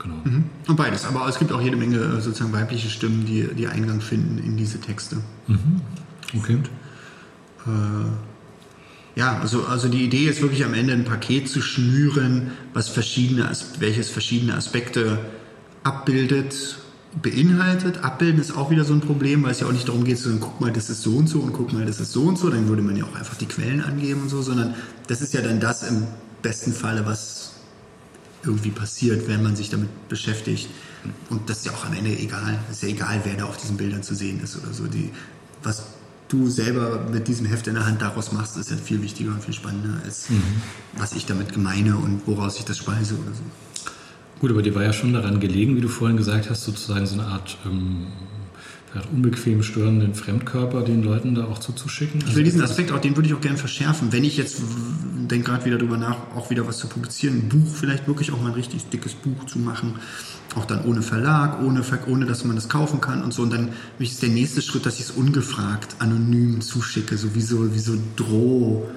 Genau. 0.00 0.16
Mhm. 0.24 0.44
Und 0.66 0.76
beides. 0.76 1.04
Aber 1.04 1.28
es 1.28 1.38
gibt 1.38 1.52
auch 1.52 1.60
jede 1.60 1.76
Menge 1.76 1.98
äh, 1.98 2.20
sozusagen 2.20 2.52
weibliche 2.52 2.90
Stimmen, 2.90 3.24
die, 3.24 3.46
die 3.56 3.68
Eingang 3.68 4.00
finden 4.00 4.38
in 4.38 4.56
diese 4.56 4.80
Texte. 4.80 5.18
Mhm. 5.46 5.80
Okay. 6.36 6.54
Und, 6.54 6.66
äh, 7.66 8.10
ja, 9.14 9.38
also, 9.38 9.64
also 9.66 9.88
die 9.88 10.04
Idee 10.04 10.26
ist 10.26 10.40
wirklich 10.40 10.64
am 10.64 10.74
Ende 10.74 10.94
ein 10.94 11.04
Paket 11.04 11.48
zu 11.48 11.60
schnüren, 11.60 12.50
was 12.72 12.88
verschiedene, 12.88 13.48
welches 13.78 14.08
verschiedene 14.08 14.54
Aspekte 14.54 15.18
abbildet, 15.84 16.78
beinhaltet. 17.20 18.04
Abbilden 18.04 18.40
ist 18.40 18.56
auch 18.56 18.70
wieder 18.70 18.84
so 18.84 18.94
ein 18.94 19.00
Problem, 19.00 19.42
weil 19.42 19.50
es 19.50 19.60
ja 19.60 19.66
auch 19.66 19.72
nicht 19.72 19.88
darum 19.88 20.04
geht, 20.04 20.18
zu 20.18 20.28
sagen, 20.28 20.40
guck 20.40 20.60
mal, 20.60 20.72
das 20.72 20.88
ist 20.88 21.02
so 21.02 21.16
und 21.16 21.28
so 21.28 21.40
und 21.40 21.52
guck 21.52 21.72
mal, 21.72 21.84
das 21.84 22.00
ist 22.00 22.12
so 22.12 22.22
und 22.22 22.38
so. 22.38 22.48
Dann 22.48 22.68
würde 22.68 22.82
man 22.82 22.96
ja 22.96 23.04
auch 23.04 23.14
einfach 23.14 23.36
die 23.36 23.46
Quellen 23.46 23.82
angeben 23.82 24.22
und 24.22 24.28
so, 24.28 24.40
sondern 24.42 24.74
das 25.08 25.20
ist 25.20 25.34
ja 25.34 25.42
dann 25.42 25.60
das 25.60 25.82
im 25.82 26.06
besten 26.40 26.72
Falle, 26.72 27.04
was 27.04 27.52
irgendwie 28.44 28.70
passiert, 28.70 29.28
wenn 29.28 29.42
man 29.42 29.56
sich 29.56 29.70
damit 29.70 30.08
beschäftigt. 30.08 30.68
Und 31.30 31.50
das 31.50 31.58
ist 31.58 31.66
ja 31.66 31.72
auch 31.72 31.84
am 31.84 31.92
Ende 31.92 32.10
egal. 32.10 32.58
Es 32.70 32.76
ist 32.76 32.82
ja 32.82 32.88
egal, 32.88 33.20
wer 33.24 33.34
da 33.34 33.44
auf 33.44 33.56
diesen 33.56 33.76
Bildern 33.76 34.02
zu 34.02 34.14
sehen 34.14 34.40
ist 34.42 34.56
oder 34.56 34.72
so. 34.72 34.86
Die, 34.86 35.10
was 35.62 35.84
du 36.28 36.48
selber 36.48 37.06
mit 37.12 37.28
diesem 37.28 37.46
Heft 37.46 37.66
in 37.66 37.74
der 37.74 37.84
Hand 37.84 38.00
daraus 38.00 38.32
machst, 38.32 38.56
ist 38.56 38.70
ja 38.70 38.76
viel 38.76 39.02
wichtiger 39.02 39.32
und 39.32 39.44
viel 39.44 39.54
spannender, 39.54 40.00
als 40.04 40.30
mhm. 40.30 40.42
was 40.96 41.12
ich 41.12 41.26
damit 41.26 41.52
gemeine 41.52 41.96
und 41.96 42.22
woraus 42.26 42.58
ich 42.58 42.64
das 42.64 42.78
speise 42.78 43.14
oder 43.14 43.34
so. 43.34 43.42
Gut, 44.42 44.50
aber 44.50 44.62
dir 44.62 44.74
war 44.74 44.82
ja 44.82 44.92
schon 44.92 45.12
daran 45.12 45.38
gelegen, 45.38 45.76
wie 45.76 45.80
du 45.80 45.86
vorhin 45.86 46.16
gesagt 46.16 46.50
hast, 46.50 46.64
sozusagen 46.64 47.06
so 47.06 47.14
eine 47.14 47.28
Art 47.28 47.56
ähm, 47.64 48.08
unbequem 49.12 49.62
störenden 49.62 50.16
Fremdkörper 50.16 50.82
den 50.82 51.04
Leuten 51.04 51.36
da 51.36 51.44
auch 51.44 51.60
zuzuschicken? 51.60 52.24
Ich 52.26 52.34
will 52.34 52.42
diesen 52.42 52.60
Aspekt 52.60 52.90
auch, 52.90 52.98
den 52.98 53.14
würde 53.14 53.28
ich 53.28 53.34
auch 53.36 53.40
gerne 53.40 53.56
verschärfen. 53.56 54.12
Wenn 54.12 54.24
ich 54.24 54.36
jetzt 54.36 54.60
denke 55.30 55.48
gerade 55.48 55.64
wieder 55.64 55.78
darüber 55.78 55.96
nach, 55.96 56.16
auch 56.34 56.50
wieder 56.50 56.66
was 56.66 56.78
zu 56.78 56.88
publizieren, 56.88 57.36
ein 57.36 57.48
Buch 57.50 57.72
vielleicht 57.72 58.08
wirklich 58.08 58.32
auch 58.32 58.40
mal 58.40 58.48
ein 58.48 58.54
richtig 58.54 58.84
dickes 58.88 59.14
Buch 59.14 59.46
zu 59.46 59.60
machen, 59.60 59.94
auch 60.56 60.64
dann 60.64 60.86
ohne 60.86 61.02
Verlag, 61.02 61.62
ohne, 61.62 61.84
ohne 62.08 62.26
dass 62.26 62.44
man 62.44 62.56
das 62.56 62.68
kaufen 62.68 63.00
kann 63.00 63.22
und 63.22 63.32
so. 63.32 63.42
Und 63.42 63.52
dann 63.52 63.68
ist 64.00 64.22
der 64.22 64.30
nächste 64.30 64.60
Schritt, 64.60 64.86
dass 64.86 64.96
ich 64.96 65.02
es 65.02 65.10
ungefragt 65.12 65.94
anonym 66.00 66.62
zuschicke, 66.62 67.16
so 67.16 67.36
wie 67.36 67.42
so, 67.42 67.72
wie 67.72 67.78
so 67.78 67.92
Droh 68.16 68.88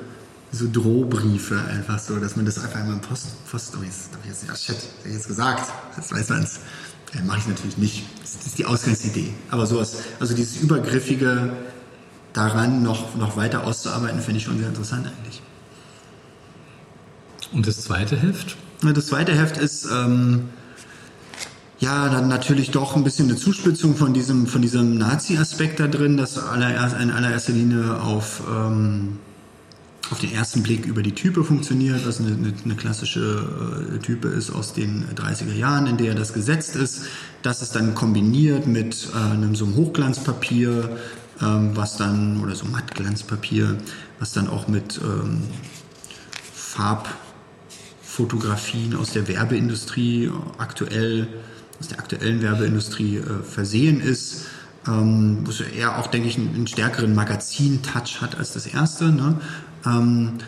so 0.52 0.68
Drohbriefe 0.72 1.60
einfach 1.66 2.00
so, 2.00 2.18
dass 2.18 2.36
man 2.36 2.46
das 2.46 2.58
einfach 2.60 2.80
einmal 2.80 2.96
im 2.96 3.02
Post, 3.02 3.28
Post 3.50 3.74
oh, 3.80 3.84
jetzt, 3.84 4.12
jetzt, 4.28 4.48
ja 4.48 4.56
shit, 4.56 4.76
hab 4.76 5.06
ich 5.06 5.14
jetzt 5.14 5.28
gesagt, 5.28 5.72
das 5.96 6.12
weiß 6.12 6.30
man 6.30 6.44
es. 6.44 6.60
Äh, 7.14 7.22
Mache 7.24 7.40
ich 7.40 7.48
natürlich 7.48 7.78
nicht. 7.78 8.04
Das 8.22 8.46
ist 8.46 8.58
die 8.58 8.66
Ausgangsidee. 8.66 9.34
Aber 9.52 9.66
sowas, 9.66 9.98
also 10.20 10.34
dieses 10.36 10.58
Übergriffige 10.58 11.54
daran 12.34 12.84
noch, 12.84 13.16
noch 13.16 13.38
weiter 13.38 13.64
auszuarbeiten, 13.64 14.22
finde 14.22 14.40
ich 14.40 14.46
schon 14.46 14.58
sehr 14.58 14.68
interessant 14.68 15.08
eigentlich. 15.08 15.42
Und 17.54 17.68
das 17.68 17.82
zweite 17.82 18.18
Heft? 18.18 18.58
Das 18.82 19.08
zweite 19.08 19.34
Heft 19.34 19.58
ist 19.58 19.86
ähm, 19.86 20.50
ja 21.80 22.10
dann 22.10 22.28
natürlich 22.28 22.72
doch 22.72 22.96
ein 22.96 23.04
bisschen 23.04 23.30
eine 23.30 23.38
Zuspitzung 23.38 23.96
von 23.96 24.14
diesem, 24.14 24.48
von 24.48 24.62
diesem 24.62 24.98
Nazi-Aspekt 24.98 25.80
da 25.80 25.88
drin, 25.88 26.18
das 26.18 26.38
allererst, 26.38 26.98
in 27.00 27.12
allererster 27.12 27.54
Linie 27.54 28.02
auf 28.02 28.42
ähm, 28.50 29.20
auf 30.12 30.20
den 30.20 30.34
ersten 30.34 30.62
Blick 30.64 30.86
über 30.86 31.02
die 31.02 31.14
Type 31.14 31.44
funktioniert, 31.44 32.06
was 32.06 32.20
eine, 32.20 32.34
eine, 32.34 32.54
eine 32.64 32.76
klassische 32.76 33.96
äh, 33.96 34.00
Type 34.00 34.28
ist 34.28 34.52
aus 34.52 34.74
den 34.74 35.06
30er 35.16 35.54
Jahren, 35.54 35.88
in 35.88 35.96
der 35.98 36.14
das 36.14 36.34
gesetzt 36.34 36.76
ist. 36.76 37.04
Das 37.42 37.62
ist 37.62 37.74
dann 37.76 37.96
kombiniert 37.96 38.68
mit 38.68 39.08
äh, 39.14 39.18
einem 39.34 39.56
so 39.56 39.64
einem 39.66 39.76
Hochglanzpapier, 39.76 40.98
ähm, 41.42 41.72
was 41.74 41.98
dann, 41.98 42.42
oder 42.44 42.56
so 42.56 42.66
Mattglanzpapier, 42.66 43.78
was 44.20 44.32
dann 44.32 44.48
auch 44.48 44.68
mit 44.68 45.00
ähm, 45.04 45.42
Farbfotografien 46.54 48.96
aus 48.96 49.10
der 49.12 49.28
Werbeindustrie 49.28 50.30
aktuell, 50.58 51.28
aus 51.80 51.88
der 51.88 51.98
aktuellen 52.00 52.44
Werbeindustrie 52.44 53.18
äh, 53.18 53.42
versehen 53.44 54.02
ist. 54.02 54.46
Ähm, 54.88 55.40
wo 55.44 55.50
es 55.50 55.62
eher 55.62 55.98
auch, 55.98 56.06
denke 56.06 56.28
ich, 56.28 56.38
einen, 56.38 56.54
einen 56.54 56.68
stärkeren 56.68 57.16
Magazin-Touch 57.16 58.22
hat 58.22 58.38
als 58.38 58.54
das 58.54 58.68
erste. 58.68 59.06
Ne? 59.06 59.42
Ähm, 59.86 60.40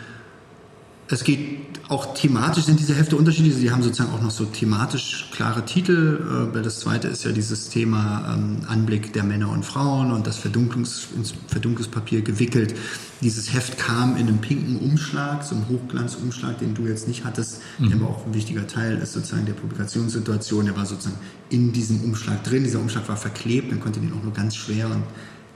es 1.09 1.23
geht 1.23 1.67
auch 1.89 2.13
thematisch 2.13 2.65
sind 2.65 2.79
diese 2.79 2.95
Hefte 2.95 3.15
unterschiedlich. 3.15 3.55
Sie 3.55 3.71
haben 3.71 3.81
sozusagen 3.81 4.11
auch 4.11 4.21
noch 4.21 4.31
so 4.31 4.43
thematisch 4.43 5.29
klare 5.31 5.63
Titel. 5.63 6.51
Äh, 6.53 6.61
das 6.61 6.81
zweite 6.81 7.07
ist 7.07 7.23
ja 7.23 7.31
dieses 7.31 7.69
Thema 7.69 8.35
ähm, 8.35 8.57
Anblick 8.67 9.13
der 9.13 9.23
Männer 9.23 9.49
und 9.49 9.63
Frauen 9.63 10.11
und 10.11 10.27
das 10.27 10.37
Verdunklungs, 10.37 11.07
ins 11.15 11.33
Verdunklungspapier 11.47 12.21
gewickelt. 12.21 12.75
Dieses 13.21 13.53
Heft 13.53 13.77
kam 13.77 14.17
in 14.17 14.27
einem 14.27 14.39
pinken 14.39 14.77
Umschlag, 14.77 15.43
so 15.43 15.55
einem 15.55 15.69
Hochglanzumschlag, 15.69 16.59
den 16.59 16.73
du 16.73 16.87
jetzt 16.87 17.07
nicht 17.07 17.23
hattest, 17.23 17.61
mhm. 17.79 17.89
der 17.89 17.97
aber 17.99 18.09
auch 18.09 18.25
ein 18.25 18.33
wichtiger 18.33 18.67
Teil 18.67 18.97
ist 18.97 19.13
sozusagen 19.13 19.45
der 19.45 19.53
Publikationssituation. 19.53 20.65
Der 20.65 20.75
war 20.75 20.85
sozusagen 20.85 21.17
in 21.49 21.71
diesem 21.71 22.01
Umschlag 22.01 22.43
drin. 22.43 22.65
Dieser 22.65 22.79
Umschlag 22.79 23.07
war 23.07 23.17
verklebt, 23.17 23.71
man 23.71 23.79
konnte 23.79 24.01
den 24.01 24.11
auch 24.11 24.23
nur 24.23 24.33
ganz 24.33 24.57
schwer 24.57 24.87
und 24.87 25.03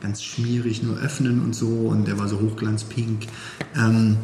ganz 0.01 0.23
schmierig 0.23 0.83
nur 0.83 0.97
öffnen 0.97 1.41
und 1.41 1.55
so 1.55 1.67
und 1.67 2.07
der 2.07 2.19
war 2.19 2.27
so 2.27 2.39
hochglanzpink. 2.39 3.27
Ähm, 3.75 4.17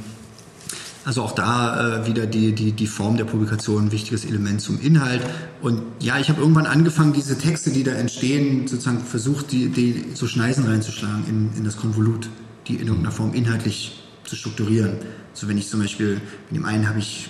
also 1.05 1.21
auch 1.21 1.31
da 1.31 2.01
äh, 2.01 2.07
wieder 2.07 2.25
die, 2.25 2.53
die, 2.53 2.73
die 2.73 2.87
Form 2.87 3.15
der 3.15 3.23
Publikation 3.23 3.85
ein 3.85 3.91
wichtiges 3.93 4.25
Element 4.25 4.59
zum 4.59 4.81
Inhalt. 4.81 5.21
Und 5.61 5.81
ja, 6.01 6.19
ich 6.19 6.27
habe 6.27 6.41
irgendwann 6.41 6.65
angefangen, 6.65 7.13
diese 7.13 7.37
Texte, 7.37 7.71
die 7.71 7.83
da 7.83 7.93
entstehen, 7.93 8.67
sozusagen 8.67 8.99
versucht, 8.99 9.53
die, 9.53 9.69
die 9.69 10.05
so 10.15 10.27
Schneisen 10.27 10.65
reinzuschlagen 10.65 11.23
in, 11.29 11.57
in 11.57 11.63
das 11.63 11.77
Konvolut, 11.77 12.27
die 12.67 12.73
in 12.73 12.87
irgendeiner 12.87 13.13
Form 13.13 13.33
inhaltlich 13.33 14.03
zu 14.25 14.35
strukturieren. 14.35 14.97
So 15.31 15.47
wenn 15.47 15.57
ich 15.57 15.69
zum 15.69 15.79
Beispiel, 15.79 16.19
in 16.49 16.55
dem 16.55 16.65
einen 16.65 16.89
habe 16.89 16.99
ich 16.99 17.29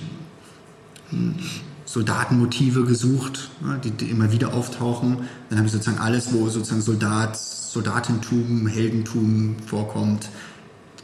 hm, 1.11 1.35
Soldatenmotive 1.85 2.83
gesucht, 2.83 3.49
ne, 3.61 3.79
die, 3.83 3.91
die, 3.91 4.09
immer 4.09 4.31
wieder 4.31 4.53
auftauchen. 4.53 5.19
Dann 5.49 5.57
habe 5.57 5.67
ich 5.67 5.73
sozusagen 5.73 5.99
alles, 5.99 6.33
wo 6.33 6.49
sozusagen 6.49 6.81
Soldat, 6.81 7.37
Soldatentum, 7.77 8.65
Heldentum 8.65 9.55
vorkommt, 9.67 10.29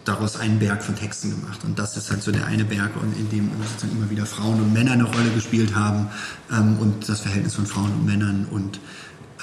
daraus 0.06 0.38
einen 0.38 0.58
Berg 0.58 0.84
von 0.84 0.96
Texten 0.96 1.30
gemacht. 1.30 1.64
Und 1.64 1.78
das 1.78 1.96
ist 1.98 2.10
halt 2.10 2.24
so 2.24 2.32
der 2.32 2.48
eine 2.48 2.66
Berg, 2.66 2.92
in 3.16 3.30
dem 3.30 3.52
sozusagen 3.62 3.96
immer 3.96 4.10
wieder 4.10 4.26
Frauen 4.26 4.60
und 4.60 4.74
Männer 4.74 4.94
eine 4.94 5.04
Rolle 5.04 5.30
gespielt 5.36 5.76
haben 5.76 6.08
ähm, 6.52 6.78
und 6.80 7.08
das 7.08 7.22
Verhältnis 7.22 7.54
von 7.54 7.68
Frauen 7.68 7.92
und 7.92 8.06
Männern 8.06 8.48
und 8.50 8.80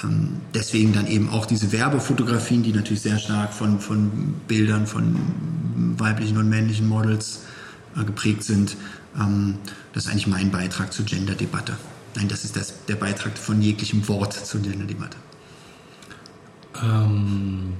ähm, 0.03 0.41
deswegen 0.53 0.91
dann 0.91 1.07
eben 1.07 1.29
auch 1.29 1.45
diese 1.45 1.71
Werbefotografien, 1.71 2.63
die 2.63 2.73
natürlich 2.73 3.01
sehr 3.01 3.17
stark 3.17 3.53
von, 3.53 3.79
von 3.79 4.11
Bildern 4.49 4.85
von 4.85 5.15
weiblichen 5.97 6.37
und 6.37 6.49
männlichen 6.49 6.87
Models 6.87 7.43
äh, 7.95 8.03
geprägt 8.03 8.43
sind. 8.43 8.75
Ähm, 9.17 9.55
das 9.93 10.05
ist 10.05 10.11
eigentlich 10.11 10.27
mein 10.27 10.51
Beitrag 10.51 10.91
zur 10.91 11.05
Gender-Debatte. 11.05 11.77
Nein, 12.17 12.27
das 12.27 12.43
ist 12.43 12.57
das, 12.57 12.85
der 12.89 12.95
Beitrag 12.95 13.37
von 13.37 13.61
jeglichem 13.61 14.05
Wort 14.09 14.33
zur 14.33 14.61
Gender-Debatte. 14.61 15.15
Ähm, 16.83 17.73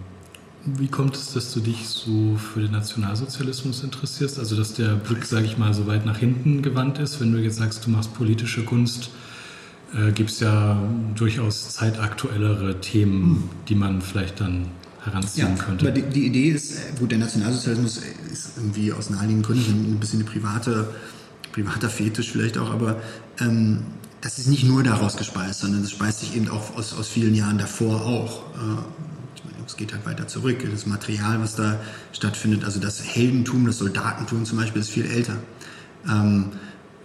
wie 0.66 0.88
kommt 0.88 1.16
es, 1.16 1.34
dass 1.34 1.54
du 1.54 1.60
dich 1.60 1.88
so 1.88 2.38
für 2.38 2.62
den 2.62 2.72
Nationalsozialismus 2.72 3.84
interessierst? 3.84 4.38
Also, 4.38 4.56
dass 4.56 4.74
der 4.74 4.96
Blick, 4.96 5.26
sage 5.26 5.46
ich 5.46 5.58
mal, 5.58 5.74
so 5.74 5.88
weit 5.88 6.06
nach 6.06 6.18
hinten 6.18 6.62
gewandt 6.62 7.00
ist. 7.00 7.20
Wenn 7.20 7.32
du 7.32 7.40
jetzt 7.40 7.58
sagst, 7.58 7.86
du 7.86 7.90
machst 7.90 8.14
politische 8.14 8.64
Kunst, 8.64 9.10
äh, 9.96 10.12
gibt 10.12 10.30
es 10.30 10.40
ja 10.40 10.78
durchaus 11.16 11.74
zeitaktuellere 11.74 12.80
Themen, 12.80 13.36
hm. 13.36 13.50
die 13.70 13.76
man 13.76 14.02
vielleicht 14.02 14.40
dann 14.40 14.68
heranziehen 15.04 15.56
ja, 15.58 15.64
könnte. 15.64 15.88
Aber 15.88 15.96
die, 15.96 16.04
die, 16.04 16.28
Idee 16.28 16.50
ist, 16.50 16.76
äh, 16.76 17.00
gut, 17.00 17.12
der 17.12 17.18
Nationalsozialismus 17.18 18.02
ist 18.32 18.58
irgendwie 18.58 18.94
aus 18.94 19.10
naheliegenden 19.10 19.44
Gründen 19.44 19.94
ein 19.94 20.00
bisschen 20.00 20.22
eine 20.22 20.30
private 20.30 20.88
privater 21.52 21.90
Fetisch 21.90 22.32
vielleicht 22.32 22.58
auch, 22.58 22.72
aber 22.72 23.02
ähm, 23.40 23.80
das 24.22 24.38
ist 24.38 24.48
nicht 24.48 24.64
nur 24.64 24.84
daraus 24.84 25.18
gespeist, 25.18 25.62
sondern 25.62 25.82
das 25.82 25.92
speist 25.92 26.20
sich 26.20 26.36
eben 26.36 26.50
auch 26.50 26.76
aus, 26.76 26.94
aus 26.94 27.08
vielen 27.08 27.36
Jahren 27.36 27.58
davor 27.58 28.06
auch. 28.06 28.42
Äh, 28.56 29.66
es 29.66 29.78
geht 29.78 29.94
halt 29.94 30.06
weiter 30.06 30.28
zurück. 30.28 30.66
Das 30.70 30.86
Material, 30.86 31.42
was 31.42 31.56
da 31.56 31.80
stattfindet, 32.14 32.64
also 32.64 32.80
das 32.80 33.04
Heldentum, 33.04 33.66
das 33.66 33.78
Soldatentum 33.78 34.46
zum 34.46 34.58
Beispiel, 34.58 34.82
ist 34.82 34.90
viel 34.90 35.06
älter. 35.06 35.38
Ähm, 36.08 36.52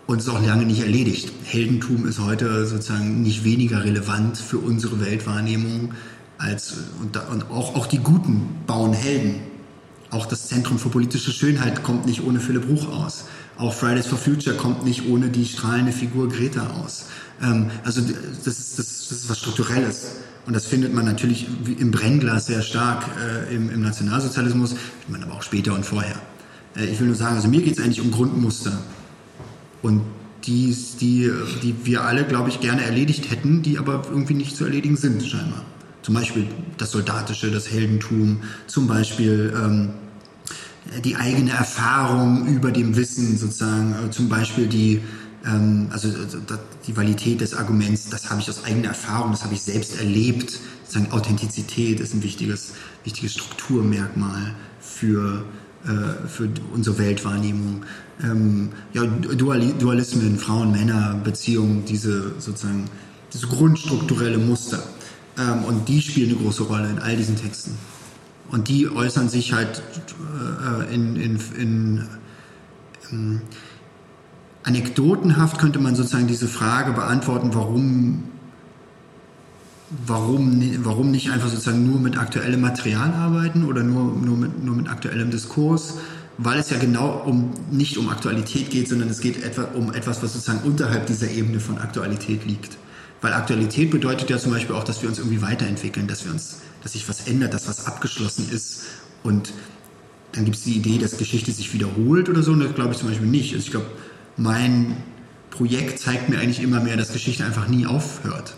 und 0.06 0.18
ist 0.18 0.28
auch 0.28 0.44
lange 0.44 0.66
nicht 0.66 0.82
erledigt. 0.82 1.32
Heldentum 1.44 2.06
ist 2.06 2.20
heute 2.20 2.66
sozusagen 2.66 3.22
nicht 3.22 3.44
weniger 3.44 3.82
relevant 3.82 4.36
für 4.38 4.58
unsere 4.58 5.00
Weltwahrnehmung 5.00 5.94
als, 6.38 6.74
und, 7.00 7.16
und 7.16 7.50
auch, 7.50 7.74
auch 7.74 7.86
die 7.86 7.98
Guten 7.98 8.48
bauen 8.66 8.92
Helden 8.92 9.40
auch 10.10 10.26
das 10.26 10.46
Zentrum 10.48 10.78
für 10.78 10.88
politische 10.88 11.32
Schönheit 11.32 11.82
kommt 11.82 12.06
nicht 12.06 12.22
ohne 12.22 12.40
Philipp 12.40 12.68
Ruch 12.68 12.88
aus. 12.88 13.24
Auch 13.58 13.72
Fridays 13.72 14.06
for 14.06 14.18
Future 14.18 14.56
kommt 14.56 14.84
nicht 14.84 15.08
ohne 15.08 15.28
die 15.28 15.46
strahlende 15.46 15.92
Figur 15.92 16.28
Greta 16.28 16.66
aus. 16.82 17.06
Ähm, 17.42 17.70
also 17.84 18.02
das 18.02 18.58
ist, 18.58 18.78
das, 18.78 19.08
das 19.08 19.18
ist 19.18 19.30
was 19.30 19.38
Strukturelles. 19.38 20.16
Und 20.46 20.54
das 20.54 20.66
findet 20.66 20.94
man 20.94 21.04
natürlich 21.04 21.48
im 21.78 21.90
Brennglas 21.90 22.46
sehr 22.46 22.62
stark 22.62 23.04
äh, 23.20 23.54
im, 23.54 23.68
im, 23.70 23.82
Nationalsozialismus, 23.82 24.72
findet 24.72 25.08
man 25.08 25.22
aber 25.24 25.34
auch 25.34 25.42
später 25.42 25.74
und 25.74 25.84
vorher. 25.84 26.16
Äh, 26.76 26.86
ich 26.86 27.00
will 27.00 27.06
nur 27.06 27.16
sagen, 27.16 27.36
also 27.36 27.48
mir 27.48 27.62
geht 27.62 27.78
es 27.78 27.84
eigentlich 27.84 28.00
um 28.00 28.10
Grundmuster. 28.10 28.78
Und 29.82 30.02
die, 30.44 30.76
die, 31.00 31.32
die 31.62 31.74
wir 31.84 32.04
alle, 32.04 32.24
glaube 32.24 32.50
ich, 32.50 32.60
gerne 32.60 32.84
erledigt 32.84 33.30
hätten, 33.30 33.62
die 33.62 33.78
aber 33.78 34.02
irgendwie 34.08 34.34
nicht 34.34 34.56
zu 34.56 34.64
erledigen 34.64 34.96
sind, 34.96 35.24
scheinbar. 35.24 35.62
Zum 36.02 36.14
Beispiel 36.14 36.46
das 36.78 36.92
Soldatische, 36.92 37.50
das 37.50 37.70
Heldentum, 37.70 38.42
zum 38.68 38.86
Beispiel 38.86 39.52
ähm, 39.56 39.90
die 41.04 41.16
eigene 41.16 41.52
Erfahrung 41.52 42.46
über 42.46 42.70
dem 42.70 42.96
Wissen 42.96 43.36
sozusagen, 43.36 43.94
äh, 43.94 44.10
zum 44.10 44.28
Beispiel 44.28 44.66
die, 44.66 45.00
ähm, 45.44 45.88
also, 45.90 46.08
also 46.08 46.38
die 46.86 46.96
Validität 46.96 47.40
des 47.40 47.54
Arguments, 47.54 48.08
das 48.08 48.30
habe 48.30 48.40
ich 48.40 48.48
aus 48.48 48.64
eigener 48.64 48.88
Erfahrung, 48.88 49.32
das 49.32 49.44
habe 49.44 49.54
ich 49.54 49.62
selbst 49.62 49.98
erlebt. 49.98 50.58
Sozusagen 50.84 51.12
Authentizität 51.12 52.00
ist 52.00 52.14
ein 52.14 52.22
wichtiges, 52.22 52.72
wichtiges 53.04 53.32
Strukturmerkmal 53.32 54.54
für, 54.80 55.44
äh, 55.84 56.28
für 56.28 56.48
unsere 56.72 56.98
Weltwahrnehmung. 56.98 57.84
Ähm, 58.22 58.70
ja, 58.92 59.04
Dualismen, 59.04 60.38
Frauen, 60.38 60.72
Männer, 60.72 61.20
Beziehungen, 61.22 61.84
diese 61.84 62.32
sozusagen 62.38 62.84
diese 63.32 63.48
grundstrukturelle 63.48 64.38
Muster. 64.38 64.82
Ähm, 65.38 65.64
und 65.64 65.88
die 65.88 66.00
spielen 66.00 66.30
eine 66.30 66.38
große 66.38 66.62
Rolle 66.62 66.88
in 66.88 66.98
all 66.98 67.16
diesen 67.16 67.36
Texten. 67.36 67.76
Und 68.50 68.68
die 68.68 68.88
äußern 68.88 69.28
sich 69.28 69.52
halt 69.52 69.82
äh, 70.88 70.94
in, 70.94 71.16
in, 71.16 71.40
in, 71.58 72.04
ähm, 73.10 73.40
anekdotenhaft 74.62 75.58
könnte 75.58 75.78
man 75.78 75.94
sozusagen 75.94 76.26
diese 76.26 76.48
Frage 76.48 76.92
beantworten, 76.92 77.50
warum, 77.54 78.24
warum, 80.06 80.84
warum 80.84 81.10
nicht 81.10 81.30
einfach 81.30 81.48
sozusagen 81.48 81.88
nur 81.88 82.00
mit 82.00 82.18
aktuellem 82.18 82.60
Material 82.60 83.12
arbeiten 83.12 83.64
oder 83.64 83.82
nur, 83.82 84.12
nur, 84.12 84.36
mit, 84.36 84.64
nur 84.64 84.76
mit 84.76 84.88
aktuellem 84.88 85.30
Diskurs, 85.30 85.94
weil 86.38 86.58
es 86.58 86.70
ja 86.70 86.78
genau 86.78 87.22
um, 87.24 87.52
nicht 87.70 87.96
um 87.96 88.08
Aktualität 88.08 88.70
geht, 88.70 88.88
sondern 88.88 89.08
es 89.08 89.20
geht 89.20 89.42
etwa 89.42 89.62
um 89.74 89.92
etwas, 89.92 90.22
was 90.22 90.32
sozusagen 90.32 90.60
unterhalb 90.66 91.06
dieser 91.06 91.30
Ebene 91.30 91.60
von 91.60 91.78
Aktualität 91.78 92.44
liegt. 92.44 92.76
Weil 93.22 93.32
Aktualität 93.32 93.90
bedeutet 93.90 94.28
ja 94.28 94.38
zum 94.38 94.52
Beispiel 94.52 94.74
auch, 94.74 94.84
dass 94.84 95.00
wir 95.02 95.08
uns 95.08 95.18
irgendwie 95.18 95.40
weiterentwickeln, 95.40 96.06
dass 96.06 96.24
wir 96.24 96.32
uns, 96.32 96.58
dass 96.86 96.92
sich 96.92 97.08
was 97.08 97.26
ändert, 97.26 97.52
dass 97.52 97.66
was 97.66 97.86
abgeschlossen 97.88 98.48
ist. 98.48 98.82
Und 99.24 99.52
dann 100.30 100.44
gibt 100.44 100.56
es 100.56 100.62
die 100.62 100.74
Idee, 100.74 100.98
dass 100.98 101.18
Geschichte 101.18 101.50
sich 101.50 101.74
wiederholt 101.74 102.28
oder 102.28 102.44
so. 102.44 102.52
Und 102.52 102.60
das 102.60 102.76
glaube 102.76 102.92
ich 102.92 102.98
zum 102.98 103.08
Beispiel 103.08 103.26
nicht. 103.26 103.54
Also 103.54 103.64
ich 103.64 103.72
glaube, 103.72 103.86
mein 104.36 104.96
Projekt 105.50 105.98
zeigt 105.98 106.28
mir 106.28 106.38
eigentlich 106.38 106.62
immer 106.62 106.78
mehr, 106.78 106.96
dass 106.96 107.12
Geschichte 107.12 107.44
einfach 107.44 107.66
nie 107.66 107.86
aufhört. 107.86 108.54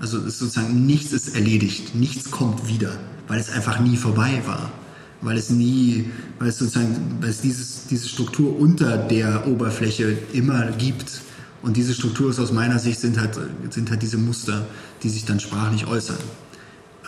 Also 0.00 0.18
sozusagen 0.18 0.86
nichts 0.86 1.12
ist 1.12 1.34
erledigt, 1.34 1.94
nichts 1.94 2.30
kommt 2.30 2.68
wieder, 2.68 2.98
weil 3.26 3.38
es 3.38 3.50
einfach 3.50 3.80
nie 3.80 3.98
vorbei 3.98 4.40
war. 4.46 4.72
Weil 5.20 5.36
es 5.36 5.50
nie, 5.50 6.08
weil 6.38 6.48
es 6.48 6.56
sozusagen, 6.56 7.18
weil 7.20 7.28
es 7.28 7.42
dieses, 7.42 7.86
diese 7.90 8.08
Struktur 8.08 8.58
unter 8.58 8.96
der 8.96 9.46
Oberfläche 9.46 10.16
immer 10.32 10.70
gibt. 10.72 11.20
Und 11.60 11.76
diese 11.76 11.92
Struktur 11.92 12.30
ist 12.30 12.38
aus 12.38 12.50
meiner 12.50 12.78
Sicht 12.78 12.98
sind 12.98 13.20
halt, 13.20 13.38
sind 13.68 13.90
halt 13.90 14.00
diese 14.00 14.16
Muster, 14.16 14.64
die 15.02 15.10
sich 15.10 15.26
dann 15.26 15.38
sprachlich 15.38 15.86
äußern. 15.86 16.16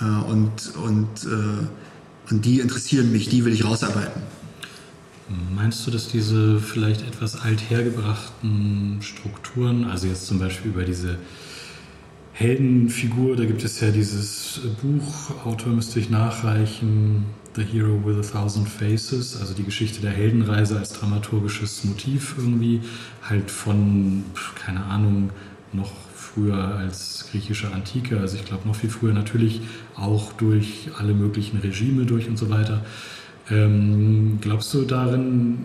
Äh, 0.01 0.05
und, 0.05 0.75
und, 0.77 1.25
äh, 1.25 2.33
und 2.33 2.45
die 2.45 2.61
interessieren 2.61 3.13
mich, 3.13 3.29
die 3.29 3.45
will 3.45 3.53
ich 3.53 3.65
rausarbeiten. 3.65 4.23
Meinst 5.55 5.87
du, 5.87 5.93
dass 5.93 6.09
diese 6.09 6.59
vielleicht 6.59 7.03
etwas 7.03 7.41
althergebrachten 7.41 8.99
Strukturen, 9.01 9.85
also 9.85 10.09
jetzt 10.09 10.27
zum 10.27 10.41
Beispiel 10.41 10.73
über 10.73 10.83
diese 10.83 11.19
Heldenfigur, 12.33 13.37
da 13.37 13.45
gibt 13.45 13.63
es 13.63 13.81
ja 13.81 13.93
dieses 13.93 14.61
Buch, 14.83 15.45
Autor 15.45 15.73
müsste 15.73 16.01
ich 16.01 16.11
nachreichen, 16.11 17.27
The 17.55 17.63
Hero 17.63 18.03
with 18.05 18.17
a 18.17 18.33
Thousand 18.33 18.69
Faces, 18.69 19.37
also 19.41 19.55
die 19.55 19.63
Geschichte 19.63 20.01
der 20.01 20.13
Heldenreise 20.13 20.79
als 20.79 20.95
dramaturgisches 20.95 21.85
Motiv 21.85 22.35
irgendwie, 22.39 22.81
halt 23.23 23.51
von, 23.51 24.25
keine 24.55 24.85
Ahnung, 24.85 25.31
noch 25.73 25.93
früher 26.35 26.57
als 26.57 27.27
griechische 27.31 27.73
Antike, 27.73 28.19
also 28.19 28.37
ich 28.37 28.45
glaube 28.45 28.67
noch 28.67 28.77
viel 28.77 28.91
früher 28.91 29.13
natürlich 29.13 29.61
auch 29.97 30.33
durch 30.35 30.91
alle 30.99 31.15
möglichen 31.15 31.59
Regime 31.59 32.05
durch 32.05 32.29
und 32.29 32.39
so 32.39 32.51
weiter. 32.51 32.85
Ähm, 33.51 34.39
glaubst 34.41 34.73
du 34.75 34.83
darin 34.83 35.59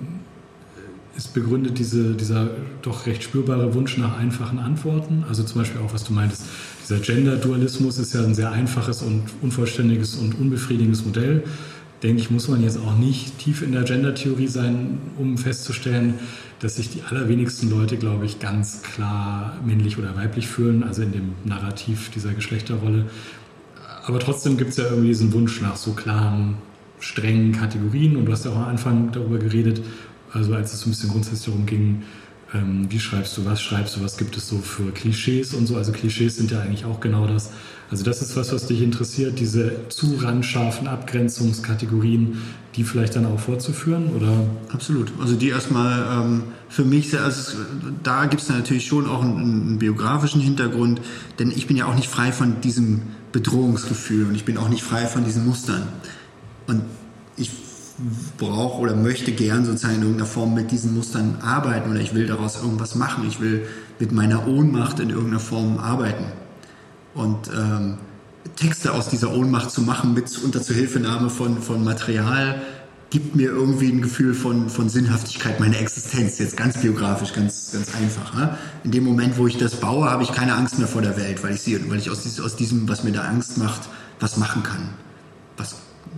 ist 1.16 1.34
begründet 1.34 1.80
diese, 1.80 2.14
dieser 2.14 2.50
doch 2.82 3.06
recht 3.06 3.24
spürbare 3.24 3.74
Wunsch 3.74 3.98
nach 3.98 4.18
einfachen 4.18 4.60
Antworten? 4.60 5.24
Also 5.30 5.44
zum 5.44 5.62
Beispiel 5.62 5.82
auch, 5.82 5.94
was 5.94 6.04
du 6.04 6.14
meintest, 6.14 6.44
dieser 6.84 7.00
Gender-Dualismus 7.00 7.98
ist 8.00 8.14
ja 8.14 8.24
ein 8.24 8.36
sehr 8.36 8.52
einfaches 8.52 9.02
und 9.02 9.24
unvollständiges 9.42 10.16
und 10.16 10.38
unbefriedigendes 10.38 11.06
Modell. 11.06 11.44
Denke 12.06 12.22
ich, 12.22 12.30
muss 12.30 12.48
man 12.48 12.62
jetzt 12.62 12.78
auch 12.78 12.96
nicht 12.96 13.40
tief 13.40 13.64
in 13.64 13.72
der 13.72 13.82
Gender-Theorie 13.82 14.46
sein, 14.46 15.00
um 15.18 15.40
festzustellen, 15.40 16.20
dass 16.60 16.76
sich 16.76 16.92
die 16.92 17.02
allerwenigsten 17.02 17.68
Leute, 17.68 17.98
glaube 17.98 18.28
ich, 18.28 18.38
ganz 18.40 18.84
klar 18.84 19.58
männlich 19.66 19.98
oder 19.98 20.16
weiblich 20.16 20.48
fühlen, 20.48 20.84
also 20.84 21.02
in 21.02 21.14
dem 21.14 21.32
Narrativ 21.46 22.12
dieser 22.12 22.34
Geschlechterrolle. 22.34 23.06
Aber 24.06 24.20
trotzdem 24.20 24.56
gibt 24.56 24.70
es 24.70 24.78
ja 24.78 24.84
irgendwie 24.84 25.08
diesen 25.08 25.34
Wunsch 25.34 25.62
nach 25.62 25.78
so 25.78 25.94
klaren 25.94 26.60
strengen 27.00 27.54
Kategorien 27.54 28.18
und 28.18 28.26
du 28.26 28.32
hast 28.32 28.46
ja 28.46 28.52
auch 28.52 28.58
am 28.58 28.66
Anfang 28.66 29.12
darüber 29.12 29.40
geredet, 29.40 29.82
also 30.32 30.54
als 30.54 30.74
es 30.74 30.82
so 30.82 30.88
ein 30.88 30.92
bisschen 30.92 31.10
grundsätzlich 31.10 31.46
darum 31.46 31.66
ging, 31.66 32.04
ähm, 32.54 32.86
wie 32.90 33.00
schreibst 33.00 33.38
du, 33.38 33.46
was 33.46 33.62
schreibst 33.62 33.96
du, 33.96 34.04
was 34.04 34.18
gibt 34.18 34.38
es 34.38 34.48
so 34.48 34.60
für 34.60 34.92
Klischees 34.92 35.54
und 35.54 35.68
so. 35.68 35.76
Also 35.76 35.92
Klischees 35.92 36.36
sind 36.36 36.52
ja 36.52 36.62
eigentlich 36.62 36.86
auch 36.86 37.00
genau 37.00 37.28
das. 37.28 37.50
Also 37.90 38.04
das 38.04 38.22
ist 38.22 38.36
was, 38.36 38.52
was 38.52 38.68
dich 38.68 38.82
interessiert, 38.82 39.40
diese 39.40 39.88
zu 39.90 40.16
randscharfen 40.16 40.88
Abgrenzungskategorien, 40.88 42.42
die 42.76 42.84
vielleicht 42.84 43.16
dann 43.16 43.26
auch 43.26 43.40
vorzuführen, 43.40 44.10
oder? 44.16 44.48
Absolut. 44.74 45.12
Also 45.20 45.36
die 45.36 45.50
erstmal 45.50 46.24
ähm, 46.24 46.44
für 46.68 46.84
mich, 46.84 47.18
also 47.20 47.58
da 48.04 48.26
gibt 48.26 48.42
es 48.42 48.50
natürlich 48.50 48.86
schon 48.86 49.08
auch 49.08 49.22
einen, 49.22 49.40
einen 49.40 49.80
biografischen 49.80 50.42
Hintergrund, 50.42 51.02
denn 51.40 51.52
ich 51.52 51.68
bin 51.68 51.78
ja 51.78 51.86
auch 51.86 51.96
nicht 51.96 52.10
frei 52.10 52.32
von 52.32 52.62
diesem 52.62 53.02
Bedrohungsgefühl 53.32 54.28
und 54.28 54.36
ich 54.36 54.46
bin 54.46 54.58
auch 54.58 54.70
nicht 54.70 54.84
frei 54.84 55.06
von 55.06 55.24
diesen 55.24 55.46
Mustern. 55.46 55.84
Und 56.68 56.82
brauche 58.38 58.82
oder 58.82 58.96
möchte 58.96 59.32
gern 59.32 59.66
sozusagen 59.66 59.96
in 59.96 60.02
irgendeiner 60.02 60.28
Form 60.28 60.54
mit 60.54 60.72
diesen 60.72 60.94
Mustern 60.94 61.38
arbeiten 61.42 61.92
oder 61.92 62.02
ich 62.02 62.14
will 62.14 62.28
daraus 62.28 62.62
irgendwas 62.62 62.96
machen. 62.96 63.26
Ich 63.28 63.40
will 63.40 63.66
mit 64.00 64.12
meiner 64.12 64.48
Ohnmacht 64.48 65.00
in 65.00 65.10
irgendeiner 65.10 65.40
Form 65.40 65.78
arbeiten. 65.78 66.26
Und 67.14 67.50
ähm, 67.56 67.98
Texte 68.58 68.94
aus 68.94 69.10
dieser 69.10 69.34
Ohnmacht 69.34 69.72
zu 69.72 69.82
machen 69.82 70.14
mit 70.14 70.26
unter 70.44 70.62
Zuhilfenahme 70.62 71.30
von, 71.30 71.62
von 71.62 71.84
Material 71.84 72.62
gibt 73.10 73.36
mir 73.36 73.50
irgendwie 73.50 73.90
ein 73.90 74.02
Gefühl 74.02 74.34
von, 74.34 74.70
von 74.70 74.90
Sinnhaftigkeit 74.90 75.60
meiner 75.62 75.80
Existenz. 75.80 76.38
Jetzt 76.40 76.58
ganz 76.58 76.82
biografisch, 76.82 77.32
ganz, 77.34 77.72
ganz 77.72 77.96
einfach. 77.96 78.34
Ne? 78.34 78.58
In 78.84 78.92
dem 78.92 79.06
Moment, 79.06 79.38
wo 79.38 79.48
ich 79.48 79.58
das 79.58 79.80
baue, 79.80 80.10
habe 80.10 80.24
ich 80.24 80.34
keine 80.34 80.56
Angst 80.56 80.80
mehr 80.80 80.88
vor 80.88 81.02
der 81.02 81.16
Welt, 81.16 81.42
weil 81.44 81.54
ich, 81.54 81.62
sie, 81.62 81.90
weil 81.90 82.00
ich 82.00 82.10
aus, 82.10 82.40
aus 82.42 82.56
diesem, 82.58 82.90
was 82.90 83.06
mir 83.06 83.14
da 83.14 83.22
Angst 83.22 83.58
macht, 83.58 83.82
was 84.20 84.36
machen 84.36 84.64
kann. 84.64 84.90
Was 85.56 85.76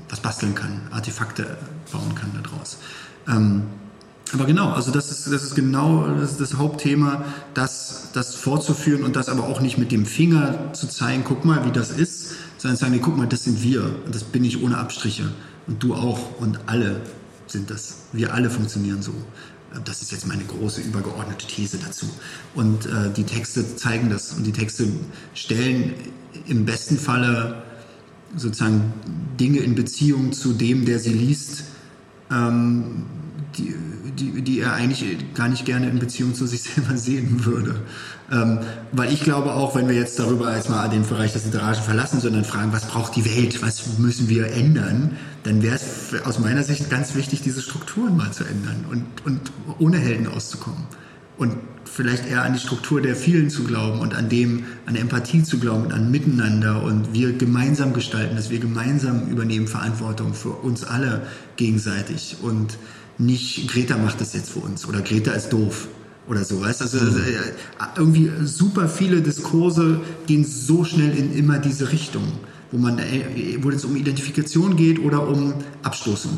was 0.09 0.19
basteln 0.19 0.55
kann, 0.55 0.81
Artefakte 0.91 1.57
bauen 1.91 2.15
kann 2.15 2.31
daraus. 2.43 2.77
Ähm, 3.27 3.63
aber 4.33 4.45
genau, 4.45 4.71
also 4.71 4.91
das 4.91 5.09
ist, 5.09 5.31
das 5.31 5.43
ist 5.43 5.55
genau 5.55 6.05
das, 6.07 6.31
ist 6.31 6.41
das 6.41 6.55
Hauptthema, 6.55 7.23
das, 7.53 8.09
das 8.13 8.35
vorzuführen 8.35 9.03
und 9.03 9.15
das 9.15 9.29
aber 9.29 9.43
auch 9.43 9.61
nicht 9.61 9.77
mit 9.77 9.91
dem 9.91 10.05
Finger 10.05 10.73
zu 10.73 10.87
zeigen, 10.87 11.23
guck 11.25 11.45
mal, 11.45 11.65
wie 11.65 11.71
das 11.71 11.91
ist, 11.91 12.33
sondern 12.57 12.77
sagen, 12.77 12.93
nee, 12.93 12.99
guck 13.01 13.15
mal, 13.15 13.27
das 13.27 13.45
sind 13.45 13.63
wir 13.63 13.83
und 14.05 14.13
das 14.13 14.23
bin 14.23 14.43
ich 14.43 14.61
ohne 14.61 14.77
Abstriche 14.77 15.31
und 15.67 15.81
du 15.81 15.95
auch 15.95 16.39
und 16.39 16.59
alle 16.65 17.01
sind 17.47 17.69
das. 17.69 17.99
Wir 18.11 18.33
alle 18.33 18.49
funktionieren 18.49 19.01
so. 19.01 19.13
Das 19.85 20.01
ist 20.01 20.11
jetzt 20.11 20.27
meine 20.27 20.43
große 20.43 20.81
übergeordnete 20.81 21.45
These 21.45 21.77
dazu. 21.77 22.07
Und 22.55 22.85
äh, 22.85 23.11
die 23.15 23.23
Texte 23.23 23.75
zeigen 23.75 24.09
das 24.09 24.33
und 24.33 24.45
die 24.45 24.51
Texte 24.51 24.87
stellen 25.33 25.93
im 26.47 26.65
besten 26.65 26.97
Falle 26.97 27.63
sozusagen 28.35 28.93
Dinge 29.39 29.59
in 29.59 29.75
Beziehung 29.75 30.33
zu 30.33 30.53
dem, 30.53 30.85
der 30.85 30.99
sie 30.99 31.13
liest, 31.13 31.63
ähm, 32.31 33.05
die, 33.57 33.73
die, 34.17 34.41
die 34.41 34.59
er 34.59 34.73
eigentlich 34.73 35.33
gar 35.33 35.47
nicht 35.47 35.65
gerne 35.65 35.89
in 35.89 35.99
Beziehung 35.99 36.35
zu 36.35 36.45
sich 36.45 36.63
selber 36.75 36.97
sehen 36.97 37.45
würde. 37.45 37.81
Ähm, 38.29 38.59
weil 38.91 39.13
ich 39.13 39.21
glaube 39.21 39.53
auch, 39.53 39.75
wenn 39.75 39.87
wir 39.87 39.95
jetzt 39.95 40.19
darüber 40.19 40.53
jetzt 40.55 40.69
mal 40.69 40.89
den 40.89 41.03
Bereich 41.03 41.33
des 41.33 41.45
Literarischen 41.45 41.83
verlassen, 41.83 42.19
sondern 42.19 42.43
fragen, 42.43 42.73
was 42.73 42.85
braucht 42.85 43.15
die 43.15 43.25
Welt, 43.25 43.61
was 43.61 43.97
müssen 43.99 44.27
wir 44.27 44.51
ändern, 44.51 45.15
dann 45.43 45.63
wäre 45.63 45.75
es 45.75 46.13
aus 46.25 46.39
meiner 46.39 46.63
Sicht 46.63 46.89
ganz 46.89 47.15
wichtig, 47.15 47.41
diese 47.41 47.61
Strukturen 47.61 48.17
mal 48.17 48.31
zu 48.31 48.43
ändern 48.43 48.85
und, 48.91 49.05
und 49.25 49.51
ohne 49.79 49.97
Helden 49.97 50.27
auszukommen. 50.27 50.83
Und 51.37 51.55
vielleicht 51.97 52.27
eher 52.27 52.43
an 52.43 52.53
die 52.53 52.59
Struktur 52.59 53.01
der 53.01 53.15
vielen 53.15 53.49
zu 53.49 53.63
glauben 53.63 53.99
und 53.99 54.13
an 54.13 54.29
dem, 54.29 54.65
an 54.85 54.95
Empathie 54.95 55.41
zu 55.41 55.57
glauben 55.57 55.85
und 55.85 55.93
an 55.93 56.11
Miteinander 56.11 56.83
und 56.83 57.11
wir 57.11 57.33
gemeinsam 57.33 57.91
gestalten, 57.93 58.35
dass 58.35 58.51
wir 58.51 58.59
gemeinsam 58.59 59.27
übernehmen 59.27 59.67
Verantwortung 59.67 60.35
für 60.35 60.51
uns 60.51 60.83
alle 60.83 61.25
gegenseitig 61.55 62.37
und 62.43 62.77
nicht 63.17 63.67
Greta 63.67 63.97
macht 63.97 64.21
das 64.21 64.33
jetzt 64.33 64.51
für 64.51 64.59
uns 64.59 64.87
oder 64.87 65.01
Greta 65.01 65.31
ist 65.31 65.49
doof 65.49 65.87
oder 66.27 66.43
so. 66.43 66.61
Weißt? 66.61 66.83
Also 66.83 66.99
mhm. 66.99 67.23
irgendwie 67.95 68.31
super 68.43 68.87
viele 68.87 69.23
Diskurse 69.23 69.99
gehen 70.27 70.45
so 70.45 70.83
schnell 70.83 71.17
in 71.17 71.33
immer 71.33 71.57
diese 71.57 71.91
Richtung, 71.91 72.31
wo 72.71 72.77
man, 72.77 72.99
äh, 72.99 73.57
wo 73.61 73.71
es 73.71 73.83
um 73.85 73.95
Identifikation 73.95 74.75
geht 74.75 74.99
oder 74.99 75.27
um 75.27 75.55
Abstoßung. 75.81 76.37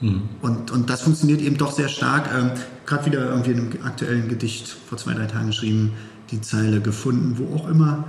Mhm. 0.00 0.28
Und, 0.42 0.70
und 0.70 0.90
das 0.90 1.02
funktioniert 1.02 1.40
eben 1.40 1.56
doch 1.56 1.72
sehr 1.72 1.88
stark. 1.88 2.28
Ähm, 2.36 2.50
Gerade 2.84 3.06
wieder 3.06 3.30
irgendwie 3.30 3.50
in 3.52 3.58
einem 3.58 3.84
aktuellen 3.84 4.28
Gedicht 4.28 4.68
vor 4.68 4.98
zwei, 4.98 5.14
drei 5.14 5.26
Tagen 5.26 5.48
geschrieben, 5.48 5.92
die 6.30 6.40
Zeile 6.40 6.80
gefunden, 6.80 7.38
wo 7.38 7.56
auch 7.56 7.68
immer 7.68 8.04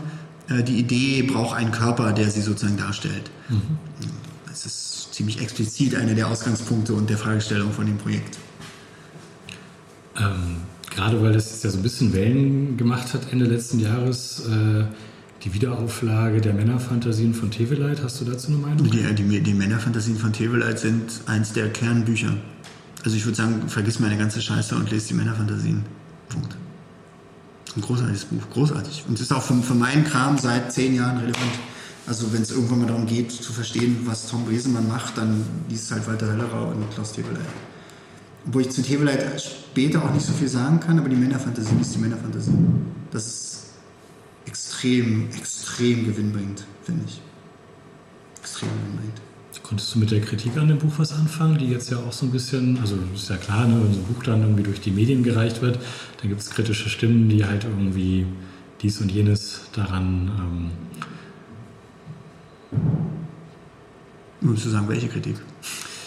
äh, 0.49 0.63
die 0.63 0.77
Idee 0.77 1.23
braucht 1.23 1.55
einen 1.55 1.71
Körper, 1.71 2.13
der 2.13 2.29
sie 2.29 2.41
sozusagen 2.41 2.77
darstellt. 2.77 3.31
Mhm. 3.49 3.77
Das 4.47 4.65
ist 4.65 5.13
ziemlich 5.13 5.41
explizit 5.41 5.95
einer 5.95 6.13
der 6.13 6.27
Ausgangspunkte 6.27 6.93
und 6.93 7.09
der 7.09 7.17
Fragestellung 7.17 7.71
von 7.71 7.85
dem 7.85 7.97
Projekt. 7.97 8.37
Ähm, 10.17 10.57
gerade 10.89 11.21
weil 11.21 11.33
das 11.33 11.61
ja 11.63 11.69
so 11.69 11.77
ein 11.77 11.83
bisschen 11.83 12.13
Wellen 12.13 12.77
gemacht 12.77 13.13
hat 13.13 13.31
Ende 13.31 13.45
letzten 13.45 13.79
Jahres, 13.79 14.43
äh, 14.47 14.85
die 15.47 15.53
Wiederauflage 15.53 16.41
der 16.41 16.53
Männerfantasien 16.53 17.33
von 17.33 17.49
Teveleit, 17.49 18.03
hast 18.03 18.19
du 18.19 18.25
dazu 18.25 18.49
eine 18.49 18.57
Meinung? 18.57 18.89
Die, 18.89 19.15
die, 19.15 19.41
die 19.41 19.53
Männerfantasien 19.53 20.17
von 20.17 20.33
Teveleit 20.33 20.77
sind 20.79 21.21
eins 21.25 21.53
der 21.53 21.69
Kernbücher. 21.69 22.33
Also 23.05 23.15
ich 23.15 23.25
würde 23.25 23.37
sagen, 23.37 23.69
vergiss 23.69 23.99
meine 23.99 24.17
ganze 24.17 24.41
Scheiße 24.41 24.75
und 24.75 24.91
lese 24.91 25.09
die 25.09 25.13
Männerfantasien. 25.13 25.83
Punkt. 26.27 26.57
Ein 27.75 27.81
großartiges 27.81 28.25
Buch, 28.25 28.41
großartig. 28.51 29.05
Und 29.07 29.15
es 29.15 29.21
ist 29.21 29.31
auch 29.31 29.41
für, 29.41 29.53
für 29.61 29.75
meinen 29.75 30.03
Kram 30.03 30.37
seit 30.37 30.73
zehn 30.73 30.93
Jahren 30.95 31.17
relevant. 31.17 31.53
Also 32.07 32.33
wenn 32.33 32.41
es 32.41 32.51
irgendwann 32.51 32.79
mal 32.79 32.87
darum 32.87 33.05
geht, 33.05 33.31
zu 33.31 33.53
verstehen, 33.53 33.99
was 34.03 34.27
Tom 34.27 34.43
Bresemann 34.43 34.87
macht, 34.87 35.17
dann 35.17 35.43
liest 35.69 35.91
halt 35.91 36.05
Walter 36.07 36.27
Höllerer 36.27 36.67
und 36.69 36.91
Klaus 36.93 37.13
Teveleit. 37.13 37.39
Wo 38.45 38.59
ich 38.59 38.69
zu 38.69 38.81
Teveleit 38.81 39.41
später 39.41 40.03
auch 40.03 40.13
nicht 40.13 40.25
so 40.25 40.33
viel 40.33 40.49
sagen 40.49 40.81
kann, 40.81 40.99
aber 40.99 41.07
die 41.07 41.15
Männerfantasie 41.15 41.75
ist 41.79 41.95
die 41.95 41.99
Männerfantasie. 41.99 42.51
Das 43.11 43.25
ist 43.25 43.66
extrem, 44.47 45.29
extrem 45.37 46.05
gewinnbringend, 46.05 46.63
finde 46.83 47.03
ich. 47.07 47.21
Extrem 48.39 48.69
gewinnbringend. 48.69 49.21
Konntest 49.63 49.95
du 49.95 49.99
mit 49.99 50.11
der 50.11 50.21
Kritik 50.21 50.55
an 50.55 50.69
dem 50.69 50.77
Buch 50.77 50.93
was 50.97 51.11
anfangen, 51.11 51.57
die 51.57 51.65
jetzt 51.65 51.91
ja 51.91 51.97
auch 51.97 52.13
so 52.13 52.25
ein 52.25 52.31
bisschen, 52.31 52.79
also 52.79 52.97
ist 53.13 53.29
ja 53.29 53.35
klar, 53.35 53.67
ne, 53.67 53.81
wenn 53.83 53.93
so 53.93 53.99
ein 53.99 54.05
Buch 54.05 54.23
dann 54.23 54.41
irgendwie 54.41 54.63
durch 54.63 54.79
die 54.79 54.91
Medien 54.91 55.23
gereicht 55.23 55.61
wird, 55.61 55.79
dann 56.21 56.29
gibt 56.29 56.39
es 56.39 56.49
kritische 56.49 56.87
Stimmen, 56.87 57.27
die 57.27 57.43
halt 57.43 57.65
irgendwie 57.65 58.25
dies 58.81 59.01
und 59.01 59.11
jenes 59.11 59.63
daran. 59.73 60.71
Ähm 62.71 62.79
Würdest 64.39 64.67
du 64.67 64.69
sagen, 64.69 64.87
welche 64.87 65.09
Kritik? 65.09 65.35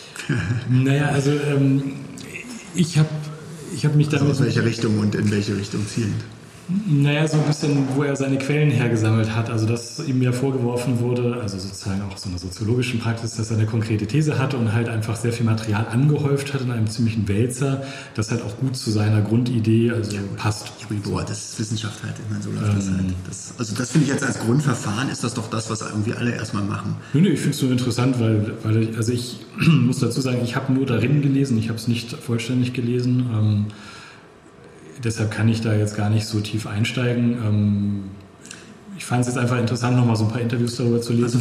naja, 0.71 1.09
also 1.09 1.33
ähm, 1.33 1.83
ich 2.75 2.97
habe 2.97 3.09
ich 3.75 3.85
hab 3.85 3.95
mich 3.95 4.07
also 4.07 4.19
damit. 4.19 4.37
Aus 4.37 4.41
welcher 4.43 4.65
Richtung 4.65 4.99
und 5.01 5.15
in 5.15 5.31
welche 5.31 5.55
Richtung 5.55 5.87
zielend? 5.87 6.23
Naja, 6.87 7.27
so 7.27 7.37
ein 7.37 7.45
bisschen, 7.45 7.89
wo 7.97 8.05
er 8.05 8.15
seine 8.15 8.39
Quellen 8.39 8.71
hergesammelt 8.71 9.35
hat. 9.35 9.51
Also, 9.51 9.67
dass 9.67 9.99
ihm 10.07 10.23
ja 10.23 10.31
vorgeworfen 10.31 11.01
wurde, 11.01 11.39
also 11.41 11.59
sozusagen 11.59 12.03
auch 12.03 12.17
so 12.17 12.29
einer 12.29 12.39
soziologischen 12.39 13.01
Praxis, 13.01 13.35
dass 13.37 13.51
er 13.51 13.57
eine 13.57 13.67
konkrete 13.67 14.07
These 14.07 14.39
hatte 14.39 14.57
und 14.57 14.73
halt 14.73 14.89
einfach 14.89 15.17
sehr 15.17 15.33
viel 15.33 15.47
Material 15.47 15.87
angehäuft 15.91 16.55
hat 16.55 16.61
in 16.61 16.71
einem 16.71 16.87
ziemlichen 16.87 17.27
Wälzer, 17.27 17.83
das 18.15 18.31
halt 18.31 18.43
auch 18.43 18.57
gut 18.59 18.77
zu 18.77 18.91
seiner 18.91 19.21
Grundidee 19.21 19.91
also 19.91 20.17
ja, 20.17 20.23
passt. 20.37 20.73
Ja, 20.81 20.97
boah, 21.03 21.25
das 21.25 21.51
ist 21.51 21.61
Wissenschaft 21.61 22.03
halt. 22.05 22.15
Ich 22.25 22.31
meine, 22.31 22.43
so 22.43 22.51
läuft 22.51 22.67
ähm, 22.67 22.77
das 22.77 22.89
halt. 22.89 23.15
Das, 23.27 23.55
also, 23.59 23.75
das 23.75 23.91
finde 23.91 24.07
ich 24.07 24.13
jetzt 24.13 24.25
als 24.25 24.39
Grundverfahren, 24.39 25.09
ist 25.09 25.25
das 25.25 25.35
doch 25.35 25.51
das, 25.51 25.71
was 25.71 25.81
irgendwie 25.81 26.13
alle 26.13 26.33
erstmal 26.33 26.63
machen. 26.63 26.97
Nö, 27.15 27.21
nö, 27.21 27.31
ich 27.31 27.41
finde 27.41 27.57
es 27.57 27.63
nur 27.63 27.73
interessant, 27.73 28.21
weil, 28.21 28.53
weil 28.63 28.83
ich, 28.83 28.97
also 28.97 29.13
ich 29.13 29.41
muss 29.67 29.99
dazu 29.99 30.21
sagen, 30.21 30.39
ich 30.45 30.55
habe 30.55 30.73
nur 30.73 30.87
darin 30.87 31.21
gelesen, 31.21 31.59
ich 31.59 31.69
habe 31.69 31.79
es 31.79 31.89
nicht 31.89 32.13
vollständig 32.13 32.75
gelesen. 32.75 33.27
Ähm, 33.33 33.67
deshalb 35.05 35.31
kann 35.31 35.49
ich 35.49 35.61
da 35.61 35.75
jetzt 35.75 35.97
gar 35.97 36.11
nicht 36.11 36.27
so 36.27 36.41
tief 36.41 36.67
einsteigen. 36.67 37.33
Ähm, 37.33 38.05
ich 38.97 39.05
fand 39.05 39.23
es 39.23 39.29
jetzt 39.29 39.39
einfach 39.39 39.59
interessant, 39.59 39.97
nochmal 39.97 40.17
so 40.17 40.25
ein 40.25 40.31
paar 40.31 40.41
Interviews 40.41 40.77
darüber 40.77 41.01
zu 41.01 41.13
lesen. 41.13 41.41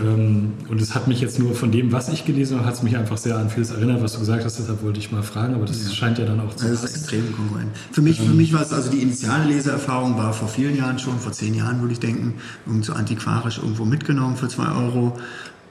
Ähm, 0.00 0.54
und 0.68 0.80
es 0.80 0.94
hat 0.94 1.06
mich 1.06 1.20
jetzt 1.20 1.38
nur 1.38 1.54
von 1.54 1.70
dem, 1.70 1.92
was 1.92 2.08
ich 2.08 2.24
gelesen 2.24 2.56
habe, 2.56 2.66
hat 2.66 2.74
es 2.74 2.82
mich 2.82 2.96
einfach 2.96 3.18
sehr 3.18 3.36
an 3.36 3.50
vieles 3.50 3.70
erinnert, 3.70 4.02
was 4.02 4.14
du 4.14 4.20
gesagt 4.20 4.44
hast. 4.44 4.58
Deshalb 4.58 4.82
wollte 4.82 4.98
ich 4.98 5.12
mal 5.12 5.22
fragen, 5.22 5.54
aber 5.54 5.66
das 5.66 5.84
ja. 5.84 5.94
scheint 5.94 6.18
ja 6.18 6.24
dann 6.24 6.40
auch 6.40 6.54
zu 6.54 6.64
sein. 6.64 6.70
Das 6.70 6.84
ist 6.84 6.96
extrem 6.96 7.36
konkurrent. 7.36 7.70
Für 7.92 8.00
mich, 8.00 8.18
ähm, 8.18 8.26
für 8.26 8.32
mich 8.32 8.52
war 8.54 8.62
es, 8.62 8.72
also 8.72 8.90
die 8.90 9.02
initiale 9.02 9.44
Leseerfahrung 9.44 10.16
war 10.16 10.32
vor 10.32 10.48
vielen 10.48 10.76
Jahren 10.76 10.98
schon, 10.98 11.18
vor 11.18 11.32
zehn 11.32 11.54
Jahren 11.54 11.80
würde 11.80 11.92
ich 11.92 12.00
denken, 12.00 12.34
irgend 12.66 12.84
so 12.84 12.94
antiquarisch 12.94 13.58
irgendwo 13.58 13.84
mitgenommen 13.84 14.36
für 14.36 14.48
zwei 14.48 14.68
Euro. 14.72 15.18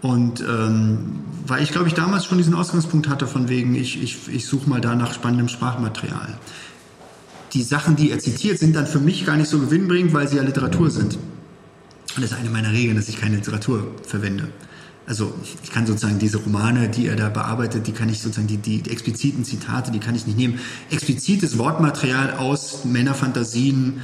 Und 0.01 0.41
ähm, 0.41 1.19
weil 1.45 1.63
ich, 1.63 1.71
glaube 1.71 1.87
ich, 1.87 1.93
damals 1.93 2.25
schon 2.25 2.37
diesen 2.37 2.53
Ausgangspunkt 2.53 3.09
hatte, 3.09 3.27
von 3.27 3.49
wegen, 3.49 3.75
ich, 3.75 4.01
ich, 4.01 4.17
ich 4.31 4.45
suche 4.45 4.69
mal 4.69 4.81
da 4.81 4.95
nach 4.95 5.13
spannendem 5.13 5.47
Sprachmaterial 5.47 6.37
die 7.53 7.63
Sachen, 7.63 7.95
die 7.95 8.11
er 8.11 8.19
zitiert, 8.19 8.59
sind 8.59 8.75
dann 8.75 8.87
für 8.87 8.99
mich 8.99 9.25
gar 9.25 9.37
nicht 9.37 9.49
so 9.49 9.59
gewinnbringend, 9.59 10.13
weil 10.13 10.27
sie 10.27 10.37
ja 10.37 10.43
Literatur 10.43 10.89
sind. 10.89 11.15
Und 12.15 12.23
das 12.23 12.31
ist 12.31 12.37
eine 12.37 12.49
meiner 12.49 12.71
Regeln, 12.71 12.95
dass 12.95 13.09
ich 13.09 13.17
keine 13.17 13.37
Literatur 13.37 13.95
verwende. 14.05 14.49
Also 15.07 15.33
ich 15.63 15.71
kann 15.71 15.85
sozusagen 15.85 16.19
diese 16.19 16.37
Romane, 16.37 16.87
die 16.87 17.07
er 17.07 17.15
da 17.15 17.29
bearbeitet, 17.29 17.87
die 17.87 17.91
kann 17.91 18.07
ich 18.09 18.21
sozusagen, 18.21 18.47
die, 18.47 18.57
die 18.57 18.89
expliziten 18.89 19.43
Zitate, 19.43 19.91
die 19.91 19.99
kann 19.99 20.15
ich 20.15 20.25
nicht 20.27 20.37
nehmen. 20.37 20.59
Explizites 20.89 21.57
Wortmaterial 21.57 22.33
aus 22.33 22.85
Männerfantasien 22.85 24.01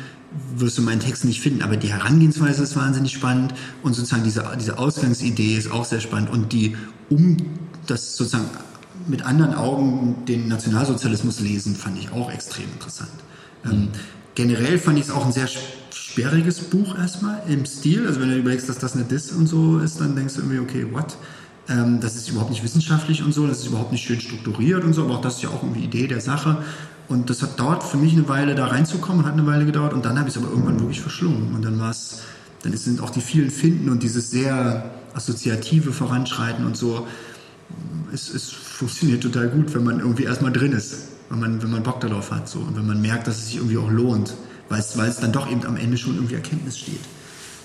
wirst 0.55 0.77
du 0.77 0.81
in 0.81 0.85
meinen 0.85 0.99
Texten 0.99 1.27
nicht 1.27 1.39
finden, 1.39 1.61
aber 1.61 1.77
die 1.77 1.91
Herangehensweise 1.91 2.63
ist 2.63 2.75
wahnsinnig 2.75 3.13
spannend 3.13 3.53
und 3.83 3.93
sozusagen 3.93 4.23
diese, 4.23 4.43
diese 4.59 4.77
Ausgangsidee 4.77 5.55
ist 5.55 5.71
auch 5.71 5.85
sehr 5.85 6.01
spannend 6.01 6.29
und 6.29 6.51
die, 6.51 6.75
um 7.09 7.37
das 7.85 8.17
sozusagen 8.17 8.49
mit 9.07 9.21
anderen 9.21 9.53
Augen 9.53 10.25
den 10.27 10.47
Nationalsozialismus 10.47 11.39
lesen, 11.39 11.75
fand 11.75 11.97
ich 11.99 12.11
auch 12.11 12.29
extrem 12.31 12.65
interessant. 12.73 13.09
Ähm, 13.69 13.89
generell 14.35 14.77
fand 14.77 14.97
ich 14.99 15.05
es 15.05 15.11
auch 15.11 15.25
ein 15.25 15.31
sehr 15.31 15.47
sperriges 16.17 16.59
Buch 16.61 16.97
erstmal 16.97 17.41
im 17.47 17.65
Stil. 17.65 18.07
Also 18.07 18.21
wenn 18.21 18.29
du 18.29 18.37
überlegst, 18.37 18.67
dass 18.69 18.77
das 18.79 18.95
eine 18.95 19.03
Diss 19.03 19.31
und 19.31 19.47
so 19.47 19.79
ist, 19.79 19.99
dann 19.99 20.15
denkst 20.15 20.35
du 20.35 20.41
irgendwie, 20.41 20.59
okay, 20.59 20.87
what? 20.91 21.17
Ähm, 21.69 21.99
das 21.99 22.15
ist 22.15 22.29
überhaupt 22.29 22.49
nicht 22.49 22.63
wissenschaftlich 22.63 23.23
und 23.23 23.33
so, 23.33 23.45
das 23.45 23.59
ist 23.59 23.67
überhaupt 23.67 23.91
nicht 23.91 24.05
schön 24.05 24.19
strukturiert 24.19 24.83
und 24.83 24.93
so, 24.93 25.03
aber 25.03 25.15
auch 25.15 25.21
das 25.21 25.35
ist 25.35 25.43
ja 25.43 25.49
auch 25.49 25.63
irgendwie 25.63 25.83
Idee 25.83 26.07
der 26.07 26.21
Sache. 26.21 26.57
Und 27.07 27.29
das 27.29 27.41
hat 27.41 27.59
dauert 27.59 27.83
für 27.83 27.97
mich 27.97 28.13
eine 28.13 28.27
Weile 28.27 28.55
da 28.55 28.67
reinzukommen, 28.67 29.25
hat 29.25 29.33
eine 29.33 29.45
Weile 29.45 29.65
gedauert 29.65 29.93
und 29.93 30.05
dann 30.05 30.17
habe 30.17 30.29
ich 30.29 30.35
es 30.35 30.41
aber 30.41 30.51
irgendwann 30.51 30.79
wirklich 30.79 31.01
verschlungen. 31.01 31.53
Und 31.53 31.63
dann 31.63 31.79
war 31.79 31.91
es, 31.91 32.21
dann 32.63 32.75
sind 32.75 33.01
auch 33.01 33.09
die 33.09 33.21
vielen 33.21 33.49
Finden 33.49 33.89
und 33.89 34.03
dieses 34.03 34.29
sehr 34.29 34.91
assoziative 35.13 35.93
Voranschreiten 35.93 36.65
und 36.65 36.77
so, 36.77 37.07
es, 38.13 38.33
es 38.33 38.49
funktioniert 38.49 39.23
total 39.23 39.49
gut, 39.49 39.73
wenn 39.73 39.83
man 39.83 39.99
irgendwie 39.99 40.23
erstmal 40.23 40.51
drin 40.51 40.73
ist 40.73 41.06
wenn 41.29 41.39
man, 41.39 41.61
wenn 41.61 41.71
man 41.71 41.83
Bock 41.83 41.99
darauf 41.99 42.31
hat 42.31 42.47
so, 42.47 42.59
und 42.59 42.75
wenn 42.75 42.85
man 42.85 43.01
merkt, 43.01 43.27
dass 43.27 43.37
es 43.37 43.47
sich 43.47 43.55
irgendwie 43.57 43.77
auch 43.77 43.89
lohnt, 43.89 44.33
weil 44.69 44.79
es, 44.79 44.97
weil 44.97 45.09
es 45.09 45.17
dann 45.17 45.31
doch 45.31 45.49
eben 45.49 45.65
am 45.65 45.77
Ende 45.77 45.97
schon 45.97 46.15
irgendwie 46.15 46.35
Erkenntnis 46.35 46.77
steht. 46.77 47.01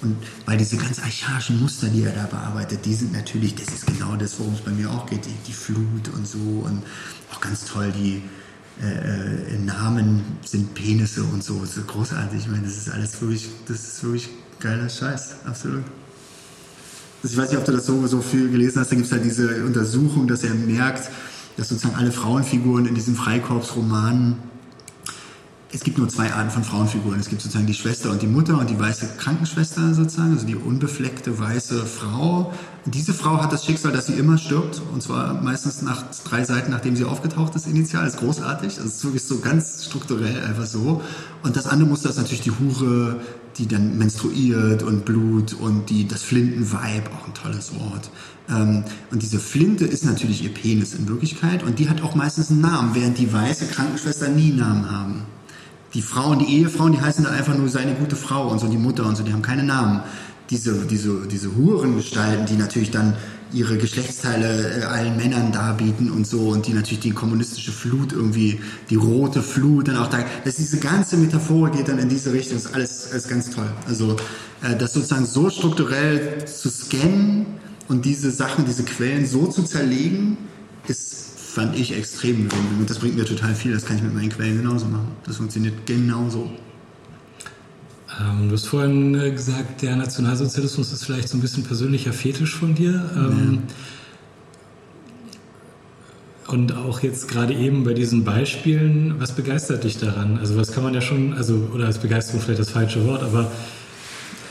Und 0.02 0.16
weil 0.46 0.58
diese 0.58 0.76
ganz 0.76 0.98
archaischen 0.98 1.60
Muster, 1.60 1.86
die 1.86 2.02
er 2.02 2.12
da 2.12 2.26
bearbeitet, 2.26 2.84
die 2.84 2.94
sind 2.94 3.12
natürlich, 3.12 3.54
das 3.54 3.72
ist 3.72 3.86
genau 3.86 4.16
das, 4.16 4.38
worum 4.38 4.54
es 4.54 4.60
bei 4.60 4.72
mir 4.72 4.90
auch 4.90 5.06
geht, 5.06 5.24
die, 5.26 5.34
die 5.46 5.52
Flut 5.52 6.08
und 6.12 6.26
so 6.26 6.38
und 6.38 6.82
auch 7.32 7.40
ganz 7.40 7.64
toll, 7.64 7.92
die 7.92 8.22
äh, 8.82 9.54
äh 9.54 9.58
Namen 9.58 10.22
sind 10.44 10.74
Penisse 10.74 11.22
und 11.22 11.44
so, 11.44 11.62
ist 11.62 11.86
großartig. 11.86 12.40
Ich 12.40 12.48
meine, 12.48 12.64
das 12.64 12.76
ist 12.76 12.90
alles 12.90 13.20
wirklich, 13.20 13.48
das 13.68 13.78
ist 13.78 14.02
wirklich 14.02 14.28
geiler 14.58 14.88
Scheiß, 14.88 15.36
absolut. 15.44 15.84
Also 17.22 17.34
ich 17.34 17.38
weiß 17.38 17.50
nicht, 17.50 17.58
ob 17.58 17.64
du 17.64 17.72
das 17.72 17.86
so, 17.86 18.04
so 18.08 18.20
viel 18.20 18.50
gelesen 18.50 18.80
hast, 18.80 18.90
da 18.90 18.96
gibt 18.96 19.06
es 19.06 19.12
halt 19.12 19.24
diese 19.24 19.64
Untersuchung, 19.64 20.26
dass 20.26 20.42
er 20.42 20.54
merkt, 20.54 21.08
dass 21.56 21.68
sozusagen 21.68 21.96
alle 21.96 22.12
Frauenfiguren 22.12 22.86
in 22.86 22.94
diesen 22.94 23.14
Freikorpsromanen 23.14 24.36
es 25.74 25.82
gibt 25.84 25.96
nur 25.96 26.06
zwei 26.10 26.30
Arten 26.30 26.50
von 26.50 26.64
Frauenfiguren. 26.64 27.18
Es 27.18 27.30
gibt 27.30 27.40
sozusagen 27.40 27.66
die 27.66 27.72
Schwester 27.72 28.10
und 28.10 28.20
die 28.20 28.26
Mutter 28.26 28.58
und 28.58 28.68
die 28.68 28.78
weiße 28.78 29.14
Krankenschwester 29.16 29.94
sozusagen, 29.94 30.32
also 30.32 30.46
die 30.46 30.54
unbefleckte 30.54 31.38
weiße 31.38 31.86
Frau. 31.86 32.52
Und 32.84 32.94
diese 32.94 33.14
Frau 33.14 33.42
hat 33.42 33.54
das 33.54 33.64
Schicksal, 33.64 33.90
dass 33.90 34.06
sie 34.06 34.12
immer 34.12 34.36
stirbt 34.36 34.82
und 34.92 35.02
zwar 35.02 35.32
meistens 35.40 35.80
nach 35.80 36.04
drei 36.24 36.44
Seiten, 36.44 36.70
nachdem 36.70 36.94
sie 36.94 37.04
aufgetaucht 37.04 37.54
ist 37.54 37.66
initial. 37.66 38.04
Das 38.04 38.14
ist 38.14 38.20
großartig. 38.20 38.76
Das 38.76 38.84
ist 38.84 39.04
wirklich 39.04 39.24
so 39.24 39.38
ganz 39.38 39.86
strukturell 39.86 40.44
einfach 40.44 40.66
so. 40.66 41.00
Und 41.42 41.56
das 41.56 41.66
andere 41.66 41.88
Muster 41.88 42.10
ist 42.10 42.18
natürlich 42.18 42.42
die 42.42 42.52
Hure, 42.52 43.20
die 43.56 43.66
dann 43.66 43.96
menstruiert 43.96 44.82
und 44.82 45.06
Blut 45.06 45.54
und 45.54 45.88
die, 45.88 46.06
das 46.06 46.22
Flintenweib, 46.22 47.10
auch 47.14 47.26
ein 47.26 47.34
tolles 47.34 47.72
Wort. 47.74 48.10
Ähm, 48.52 48.84
und 49.10 49.22
diese 49.22 49.38
Flinte 49.38 49.86
ist 49.86 50.04
natürlich 50.04 50.44
ihr 50.44 50.52
Penis 50.52 50.94
in 50.94 51.08
Wirklichkeit 51.08 51.62
und 51.62 51.78
die 51.78 51.88
hat 51.88 52.02
auch 52.02 52.14
meistens 52.14 52.50
einen 52.50 52.60
Namen, 52.60 52.94
während 52.94 53.18
die 53.18 53.32
weiße 53.32 53.66
Krankenschwester 53.66 54.28
nie 54.28 54.52
Namen 54.52 54.90
haben 54.90 55.22
die 55.94 56.02
Frauen, 56.02 56.38
die 56.38 56.60
Ehefrauen, 56.60 56.92
die 56.92 57.00
heißen 57.00 57.24
dann 57.24 57.34
einfach 57.34 57.56
nur 57.56 57.68
seine 57.68 57.94
gute 57.94 58.16
Frau 58.16 58.48
und 58.48 58.58
so, 58.58 58.68
die 58.68 58.78
Mutter 58.78 59.04
und 59.04 59.16
so, 59.16 59.22
die 59.22 59.32
haben 59.32 59.42
keine 59.42 59.62
Namen. 59.62 60.02
diese, 60.50 60.86
diese, 60.86 61.26
diese 61.30 61.54
Hurengestalten, 61.56 62.44
die 62.44 62.56
natürlich 62.56 62.90
dann 62.90 63.14
ihre 63.54 63.78
Geschlechtsteile 63.78 64.80
äh, 64.80 64.84
allen 64.84 65.16
Männern 65.16 65.52
darbieten 65.52 66.10
und 66.10 66.26
so 66.26 66.48
und 66.48 66.66
die 66.66 66.72
natürlich 66.72 67.00
die 67.00 67.12
kommunistische 67.12 67.72
Flut 67.72 68.12
irgendwie, 68.12 68.60
die 68.90 68.96
rote 68.96 69.42
Flut 69.42 69.88
dann 69.88 69.96
auch 69.96 70.08
da, 70.08 70.24
dass 70.44 70.56
diese 70.56 70.78
ganze 70.78 71.16
Metaphor 71.16 71.70
geht 71.70 71.88
dann 71.88 71.98
in 71.98 72.08
diese 72.08 72.32
Richtung, 72.32 72.56
ist 72.56 72.74
alles, 72.74 73.08
alles 73.12 73.28
ganz 73.28 73.50
toll. 73.50 73.70
Also 73.86 74.16
äh, 74.62 74.76
das 74.76 74.92
sozusagen 74.92 75.26
so 75.26 75.48
strukturell 75.48 76.44
zu 76.46 76.70
scannen 76.70 77.46
und 77.88 78.04
diese 78.04 78.30
Sachen, 78.30 78.64
diese 78.64 78.84
Quellen 78.84 79.26
so 79.26 79.46
zu 79.46 79.62
zerlegen, 79.62 80.36
ist, 80.88 81.38
fand 81.38 81.76
ich 81.78 81.96
extrem 81.96 82.48
und 82.78 82.88
das 82.88 82.98
bringt 82.98 83.16
mir 83.16 83.24
total 83.24 83.54
viel, 83.54 83.72
das 83.72 83.84
kann 83.84 83.96
ich 83.96 84.02
mit 84.02 84.14
meinen 84.14 84.30
Quellen 84.30 84.62
genauso 84.62 84.86
machen. 84.86 85.08
Das 85.24 85.36
funktioniert 85.36 85.86
genauso. 85.86 86.50
Ähm, 88.20 88.48
du 88.48 88.54
hast 88.54 88.66
vorhin 88.66 89.14
äh, 89.14 89.30
gesagt, 89.30 89.82
der 89.82 89.96
Nationalsozialismus 89.96 90.92
ist 90.92 91.04
vielleicht 91.04 91.28
so 91.28 91.36
ein 91.36 91.40
bisschen 91.40 91.62
persönlicher 91.64 92.12
Fetisch 92.12 92.54
von 92.54 92.74
dir. 92.74 93.10
Ähm, 93.14 93.62
ja. 93.66 93.74
Und 96.52 96.74
auch 96.74 97.00
jetzt 97.00 97.28
gerade 97.28 97.54
eben 97.54 97.84
bei 97.84 97.94
diesen 97.94 98.24
Beispielen, 98.24 99.14
was 99.18 99.32
begeistert 99.32 99.84
dich 99.84 99.98
daran? 99.98 100.38
Also 100.38 100.56
was 100.56 100.72
kann 100.72 100.82
man 100.82 100.92
ja 100.92 101.00
schon, 101.00 101.32
also 101.32 101.70
oder 101.72 101.86
als 101.86 101.98
Begeisterung 101.98 102.42
vielleicht 102.42 102.60
das 102.60 102.70
falsche 102.70 103.06
Wort, 103.06 103.22
aber 103.22 103.50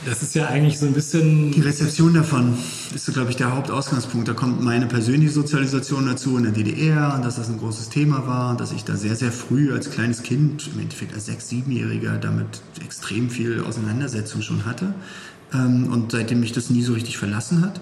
das 0.05 0.23
ist 0.23 0.33
ja 0.33 0.47
eigentlich 0.47 0.79
so 0.79 0.85
ein 0.85 0.93
bisschen. 0.93 1.51
Die 1.51 1.61
Rezeption 1.61 2.13
davon 2.13 2.57
ist, 2.93 3.11
glaube 3.13 3.29
ich, 3.29 3.35
der 3.35 3.55
Hauptausgangspunkt. 3.55 4.27
Da 4.27 4.33
kommt 4.33 4.61
meine 4.61 4.87
persönliche 4.87 5.31
Sozialisation 5.31 6.07
dazu 6.07 6.37
in 6.37 6.43
der 6.43 6.53
DDR, 6.53 7.19
dass 7.23 7.35
das 7.35 7.49
ein 7.49 7.59
großes 7.59 7.89
Thema 7.89 8.25
war, 8.25 8.57
dass 8.57 8.71
ich 8.71 8.83
da 8.83 8.95
sehr, 8.95 9.15
sehr 9.15 9.31
früh 9.31 9.71
als 9.71 9.91
kleines 9.91 10.23
Kind, 10.23 10.69
im 10.73 10.79
Endeffekt 10.79 11.13
als 11.13 11.27
Sechs-, 11.27 11.49
Siebenjähriger, 11.49 12.17
damit 12.17 12.61
extrem 12.83 13.29
viel 13.29 13.63
Auseinandersetzung 13.63 14.41
schon 14.41 14.65
hatte. 14.65 14.93
Ähm, 15.53 15.91
und 15.91 16.11
seitdem 16.11 16.39
mich 16.39 16.51
das 16.51 16.69
nie 16.69 16.81
so 16.81 16.93
richtig 16.93 17.17
verlassen 17.17 17.63
hat. 17.63 17.81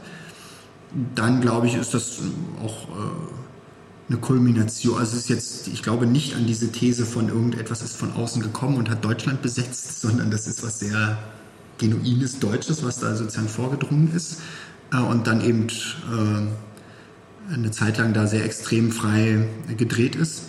Dann, 1.16 1.40
glaube 1.40 1.68
ich, 1.68 1.76
ist 1.76 1.94
das 1.94 2.20
auch 2.64 2.90
äh, 2.90 4.10
eine 4.10 4.18
Kulmination. 4.18 4.98
Also 4.98 5.16
es 5.16 5.24
ist 5.24 5.30
jetzt, 5.30 5.68
ich 5.68 5.84
glaube 5.84 6.06
nicht 6.06 6.36
an 6.36 6.48
diese 6.48 6.72
These 6.72 7.06
von 7.06 7.30
irgendetwas 7.30 7.82
ist 7.82 7.96
von 7.96 8.12
außen 8.12 8.42
gekommen 8.42 8.78
und 8.78 8.90
hat 8.90 9.06
Deutschland 9.06 9.42
besetzt, 9.42 10.02
sondern 10.02 10.32
das 10.32 10.48
ist 10.48 10.64
was 10.64 10.80
sehr 10.80 11.18
genuines 11.80 12.40
Deutsches, 12.40 12.84
was 12.84 13.00
da 13.00 13.16
sozusagen 13.16 13.50
vorgedrungen 13.50 14.14
ist. 14.16 14.38
Äh, 14.92 14.98
und 14.98 15.28
dann 15.28 15.42
eben 15.42 15.68
äh, 15.68 17.54
eine 17.54 17.72
Zeit 17.72 17.98
lang 17.98 18.14
da 18.14 18.28
sehr 18.28 18.46
extrem 18.46 18.92
frei 18.92 19.48
gedreht 19.78 20.16
ist. 20.16 20.44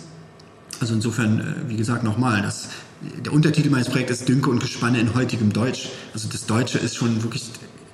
Also 0.79 0.93
insofern, 0.93 1.39
äh, 1.39 1.69
wie 1.69 1.77
gesagt, 1.77 2.03
nochmal, 2.03 2.41
das, 2.41 2.69
der 3.23 3.33
Untertitel 3.33 3.69
meines 3.69 3.89
Projekts 3.89 4.11
ist 4.11 4.29
Dünke 4.29 4.49
und 4.49 4.59
Gespanne 4.59 4.99
in 4.99 5.15
heutigem 5.15 5.53
Deutsch. 5.53 5.89
Also 6.13 6.29
das 6.29 6.45
Deutsche 6.45 6.77
ist 6.77 6.95
schon 6.95 7.23
wirklich 7.23 7.49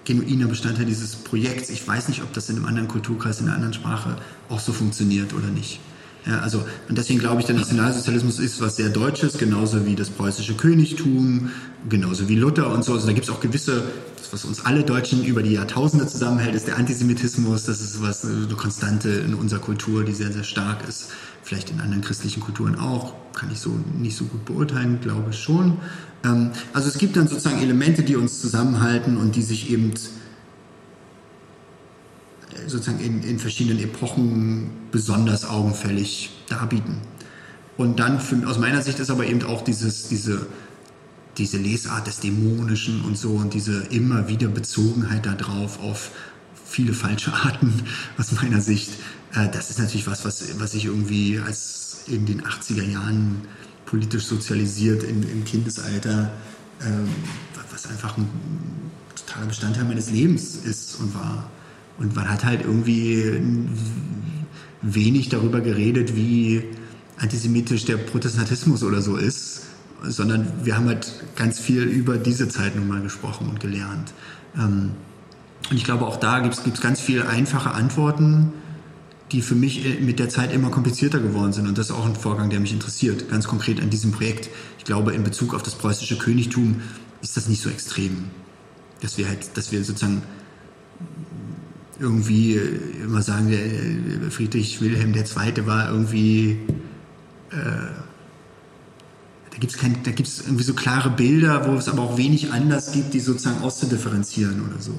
genuiner 0.06 0.48
Bestandteil 0.48 0.86
dieses 0.86 1.16
Projekts. 1.16 1.70
Ich 1.70 1.86
weiß 1.86 2.08
nicht, 2.08 2.24
ob 2.24 2.32
das 2.34 2.50
in 2.50 2.56
einem 2.56 2.66
anderen 2.66 2.88
Kulturkreis, 2.88 3.40
in 3.40 3.48
einer 3.48 3.56
anderen 3.56 3.74
Sprache 3.74 4.16
auch 4.48 4.60
so 4.60 4.72
funktioniert 4.72 5.34
oder 5.34 5.48
nicht. 5.48 5.80
Ja, 6.28 6.40
also, 6.40 6.66
und 6.90 6.98
deswegen 6.98 7.20
glaube 7.20 7.40
ich, 7.40 7.48
der 7.48 7.56
Nationalsozialismus 7.56 8.40
ist 8.40 8.60
was 8.60 8.76
sehr 8.76 8.90
Deutsches, 8.90 9.38
genauso 9.38 9.86
wie 9.86 9.96
das 9.96 10.10
preußische 10.10 10.56
Königtum, 10.56 11.52
genauso 11.88 12.28
wie 12.28 12.36
Luther 12.36 12.70
und 12.70 12.84
so. 12.84 12.94
Also 12.94 13.08
da 13.08 13.14
gibt 13.14 13.28
es 13.28 13.34
auch 13.34 13.40
gewisse, 13.40 13.84
was 14.32 14.44
uns 14.44 14.66
alle 14.66 14.84
Deutschen 14.84 15.24
über 15.24 15.42
die 15.42 15.54
Jahrtausende 15.54 16.06
zusammenhält, 16.06 16.54
ist 16.54 16.68
der 16.68 16.78
Antisemitismus. 16.78 17.64
Das 17.64 17.80
ist 17.80 18.02
was, 18.02 18.26
eine 18.26 18.48
Konstante 18.58 19.10
in 19.10 19.36
unserer 19.36 19.60
Kultur, 19.60 20.04
die 20.04 20.14
sehr, 20.14 20.34
sehr 20.34 20.44
stark 20.44 20.88
ist. 20.88 21.12
Vielleicht 21.44 21.70
in 21.70 21.80
anderen 21.80 22.02
christlichen 22.02 22.42
Kulturen 22.42 22.78
auch. 22.78 23.14
Kann 23.34 23.50
ich 23.50 23.60
so 23.60 23.80
nicht 23.98 24.18
so 24.18 24.26
gut 24.26 24.44
beurteilen, 24.44 25.00
glaube 25.00 25.30
ich 25.32 25.40
schon. 25.40 25.78
Ähm, 26.26 26.52
also 26.74 26.90
es 26.90 26.98
gibt 26.98 27.16
dann 27.16 27.30
sozusagen 27.30 27.62
Elemente, 27.62 28.04
die 28.04 28.18
uns 28.18 28.42
zusammenhalten 28.42 29.16
und 29.16 29.38
die 29.38 29.44
sich 29.44 29.72
eben 29.72 29.94
sozusagen 32.68 33.00
in, 33.00 33.24
in 33.24 33.40
verschiedenen 33.40 33.80
Epochen 33.84 34.70
besonders 34.92 35.46
augenfällig 35.46 36.32
darbieten. 36.50 36.98
Und 37.78 38.00
dann 38.00 38.20
für, 38.20 38.48
aus 38.48 38.58
meiner 38.58 38.82
Sicht 38.82 39.00
ist 39.00 39.10
aber 39.10 39.26
eben 39.26 39.44
auch 39.44 39.64
dieses, 39.64 40.08
diese, 40.08 40.48
diese 41.38 41.58
Lesart 41.58 42.08
des 42.08 42.20
Dämonischen 42.20 43.02
und 43.04 43.18
so 43.18 43.32
und 43.32 43.54
diese 43.54 43.84
immer 43.92 44.28
wieder 44.28 44.48
Bezogenheit 44.48 45.26
darauf 45.26 45.80
auf 45.80 46.12
viele 46.66 46.94
falsche 46.94 47.34
Arten 47.34 47.84
aus 48.18 48.32
meiner 48.32 48.62
Sicht. 48.62 48.92
Äh, 49.34 49.50
das 49.50 49.70
ist 49.70 49.80
natürlich 49.80 50.08
was, 50.08 50.26
was, 50.26 50.60
was 50.60 50.74
ich 50.74 50.86
irgendwie 50.86 51.40
als 51.40 52.04
in 52.08 52.26
den 52.26 52.42
80er 52.42 52.84
Jahren 52.84 53.42
politisch 53.86 54.26
sozialisiert 54.26 55.04
in, 55.04 55.24
im 55.30 55.46
Kindesalter, 55.46 56.32
ähm, 56.82 57.08
was 57.72 57.88
einfach 57.88 58.18
ein 58.18 58.28
totaler 59.16 59.48
Bestandteil 59.48 59.86
meines 59.86 60.10
Lebens 60.10 60.56
ist 60.56 61.00
und 61.00 61.14
war. 61.14 61.50
Und 62.00 62.16
man 62.16 62.30
hat 62.30 62.46
halt 62.46 62.62
irgendwie 62.62 63.42
wenig 64.82 65.30
darüber 65.30 65.62
geredet, 65.62 66.16
wie 66.16 66.64
antisemitisch 67.18 67.86
der 67.86 67.98
Protestantismus 67.98 68.84
oder 68.84 69.02
so 69.02 69.16
ist, 69.16 69.64
sondern 70.04 70.48
wir 70.64 70.78
haben 70.78 70.88
halt 70.88 71.12
ganz 71.36 71.60
viel 71.60 71.84
über 71.84 72.18
diese 72.18 72.48
Zeit 72.50 72.76
nun 72.76 72.88
mal 72.88 73.02
gesprochen 73.02 73.50
und 73.50 73.60
gelernt. 73.60 74.14
Ähm, 74.56 74.92
und 75.70 75.76
ich 75.76 75.84
glaube, 75.84 76.06
auch 76.06 76.18
da 76.18 76.40
gibt 76.40 76.56
es 76.56 76.82
ganz 76.82 77.02
viele 77.02 77.28
einfache 77.28 77.72
Antworten, 77.72 78.54
die 79.32 79.42
für 79.42 79.56
mich 79.56 80.00
mit 80.00 80.20
der 80.20 80.30
Zeit 80.30 80.54
immer 80.54 80.70
komplizierter 80.70 81.20
geworden 81.20 81.52
sind. 81.52 81.68
Und 81.68 81.78
das 81.78 81.90
ist 81.90 81.96
auch 81.96 82.06
ein 82.06 82.16
Vorgang, 82.16 82.50
der 82.50 82.60
mich 82.60 82.72
interessiert, 82.72 83.30
ganz 83.30 83.48
konkret 83.48 83.82
an 83.82 83.90
diesem 83.90 84.12
Projekt. 84.12 84.50
Ich 84.78 84.86
glaube, 84.86 85.14
in 85.14 85.24
Bezug 85.24 85.54
auf 85.54 85.64
das 85.64 85.76
preußische 85.76 86.18
Königtum 86.18 86.82
ist 87.22 87.36
das 87.36 87.50
nicht 87.50 87.62
so 87.62 87.70
extrem. 87.70 88.26
Dass 89.02 89.18
wir 89.18 89.28
halt, 89.28 89.58
dass 89.58 89.72
wir 89.72 89.84
sozusagen 89.84 90.22
irgendwie 92.00 92.56
äh, 92.56 93.04
immer 93.04 93.22
sagen, 93.22 93.52
äh, 93.52 94.30
Friedrich 94.30 94.82
Wilhelm 94.82 95.14
II. 95.14 95.66
war 95.66 95.90
irgendwie, 95.90 96.60
äh, 97.52 97.56
da 99.52 99.58
gibt 99.58 100.28
es 100.28 100.42
irgendwie 100.42 100.64
so 100.64 100.74
klare 100.74 101.10
Bilder, 101.10 101.68
wo 101.68 101.76
es 101.76 101.90
aber 101.90 102.04
auch 102.04 102.18
wenig 102.18 102.52
Anlass 102.54 102.92
gibt, 102.92 103.14
die 103.14 103.20
sozusagen 103.20 103.62
auszudifferenzieren 103.64 104.62
oder 104.62 104.80
so. 104.80 104.94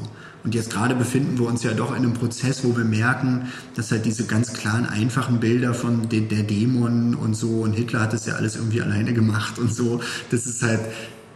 Und 0.44 0.54
jetzt 0.54 0.70
gerade 0.70 0.94
befinden 0.94 1.38
wir 1.38 1.46
uns 1.46 1.62
ja 1.62 1.72
doch 1.74 1.90
in 1.90 1.98
einem 1.98 2.14
Prozess, 2.14 2.64
wo 2.64 2.76
wir 2.76 2.84
merken, 2.84 3.48
dass 3.74 3.90
halt 3.90 4.04
diese 4.04 4.24
ganz 4.24 4.52
klaren, 4.54 4.86
einfachen 4.86 5.40
Bilder 5.40 5.74
von 5.74 6.08
den, 6.08 6.28
der 6.28 6.42
Dämon 6.42 7.14
und 7.14 7.34
so 7.34 7.60
und 7.60 7.72
Hitler 7.74 8.00
hat 8.00 8.12
das 8.12 8.26
ja 8.26 8.34
alles 8.34 8.56
irgendwie 8.56 8.80
alleine 8.80 9.12
gemacht 9.12 9.58
und 9.58 9.72
so, 9.72 10.00
das 10.30 10.46
ist 10.46 10.62
halt, 10.62 10.80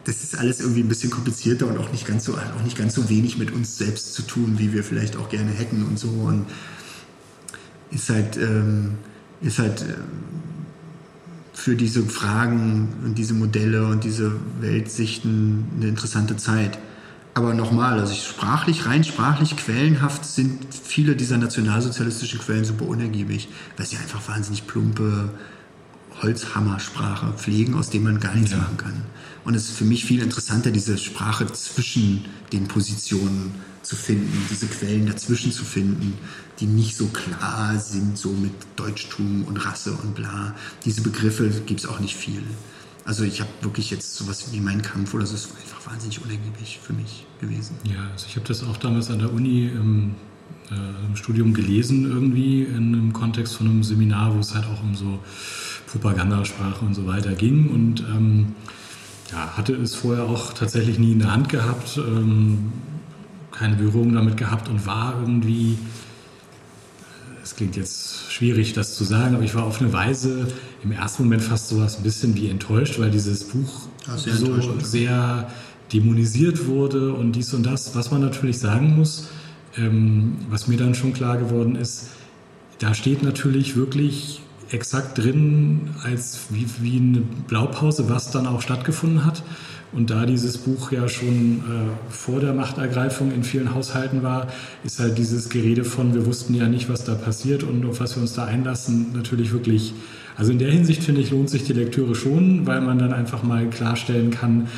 das 0.05 0.23
ist 0.23 0.37
alles 0.37 0.61
irgendwie 0.61 0.81
ein 0.81 0.89
bisschen 0.89 1.11
komplizierter 1.11 1.67
und 1.67 1.79
auch 1.79 1.93
nicht 1.93 2.07
ganz 2.07 2.25
so, 2.25 2.35
auch 2.35 2.65
nicht 2.65 2.77
ganz 2.77 2.95
so 2.95 3.09
wenig 3.09 3.39
mit 3.39 3.53
uns 3.53 3.79
selbst 3.79 4.15
zu 4.15 4.23
tun, 4.23 4.55
wie 4.59 4.73
wir 4.73 4.83
vielleicht 4.83 5.17
auch 5.17 5.29
gerne 5.29 5.51
hätten 5.51 5.85
und 5.85 5.99
so. 5.99 6.09
Und 6.09 6.47
ist 7.91 8.09
halt, 8.09 8.37
ähm, 8.37 8.95
ist 9.41 9.59
halt 9.59 9.83
ähm, 9.83 9.95
für 11.53 11.77
diese 11.77 12.03
Fragen 12.05 12.89
und 13.05 13.19
diese 13.19 13.35
Modelle 13.35 13.87
und 13.87 14.05
diese 14.05 14.33
Weltsichten 14.61 15.67
eine 15.77 15.89
interessante 15.89 16.37
Zeit. 16.37 16.79
Aber 17.35 17.55
nochmal, 17.55 17.99
also 17.99 18.15
sprachlich, 18.15 18.87
rein 18.87 19.05
sprachlich, 19.05 19.57
quellenhaft 19.57 20.25
sind 20.25 20.67
viele 20.75 21.17
dieser 21.17 21.39
nationalsozialistischen 21.39 22.41
Quellen 22.41 22.65
super 22.65 22.87
unergiebig, 22.87 23.49
weil 23.77 23.87
sie 23.87 23.97
einfach 23.97 24.29
wahnsinnig 24.29 24.67
plumpe 24.67 25.31
Holzhammersprache 26.21 27.33
pflegen, 27.37 27.75
aus 27.75 27.91
dem 27.91 28.03
man 28.03 28.21
gar 28.21 28.35
nichts 28.35 28.51
ja. 28.53 28.59
machen 28.59 28.77
kann. 28.77 29.03
Und 29.45 29.55
es 29.55 29.71
ist 29.71 29.77
für 29.77 29.85
mich 29.85 30.05
viel 30.05 30.23
interessanter, 30.23 30.71
diese 30.71 30.99
Sprache 30.99 31.47
zwischen 31.53 32.25
den 32.53 32.69
Positionen 32.69 33.55
zu 33.83 33.97
finden, 33.97 34.47
diese 34.51 34.67
Quellen 34.67 35.07
dazwischen 35.07 35.51
zu 35.51 35.65
finden, 35.65 36.15
die 36.61 36.67
nicht 36.67 36.97
so 36.97 37.07
klar 37.07 37.79
sind, 37.79 38.17
so 38.17 38.31
mit 38.31 38.53
Deutschtum 38.77 39.45
und 39.45 39.57
Rasse 39.57 39.93
und 39.93 40.15
bla. 40.15 40.55
Diese 40.85 41.01
Begriffe 41.01 41.51
gibt 41.67 41.81
es 41.81 41.87
auch 41.87 41.99
nicht 41.99 42.17
viel. 42.17 42.43
Also 43.05 43.25
ich 43.25 43.41
habe 43.41 43.51
wirklich 43.63 43.91
jetzt 43.91 44.15
sowas 44.15 44.47
wie 44.53 44.61
Mein 44.61 44.81
Kampf 44.83 45.13
oder 45.15 45.27
so, 45.27 45.35
ist 45.35 45.49
einfach 45.61 45.91
wahnsinnig 45.91 46.23
unergiebig 46.23 46.79
für 46.81 46.93
mich 46.93 47.27
gewesen. 47.41 47.77
Ja, 47.85 48.11
also 48.13 48.27
ich 48.29 48.37
habe 48.37 48.47
das 48.47 48.63
auch 48.63 48.77
damals 48.77 49.11
an 49.11 49.19
der 49.19 49.33
Uni 49.33 49.67
im, 49.67 50.15
äh, 50.71 51.07
im 51.07 51.17
Studium 51.17 51.53
gelesen 51.53 52.05
irgendwie, 52.05 52.63
in 52.63 52.95
einem 52.95 53.13
Kontext 53.13 53.57
von 53.57 53.67
einem 53.67 53.83
Seminar, 53.83 54.37
wo 54.37 54.39
es 54.39 54.55
halt 54.55 54.67
auch 54.67 54.81
um 54.83 54.95
so 54.95 55.19
Propagandasprache 55.89 56.85
und 56.85 56.95
so 56.95 57.07
weiter 57.07 57.35
ging 57.35 57.71
und 57.71 58.01
ähm, 58.01 58.55
ja, 59.33 59.57
hatte 59.57 59.75
es 59.75 59.95
vorher 59.95 60.25
auch 60.25 60.53
tatsächlich 60.53 60.99
nie 60.99 61.13
in 61.13 61.19
der 61.21 61.33
Hand 61.33 61.49
gehabt, 61.49 61.97
ähm, 61.97 62.73
keine 63.51 63.77
Berührung 63.77 64.15
damit 64.15 64.37
gehabt 64.37 64.69
und 64.69 64.87
war 64.87 65.19
irgendwie, 65.21 65.79
es 67.43 67.57
klingt 67.57 67.77
jetzt 67.77 68.31
schwierig, 68.31 68.73
das 68.73 68.95
zu 68.95 69.05
sagen, 69.05 69.35
aber 69.35 69.45
ich 69.45 69.55
war 69.55 69.65
auf 69.65 69.81
eine 69.81 69.93
Weise 69.93 70.49
im 70.83 70.93
ersten 70.93 71.25
Moment 71.25 71.43
fast 71.43 71.69
so 71.69 71.81
was 71.81 71.99
ein 71.99 72.03
bisschen 72.03 72.35
wie 72.35 72.49
enttäuscht, 72.49 72.99
weil 72.99 73.11
dieses 73.11 73.45
Buch 73.45 73.89
sehr 74.17 74.35
so 74.35 74.79
sehr 74.81 75.51
dämonisiert 75.93 76.67
wurde 76.67 77.13
und 77.13 77.33
dies 77.33 77.53
und 77.55 77.65
das. 77.65 77.95
Was 77.95 78.11
man 78.11 78.21
natürlich 78.21 78.59
sagen 78.59 78.97
muss, 78.97 79.29
ähm, 79.77 80.37
was 80.49 80.67
mir 80.69 80.77
dann 80.77 80.95
schon 80.95 81.13
klar 81.13 81.37
geworden 81.37 81.77
ist, 81.77 82.09
da 82.79 82.95
steht 82.95 83.23
natürlich 83.23 83.77
wirklich 83.77 84.41
exakt 84.73 85.19
drin, 85.19 85.91
als 86.03 86.41
wie, 86.51 86.67
wie 86.81 86.97
eine 86.97 87.23
Blaupause, 87.49 88.09
was 88.09 88.31
dann 88.31 88.47
auch 88.47 88.63
stattgefunden 88.63 89.25
hat. 89.25 89.43
und 89.93 90.09
da 90.09 90.25
dieses 90.25 90.57
Buch 90.59 90.91
ja 90.91 91.07
schon 91.07 91.59
äh, 91.59 92.13
vor 92.13 92.41
der 92.41 92.55
Machtergreifung 92.55 93.31
in 93.31 93.45
vielen 93.45 93.75
Haushalten 93.75 94.23
war, 94.23 94.49
ist 94.85 94.99
halt 94.99 95.19
dieses 95.19 95.51
Gerede 95.51 95.85
von, 95.85 96.15
wir 96.15 96.25
wussten 96.25 96.55
ja 96.55 96.67
nicht, 96.67 96.89
was 96.89 97.05
da 97.05 97.15
passiert 97.15 97.63
und 97.63 97.85
auf 97.85 98.01
was 98.01 98.17
wir 98.17 98.23
uns 98.23 98.33
da 98.33 98.47
einlassen, 98.47 99.13
natürlich 99.13 99.53
wirklich, 99.53 99.93
also 100.37 100.51
in 100.51 100.59
der 100.59 100.71
Hinsicht 100.71 101.05
finde 101.05 101.21
ich, 101.21 101.31
lohnt 101.31 101.51
sich 101.51 101.65
die 101.65 101.75
Lektüre 101.75 102.15
schon, 102.15 102.67
weil 102.67 102.81
man 102.81 102.99
dann 102.99 103.13
einfach 103.13 103.43
mal 103.43 103.69
klarstellen 103.69 104.31
kann, 104.31 104.69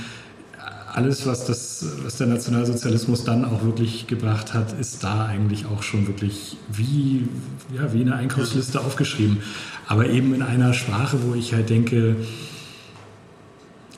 alles, 0.95 1.27
was, 1.27 1.45
das, 1.45 1.85
was 2.05 2.19
der 2.19 2.29
Nationalsozialismus 2.29 3.25
dann 3.25 3.45
auch 3.45 3.65
wirklich 3.65 4.07
gebracht 4.07 4.55
hat, 4.55 4.79
ist 4.79 5.03
da 5.03 5.27
eigentlich 5.27 5.67
auch 5.67 5.83
schon 5.83 6.07
wirklich 6.07 6.57
wie, 6.71 7.29
ja, 7.77 7.93
wie 7.93 8.03
eine 8.03 8.15
Einkaufsliste 8.15 8.81
aufgeschrieben. 8.81 9.39
Aber 9.87 10.09
eben 10.09 10.35
in 10.35 10.43
einer 10.43 10.73
Sprache, 10.73 11.19
wo 11.23 11.35
ich 11.35 11.53
halt 11.53 11.71
denke, 11.71 12.17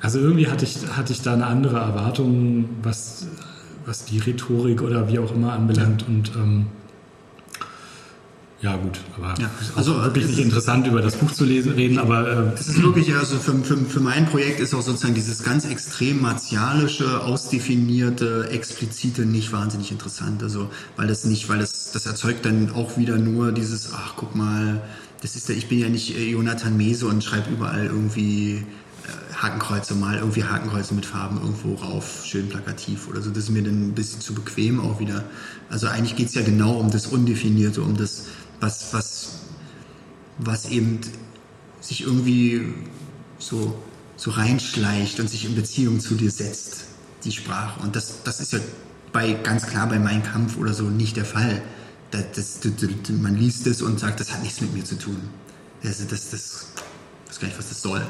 also 0.00 0.18
irgendwie 0.18 0.48
hatte 0.48 0.64
ich, 0.64 0.76
hatte 0.96 1.12
ich 1.12 1.22
da 1.22 1.32
eine 1.32 1.46
andere 1.46 1.78
Erwartung, 1.78 2.68
was, 2.82 3.26
was 3.84 4.04
die 4.04 4.18
Rhetorik 4.18 4.82
oder 4.82 5.08
wie 5.08 5.18
auch 5.18 5.34
immer 5.34 5.52
anbelangt. 5.52 6.06
Und 6.06 6.32
ähm, 6.36 6.66
ja, 8.62 8.74
gut, 8.76 9.00
aber 9.16 9.34
ja, 9.38 9.50
also 9.74 10.02
wirklich 10.02 10.26
nicht 10.28 10.38
interessant, 10.38 10.86
über 10.86 11.02
das 11.02 11.16
Buch 11.16 11.30
zu 11.30 11.44
lesen, 11.44 11.72
reden, 11.72 11.98
aber. 11.98 12.26
Äh, 12.26 12.54
es 12.54 12.68
ist 12.68 12.82
wirklich, 12.82 13.14
also 13.14 13.36
für, 13.36 13.54
für, 13.62 13.76
für 13.76 14.00
mein 14.00 14.26
Projekt 14.26 14.60
ist 14.60 14.74
auch 14.74 14.80
sozusagen 14.80 15.14
dieses 15.14 15.42
ganz 15.42 15.66
extrem 15.66 16.22
martialische, 16.22 17.20
ausdefinierte, 17.22 18.48
explizite 18.50 19.26
nicht 19.26 19.52
wahnsinnig 19.52 19.92
interessant. 19.92 20.42
Also, 20.42 20.70
weil 20.96 21.06
das 21.06 21.26
nicht, 21.26 21.50
weil 21.50 21.58
das, 21.58 21.90
das 21.92 22.06
erzeugt 22.06 22.46
dann 22.46 22.70
auch 22.72 22.96
wieder 22.96 23.18
nur 23.18 23.52
dieses, 23.52 23.92
ach, 23.92 24.14
guck 24.16 24.34
mal, 24.34 24.82
das 25.26 25.34
ist 25.34 25.50
ich 25.50 25.68
bin 25.68 25.80
ja 25.80 25.88
nicht 25.88 26.16
äh, 26.16 26.30
Jonathan 26.30 26.76
Mese 26.76 27.06
und 27.06 27.24
schreibe 27.24 27.50
überall 27.50 27.86
irgendwie 27.86 28.64
äh, 29.04 29.34
Hakenkreuze 29.34 29.96
mal, 29.96 30.18
irgendwie 30.18 30.44
Hakenkreuze 30.44 30.94
mit 30.94 31.04
Farben 31.04 31.40
irgendwo 31.40 31.74
rauf, 31.74 32.22
schön 32.24 32.48
plakativ 32.48 33.08
oder 33.08 33.20
so. 33.20 33.30
Das 33.30 33.44
ist 33.44 33.50
mir 33.50 33.64
dann 33.64 33.88
ein 33.88 33.94
bisschen 33.94 34.20
zu 34.20 34.34
bequem 34.34 34.78
auch 34.78 35.00
wieder. 35.00 35.24
Also 35.68 35.88
eigentlich 35.88 36.14
geht 36.14 36.28
es 36.28 36.34
ja 36.34 36.42
genau 36.42 36.74
um 36.78 36.92
das 36.92 37.08
Undefinierte, 37.08 37.82
um 37.82 37.96
das 37.96 38.26
was, 38.60 38.92
was, 38.94 39.32
was 40.38 40.66
eben 40.66 41.00
sich 41.80 42.02
irgendwie 42.02 42.72
so, 43.40 43.76
so 44.16 44.30
reinschleicht 44.30 45.18
und 45.18 45.28
sich 45.28 45.44
in 45.44 45.56
Beziehung 45.56 45.98
zu 45.98 46.14
dir 46.14 46.30
setzt, 46.30 46.84
die 47.24 47.32
Sprache. 47.32 47.82
Und 47.82 47.96
das, 47.96 48.22
das 48.22 48.40
ist 48.40 48.52
ja 48.52 48.60
bei, 49.12 49.32
ganz 49.32 49.66
klar 49.66 49.88
bei 49.88 49.98
Mein 49.98 50.22
Kampf 50.22 50.56
oder 50.56 50.72
so 50.72 50.84
nicht 50.84 51.16
der 51.16 51.24
Fall. 51.24 51.62
Das, 52.10 52.24
das, 52.34 52.60
das, 52.60 53.10
man 53.10 53.36
liest 53.36 53.66
es 53.66 53.82
und 53.82 53.98
sagt, 53.98 54.20
das 54.20 54.32
hat 54.32 54.42
nichts 54.42 54.60
mit 54.60 54.74
mir 54.74 54.84
zu 54.84 54.96
tun. 54.96 55.16
Das, 55.82 55.98
das, 56.06 56.30
das, 56.30 56.66
ich 57.24 57.30
weiß 57.30 57.40
gar 57.40 57.48
nicht, 57.48 57.58
was 57.58 57.68
das 57.68 57.82
soll. 57.82 58.04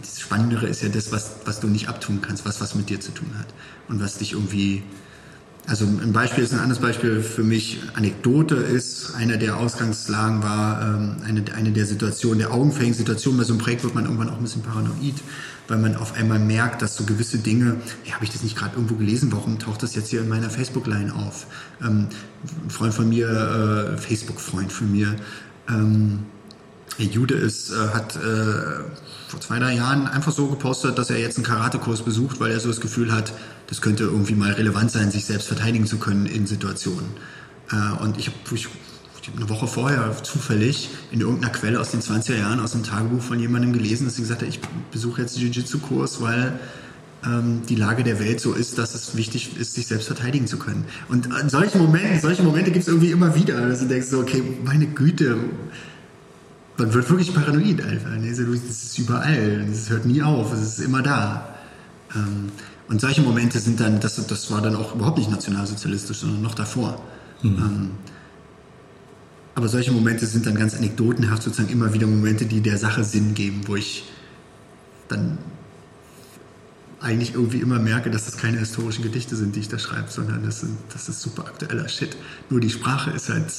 Das 0.00 0.20
Spannendere 0.20 0.68
ist 0.68 0.82
ja 0.82 0.88
das, 0.88 1.10
was, 1.10 1.32
was 1.44 1.60
du 1.60 1.66
nicht 1.66 1.88
abtun 1.88 2.20
kannst, 2.22 2.44
was 2.44 2.60
was 2.60 2.74
mit 2.74 2.88
dir 2.88 3.00
zu 3.00 3.10
tun 3.12 3.30
hat 3.38 3.46
und 3.88 4.00
was 4.00 4.18
dich 4.18 4.32
irgendwie 4.32 4.82
also 5.66 5.84
ein 5.84 6.12
Beispiel 6.12 6.42
ist 6.42 6.52
ein 6.52 6.58
anderes 6.58 6.80
Beispiel 6.80 7.22
für 7.22 7.44
mich. 7.44 7.80
Anekdote 7.94 8.56
ist, 8.56 9.14
eine 9.14 9.38
der 9.38 9.58
Ausgangslagen 9.58 10.42
war 10.42 10.82
ähm, 10.82 11.16
eine, 11.24 11.44
eine 11.54 11.70
der 11.70 11.86
Situationen, 11.86 12.40
der 12.40 12.52
augenfälligen 12.52 12.94
Situationen. 12.94 13.38
Bei 13.38 13.44
so 13.44 13.52
einem 13.52 13.60
Projekt 13.62 13.84
wird 13.84 13.94
man 13.94 14.04
irgendwann 14.04 14.28
auch 14.28 14.38
ein 14.38 14.42
bisschen 14.42 14.62
paranoid, 14.62 15.14
weil 15.68 15.78
man 15.78 15.96
auf 15.96 16.14
einmal 16.14 16.38
merkt, 16.38 16.82
dass 16.82 16.96
so 16.96 17.04
gewisse 17.04 17.38
Dinge, 17.38 17.76
ja, 18.04 18.14
habe 18.14 18.24
ich 18.24 18.30
das 18.30 18.42
nicht 18.42 18.56
gerade 18.56 18.74
irgendwo 18.74 18.96
gelesen, 18.96 19.32
warum 19.32 19.58
taucht 19.58 19.82
das 19.82 19.94
jetzt 19.94 20.10
hier 20.10 20.20
in 20.20 20.28
meiner 20.28 20.50
Facebook-Line 20.50 21.14
auf? 21.14 21.46
Ähm, 21.80 22.08
ein 22.64 22.70
Freund 22.70 22.94
von 22.94 23.08
mir, 23.08 23.28
äh, 23.28 23.96
Facebook-Freund 23.96 24.72
von 24.72 24.90
mir, 24.90 25.16
ähm, 25.68 26.20
Jude 26.98 27.34
ist, 27.34 27.70
äh, 27.70 27.88
hat 27.94 28.16
äh, 28.16 28.84
vor 29.28 29.40
zwei, 29.40 29.58
drei 29.58 29.74
Jahren 29.74 30.06
einfach 30.06 30.32
so 30.32 30.46
gepostet, 30.48 30.98
dass 30.98 31.10
er 31.10 31.18
jetzt 31.18 31.36
einen 31.36 31.46
Karatekurs 31.46 32.02
besucht, 32.02 32.38
weil 32.38 32.52
er 32.52 32.60
so 32.60 32.68
das 32.68 32.80
Gefühl 32.80 33.12
hat, 33.12 33.32
das 33.68 33.80
könnte 33.80 34.04
irgendwie 34.04 34.34
mal 34.34 34.52
relevant 34.52 34.90
sein, 34.90 35.10
sich 35.10 35.24
selbst 35.24 35.48
verteidigen 35.48 35.86
zu 35.86 35.98
können 35.98 36.26
in 36.26 36.46
Situationen. 36.46 37.08
Äh, 37.70 38.02
und 38.02 38.18
ich 38.18 38.26
habe 38.26 38.36
eine 39.36 39.48
Woche 39.48 39.66
vorher 39.66 40.22
zufällig 40.22 40.90
in 41.10 41.20
irgendeiner 41.20 41.52
Quelle 41.52 41.80
aus 41.80 41.90
den 41.90 42.00
20er 42.00 42.38
Jahren 42.38 42.60
aus 42.60 42.74
einem 42.74 42.84
Tagebuch 42.84 43.22
von 43.22 43.38
jemandem 43.38 43.72
gelesen, 43.72 44.04
dass 44.04 44.16
sie 44.16 44.22
gesagt 44.22 44.42
hat, 44.42 44.48
ich 44.48 44.60
besuche 44.90 45.22
jetzt 45.22 45.38
Jiu-Jitsu-Kurs, 45.38 46.20
weil 46.20 46.58
ähm, 47.24 47.62
die 47.68 47.76
Lage 47.76 48.02
der 48.02 48.18
Welt 48.18 48.40
so 48.40 48.52
ist, 48.52 48.78
dass 48.78 48.94
es 48.94 49.16
wichtig 49.16 49.56
ist, 49.56 49.74
sich 49.74 49.86
selbst 49.86 50.06
verteidigen 50.06 50.46
zu 50.46 50.58
können. 50.58 50.84
Und 51.08 51.26
in 51.40 51.48
solchen 51.48 51.78
Momenten, 51.78 52.20
solche 52.20 52.42
Momente 52.42 52.72
gibt 52.72 52.82
es 52.82 52.88
irgendwie 52.88 53.10
immer 53.10 53.34
wieder, 53.36 53.68
dass 53.68 53.80
du 53.80 53.86
denkst, 53.86 54.08
so, 54.08 54.20
okay, 54.20 54.42
meine 54.64 54.86
Güte, 54.86 55.36
man 56.78 56.92
wird 56.92 57.08
wirklich 57.08 57.32
paranoid 57.32 57.82
einfach. 57.82 58.10
Das 58.20 58.38
ist 58.38 58.98
überall, 58.98 59.66
das 59.70 59.90
hört 59.90 60.04
nie 60.04 60.22
auf, 60.22 60.52
es 60.52 60.60
ist 60.60 60.78
immer 60.80 61.02
da. 61.02 61.54
Ähm, 62.14 62.50
und 62.88 63.00
solche 63.00 63.22
Momente 63.22 63.60
sind 63.60 63.78
dann, 63.78 64.00
das, 64.00 64.26
das 64.26 64.50
war 64.50 64.60
dann 64.60 64.74
auch 64.74 64.94
überhaupt 64.94 65.18
nicht 65.18 65.30
nationalsozialistisch, 65.30 66.18
sondern 66.18 66.42
noch 66.42 66.54
davor. 66.54 67.00
Mhm. 67.42 67.90
Aber 69.54 69.68
solche 69.68 69.92
Momente 69.92 70.26
sind 70.26 70.46
dann 70.46 70.54
ganz 70.54 70.74
anekdotenhaft, 70.74 71.42
sozusagen 71.42 71.70
immer 71.70 71.92
wieder 71.92 72.06
Momente, 72.06 72.46
die 72.46 72.60
der 72.60 72.78
Sache 72.78 73.04
Sinn 73.04 73.34
geben, 73.34 73.62
wo 73.66 73.76
ich 73.76 74.04
dann 75.08 75.38
eigentlich 77.00 77.34
irgendwie 77.34 77.58
immer 77.58 77.78
merke, 77.78 78.10
dass 78.10 78.26
das 78.26 78.36
keine 78.36 78.58
historischen 78.58 79.02
Gedichte 79.02 79.36
sind, 79.36 79.56
die 79.56 79.60
ich 79.60 79.68
da 79.68 79.78
schreibe, 79.78 80.08
sondern 80.08 80.44
das, 80.44 80.60
sind, 80.60 80.76
das 80.92 81.08
ist 81.08 81.20
super 81.20 81.46
aktueller 81.46 81.88
Shit. 81.88 82.16
Nur 82.48 82.60
die 82.60 82.70
Sprache 82.70 83.10
ist 83.10 83.28
halt, 83.28 83.52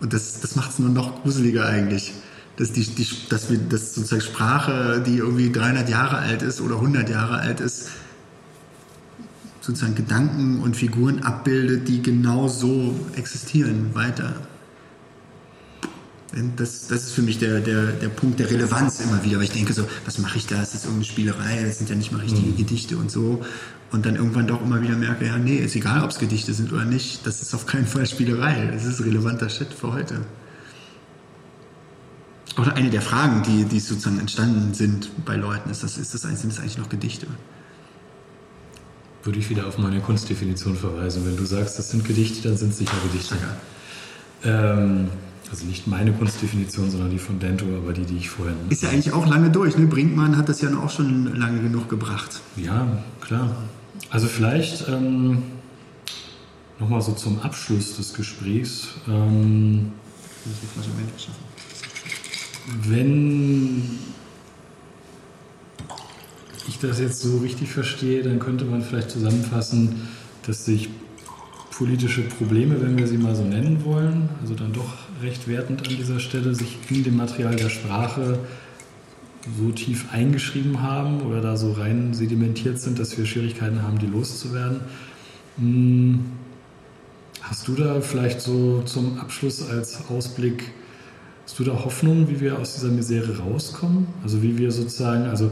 und 0.00 0.12
das, 0.12 0.40
das 0.40 0.56
macht 0.56 0.70
es 0.70 0.78
nur 0.78 0.88
noch 0.88 1.22
gruseliger 1.22 1.66
eigentlich 1.66 2.12
dass, 2.56 2.72
die, 2.72 2.82
die, 2.82 3.06
dass 3.28 3.50
wir 3.50 3.58
dass 3.58 3.94
sozusagen 3.94 4.22
Sprache, 4.22 5.02
die 5.06 5.18
irgendwie 5.18 5.50
300 5.50 5.88
Jahre 5.88 6.18
alt 6.18 6.42
ist 6.42 6.60
oder 6.60 6.76
100 6.76 7.08
Jahre 7.08 7.38
alt 7.38 7.60
ist, 7.60 7.88
sozusagen 9.60 9.94
Gedanken 9.94 10.60
und 10.60 10.76
Figuren 10.76 11.22
abbildet, 11.22 11.88
die 11.88 12.02
genau 12.02 12.48
so 12.48 12.94
existieren 13.16 13.94
weiter. 13.94 14.34
Das, 16.56 16.86
das 16.86 17.04
ist 17.04 17.12
für 17.12 17.20
mich 17.20 17.38
der, 17.38 17.60
der, 17.60 17.92
der 17.92 18.08
Punkt 18.08 18.40
der 18.40 18.50
Relevanz 18.50 19.00
immer 19.00 19.22
wieder, 19.22 19.36
weil 19.36 19.44
ich 19.44 19.50
denke 19.50 19.74
so, 19.74 19.86
was 20.06 20.16
mache 20.16 20.38
ich 20.38 20.46
da? 20.46 20.62
Ist 20.62 20.72
das 20.72 20.84
irgendeine 20.84 21.04
Spielerei? 21.04 21.62
Das 21.62 21.76
sind 21.76 21.90
ja 21.90 21.96
nicht 21.96 22.10
mal 22.10 22.22
richtige 22.22 22.48
mhm. 22.48 22.56
Gedichte 22.56 22.96
und 22.96 23.10
so. 23.10 23.44
Und 23.90 24.06
dann 24.06 24.16
irgendwann 24.16 24.46
doch 24.46 24.62
immer 24.62 24.80
wieder 24.80 24.96
merke, 24.96 25.26
ja, 25.26 25.36
nee, 25.36 25.58
ist 25.58 25.76
egal, 25.76 26.02
ob 26.02 26.10
es 26.10 26.18
Gedichte 26.18 26.54
sind 26.54 26.72
oder 26.72 26.86
nicht, 26.86 27.26
das 27.26 27.42
ist 27.42 27.54
auf 27.54 27.66
keinen 27.66 27.86
Fall 27.86 28.06
Spielerei. 28.06 28.70
Das 28.72 28.86
ist 28.86 29.04
relevanter 29.04 29.50
Shit 29.50 29.74
für 29.74 29.92
heute. 29.92 30.20
Oder 32.58 32.74
eine 32.74 32.88
der 32.88 33.02
Fragen, 33.02 33.42
die, 33.42 33.64
die 33.64 33.80
sozusagen 33.80 34.18
entstanden 34.18 34.72
sind 34.72 35.10
bei 35.26 35.36
Leuten, 35.36 35.68
ist 35.68 35.82
das, 35.82 35.98
ist 35.98 36.14
das, 36.14 36.22
sind 36.22 36.50
das 36.50 36.60
eigentlich 36.60 36.78
noch 36.78 36.88
Gedichte? 36.88 37.26
Würde 39.22 39.38
ich 39.38 39.50
wieder 39.50 39.66
auf 39.66 39.76
meine 39.76 40.00
Kunstdefinition 40.00 40.76
verweisen. 40.76 41.26
Wenn 41.26 41.36
du 41.36 41.44
sagst, 41.44 41.78
das 41.78 41.90
sind 41.90 42.06
Gedichte, 42.06 42.48
dann 42.48 42.56
sind 42.56 42.70
es 42.70 42.78
sicher 42.78 42.96
Gedichte. 43.10 43.36
Ähm, 44.44 45.08
also 45.52 45.66
nicht 45.66 45.86
meine 45.86 46.12
Kunstdefinition, 46.12 46.90
sondern 46.90 47.10
die 47.10 47.18
von 47.18 47.38
Dento, 47.38 47.66
aber 47.76 47.92
die, 47.92 48.06
die 48.06 48.16
ich 48.16 48.30
vorhin. 48.30 48.56
Ist 48.70 48.82
ja 48.82 48.88
eigentlich 48.88 49.12
auch 49.12 49.26
lange 49.26 49.50
durch, 49.50 49.76
ne? 49.76 49.86
Brinkmann 49.86 50.38
hat 50.38 50.48
das 50.48 50.62
ja 50.62 50.74
auch 50.78 50.88
schon 50.88 51.36
lange 51.36 51.60
genug 51.60 51.90
gebracht. 51.90 52.40
Ja, 52.56 53.04
klar. 53.20 53.54
Also 54.08 54.28
vielleicht 54.28 54.88
ähm, 54.88 55.42
nochmal 56.80 57.02
so 57.02 57.12
zum 57.12 57.38
Abschluss 57.40 57.96
des 57.96 58.14
Gesprächs. 58.14 58.88
Ähm, 59.06 59.92
wenn 62.84 63.82
ich 66.66 66.78
das 66.78 66.98
jetzt 66.98 67.20
so 67.20 67.38
richtig 67.38 67.68
verstehe, 67.68 68.22
dann 68.22 68.38
könnte 68.38 68.64
man 68.64 68.80
vielleicht 68.80 69.10
zusammenfassen, 69.10 70.08
dass 70.46 70.64
sich 70.64 70.88
politische 71.76 72.22
Probleme, 72.22 72.80
wenn 72.80 72.96
wir 72.96 73.06
sie 73.06 73.18
mal 73.18 73.34
so 73.34 73.44
nennen 73.44 73.84
wollen, 73.84 74.30
also 74.40 74.54
dann 74.54 74.72
doch 74.72 75.01
recht 75.22 75.48
wertend 75.48 75.88
an 75.88 75.96
dieser 75.96 76.20
Stelle, 76.20 76.54
sich 76.54 76.78
in 76.90 77.04
dem 77.04 77.16
Material 77.16 77.56
der 77.56 77.70
Sprache 77.70 78.38
so 79.58 79.70
tief 79.72 80.06
eingeschrieben 80.12 80.82
haben 80.82 81.22
oder 81.22 81.40
da 81.40 81.56
so 81.56 81.72
rein 81.72 82.14
sedimentiert 82.14 82.78
sind, 82.78 82.98
dass 82.98 83.16
wir 83.18 83.26
Schwierigkeiten 83.26 83.82
haben, 83.82 83.98
die 83.98 84.06
loszuwerden. 84.06 84.80
Hm, 85.58 86.24
hast 87.40 87.66
du 87.66 87.74
da 87.74 88.00
vielleicht 88.00 88.40
so 88.40 88.82
zum 88.82 89.18
Abschluss 89.18 89.68
als 89.68 90.08
Ausblick 90.08 90.72
Hast 91.44 91.58
du 91.58 91.64
da 91.64 91.72
Hoffnung, 91.72 92.28
wie 92.30 92.40
wir 92.40 92.58
aus 92.58 92.74
dieser 92.74 92.88
Misere 92.88 93.38
rauskommen? 93.38 94.06
Also 94.22 94.42
wie 94.42 94.56
wir 94.56 94.70
sozusagen, 94.70 95.24
also 95.24 95.50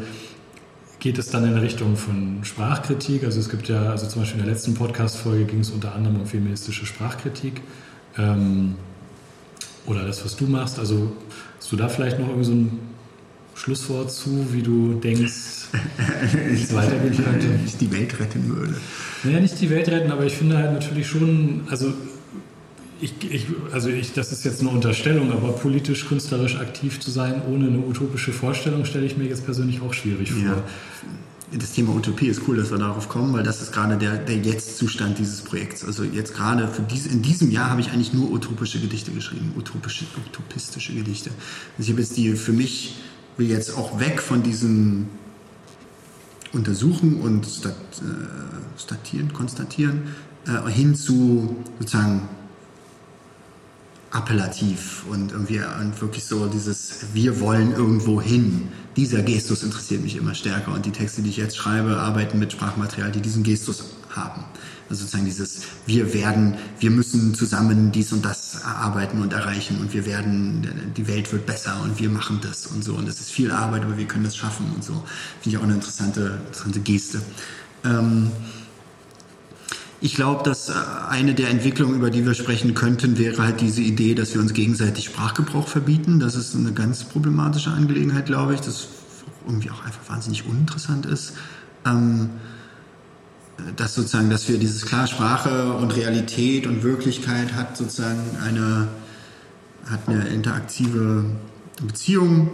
geht 1.01 1.19
es 1.19 1.29
dann 1.31 1.45
in 1.45 1.59
Richtung 1.59 1.97
von 1.97 2.39
Sprachkritik? 2.43 3.25
Also 3.25 3.41
es 3.41 3.49
gibt 3.49 3.69
ja, 3.69 3.91
also 3.91 4.07
zum 4.07 4.23
Beispiel 4.23 4.41
in 4.41 4.47
der 4.47 4.55
letzten 4.55 4.75
Podcast-Folge 4.75 5.47
ging 5.47 5.61
es 5.61 5.71
unter 5.71 5.95
anderem 5.95 6.21
um 6.21 6.27
feministische 6.27 6.87
Sprachkritik. 6.87 7.61
Ähm, 8.17 8.77
oder 9.87 10.05
das, 10.05 10.25
was 10.25 10.37
du 10.37 10.47
machst. 10.47 10.79
Also 10.79 11.13
hast 11.59 11.73
du 11.73 11.77
da 11.77 11.89
vielleicht 11.89 12.19
noch 12.19 12.29
irgendwie 12.29 12.47
so 12.47 12.53
ein 12.53 12.79
Schlusswort 13.55 14.11
zu, 14.11 14.53
wie 14.53 14.63
du 14.63 14.95
denkst, 14.95 15.69
wie 16.49 16.63
es 16.63 16.75
weitergehen 16.75 17.17
könnte? 17.17 17.47
Ich 17.67 17.77
die 17.77 17.93
Welt 17.93 18.19
retten 18.19 18.49
würde. 18.49 18.75
Naja, 19.23 19.41
nicht 19.41 19.61
die 19.61 19.71
Welt 19.71 19.89
retten, 19.89 20.11
aber 20.11 20.25
ich 20.25 20.35
finde 20.35 20.57
halt 20.57 20.73
natürlich 20.73 21.07
schon, 21.07 21.63
also 21.69 21.93
ich, 23.01 23.13
ich, 23.31 23.47
also 23.73 23.89
ich, 23.89 24.13
das 24.13 24.33
ist 24.33 24.45
jetzt 24.45 24.61
eine 24.61 24.71
Unterstellung, 24.71 25.33
aber 25.33 25.53
politisch, 25.53 26.07
künstlerisch 26.07 26.57
aktiv 26.57 27.01
zu 27.01 27.11
sein 27.11 27.43
ohne 27.51 27.69
eine 27.69 27.79
utopische 27.79 28.33
Vorstellung, 28.33 28.85
stelle 28.85 29.07
ich 29.07 29.17
mir 29.17 29.25
jetzt 29.25 29.45
persönlich 29.45 29.81
auch 29.81 29.95
schwierig 29.95 30.33
vor. 30.33 30.43
Ja. 30.43 30.65
Das 31.53 31.73
Thema 31.73 31.95
Utopie 31.95 32.29
ist 32.29 32.43
cool, 32.47 32.57
dass 32.57 32.71
wir 32.71 32.79
darauf 32.79 33.09
kommen, 33.09 33.33
weil 33.33 33.43
das 33.43 33.61
ist 33.61 33.73
gerade 33.73 33.97
der, 33.97 34.19
der 34.19 34.37
Jetzt-Zustand 34.37 35.19
dieses 35.19 35.43
Projekts. 35.43 35.85
Also 35.85 36.05
jetzt 36.05 36.35
gerade 36.35 36.69
für 36.69 36.83
diese, 36.83 37.09
in 37.09 37.23
diesem 37.23 37.51
Jahr 37.51 37.71
habe 37.71 37.81
ich 37.81 37.91
eigentlich 37.91 38.13
nur 38.13 38.31
utopische 38.31 38.81
Gedichte 38.81 39.11
geschrieben, 39.11 39.53
utopische, 39.57 40.05
utopistische 40.29 40.95
Gedichte. 40.95 41.31
Also 41.77 41.89
ich 41.89 41.91
habe 41.91 42.01
jetzt 42.01 42.17
die 42.17 42.33
für 42.35 42.53
mich, 42.53 42.97
will 43.37 43.49
jetzt 43.49 43.77
auch 43.77 43.99
weg 43.99 44.21
von 44.21 44.43
diesem 44.43 45.09
Untersuchen 46.53 47.21
und 47.21 47.47
stat, 47.47 47.75
äh, 48.01 48.81
statieren, 48.81 49.33
konstatieren, 49.33 50.03
äh, 50.47 50.71
hin 50.71 50.95
zu 50.95 51.57
sozusagen 51.79 52.29
appellativ 54.11 55.05
und 55.09 55.33
irgendwie 55.33 55.61
und 55.81 56.01
wirklich 56.01 56.25
so 56.25 56.47
dieses 56.49 57.07
Wir 57.13 57.41
wollen 57.41 57.73
irgendwo 57.73 58.21
hin. 58.21 58.69
Dieser 58.97 59.23
Gestus 59.23 59.63
interessiert 59.63 60.03
mich 60.03 60.17
immer 60.17 60.35
stärker 60.35 60.73
und 60.73 60.85
die 60.85 60.91
Texte, 60.91 61.23
die 61.23 61.31
ich 61.31 61.37
jetzt 61.37 61.57
schreibe, 61.57 61.97
arbeiten 61.97 62.39
mit 62.39 62.53
Sprachmaterial, 62.53 63.13
die 63.13 63.21
diesen 63.21 63.45
Gestus 63.45 63.85
haben. 64.11 64.45
Also 64.89 65.03
sozusagen 65.03 65.25
dieses 65.25 65.61
Wir 65.87 66.13
werden, 66.13 66.57
wir 66.81 66.91
müssen 66.91 67.35
zusammen 67.35 67.93
dies 67.93 68.13
und 68.13 68.25
das 68.25 68.57
erarbeiten 68.57 69.23
und 69.23 69.33
erreichen 69.33 69.79
und 69.81 69.95
wir 69.95 70.05
werden, 70.05 70.93
die 70.97 71.07
Welt 71.07 71.33
wird 71.33 71.47
besser 71.47 71.81
und 71.85 72.01
wir 72.01 72.11
machen 72.11 72.41
das 72.43 72.67
und 72.67 72.83
so 72.83 72.95
und 72.95 73.09
es 73.09 73.21
ist 73.21 73.31
viel 73.31 73.53
Arbeit, 73.53 73.85
aber 73.85 73.97
wir 73.97 74.07
können 74.07 74.25
das 74.25 74.37
schaffen 74.37 74.67
und 74.75 74.83
so. 74.83 75.05
Finde 75.41 75.57
ich 75.57 75.59
auch 75.59 75.63
eine 75.63 75.75
interessante, 75.75 76.41
interessante 76.47 76.81
Geste. 76.81 77.23
Ähm, 77.85 78.33
ich 80.01 80.15
glaube, 80.15 80.43
dass 80.45 80.71
äh, 80.71 80.73
eine 81.09 81.35
der 81.35 81.51
Entwicklungen, 81.51 81.95
über 81.95 82.11
die 82.11 82.25
wir 82.25 82.35
sprechen 82.35 82.75
könnten, 82.75 83.19
wäre 83.19 83.43
halt 83.43 83.61
diese 83.61 83.83
Idee, 83.83 84.15
dass 84.15 84.35
wir 84.35 84.41
uns 84.41 84.55
gegenseitig 84.55 85.05
Sprachgebrauch 85.05 85.69
verbieten. 85.69 86.21
Das 86.21 86.35
ist 86.35 86.55
eine 86.55 86.73
ganz 86.73 87.05
problematische 87.05 87.71
Angelegenheit, 87.71 88.27
glaube 88.27 88.55
ich, 88.55 88.61
das 88.61 88.89
irgendwie 89.47 89.71
auch 89.71 89.85
einfach 89.85 90.09
wahnsinnig 90.09 90.47
uninteressant 90.47 91.07
ist. 91.07 91.35
Ähm, 91.85 92.31
dass 93.77 93.95
sozusagen, 93.95 94.31
dass 94.31 94.49
wir 94.49 94.59
dieses 94.59 94.87
klar 94.87 95.07
Sprache 95.07 95.75
und 95.75 95.95
Realität 95.95 96.67
und 96.67 96.83
Wirklichkeit 96.83 97.53
hat 97.55 97.77
sozusagen 97.77 98.21
eine, 98.43 98.89
hat 99.91 100.01
eine 100.09 100.29
interaktive 100.29 101.27
Beziehung. 101.83 102.51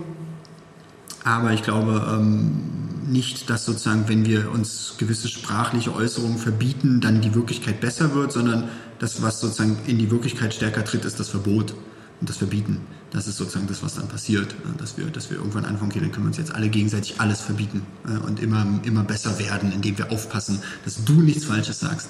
Aber 1.22 1.52
ich 1.52 1.62
glaube, 1.62 2.18
ähm, 2.18 2.62
nicht, 3.06 3.50
dass 3.50 3.64
sozusagen, 3.64 4.08
wenn 4.08 4.26
wir 4.26 4.50
uns 4.50 4.94
gewisse 4.98 5.28
sprachliche 5.28 5.94
Äußerungen 5.94 6.38
verbieten, 6.38 7.00
dann 7.00 7.20
die 7.20 7.34
Wirklichkeit 7.34 7.80
besser 7.80 8.14
wird, 8.14 8.32
sondern 8.32 8.68
das, 8.98 9.22
was 9.22 9.40
sozusagen 9.40 9.78
in 9.86 9.98
die 9.98 10.10
Wirklichkeit 10.10 10.54
stärker 10.54 10.84
tritt, 10.84 11.04
ist 11.04 11.20
das 11.20 11.28
Verbot 11.28 11.74
und 12.20 12.28
das 12.28 12.36
Verbieten. 12.36 12.80
Das 13.12 13.26
ist 13.26 13.36
sozusagen 13.36 13.66
das, 13.66 13.82
was 13.82 13.94
dann 13.94 14.08
passiert, 14.08 14.54
dass 14.78 14.98
wir, 14.98 15.06
dass 15.06 15.30
wir 15.30 15.38
irgendwann 15.38 15.64
anfangen, 15.64 15.90
okay, 15.90 16.00
dann 16.00 16.12
können 16.12 16.24
wir 16.26 16.28
uns 16.28 16.38
jetzt 16.38 16.54
alle 16.54 16.68
gegenseitig 16.68 17.20
alles 17.20 17.40
verbieten 17.40 17.82
und 18.26 18.40
immer, 18.40 18.66
immer 18.84 19.04
besser 19.04 19.38
werden, 19.38 19.72
indem 19.72 19.96
wir 19.98 20.10
aufpassen, 20.10 20.60
dass 20.84 21.04
du 21.04 21.20
nichts 21.20 21.44
Falsches 21.44 21.80
sagst. 21.80 22.08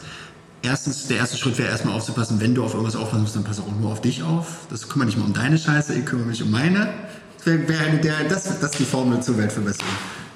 Erstens, 0.62 1.06
der 1.06 1.18
erste 1.18 1.36
Schritt 1.36 1.59
wäre 1.59 1.68
erstmal 1.68 1.94
aufzupassen, 1.94 2.40
wenn 2.40 2.55
du 2.55 2.64
auf 2.64 2.73
irgendwas 2.73 2.97
aufpassen 2.97 3.23
musst, 3.23 3.36
dann 3.36 3.44
pass 3.44 3.60
auch 3.60 3.70
nur 3.78 3.93
auf 3.93 4.01
dich 4.01 4.23
auf. 4.23 4.66
Das 4.70 4.89
kümmert 4.89 5.09
nicht 5.09 5.18
mal 5.18 5.27
um 5.27 5.32
deine 5.32 5.59
Scheiße, 5.59 5.94
ich 5.94 6.06
kümmere 6.06 6.27
mich 6.27 6.43
um 6.43 6.51
meine. 6.51 6.89
Das, 7.36 7.47
wäre 7.47 7.78
eine 7.78 8.01
der, 8.01 8.24
das, 8.28 8.44
das 8.44 8.73
ist 8.73 8.78
die 8.78 8.85
Formel 8.85 9.23
zur 9.23 9.39
Weltverbesserung 9.39 9.86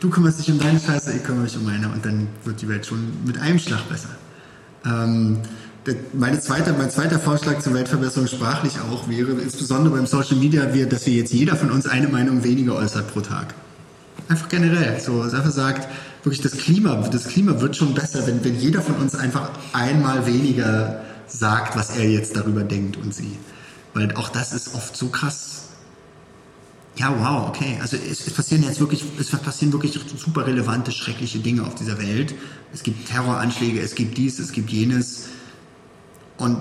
du 0.00 0.10
kümmerst 0.10 0.40
dich 0.40 0.50
um 0.50 0.58
deine 0.58 0.80
Scheiße, 0.80 1.12
ich 1.12 1.22
kümmere 1.22 1.44
mich 1.44 1.56
um 1.56 1.64
meine 1.64 1.88
und 1.88 2.04
dann 2.04 2.28
wird 2.44 2.60
die 2.60 2.68
Welt 2.68 2.86
schon 2.86 3.24
mit 3.24 3.38
einem 3.38 3.58
Schlag 3.58 3.88
besser. 3.88 4.08
Ähm, 4.84 5.38
meine 6.12 6.40
zweite, 6.40 6.72
mein 6.72 6.90
zweiter 6.90 7.18
Vorschlag 7.18 7.58
zur 7.60 7.74
Weltverbesserung 7.74 8.28
sprachlich 8.28 8.74
auch 8.80 9.08
wäre, 9.08 9.32
insbesondere 9.32 9.96
beim 9.96 10.06
Social 10.06 10.36
Media, 10.36 10.64
dass 10.66 11.06
wir 11.06 11.14
jetzt 11.14 11.32
jeder 11.32 11.56
von 11.56 11.70
uns 11.70 11.86
eine 11.86 12.08
Meinung 12.08 12.44
weniger 12.44 12.76
äußert 12.76 13.12
pro 13.12 13.20
Tag. 13.20 13.54
Einfach 14.28 14.48
generell. 14.48 15.00
So, 15.00 15.22
einfach 15.22 15.50
sagt, 15.50 15.88
wirklich 16.22 16.42
das 16.42 16.52
Klima, 16.52 16.96
das 17.08 17.28
Klima 17.28 17.60
wird 17.60 17.76
schon 17.76 17.94
besser, 17.94 18.26
wenn, 18.26 18.44
wenn 18.44 18.58
jeder 18.58 18.82
von 18.82 18.96
uns 18.96 19.14
einfach 19.14 19.50
einmal 19.72 20.26
weniger 20.26 21.02
sagt, 21.26 21.76
was 21.76 21.96
er 21.96 22.08
jetzt 22.08 22.36
darüber 22.36 22.62
denkt 22.62 22.96
und 22.96 23.14
sie. 23.14 23.36
Weil 23.94 24.14
auch 24.14 24.28
das 24.28 24.52
ist 24.52 24.74
oft 24.74 24.96
so 24.96 25.08
krass 25.08 25.49
ja, 26.96 27.14
wow, 27.18 27.48
okay. 27.48 27.78
Also 27.80 27.96
es, 27.96 28.26
es, 28.26 28.32
passieren 28.32 28.62
jetzt 28.62 28.80
wirklich, 28.80 29.04
es 29.18 29.30
passieren 29.30 29.72
wirklich 29.72 29.98
super 30.16 30.46
relevante, 30.46 30.92
schreckliche 30.92 31.38
Dinge 31.38 31.62
auf 31.62 31.74
dieser 31.74 31.98
Welt. 31.98 32.34
Es 32.72 32.82
gibt 32.82 33.08
Terroranschläge, 33.08 33.80
es 33.80 33.94
gibt 33.94 34.18
dies, 34.18 34.38
es 34.38 34.52
gibt 34.52 34.70
jenes. 34.70 35.28
Und 36.36 36.58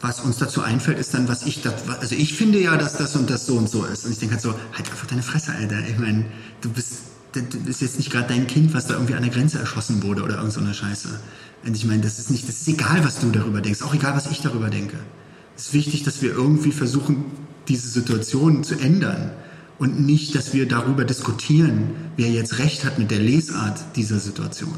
was 0.00 0.20
uns 0.20 0.38
dazu 0.38 0.62
einfällt, 0.62 0.98
ist 0.98 1.14
dann, 1.14 1.28
was 1.28 1.44
ich 1.44 1.62
da, 1.62 1.72
also 2.00 2.14
ich 2.14 2.34
finde 2.34 2.60
ja, 2.60 2.76
dass 2.76 2.96
das 2.96 3.16
und 3.16 3.28
das 3.30 3.46
so 3.46 3.56
und 3.56 3.68
so 3.68 3.84
ist. 3.84 4.04
Und 4.04 4.12
ich 4.12 4.18
denke 4.18 4.34
halt 4.34 4.42
so, 4.42 4.54
halt 4.72 4.90
einfach 4.90 5.06
deine 5.06 5.22
Fresse, 5.22 5.52
Alter. 5.52 5.80
Ich 5.88 5.98
meine, 5.98 6.26
du 6.60 6.70
bist, 6.70 6.92
das 7.32 7.42
ist 7.66 7.82
jetzt 7.82 7.98
nicht 7.98 8.10
gerade 8.10 8.28
dein 8.28 8.46
Kind, 8.46 8.74
was 8.74 8.86
da 8.86 8.94
irgendwie 8.94 9.14
an 9.14 9.22
der 9.22 9.32
Grenze 9.32 9.58
erschossen 9.58 10.02
wurde 10.02 10.22
oder 10.22 10.36
irgend 10.36 10.52
so 10.52 10.60
eine 10.60 10.72
Scheiße. 10.72 11.08
Und 11.66 11.76
ich 11.76 11.84
meine, 11.84 12.02
das 12.02 12.18
ist 12.18 12.30
nicht, 12.30 12.48
das 12.48 12.60
ist 12.60 12.68
egal, 12.68 13.04
was 13.04 13.18
du 13.18 13.30
darüber 13.30 13.60
denkst, 13.60 13.82
auch 13.82 13.94
egal, 13.94 14.14
was 14.14 14.30
ich 14.30 14.40
darüber 14.40 14.68
denke. 14.68 14.98
Es 15.56 15.68
ist 15.68 15.74
wichtig, 15.74 16.04
dass 16.04 16.22
wir 16.22 16.32
irgendwie 16.32 16.72
versuchen, 16.72 17.24
diese 17.68 17.88
Situation 17.88 18.62
zu 18.62 18.76
ändern 18.76 19.30
und 19.78 20.04
nicht, 20.04 20.34
dass 20.34 20.54
wir 20.54 20.66
darüber 20.68 21.04
diskutieren, 21.04 21.90
wer 22.16 22.30
jetzt 22.30 22.58
recht 22.58 22.84
hat 22.84 22.98
mit 22.98 23.10
der 23.10 23.18
Lesart 23.18 23.96
dieser 23.96 24.18
Situation. 24.18 24.76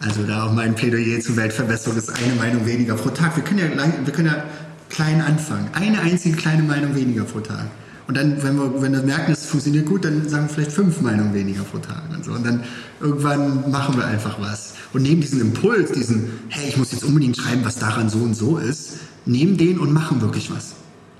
Also 0.00 0.22
da 0.24 0.44
auch 0.44 0.52
mein 0.52 0.74
Plädoyer 0.74 1.20
zur 1.20 1.36
Weltverbesserung 1.36 1.96
ist 1.96 2.10
eine 2.10 2.34
Meinung 2.34 2.66
weniger 2.66 2.94
pro 2.94 3.10
Tag. 3.10 3.36
Wir 3.36 3.44
können 3.44 3.60
ja, 3.60 3.66
wir 4.04 4.12
können 4.12 4.28
ja 4.28 4.44
klein 4.90 5.20
anfangen. 5.20 5.68
Eine 5.72 6.00
einzige 6.00 6.36
kleine 6.36 6.62
Meinung 6.62 6.94
weniger 6.94 7.24
pro 7.24 7.40
Tag. 7.40 7.66
Und 8.06 8.18
dann, 8.18 8.42
wenn 8.42 8.56
wir, 8.56 8.82
wenn 8.82 8.92
wir 8.92 9.02
merken, 9.02 9.32
es 9.32 9.46
funktioniert 9.46 9.86
gut, 9.86 10.04
dann 10.04 10.28
sagen 10.28 10.46
wir 10.48 10.54
vielleicht 10.54 10.72
fünf 10.72 11.00
Meinungen 11.00 11.32
weniger 11.32 11.62
pro 11.62 11.78
Tag 11.78 12.02
und 12.14 12.22
so. 12.22 12.32
Und 12.32 12.44
dann 12.44 12.64
irgendwann 13.00 13.70
machen 13.70 13.96
wir 13.96 14.04
einfach 14.04 14.38
was. 14.40 14.74
Und 14.92 15.02
nehmen 15.02 15.22
diesen 15.22 15.40
Impuls, 15.40 15.92
diesen, 15.92 16.30
hey, 16.48 16.68
ich 16.68 16.76
muss 16.76 16.92
jetzt 16.92 17.04
unbedingt 17.04 17.36
schreiben, 17.36 17.64
was 17.64 17.76
daran 17.76 18.10
so 18.10 18.18
und 18.18 18.34
so 18.34 18.58
ist, 18.58 18.98
nehmen 19.24 19.56
den 19.56 19.78
und 19.78 19.92
machen 19.92 20.20
wirklich 20.20 20.50
was 20.50 20.74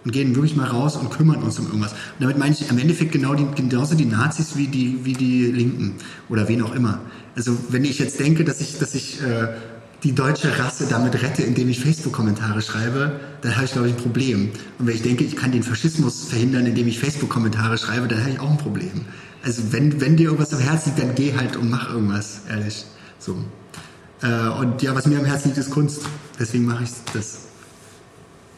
und 0.05 0.13
gehen 0.13 0.35
wirklich 0.35 0.57
mal 0.57 0.67
raus 0.67 0.97
und 0.97 1.11
kümmern 1.11 1.43
uns 1.43 1.59
um 1.59 1.67
irgendwas. 1.67 1.93
Und 1.93 2.21
damit 2.21 2.39
meine 2.39 2.53
ich 2.53 2.69
im 2.69 2.79
Endeffekt 2.79 3.13
genau 3.13 3.35
die, 3.35 3.47
genauso 3.55 3.95
die 3.95 4.05
Nazis 4.05 4.57
wie 4.57 4.67
die, 4.67 5.01
wie 5.05 5.15
die 5.15 5.47
Linken 5.47 5.95
oder 6.29 6.49
wen 6.49 6.63
auch 6.63 6.75
immer. 6.75 7.01
Also 7.37 7.57
wenn 7.71 7.85
ich 7.85 7.99
jetzt 7.99 8.21
denke, 8.21 8.45
dass 8.45 8.61
ich, 8.61 8.79
dass 8.79 8.95
ich 8.95 9.21
äh, 9.23 9.49
die 10.05 10.15
deutsche 10.15 10.59
Rasse 10.59 10.87
damit 10.89 11.23
rette, 11.23 11.43
indem 11.43 11.71
ich 11.71 11.81
Facebook-Kommentare 11.81 12.61
schreibe, 12.61 13.19
dann 13.41 13.57
habe 13.57 13.65
ich, 13.65 13.73
glaube 13.73 13.89
ich, 13.89 13.95
ein 13.95 14.01
Problem. 14.01 14.51
Und 14.79 14.87
wenn 14.87 14.95
ich 14.95 15.03
denke, 15.03 15.25
ich 15.25 15.35
kann 15.35 15.51
den 15.51 15.63
Faschismus 15.63 16.25
verhindern, 16.25 16.67
indem 16.67 16.87
ich 16.87 16.99
Facebook-Kommentare 16.99 17.79
schreibe, 17.79 18.07
dann 18.07 18.21
habe 18.21 18.31
ich 18.31 18.41
auch 18.41 18.51
ein 18.51 18.59
Problem. 18.59 19.07
Also 19.43 19.63
wenn, 19.73 20.01
wenn 20.03 20.17
dir 20.17 20.25
irgendwas 20.25 20.53
am 20.53 20.61
Herzen 20.61 20.91
liegt, 20.91 21.03
dann 21.03 21.15
geh 21.15 21.35
halt 21.35 21.57
und 21.57 21.71
mach 21.71 21.91
irgendwas, 21.91 22.43
ehrlich. 22.49 22.85
So. 23.19 23.37
Äh, 24.23 24.49
und 24.61 24.83
ja, 24.83 24.95
was 24.95 25.07
mir 25.07 25.19
am 25.19 25.25
Herzen 25.25 25.49
liegt, 25.49 25.59
ist 25.59 25.71
Kunst. 25.71 26.03
Deswegen 26.39 26.67
mache 26.67 26.85
ich 26.85 26.91
das. 27.15 27.39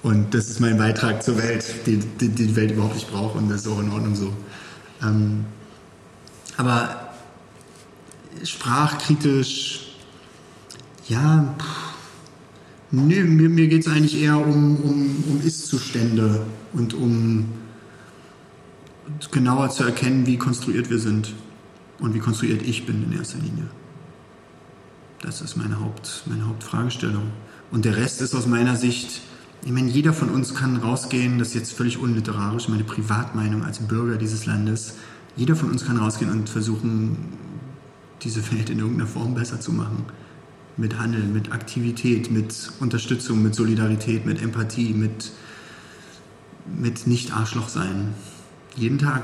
Und 0.02 0.34
das 0.34 0.48
ist 0.48 0.60
mein 0.60 0.78
Beitrag 0.78 1.22
zur 1.22 1.38
Welt, 1.38 1.64
die 1.86 1.98
die, 1.98 2.28
die 2.28 2.54
Welt 2.54 2.72
überhaupt 2.72 2.94
nicht 2.94 3.10
braucht 3.10 3.36
und 3.36 3.48
das 3.48 3.62
ist 3.62 3.68
auch 3.68 3.80
in 3.80 3.90
Ordnung 3.90 4.14
so. 4.14 4.32
Ähm, 5.02 5.44
aber 6.56 7.14
sprachkritisch, 8.44 9.96
ja, 11.08 11.54
pff, 11.58 11.86
nee, 12.90 13.22
mir, 13.22 13.48
mir 13.48 13.68
geht 13.68 13.86
es 13.86 13.92
eigentlich 13.92 14.20
eher 14.20 14.38
um, 14.38 14.76
um, 14.76 15.24
um 15.28 15.40
Ist-Zustände 15.44 16.46
und 16.72 16.94
um 16.94 17.48
genauer 19.30 19.70
zu 19.70 19.84
erkennen, 19.84 20.26
wie 20.26 20.36
konstruiert 20.36 20.90
wir 20.90 20.98
sind 20.98 21.34
und 21.98 22.14
wie 22.14 22.18
konstruiert 22.18 22.62
ich 22.62 22.86
bin 22.86 23.02
in 23.04 23.18
erster 23.18 23.38
Linie. 23.38 23.66
Das 25.22 25.40
ist 25.40 25.56
meine, 25.56 25.80
Haupt, 25.80 26.22
meine 26.26 26.46
Hauptfragestellung. 26.46 27.30
Und 27.70 27.84
der 27.84 27.96
Rest 27.96 28.20
ist 28.20 28.34
aus 28.34 28.46
meiner 28.46 28.76
Sicht 28.76 29.22
ich 29.64 29.72
meine, 29.72 29.88
jeder 29.88 30.12
von 30.12 30.28
uns 30.28 30.54
kann 30.54 30.76
rausgehen, 30.76 31.38
das 31.38 31.48
ist 31.48 31.54
jetzt 31.54 31.72
völlig 31.72 31.98
unliterarisch, 31.98 32.68
meine 32.68 32.84
Privatmeinung 32.84 33.64
als 33.64 33.80
Bürger 33.80 34.16
dieses 34.16 34.46
Landes. 34.46 34.94
Jeder 35.36 35.56
von 35.56 35.70
uns 35.70 35.84
kann 35.84 35.96
rausgehen 35.96 36.30
und 36.30 36.48
versuchen, 36.48 37.16
diese 38.22 38.40
Welt 38.52 38.70
in 38.70 38.78
irgendeiner 38.78 39.08
Form 39.08 39.34
besser 39.34 39.60
zu 39.60 39.72
machen. 39.72 40.04
Mit 40.76 40.98
Handeln, 40.98 41.32
mit 41.32 41.52
Aktivität, 41.52 42.30
mit 42.30 42.70
Unterstützung, 42.80 43.42
mit 43.42 43.54
Solidarität, 43.54 44.26
mit 44.26 44.42
Empathie, 44.42 44.92
mit, 44.92 45.32
mit 46.66 47.06
Nicht-Arschloch 47.06 47.68
sein. 47.68 48.14
Jeden 48.76 48.98
Tag. 48.98 49.22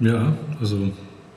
Ja, 0.00 0.36
also 0.60 0.92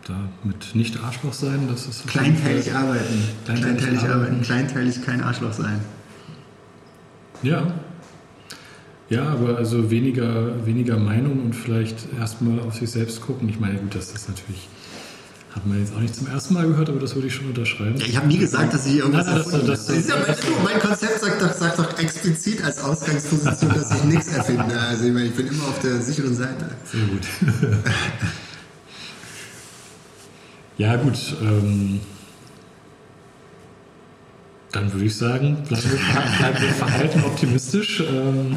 da 0.08 0.30
mit 0.44 0.74
Nicht-Arschloch 0.74 1.34
sein, 1.34 1.68
das 1.70 1.86
ist. 1.86 2.08
Kleinteilig 2.08 2.74
arbeiten. 2.74 3.24
Kleinteilig, 3.46 3.78
Kleinteilig 3.78 4.00
arbeiten. 4.00 4.14
arbeiten. 4.14 4.42
Kleinteilig 4.42 5.02
kein 5.04 5.22
Arschloch 5.22 5.54
sein. 5.54 5.80
Ja. 7.44 7.74
Ja, 9.10 9.24
aber 9.30 9.58
also 9.58 9.90
weniger, 9.90 10.66
weniger 10.66 10.98
Meinung 10.98 11.40
und 11.44 11.54
vielleicht 11.54 12.08
erstmal 12.20 12.60
auf 12.60 12.76
sich 12.76 12.92
selbst 12.92 13.22
gucken. 13.22 13.50
Ich 13.50 13.60
meine, 13.60 13.80
gut, 13.80 13.96
das 13.96 14.12
ist 14.12 14.30
natürlich, 14.30 14.68
hat 15.56 15.66
man 15.66 15.80
jetzt 15.80 15.96
auch 15.96 16.00
nicht 16.00 16.14
zum 16.14 16.28
ersten 16.28 16.54
Mal 16.54 16.68
gehört, 16.68 16.90
aber 16.90 17.00
das 17.00 17.16
würde 17.16 17.28
ich 17.28 17.34
schon 17.34 17.48
unterschreiben. 17.48 17.96
Ja, 17.98 18.06
ich 18.06 18.18
habe 18.18 18.28
nie 18.28 18.38
gesagt, 18.38 18.72
dass 18.72 18.86
ich 18.86 18.98
irgendwas 18.98 19.26
nein, 19.26 19.36
nein, 19.38 19.46
das, 19.52 19.66
das, 19.66 19.86
das, 19.88 19.98
ist 19.98 20.10
ja 20.10 20.16
mein, 20.16 20.36
mein 20.64 20.80
Konzept 20.80 21.22
sagt 21.22 21.42
doch, 21.42 21.54
sagt 21.54 21.80
doch 21.80 21.98
explizit 21.98 22.64
als 22.64 22.84
Ausgangsposition, 22.84 23.74
dass 23.74 23.92
ich 23.96 24.04
nichts 24.04 24.28
erfinde. 24.28 24.80
Also 24.80 25.06
ich, 25.06 25.14
meine, 25.14 25.26
ich 25.26 25.36
bin 25.36 25.48
immer 25.48 25.64
auf 25.64 25.80
der 25.80 26.00
sicheren 26.02 26.36
Seite. 26.36 26.70
Sehr 26.86 27.06
gut. 27.06 27.22
Ja, 30.80 30.96
gut. 30.96 31.20
Ähm, 31.42 32.00
dann 34.72 34.92
würde 34.94 35.06
ich 35.06 35.16
sagen, 35.16 35.58
bleiben 35.68 35.84
wir, 35.92 36.38
bleiben 36.38 36.62
wir 36.62 36.70
verhalten 36.70 37.24
optimistisch. 37.24 38.02
Ähm, 38.02 38.56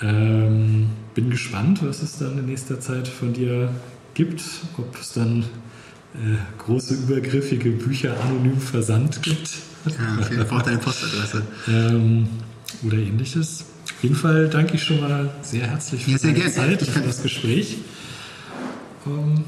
ähm, 0.00 0.90
bin 1.14 1.30
gespannt, 1.30 1.80
was 1.82 2.02
es 2.02 2.18
dann 2.18 2.38
in 2.38 2.46
nächster 2.46 2.80
Zeit 2.80 3.08
von 3.08 3.32
dir 3.32 3.70
gibt. 4.14 4.42
Ob 4.78 4.96
es 5.00 5.12
dann 5.12 5.44
äh, 6.14 6.36
große, 6.58 6.94
übergriffige 6.94 7.70
Bücher 7.70 8.14
anonym 8.22 8.60
versandt 8.60 9.22
gibt. 9.22 9.50
Ja, 9.86 10.18
okay, 10.20 10.36
ich 10.40 10.46
brauche 10.48 10.62
deine 10.64 10.78
Postadresse. 10.78 11.42
ähm, 11.68 12.28
oder 12.84 12.96
ähnliches. 12.96 13.64
Auf 13.96 14.02
jeden 14.02 14.16
Fall 14.16 14.48
danke 14.48 14.74
ich 14.74 14.82
schon 14.82 15.00
mal 15.00 15.30
sehr 15.42 15.66
herzlich 15.66 16.04
für 16.04 16.10
Ja, 16.12 16.18
sehr 16.18 16.32
deine 16.32 16.44
gerne. 16.44 16.54
Zeit 16.54 16.82
Ich 16.82 16.88
und 16.88 16.94
für 16.94 17.00
das 17.02 17.22
Gespräch. 17.22 17.78
Ähm, 19.06 19.44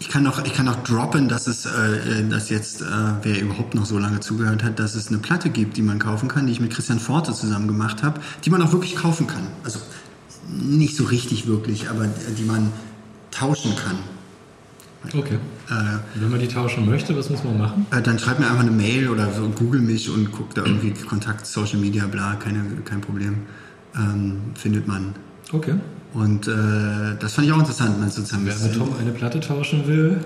Ich 0.00 0.08
kann 0.08 0.22
noch, 0.24 0.44
ich 0.44 0.52
kann 0.52 0.66
noch 0.66 0.82
droppen, 0.82 1.28
dass 1.28 1.46
es, 1.46 1.66
äh, 1.66 2.24
dass 2.28 2.50
jetzt, 2.50 2.82
äh, 2.82 2.84
wer 3.22 3.40
überhaupt 3.40 3.74
noch 3.74 3.86
so 3.86 3.98
lange 3.98 4.20
zugehört 4.20 4.64
hat, 4.64 4.78
dass 4.78 4.94
es 4.94 5.08
eine 5.08 5.18
Platte 5.18 5.50
gibt, 5.50 5.76
die 5.76 5.82
man 5.82 5.98
kaufen 5.98 6.28
kann, 6.28 6.46
die 6.46 6.52
ich 6.52 6.60
mit 6.60 6.72
Christian 6.72 6.98
Forte 6.98 7.32
zusammen 7.32 7.68
gemacht 7.68 8.02
habe, 8.02 8.20
die 8.44 8.50
man 8.50 8.60
auch 8.62 8.72
wirklich 8.72 8.96
kaufen 8.96 9.26
kann. 9.26 9.46
Also 9.62 9.78
nicht 10.50 10.96
so 10.96 11.04
richtig 11.04 11.46
wirklich, 11.46 11.88
aber 11.90 12.08
die 12.36 12.42
man 12.44 12.72
tauschen 13.30 13.74
kann. 13.76 13.96
okay. 15.18 15.38
Äh, 15.70 15.98
Wenn 16.20 16.30
man 16.30 16.40
die 16.40 16.48
tauschen 16.48 16.86
möchte, 16.86 17.16
was 17.16 17.30
muss 17.30 17.42
man 17.44 17.56
machen? 17.56 17.86
äh, 17.90 18.02
dann 18.02 18.18
schreibt 18.18 18.40
mir 18.40 18.46
einfach 18.46 18.60
eine 18.62 18.70
Mail 18.70 19.08
oder 19.08 19.32
so, 19.32 19.48
google 19.48 19.80
mich 19.80 20.10
und 20.10 20.32
guckt 20.32 20.56
da 20.58 20.64
irgendwie 20.64 20.92
Kontakt, 20.92 21.46
Social 21.46 21.78
Media, 21.78 22.06
bla, 22.06 22.34
keine, 22.34 22.62
kein 22.84 23.00
Problem. 23.00 23.38
Ähm, 23.96 24.40
findet 24.54 24.88
man. 24.88 25.14
Okay. 25.52 25.74
Und 26.14 26.46
äh, 26.46 27.16
das 27.18 27.34
fand 27.34 27.48
ich 27.48 27.52
auch 27.52 27.58
interessant, 27.58 27.98
man 27.98 28.08
sozusagen. 28.08 28.46
Wer 28.46 28.56
mit 28.56 28.74
Tom 28.74 28.96
eine 28.98 29.10
Platte 29.10 29.40
tauschen 29.40 29.86
will, 29.86 30.20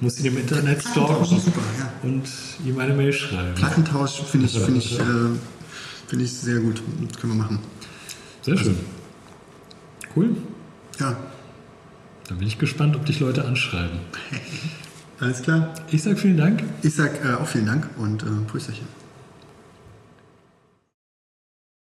muss 0.00 0.18
ihn 0.18 0.26
im 0.26 0.38
Internet 0.38 0.80
stalken 0.80 1.24
Super, 1.24 1.60
ja. 1.78 1.92
und 2.02 2.22
ihm 2.64 2.78
eine 2.78 2.94
Mail 2.94 3.12
schreiben. 3.12 3.54
Plattentausch 3.54 4.22
finde 4.22 4.46
ich, 4.46 4.58
finde 4.58 4.78
ich, 4.78 4.98
äh, 4.98 5.02
finde 6.08 6.24
ich 6.24 6.32
sehr 6.32 6.60
gut. 6.60 6.82
Können 7.20 7.34
wir 7.34 7.42
machen. 7.42 7.58
Sehr 8.40 8.56
schön. 8.56 8.76
Cool. 10.16 10.30
Ja, 10.98 11.16
Dann 12.28 12.38
bin 12.38 12.48
ich 12.48 12.58
gespannt, 12.58 12.96
ob 12.96 13.04
dich 13.04 13.20
Leute 13.20 13.44
anschreiben. 13.44 13.98
alles 15.20 15.42
klar. 15.42 15.74
Ich 15.90 16.02
sage 16.02 16.16
vielen 16.16 16.38
Dank. 16.38 16.62
Ich 16.82 16.94
sag 16.94 17.22
äh, 17.22 17.34
auch 17.34 17.48
vielen 17.48 17.66
Dank 17.66 17.88
und 17.98 18.22
äh, 18.22 18.26
Prüsterchen. 18.46 18.86